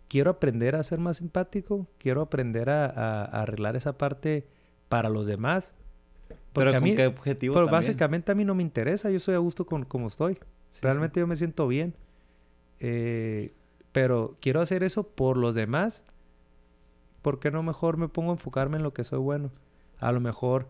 quiero 0.08 0.30
aprender 0.30 0.76
a 0.76 0.82
ser 0.82 0.98
más 0.98 1.20
empático, 1.20 1.86
quiero 1.98 2.22
aprender 2.22 2.70
a, 2.70 2.86
a, 2.86 3.24
arreglar 3.42 3.76
esa 3.76 3.98
parte 3.98 4.46
para 4.88 5.08
los 5.08 5.26
demás. 5.26 5.74
Pero 6.52 6.72
¿con 6.72 6.84
mí, 6.84 6.94
qué 6.94 7.06
objetivo 7.06 7.54
Pero 7.54 7.66
básicamente 7.66 8.32
a 8.32 8.34
mí 8.34 8.44
no 8.44 8.54
me 8.54 8.62
interesa, 8.62 9.10
yo 9.10 9.18
soy 9.18 9.34
a 9.34 9.38
gusto 9.38 9.66
con 9.66 9.84
como 9.84 10.06
estoy. 10.06 10.38
Realmente 10.80 11.20
yo 11.20 11.26
me 11.26 11.36
siento 11.36 11.66
bien. 11.68 11.94
Eh, 12.80 13.52
pero 13.94 14.36
quiero 14.40 14.60
hacer 14.60 14.82
eso 14.82 15.04
por 15.04 15.36
los 15.36 15.54
demás. 15.54 16.02
¿Por 17.22 17.38
qué 17.38 17.52
no 17.52 17.62
mejor 17.62 17.96
me 17.96 18.08
pongo 18.08 18.30
a 18.30 18.34
enfocarme 18.34 18.76
en 18.76 18.82
lo 18.82 18.92
que 18.92 19.04
soy 19.04 19.20
bueno? 19.20 19.52
A 20.00 20.10
lo 20.10 20.18
mejor, 20.18 20.66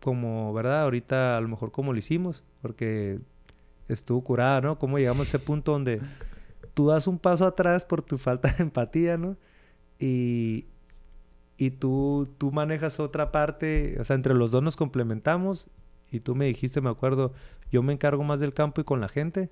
como, 0.00 0.54
¿verdad? 0.54 0.84
Ahorita, 0.84 1.36
a 1.36 1.40
lo 1.42 1.48
mejor 1.48 1.70
como 1.70 1.92
lo 1.92 1.98
hicimos, 1.98 2.42
porque 2.62 3.20
estuvo 3.88 4.24
curada, 4.24 4.62
¿no? 4.62 4.78
¿Cómo 4.78 4.98
llegamos 4.98 5.20
a 5.26 5.36
ese 5.36 5.38
punto 5.38 5.72
donde 5.72 6.00
tú 6.72 6.86
das 6.86 7.06
un 7.06 7.18
paso 7.18 7.44
atrás 7.44 7.84
por 7.84 8.00
tu 8.00 8.16
falta 8.16 8.50
de 8.50 8.62
empatía, 8.62 9.18
¿no? 9.18 9.36
Y, 9.98 10.64
y 11.58 11.72
tú, 11.72 12.26
tú 12.38 12.52
manejas 12.52 13.00
otra 13.00 13.32
parte, 13.32 13.98
o 14.00 14.04
sea, 14.06 14.16
entre 14.16 14.32
los 14.32 14.50
dos 14.50 14.62
nos 14.62 14.76
complementamos 14.76 15.68
y 16.10 16.20
tú 16.20 16.34
me 16.34 16.46
dijiste, 16.46 16.80
me 16.80 16.88
acuerdo, 16.88 17.34
yo 17.70 17.82
me 17.82 17.92
encargo 17.92 18.24
más 18.24 18.40
del 18.40 18.54
campo 18.54 18.80
y 18.80 18.84
con 18.84 19.02
la 19.02 19.08
gente 19.08 19.50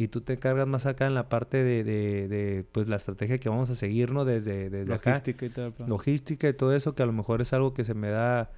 y 0.00 0.06
tú 0.06 0.20
te 0.20 0.34
encargas 0.34 0.68
más 0.68 0.86
acá 0.86 1.08
en 1.08 1.14
la 1.14 1.28
parte 1.28 1.64
de, 1.64 1.82
de, 1.82 2.64
pues 2.70 2.88
la 2.88 2.94
estrategia 2.94 3.38
que 3.38 3.48
vamos 3.48 3.68
a 3.68 3.74
seguir, 3.74 4.12
¿no? 4.12 4.24
Desde, 4.24 4.70
desde 4.70 4.86
Logística 4.86 5.44
y 5.44 5.48
todo. 5.48 5.72
Logística 5.88 6.48
y 6.48 6.52
todo 6.52 6.72
eso, 6.72 6.94
que 6.94 7.02
a 7.02 7.06
lo 7.06 7.12
mejor 7.12 7.40
es 7.40 7.52
algo 7.52 7.74
que 7.74 7.84
se 7.84 7.94
me 7.94 8.08
da 8.08 8.48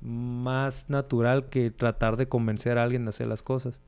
más 0.00 0.88
natural 0.88 1.50
que 1.50 1.70
tratar 1.70 2.16
de 2.16 2.26
convencer 2.26 2.78
a 2.78 2.84
alguien 2.84 3.04
de 3.04 3.10
hacer 3.10 3.26
las 3.26 3.42
cosas. 3.42 3.82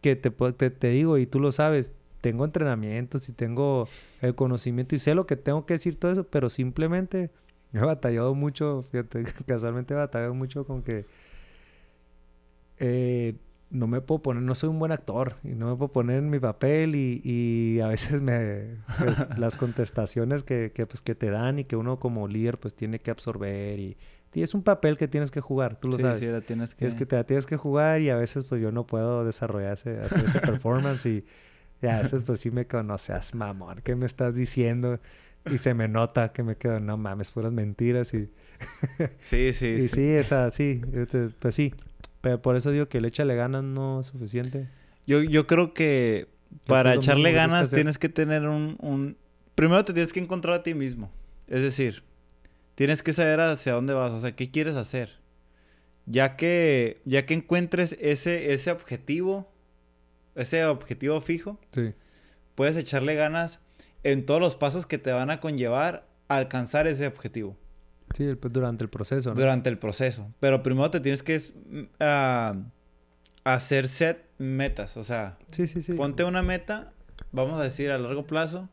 Que 0.00 0.14
te, 0.14 0.30
te, 0.30 0.70
te 0.70 0.88
digo, 0.90 1.18
y 1.18 1.26
tú 1.26 1.40
lo 1.40 1.50
sabes, 1.50 1.92
tengo 2.20 2.44
entrenamientos 2.44 3.28
y 3.28 3.32
tengo 3.32 3.88
el 4.20 4.36
conocimiento 4.36 4.94
y 4.94 5.00
sé 5.00 5.16
lo 5.16 5.26
que 5.26 5.34
tengo 5.34 5.66
que 5.66 5.74
decir 5.74 5.98
todo 5.98 6.12
eso, 6.12 6.22
pero 6.22 6.48
simplemente 6.48 7.32
he 7.72 7.80
batallado 7.80 8.36
mucho, 8.36 8.84
fíjate, 8.92 9.24
casualmente 9.48 9.94
he 9.94 9.96
batallado 9.96 10.32
mucho 10.32 10.64
con 10.64 10.84
que 10.84 11.06
eh, 12.78 13.34
no 13.74 13.86
me 13.86 14.00
puedo 14.00 14.22
poner, 14.22 14.42
no 14.42 14.54
soy 14.54 14.70
un 14.70 14.78
buen 14.78 14.92
actor 14.92 15.36
y 15.44 15.48
no 15.48 15.68
me 15.70 15.76
puedo 15.76 15.92
poner 15.92 16.18
en 16.18 16.30
mi 16.30 16.38
papel 16.38 16.94
y, 16.94 17.20
y 17.24 17.80
a 17.80 17.88
veces 17.88 18.22
me, 18.22 18.76
pues, 18.98 19.26
las 19.38 19.56
contestaciones 19.56 20.42
que, 20.44 20.72
que, 20.74 20.86
pues, 20.86 21.02
que 21.02 21.14
te 21.14 21.28
dan 21.30 21.58
y 21.58 21.64
que 21.64 21.76
uno 21.76 21.98
como 21.98 22.26
líder 22.28 22.58
pues 22.58 22.74
tiene 22.74 23.00
que 23.00 23.10
absorber 23.10 23.78
y 23.78 23.96
es 24.32 24.52
un 24.54 24.62
papel 24.64 24.96
que 24.96 25.06
tienes 25.06 25.30
que 25.30 25.40
jugar, 25.40 25.76
tú 25.76 25.88
lo 25.88 25.96
Sí, 25.96 26.02
sabes. 26.02 26.18
sí, 26.18 26.26
la 26.26 26.40
tienes 26.40 26.74
que... 26.74 26.86
Es 26.86 26.94
que 26.96 27.06
te 27.06 27.14
la 27.14 27.24
tienes 27.24 27.46
que 27.46 27.56
jugar 27.56 28.00
y 28.00 28.10
a 28.10 28.16
veces 28.16 28.44
pues 28.44 28.60
yo 28.60 28.72
no 28.72 28.84
puedo 28.86 29.24
desarrollar 29.24 29.74
ese, 29.74 30.00
hacer 30.00 30.24
ese 30.24 30.40
performance 30.40 31.06
y, 31.06 31.24
y 31.82 31.86
a 31.86 32.00
veces 32.00 32.24
pues 32.24 32.40
sí 32.40 32.50
me 32.50 32.66
conoces, 32.66 33.34
mamón, 33.34 33.80
¿qué 33.84 33.94
me 33.94 34.06
estás 34.06 34.34
diciendo? 34.34 34.98
Y 35.52 35.58
se 35.58 35.74
me 35.74 35.86
nota 35.88 36.32
que 36.32 36.42
me 36.42 36.56
quedo, 36.56 36.80
no 36.80 36.96
mames, 36.96 37.30
puras 37.30 37.52
mentiras 37.52 38.12
y, 38.14 38.30
Sí, 39.20 39.52
sí, 39.52 39.66
y 39.84 39.88
sí, 39.88 40.00
esa, 40.08 40.50
sí, 40.50 40.80
este, 40.94 41.28
pues 41.38 41.54
sí. 41.54 41.72
Pero 42.24 42.40
por 42.40 42.56
eso 42.56 42.70
digo 42.70 42.88
que 42.88 42.98
el 42.98 43.04
échale 43.04 43.36
ganas 43.36 43.62
no 43.62 44.00
es 44.00 44.06
suficiente. 44.06 44.68
Yo, 45.06 45.22
yo 45.22 45.46
creo 45.46 45.74
que 45.74 46.26
para 46.66 46.94
echarle 46.94 47.28
que 47.30 47.36
ganas 47.36 47.70
tienes 47.70 47.98
que 47.98 48.08
tener 48.08 48.48
un, 48.48 48.76
un... 48.80 49.18
Primero 49.54 49.84
te 49.84 49.92
tienes 49.92 50.12
que 50.14 50.20
encontrar 50.20 50.54
a 50.54 50.62
ti 50.62 50.72
mismo. 50.72 51.12
Es 51.48 51.60
decir, 51.60 52.02
tienes 52.76 53.02
que 53.02 53.12
saber 53.12 53.40
hacia 53.42 53.74
dónde 53.74 53.92
vas, 53.92 54.10
o 54.12 54.20
sea, 54.22 54.34
qué 54.34 54.50
quieres 54.50 54.74
hacer. 54.76 55.10
Ya 56.06 56.36
que, 56.36 57.02
ya 57.04 57.26
que 57.26 57.34
encuentres 57.34 57.94
ese, 58.00 58.54
ese 58.54 58.70
objetivo, 58.70 59.52
ese 60.34 60.64
objetivo 60.64 61.20
fijo, 61.20 61.58
Sí. 61.72 61.92
puedes 62.54 62.76
echarle 62.78 63.14
ganas 63.16 63.60
en 64.02 64.24
todos 64.24 64.40
los 64.40 64.56
pasos 64.56 64.86
que 64.86 64.96
te 64.96 65.12
van 65.12 65.30
a 65.30 65.40
conllevar 65.40 66.06
a 66.28 66.36
alcanzar 66.36 66.86
ese 66.86 67.06
objetivo 67.06 67.54
Sí, 68.16 68.24
el- 68.24 68.38
pues, 68.38 68.52
durante 68.52 68.84
el 68.84 68.90
proceso, 68.90 69.30
¿no? 69.30 69.34
durante 69.36 69.68
el 69.70 69.78
proceso. 69.78 70.32
Pero 70.40 70.62
primero 70.62 70.90
te 70.90 71.00
tienes 71.00 71.22
que 71.22 71.40
ah, 72.00 72.54
hacer 73.44 73.88
set 73.88 74.24
metas, 74.38 74.96
o 74.96 75.04
sea, 75.04 75.36
Sí, 75.50 75.66
sí, 75.66 75.80
sí. 75.82 75.92
Ponte 75.94 76.24
una 76.24 76.42
meta, 76.42 76.92
vamos 77.32 77.60
a 77.60 77.64
decir 77.64 77.90
a 77.90 77.98
largo 77.98 78.26
plazo, 78.26 78.68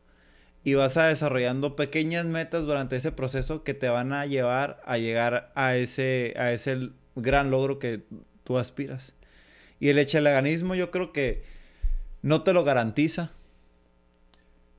y 0.64 0.74
vas 0.74 0.96
a 0.96 1.06
desarrollando 1.08 1.74
pequeñas 1.76 2.24
metas 2.24 2.64
durante 2.66 2.96
ese 2.96 3.10
proceso 3.12 3.64
que 3.64 3.74
te 3.74 3.88
van 3.88 4.12
a 4.12 4.26
llevar 4.26 4.80
a 4.84 4.96
llegar 4.98 5.50
a 5.56 5.74
ese, 5.76 6.34
a 6.36 6.52
ese 6.52 6.90
gran 7.16 7.50
logro 7.50 7.78
que 7.80 8.04
tú 8.44 8.58
aspiras. 8.58 9.14
Y 9.80 9.88
el 9.88 9.98
echeleganismo 9.98 10.76
yo 10.76 10.92
creo 10.92 11.12
que 11.12 11.42
no 12.22 12.42
te 12.44 12.52
lo 12.52 12.62
garantiza, 12.62 13.32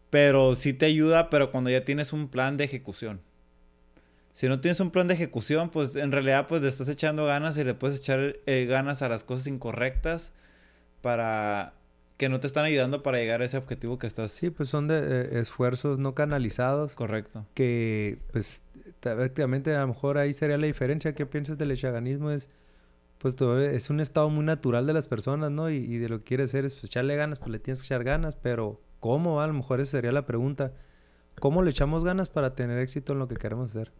pero 0.09 0.55
sí 0.55 0.73
te 0.73 0.85
ayuda, 0.85 1.29
pero 1.29 1.51
cuando 1.51 1.69
ya 1.69 1.83
tienes 1.83 2.13
un 2.13 2.29
plan 2.29 2.55
de 2.55 2.63
ejecución. 2.63 3.19
Si 4.33 4.47
no 4.47 4.59
tienes 4.59 4.79
un 4.79 4.89
plan 4.91 5.07
de 5.07 5.13
ejecución, 5.13 5.69
pues 5.69 5.95
en 5.95 6.11
realidad 6.11 6.47
pues 6.47 6.61
le 6.61 6.67
estás 6.67 6.89
echando 6.89 7.25
ganas 7.25 7.57
y 7.57 7.63
le 7.63 7.75
puedes 7.75 7.97
echar 7.99 8.37
eh, 8.45 8.65
ganas 8.65 9.01
a 9.03 9.09
las 9.09 9.23
cosas 9.23 9.47
incorrectas 9.47 10.31
para 11.01 11.75
que 12.17 12.29
no 12.29 12.39
te 12.39 12.47
están 12.47 12.65
ayudando 12.65 13.03
para 13.03 13.17
llegar 13.17 13.41
a 13.41 13.45
ese 13.45 13.57
objetivo 13.57 13.99
que 13.99 14.07
estás 14.07 14.31
Sí, 14.31 14.49
pues 14.49 14.69
son 14.69 14.87
de 14.87 14.97
eh, 14.97 15.39
esfuerzos 15.39 15.99
no 15.99 16.15
canalizados 16.15 16.95
correcto. 16.95 17.45
que, 17.53 18.19
pues, 18.31 18.63
prácticamente 19.01 19.75
a 19.75 19.81
lo 19.81 19.87
mejor 19.87 20.17
ahí 20.17 20.33
sería 20.33 20.57
la 20.57 20.65
diferencia. 20.67 21.13
¿Qué 21.13 21.25
piensas 21.25 21.57
del 21.57 21.71
echaganismo? 21.71 22.31
Es, 22.31 22.49
pues, 23.19 23.35
todo 23.35 23.59
es 23.61 23.89
un 23.89 23.99
estado 23.99 24.29
muy 24.29 24.45
natural 24.45 24.87
de 24.87 24.93
las 24.93 25.07
personas, 25.07 25.51
¿no? 25.51 25.69
Y, 25.69 25.75
y 25.77 25.97
de 25.97 26.09
lo 26.09 26.19
que 26.19 26.23
quieres 26.25 26.51
hacer 26.51 26.65
es 26.65 26.73
pues, 26.73 26.85
echarle 26.85 27.15
ganas, 27.15 27.39
pues 27.39 27.51
le 27.51 27.59
tienes 27.59 27.81
que 27.81 27.87
echar 27.87 28.03
ganas, 28.03 28.35
pero 28.35 28.81
¿cómo? 28.99 29.41
A 29.41 29.47
lo 29.47 29.53
mejor 29.53 29.79
esa 29.81 29.91
sería 29.91 30.11
la 30.11 30.25
pregunta. 30.25 30.73
¿Cómo 31.39 31.61
le 31.63 31.71
echamos 31.71 32.03
ganas 32.05 32.29
para 32.29 32.55
tener 32.55 32.79
éxito 32.79 33.13
en 33.13 33.19
lo 33.19 33.27
que 33.27 33.35
queremos 33.35 33.69
hacer? 33.71 33.91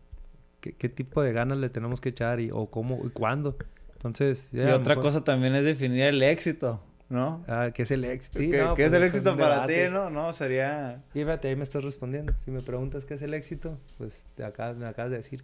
¿Qué, 0.64 0.72
qué 0.72 0.88
tipo 0.88 1.22
de 1.22 1.34
ganas 1.34 1.58
le 1.58 1.70
tenemos 1.70 2.00
que 2.00 2.08
echar 2.10 2.40
y, 2.40 2.50
o 2.54 2.68
cómo 2.68 3.02
y 3.06 3.10
cuándo? 3.10 3.58
Entonces, 3.92 4.54
y 4.54 4.62
otra 4.62 4.96
mejor- 4.96 5.04
cosa 5.04 5.22
también 5.26 5.54
es 5.56 5.66
definir 5.66 6.04
el 6.04 6.24
éxito, 6.24 6.82
¿no? 7.10 7.44
Ah, 7.50 7.72
¿qué 7.74 7.82
es 7.82 7.92
el 7.92 8.06
éxito? 8.06 8.40
Sí, 8.40 8.50
¿Qué, 8.50 8.60
no, 8.60 8.74
qué 8.74 8.84
es 8.86 8.90
pues, 8.92 9.02
el 9.02 9.08
éxito 9.10 9.36
para 9.36 9.68
ti, 9.68 9.92
no? 9.92 10.10
No, 10.10 10.32
sería... 10.32 11.04
Y 11.14 11.20
fíjate, 11.20 11.50
ahí 11.50 11.58
me 11.58 11.64
estás 11.64 11.84
respondiendo. 11.84 12.32
Si 12.38 12.50
me 12.50 12.62
preguntas 12.62 13.04
qué 13.04 13.16
es 13.16 13.22
el 13.24 13.34
éxito, 13.34 13.78
pues 13.98 14.26
te 14.36 14.46
acabas, 14.46 14.78
me 14.78 14.86
acabas 14.86 15.12
de 15.12 15.18
decir. 15.18 15.44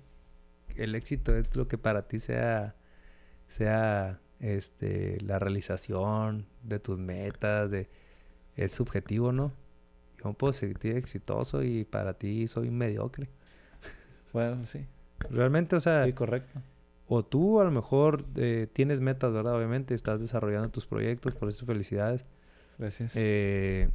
El 0.78 0.96
éxito 0.96 1.36
es 1.36 1.54
lo 1.58 1.68
que 1.68 1.78
para 1.78 2.08
ti 2.08 2.20
sea, 2.20 2.76
sea 3.50 4.22
este, 4.40 5.20
la 5.20 5.38
realización 5.38 6.46
de 6.64 6.80
tus 6.80 6.98
metas, 6.98 7.72
de, 7.72 7.90
es 8.56 8.72
subjetivo, 8.72 9.34
¿no? 9.34 9.52
Yo 10.24 10.32
puedo 10.32 10.54
sentir 10.54 10.96
exitoso 10.96 11.62
y 11.62 11.84
para 11.84 12.14
ti 12.14 12.48
soy 12.48 12.70
mediocre. 12.72 13.28
Bueno, 14.32 14.64
sí. 14.66 14.86
Realmente, 15.30 15.76
o 15.76 15.80
sea, 15.80 16.06
Sí, 16.06 16.14
correcto. 16.14 16.62
o 17.08 17.24
tú 17.24 17.60
a 17.60 17.64
lo 17.64 17.72
mejor 17.72 18.26
eh, 18.36 18.68
tienes 18.72 19.02
metas, 19.02 19.34
¿verdad? 19.34 19.56
Obviamente, 19.56 19.94
estás 19.94 20.22
desarrollando 20.22 20.70
tus 20.70 20.86
proyectos, 20.86 21.36
por 21.36 21.50
eso 21.50 21.66
felicidades. 21.66 22.26
Gracias. 22.78 23.14
Eh, 23.16 23.90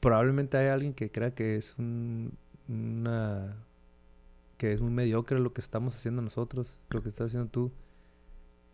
probablemente 0.00 0.56
hay 0.56 0.68
alguien 0.68 0.94
que 0.94 1.10
crea 1.10 1.32
que 1.34 1.56
es 1.56 1.74
un, 1.78 2.32
una 2.68 3.56
que 4.56 4.72
es 4.72 4.80
muy 4.80 4.90
mediocre 4.90 5.38
lo 5.38 5.52
que 5.52 5.60
estamos 5.60 5.94
haciendo 5.96 6.20
nosotros, 6.22 6.78
lo 6.90 7.02
que 7.02 7.08
estás 7.10 7.26
haciendo 7.28 7.48
tú, 7.50 7.70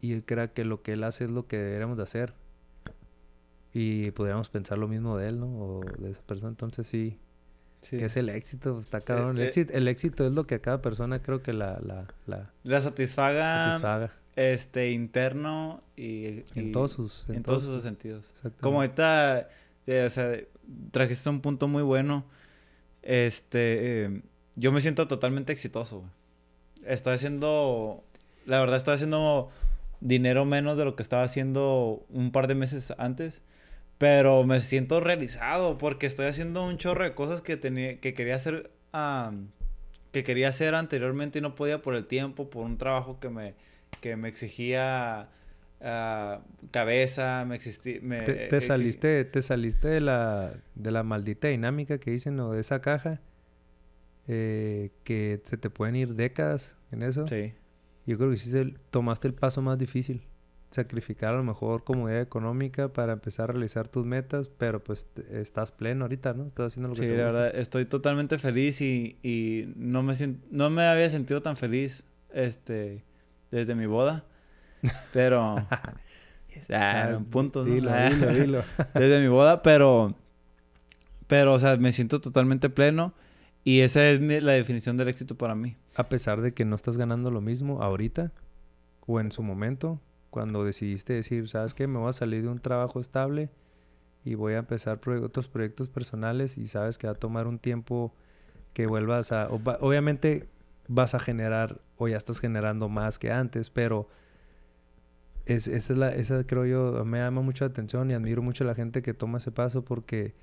y 0.01 0.13
él 0.13 0.25
crea 0.25 0.49
que 0.53 0.65
lo 0.65 0.83
que 0.83 0.95
él 0.95 1.05
hace 1.05 1.25
es 1.25 1.31
lo 1.31 1.47
que 1.47 1.59
deberíamos 1.59 1.97
de 1.97 2.03
hacer. 2.05 2.35
Y 3.73 4.13
podríamos 4.13 4.49
pensar 4.51 4.79
lo 4.79 4.87
mismo 4.87 5.17
de 5.19 5.29
él, 5.29 5.41
¿no? 5.41 5.47
O 5.49 5.81
de 5.99 6.11
esa 6.11 6.23
persona. 6.23 6.51
Entonces 6.51 6.87
sí, 6.87 7.19
sí. 7.89 7.97
¿qué 7.99 8.07
es 8.07 8.17
el 8.17 8.29
éxito? 8.29 8.73
Pues, 8.75 8.87
está 8.87 9.01
cabrón. 9.01 9.37
Eh, 9.39 9.41
el, 9.41 9.47
eh. 9.47 9.49
éxito, 9.49 9.73
el 9.75 9.89
éxito 9.89 10.27
es 10.27 10.33
lo 10.33 10.47
que 10.47 10.57
a 10.57 10.59
cada 10.61 10.83
persona 10.83 11.23
creo 11.23 11.43
que 11.43 11.53
la, 11.53 11.79
la, 11.85 12.07
la 12.27 12.51
La 12.65 12.81
satisfaga, 12.81 13.67
satisfaga. 13.73 14.11
este, 14.37 14.91
interno 14.93 15.83
y... 15.97 16.43
En 16.55 16.69
y- 16.69 16.73
todos 16.73 16.93
sus... 16.93 17.25
En, 17.29 17.43
todos 17.43 17.63
sus 17.65 17.83
sentidos. 17.83 18.27
Como 18.61 18.81
ahorita, 18.81 19.49
eh, 19.87 20.05
o 20.07 20.11
sea, 20.11 20.33
trajiste 20.91 21.29
un 21.31 21.41
punto 21.41 21.69
muy 21.69 21.83
bueno. 21.83 22.25
Este, 23.03 24.05
eh, 24.05 24.23
yo 24.57 24.73
me 24.73 24.81
siento 24.81 25.07
totalmente 25.09 25.53
exitoso. 25.53 25.99
güey. 26.01 26.11
Estoy 26.87 27.15
haciendo, 27.15 28.03
la 28.47 28.61
verdad, 28.61 28.77
estoy 28.77 28.95
haciendo 28.95 29.51
dinero 30.01 30.45
menos 30.45 30.77
de 30.79 30.85
lo 30.85 30.97
que 30.97 31.03
estaba 31.03 31.23
haciendo 31.23 32.05
un 32.11 32.31
par 32.33 32.47
de 32.47 32.55
meses 32.55 32.93
antes. 32.99 33.43
Pero 33.99 34.45
me 34.45 34.61
siento 34.61 35.01
realizado 35.01 35.79
porque 35.79 36.07
estoy 36.07 36.27
haciendo 36.27 36.67
un 36.67 36.77
chorro 36.79 37.05
de 37.05 37.15
cosas 37.15 37.43
que 37.43 37.57
tenía, 37.57 38.01
que 38.01 38.13
quería 38.15 38.37
hacer, 38.37 38.71
ah, 38.93 39.33
que 40.13 40.25
quería 40.25 40.49
hacer 40.49 40.75
anteriormente 40.75 41.39
y 41.39 41.43
no 41.43 41.55
podía 41.55 41.81
por 41.83 41.95
el 41.95 42.07
tiempo, 42.07 42.51
por 42.51 42.65
un 42.65 42.77
trabajo 42.77 43.21
que 43.21 43.31
me, 43.31 43.55
que 44.01 44.17
me 44.17 44.29
exigía 44.29 45.29
ah, 45.81 46.41
cabeza, 46.73 47.45
me 47.47 47.55
existía... 47.55 48.01
te, 48.25 48.49
te 48.49 48.61
saliste, 48.61 49.25
te 49.25 49.43
saliste 49.43 49.89
de 49.89 50.01
la, 50.01 50.53
de 50.75 50.91
la 50.91 51.03
maldita 51.05 51.49
dinámica 51.49 51.99
que 51.99 52.11
dicen 52.11 52.39
o 52.41 52.53
de 52.53 52.61
esa 52.61 52.81
caja 52.81 53.21
eh, 54.27 54.91
que 55.05 55.41
se 55.45 55.57
te 55.57 55.71
pueden 55.71 55.97
ir 55.97 56.15
décadas 56.15 56.77
en 56.91 57.03
eso. 57.03 57.27
Sí. 57.27 57.55
Yo 58.07 58.19
creo 58.19 58.31
que 58.31 58.37
sí 58.37 58.51
se- 58.51 58.75
tomaste 58.91 59.29
el 59.29 59.35
paso 59.35 59.63
más 59.63 59.79
difícil. 59.79 60.27
Sacrificar 60.75 61.35
a 61.35 61.37
lo 61.37 61.45
mejor 61.45 61.85
comodidad 61.85 62.21
económica 62.21 62.89
para 62.93 63.13
empezar 63.13 63.51
a 63.51 63.53
realizar 63.53 63.89
tus 63.89 64.05
metas, 64.05 64.49
pero 64.49 64.83
pues 64.83 65.09
estás 65.31 65.71
pleno 65.73 66.05
ahorita, 66.05 66.35
¿no? 66.35 66.45
Estás 66.47 66.73
haciendo 66.73 66.89
lo 66.89 66.95
que 66.95 67.03
Sí, 67.03 67.07
te 67.09 67.17
la 67.17 67.25
gusta. 67.25 67.39
verdad, 67.43 67.61
estoy 67.61 67.85
totalmente 67.87 68.39
feliz 68.39 68.81
y, 68.81 69.19
y 69.23 69.73
no, 69.77 70.03
me 70.03 70.15
sien- 70.15 70.41
no 70.51 70.71
me 70.71 70.83
había 70.83 71.09
sentido 71.11 71.43
tan 71.43 71.57
feliz 71.57 72.07
este, 72.33 73.05
desde 73.51 73.75
mi 73.75 73.87
boda. 73.87 74.25
Pero... 75.13 75.57
ah, 76.71 77.15
un 77.17 77.25
punto, 77.27 77.65
¿no? 77.65 77.73
Dilo, 77.73 77.91
Ah, 77.93 78.09
dilo, 78.11 78.33
dilo. 78.35 78.63
desde 78.95 79.21
mi 79.21 79.29
boda, 79.29 79.63
pero... 79.63 80.15
Pero, 81.27 81.55
o 81.55 81.59
sea, 81.59 81.77
me 81.77 81.93
siento 81.93 82.21
totalmente 82.21 82.69
pleno 82.69 83.15
y 83.65 83.81
esa 83.81 84.09
es 84.11 84.21
mi- 84.21 84.41
la 84.41 84.53
definición 84.53 84.97
del 84.97 85.09
éxito 85.09 85.37
para 85.37 85.55
mí. 85.55 85.77
A 85.97 86.09
pesar 86.09 86.41
de 86.43 86.53
que 86.53 86.65
no 86.65 86.77
estás 86.77 86.99
ganando 86.99 87.31
lo 87.31 87.41
mismo 87.41 87.83
ahorita 87.83 88.33
o 89.07 89.21
en 89.21 89.33
su 89.33 89.43
momento, 89.43 90.01
cuando 90.35 90.65
decidiste 90.65 91.13
decir, 91.13 91.49
¿sabes 91.49 91.75
qué? 91.75 91.87
Me 91.87 92.01
voy 92.01 92.09
a 92.09 92.13
salir 92.13 92.43
de 92.43 92.49
un 92.49 92.59
trabajo 92.59 92.99
estable 92.99 93.51
y 94.25 94.35
voy 94.35 94.55
a 94.55 94.59
empezar 94.59 94.99
otros 95.23 95.47
proyectos 95.47 95.89
personales 95.89 96.59
y 96.59 96.67
sabes 96.67 96.99
que 96.99 97.07
va 97.07 97.13
a 97.13 97.17
tomar 97.17 97.47
un 97.47 97.61
tiempo 97.61 98.13
que 98.73 98.89
vuelvas 98.89 99.31
a... 99.31 99.47
obviamente 99.49 100.49
vas 100.89 101.15
a 101.15 101.21
generar 101.21 101.81
o 101.99 102.09
ya 102.09 102.17
estás 102.17 102.41
generando 102.41 102.89
más 102.89 103.21
que 103.21 103.31
antes, 103.31 103.71
pero 103.71 104.09
es, 105.47 105.69
esa 105.69 106.45
creo 106.49 106.67
yo 106.67 107.05
me 107.05 107.19
llama 107.19 107.41
mucho 107.41 107.65
la 107.65 107.71
atención 107.71 108.11
y 108.11 108.15
admiro 108.15 108.43
mucho 108.43 108.65
a 108.65 108.67
la 108.67 108.75
gente 108.75 109.03
que 109.03 109.15
toma 109.15 109.39
ese 109.39 109.53
paso 109.53 109.85
porque, 109.85 110.35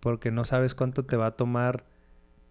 porque 0.00 0.30
no 0.30 0.46
sabes 0.46 0.74
cuánto 0.74 1.04
te 1.04 1.18
va 1.18 1.26
a 1.26 1.36
tomar 1.36 1.84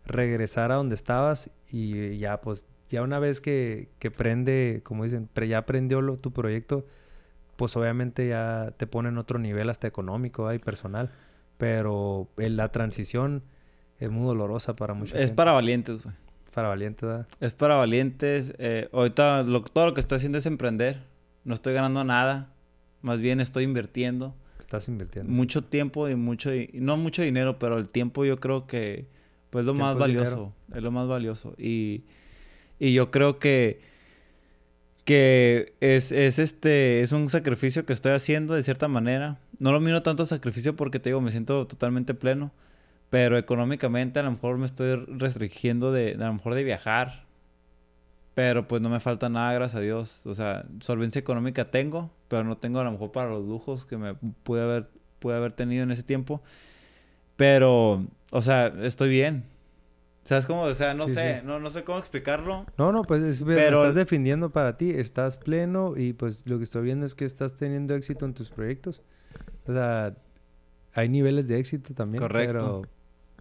regresar 0.06 0.72
a 0.72 0.76
donde 0.76 0.94
estabas 0.94 1.50
y 1.72 2.20
ya 2.20 2.40
pues 2.40 2.68
ya 2.90 3.02
una 3.02 3.20
vez 3.20 3.42
que, 3.42 3.90
que 4.00 4.12
prende, 4.12 4.82
como 4.84 5.04
dicen, 5.04 5.28
pre- 5.34 5.48
ya 5.48 5.66
prendió 5.66 6.02
lo- 6.02 6.16
tu 6.18 6.32
proyecto, 6.32 6.86
pues 7.56 7.76
obviamente 7.76 8.28
ya 8.28 8.74
te 8.78 8.88
pone 8.88 9.10
en 9.10 9.18
otro 9.18 9.40
nivel 9.40 9.70
hasta 9.70 9.88
económico 9.88 10.44
¿verdad? 10.46 10.56
y 10.56 10.64
personal. 10.64 11.12
Pero 11.58 12.28
eh, 12.38 12.50
la 12.50 12.72
transición 12.72 13.44
es 14.00 14.10
muy 14.12 14.26
dolorosa 14.26 14.76
para 14.76 14.94
mucha 14.94 15.16
Es 15.16 15.22
gente. 15.22 15.36
para 15.36 15.52
valientes, 15.54 16.04
güey. 16.04 16.16
Para 16.54 16.70
valiente, 16.70 17.06
¿verdad? 17.06 17.28
Es 17.40 17.54
para 17.54 17.76
valientes. 17.76 18.54
eh, 18.60 18.90
ahorita 18.94 19.44
lo- 19.44 19.64
todo 19.64 19.88
lo 19.88 19.94
que 19.94 20.00
estoy 20.02 20.18
haciendo 20.18 20.38
es 20.38 20.46
emprender. 20.46 21.02
No 21.44 21.54
estoy 21.54 21.74
ganando 21.74 22.04
nada. 22.04 22.54
Más 23.02 23.20
bien 23.20 23.40
estoy 23.40 23.64
invirtiendo. 23.64 24.36
Estás 24.60 24.88
invirtiendo. 24.90 25.32
mucho 25.32 25.64
tiempo 25.64 26.10
y 26.10 26.16
mucho 26.16 26.52
di- 26.52 26.70
no 26.74 26.98
mucho 26.98 27.22
dinero 27.22 27.58
pero 27.58 27.78
el 27.78 27.88
tiempo 27.88 28.26
yo 28.26 28.38
creo 28.38 28.68
que 28.68 29.08
pues 29.50 29.64
lo 29.66 29.74
más 29.74 29.94
es 29.96 30.00
valioso 30.00 30.54
es 30.76 30.84
lo 30.84 30.92
más 30.92 31.08
valioso 31.08 31.54
y 31.58 32.04
Y 32.80 32.94
yo 32.94 33.12
creo 33.12 33.40
que, 33.40 33.82
que 35.06 35.74
es, 35.80 36.12
es, 36.12 36.40
este, 36.40 37.02
es 37.02 37.12
un 37.12 37.30
sacrificio 37.30 37.86
que 37.86 37.94
estoy 37.94 38.14
haciendo 38.14 38.54
de 38.54 38.64
cierta 38.64 38.88
manera. 38.88 39.40
No 39.60 39.72
lo 39.72 39.80
miro 39.80 40.04
tanto 40.04 40.26
sacrificio 40.26 40.76
porque 40.76 41.00
te 41.00 41.10
digo, 41.10 41.22
me 41.22 41.32
siento 41.32 41.66
totalmente 41.68 42.14
pleno. 42.14 42.52
Pero 43.10 43.38
económicamente 43.38 44.20
a 44.20 44.24
lo 44.24 44.32
mejor 44.32 44.58
me 44.58 44.66
estoy 44.66 44.96
restringiendo 45.08 45.92
de, 45.92 46.14
a 46.20 46.28
lo 46.28 46.34
mejor 46.34 46.54
de 46.56 46.64
viajar. 46.64 47.26
Pero 48.36 48.68
pues 48.68 48.82
no 48.82 48.90
me 48.90 49.00
falta 49.00 49.30
nada, 49.30 49.54
gracias 49.54 49.80
a 49.80 49.82
Dios. 49.82 50.26
O 50.26 50.36
sea, 50.36 50.66
solvencia 50.82 51.20
económica 51.20 51.72
tengo, 51.72 52.12
pero 52.28 52.44
no 52.44 52.58
tengo 52.58 52.80
a 52.80 52.84
lo 52.84 52.92
mejor 52.92 53.12
para 53.12 53.30
los 53.30 53.46
lujos 53.46 53.86
que 53.86 53.98
me 53.98 54.14
pude 54.14 54.62
haber, 54.62 54.90
pude 55.20 55.36
haber 55.36 55.54
tenido 55.54 55.84
en 55.84 55.92
ese 55.92 56.04
tiempo. 56.04 56.42
Pero, 57.38 58.06
o 58.32 58.42
sea, 58.42 58.74
estoy 58.84 59.10
bien. 59.10 59.46
¿Sabes 60.28 60.46
cómo? 60.46 60.64
O 60.64 60.76
sea, 60.76 60.94
no 60.94 61.08
sé, 61.08 61.42
No, 61.44 61.58
no 61.58 61.70
sé 61.70 61.86
cómo 61.86 62.00
explicarlo. 62.00 62.66
No, 62.78 62.92
no, 62.92 63.04
pues 63.04 63.24
es, 63.24 63.42
pero 63.42 63.78
estás 63.78 63.96
defendiendo 63.96 64.50
para 64.50 64.76
ti, 64.76 64.90
estás 64.90 65.38
pleno 65.38 65.94
y 65.96 66.12
pues 66.12 66.46
lo 66.46 66.58
que 66.58 66.66
estoy 66.66 66.84
viendo 66.84 67.06
es 67.06 67.16
que 67.16 67.24
estás 67.24 67.54
teniendo 67.54 67.96
éxito 67.96 68.26
en 68.26 68.34
tus 68.34 68.50
proyectos. 68.50 69.02
O 69.68 69.72
sea, 69.72 70.14
hay 70.94 71.08
niveles 71.08 71.48
de 71.48 71.58
éxito 71.60 71.94
también. 71.94 72.22
Correcto. 72.22 72.82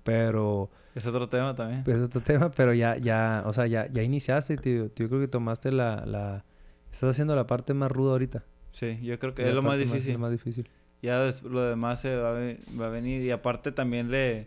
Pero... 0.04 0.70
Es 0.94 1.04
otro 1.06 1.28
tema 1.28 1.56
también. 1.56 1.82
Es 1.86 2.00
otro 2.00 2.20
tema, 2.20 2.52
pero 2.52 2.72
ya, 2.72 2.96
ya, 2.96 3.42
o 3.46 3.52
sea, 3.52 3.66
ya, 3.66 3.88
ya 3.88 4.04
iniciaste, 4.04 4.56
tío. 4.56 4.90
Yo 4.94 5.08
creo 5.08 5.20
que 5.20 5.28
tomaste 5.28 5.72
la, 5.72 6.06
la... 6.06 6.44
Estás 6.92 7.10
haciendo 7.10 7.34
la 7.34 7.48
parte 7.48 7.74
más 7.74 7.90
ruda 7.90 8.12
ahorita. 8.12 8.44
Sí, 8.70 9.00
yo 9.02 9.18
creo 9.18 9.34
que 9.34 9.48
es 9.48 9.54
lo 9.54 9.62
más 9.62 9.78
difícil. 9.78 10.12
lo 10.12 10.18
más 10.20 10.30
difícil. 10.30 10.68
Ya 11.02 11.32
lo 11.42 11.62
demás 11.62 12.00
se 12.00 12.14
va 12.14 12.30
a, 12.30 12.88
venir. 12.90 13.22
Y 13.22 13.32
aparte 13.32 13.72
también 13.72 14.10
le... 14.12 14.46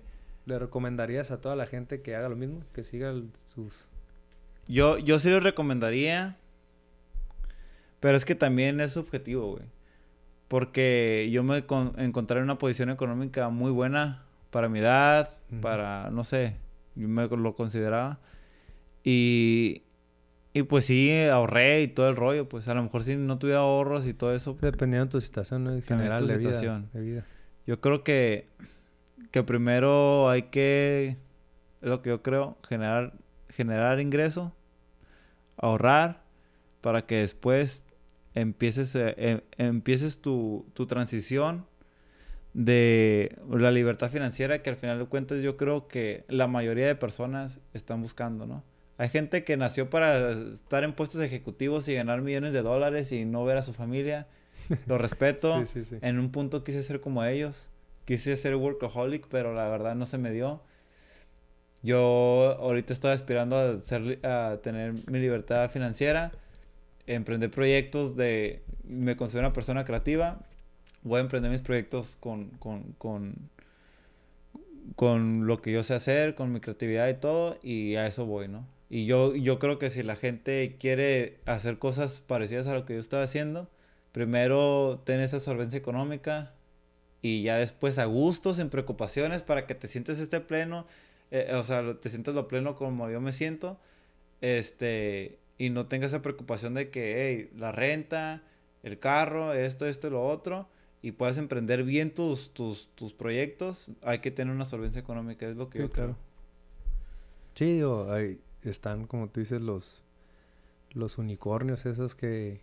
¿Le 0.50 0.58
recomendarías 0.58 1.30
a 1.30 1.40
toda 1.40 1.56
la 1.56 1.68
gente 1.68 2.02
que 2.02 2.16
haga 2.16 2.28
lo 2.28 2.36
mismo? 2.36 2.64
Que 2.74 2.84
siga 2.84 3.14
sus... 3.54 3.88
Yo, 4.68 4.98
yo 4.98 5.20
sí 5.20 5.30
lo 5.30 5.40
recomendaría. 5.40 6.38
Pero 8.00 8.18
es 8.18 8.26
que 8.26 8.34
también 8.34 8.80
es 8.80 8.94
subjetivo, 8.94 9.52
güey. 9.52 9.66
Porque 10.48 11.30
yo 11.32 11.44
me 11.44 11.64
encontré 11.98 12.40
en 12.40 12.46
una 12.46 12.58
posición 12.58 12.90
económica 12.90 13.50
muy 13.50 13.70
buena 13.70 14.24
para 14.50 14.70
mi 14.70 14.80
edad, 14.80 15.38
para, 15.62 16.10
no 16.10 16.24
sé, 16.24 16.56
yo 16.96 17.08
me 17.08 17.28
lo 17.28 17.56
consideraba. 17.56 18.18
Y, 19.04 19.84
y 20.52 20.64
pues 20.64 20.86
sí, 20.86 21.16
ahorré 21.32 21.84
y 21.84 21.90
todo 21.90 22.10
el 22.10 22.16
rollo, 22.16 22.50
pues 22.50 22.68
a 22.70 22.74
lo 22.74 22.82
mejor 22.82 23.04
si 23.04 23.16
no 23.18 23.38
tuviera 23.38 23.60
ahorros 23.60 24.08
y 24.08 24.16
todo 24.16 24.34
eso. 24.34 24.58
Dependiendo 24.60 25.06
de 25.06 25.12
tu 25.12 25.22
situación, 25.22 25.66
¿no? 25.66 25.74
En 25.74 25.84
general, 25.84 26.26
de, 26.26 26.38
situación. 26.38 26.90
Vida, 26.92 27.00
de 27.00 27.06
vida. 27.06 27.26
Yo 27.68 27.80
creo 27.80 28.04
que, 28.04 28.48
que 29.32 29.44
primero 29.44 30.30
hay 30.30 30.44
que, 30.44 31.18
es 31.82 31.90
lo 31.90 32.02
que 32.02 32.10
yo 32.10 32.22
creo, 32.22 32.58
generar, 32.68 33.14
generar 33.50 34.00
ingreso, 34.00 34.54
ahorrar, 35.58 36.24
para 36.82 37.06
que 37.06 37.18
después 37.18 37.84
empieces, 38.34 38.96
eh, 38.96 39.16
em, 39.18 39.42
empieces 39.58 40.22
tu, 40.22 40.66
tu 40.74 40.88
transición 40.88 41.66
de 42.54 43.38
la 43.50 43.72
libertad 43.72 44.10
financiera 44.10 44.62
que 44.62 44.70
al 44.70 44.76
final 44.76 44.98
de 45.00 45.06
cuentas 45.06 45.42
yo 45.42 45.58
creo 45.58 45.88
que 45.88 46.26
la 46.28 46.48
mayoría 46.48 46.88
de 46.88 46.96
personas 46.96 47.60
están 47.74 48.02
buscando, 48.02 48.46
¿no? 48.46 48.64
Hay 48.98 49.08
gente 49.08 49.46
que 49.46 49.56
nació 49.56 49.90
para 49.90 50.32
estar 50.32 50.84
en 50.84 50.92
puestos 50.92 51.22
ejecutivos 51.22 51.88
y 51.88 51.94
ganar 51.94 52.22
millones 52.22 52.52
de 52.52 52.62
dólares 52.62 53.14
y 53.14 53.24
no 53.24 53.46
ver 53.46 53.56
a 53.56 53.62
su 53.62 53.72
familia. 53.72 54.28
Lo 54.88 54.98
respeto. 54.98 55.64
En 56.02 56.20
un 56.20 56.32
punto 56.32 56.66
quise 56.66 56.84
ser 56.84 57.00
como 57.00 57.24
ellos. 57.24 57.70
Quise 58.10 58.36
ser 58.36 58.56
workaholic, 58.56 59.28
pero 59.28 59.54
la 59.54 59.70
verdad 59.70 59.94
no 59.94 60.08
se 60.08 60.18
me 60.18 60.32
dio. 60.32 60.64
Yo 61.84 62.58
ahorita 62.60 62.92
estoy 62.92 63.12
aspirando 63.12 63.56
a, 63.56 63.78
ser, 63.78 64.26
a 64.26 64.58
tener 64.64 64.96
mi 65.08 65.20
libertad 65.20 65.70
financiera, 65.70 66.32
emprender 67.06 67.52
proyectos 67.52 68.16
de... 68.16 68.64
Me 68.84 69.16
considero 69.16 69.46
una 69.46 69.54
persona 69.54 69.86
creativa 69.86 70.40
voy 71.04 71.20
a 71.20 71.22
emprender 71.22 71.52
mis 71.52 71.62
proyectos 71.62 72.18
con, 72.20 72.50
con, 72.60 72.94
con, 72.98 73.36
con 74.96 75.48
lo 75.48 75.62
que 75.62 75.72
yo 75.72 75.84
sé 75.84 75.94
hacer, 75.94 76.34
con 76.34 76.52
mi 76.52 76.60
creatividad 76.60 77.08
y 77.10 77.14
todo, 77.14 77.58
y 77.62 77.96
a 77.96 78.08
eso 78.08 78.26
voy, 78.26 78.48
¿no? 78.48 78.66
Y 78.90 79.06
yo, 79.06 79.36
yo 79.36 79.60
creo 79.60 79.78
que 79.78 79.92
si 79.92 80.02
la 80.02 80.16
gente 80.16 80.78
quiere 80.80 81.38
hacer 81.46 81.78
cosas 81.78 82.24
parecidas 82.26 82.66
a 82.68 82.74
lo 82.74 82.86
que 82.86 82.96
yo 82.96 83.00
estaba 83.00 83.24
haciendo, 83.24 83.70
primero 84.12 85.02
ten 85.06 85.20
esa 85.20 85.40
solvencia 85.40 85.78
económica 85.78 86.54
y 87.22 87.44
ya 87.44 87.58
después 87.58 87.98
a 88.00 88.06
gusto, 88.06 88.54
sin 88.54 88.70
preocupaciones, 88.70 89.44
para 89.44 89.66
que 89.66 89.76
te 89.76 89.88
sientes 89.88 90.20
este 90.20 90.40
pleno, 90.40 90.86
eh, 91.32 91.52
o 91.54 91.64
sea, 91.64 91.96
te 92.00 92.10
sientas 92.10 92.36
lo 92.36 92.48
pleno 92.48 92.76
como 92.76 93.10
yo 93.10 93.20
me 93.22 93.34
siento, 93.34 93.80
este, 94.42 95.38
y 95.58 95.70
no 95.70 95.88
tengas 95.88 96.12
esa 96.14 96.22
preocupación 96.22 96.74
de 96.74 96.90
que, 96.90 97.28
hey, 97.28 97.52
la 97.58 97.72
renta, 97.72 98.44
el 98.84 99.00
carro, 99.00 99.54
esto, 99.54 99.86
esto 99.86 100.08
y 100.08 100.12
lo 100.12 100.26
otro, 100.26 100.68
y 101.02 101.12
puedas 101.12 101.38
emprender 101.38 101.84
bien 101.84 102.14
tus, 102.14 102.54
tus, 102.54 102.90
tus 102.96 103.14
proyectos, 103.14 103.88
hay 104.02 104.20
que 104.20 104.32
tener 104.32 104.54
una 104.54 104.66
solvencia 104.66 105.00
económica, 105.00 105.48
es 105.48 105.58
lo 105.58 105.70
que 105.70 105.80
yo 105.80 105.90
creo. 105.90 106.16
Sí, 107.54 107.74
digo, 107.74 108.12
ahí 108.12 108.40
están, 108.64 109.06
como 109.06 109.28
tú 109.28 109.42
dices, 109.42 109.62
los, 109.62 110.02
los 110.92 111.18
unicornios 111.18 111.86
esos 111.86 112.16
que, 112.16 112.62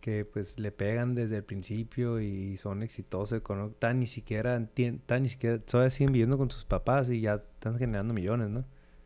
que 0.00 0.24
pues 0.24 0.58
le 0.58 0.72
pegan 0.72 1.14
desde 1.14 1.36
el 1.36 1.44
principio 1.44 2.20
y 2.20 2.56
son 2.56 2.82
exitosos, 2.82 3.40
con, 3.42 3.74
tan 3.74 4.00
ni 4.00 4.06
siquiera, 4.06 4.60
tan 5.06 5.22
ni 5.22 5.28
siquiera, 5.28 5.58
todavía 5.58 5.90
siguen 5.90 6.12
viviendo 6.12 6.38
con 6.38 6.50
sus 6.50 6.64
papás 6.64 7.10
y 7.10 7.20
ya 7.20 7.42
están 7.54 7.76
generando 7.78 8.14
millones, 8.14 8.48
¿no? 8.48 8.64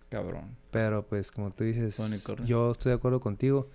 Cabrón. 0.08 0.56
Pero 0.70 1.06
pues 1.06 1.32
como 1.32 1.50
tú 1.50 1.64
dices, 1.64 2.00
yo 2.44 2.72
estoy 2.72 2.90
de 2.90 2.96
acuerdo 2.96 3.20
contigo. 3.20 3.68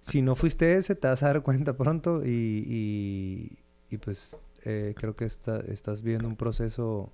Si 0.00 0.22
no 0.22 0.34
fuiste 0.36 0.74
ese, 0.74 0.94
te 0.94 1.08
vas 1.08 1.22
a 1.22 1.28
dar 1.28 1.42
cuenta 1.42 1.76
pronto 1.76 2.24
y, 2.24 3.58
y 3.90 3.96
pues 3.98 4.38
eh, 4.64 4.94
creo 4.96 5.14
que 5.14 5.24
está, 5.24 5.60
estás 5.60 6.02
viendo 6.02 6.26
un 6.26 6.36
proceso 6.36 7.12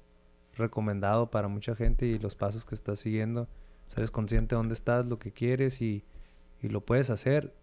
recomendado 0.55 1.31
para 1.31 1.49
mucha 1.49 1.75
gente 1.75 2.07
y 2.07 2.19
los 2.19 2.35
pasos 2.35 2.65
que 2.65 2.75
estás 2.75 3.01
siguiendo. 3.01 3.43
O 3.43 3.97
eres 3.97 4.11
consciente 4.11 4.55
de 4.55 4.57
dónde 4.57 4.75
estás, 4.75 5.05
lo 5.07 5.19
que 5.19 5.33
quieres 5.33 5.83
y, 5.83 6.05
y, 6.63 6.69
lo 6.69 6.81
puedes 6.81 7.11
hacer. 7.11 7.55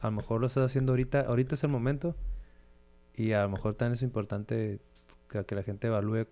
A 0.00 0.06
lo 0.06 0.12
mejor 0.12 0.40
lo 0.40 0.46
estás 0.46 0.64
haciendo 0.64 0.92
ahorita, 0.92 1.22
ahorita 1.22 1.54
es 1.54 1.64
el 1.64 1.70
momento 1.70 2.14
y 3.14 3.32
a 3.32 3.42
lo 3.42 3.50
mejor 3.50 3.74
también 3.74 3.94
es 3.94 4.02
importante 4.02 4.80
que, 5.28 5.44
que 5.44 5.54
la 5.54 5.62
gente 5.62 5.86
evalúe 5.86 6.26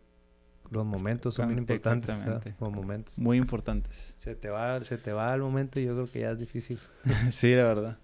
los 0.71 0.85
momentos 0.85 1.35
son 1.35 1.49
muy 1.49 1.59
importantes. 1.59 2.25
Los 2.61 2.73
momentos. 2.73 3.19
Muy 3.19 3.39
importantes. 3.39 4.15
Se 4.17 4.35
te 4.35 4.49
va, 4.49 4.83
se 4.83 4.99
te 4.99 5.13
va 5.13 5.35
el 5.35 5.41
momento 5.41 5.79
y 5.79 5.85
yo 5.85 5.95
creo 5.95 6.11
que 6.11 6.21
ya 6.21 6.31
es 6.31 6.39
difícil. 6.39 6.79
sí, 7.31 7.55
la 7.55 7.65
verdad. 7.65 7.99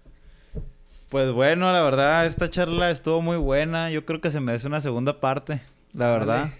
Pues 1.09 1.31
bueno, 1.31 1.71
la 1.73 1.81
verdad, 1.83 2.25
esta 2.25 2.49
charla 2.49 2.89
estuvo 2.89 3.21
muy 3.21 3.37
buena. 3.37 3.91
Yo 3.91 4.05
creo 4.05 4.21
que 4.21 4.31
se 4.31 4.39
merece 4.39 4.67
una 4.67 4.79
segunda 4.79 5.19
parte, 5.19 5.61
la 5.93 6.09
verdad. 6.11 6.51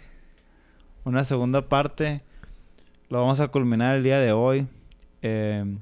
Una 1.06 1.24
segunda 1.24 1.70
parte. 1.70 2.22
Lo 3.10 3.20
vamos 3.20 3.40
a 3.40 3.48
culminar 3.48 3.96
el 3.96 4.04
día 4.04 4.20
de 4.20 4.34
hoy. 4.34 4.68
Em, 5.22 5.80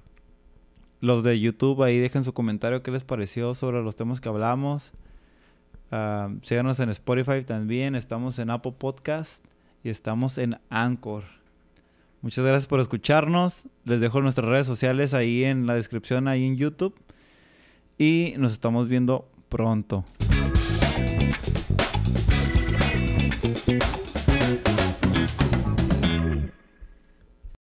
los 1.02 1.24
de 1.24 1.40
YouTube 1.40 1.84
ahí 1.84 1.98
dejen 1.98 2.24
su 2.24 2.34
comentario 2.34 2.84
qué 2.84 2.92
les 2.92 3.04
pareció 3.04 3.56
sobre 3.56 3.82
los 3.82 3.96
temas 3.96 4.22
que 4.22 4.30
hablamos. 4.30 4.92
Uh, 5.92 6.38
síganos 6.42 6.80
en 6.80 6.90
Spotify 6.90 7.44
también. 7.44 7.96
Estamos 7.96 8.40
en 8.40 8.50
Apple 8.50 8.74
Podcast 8.78 9.46
y 9.84 9.90
estamos 9.90 10.38
en 10.38 10.60
Anchor. 10.70 11.24
Muchas 12.22 12.44
gracias 12.44 12.68
por 12.68 12.80
escucharnos. 12.80 13.68
Les 13.86 14.02
dejo 14.02 14.22
nuestras 14.22 14.48
redes 14.48 14.68
sociales 14.68 15.14
ahí 15.14 15.46
en 15.46 15.66
la 15.66 15.76
descripción, 15.76 16.28
ahí 16.28 16.46
en 16.46 16.58
YouTube 16.58 16.94
y 17.98 18.34
nos 18.38 18.52
estamos 18.52 18.88
viendo 18.88 19.30
pronto. 19.50 20.06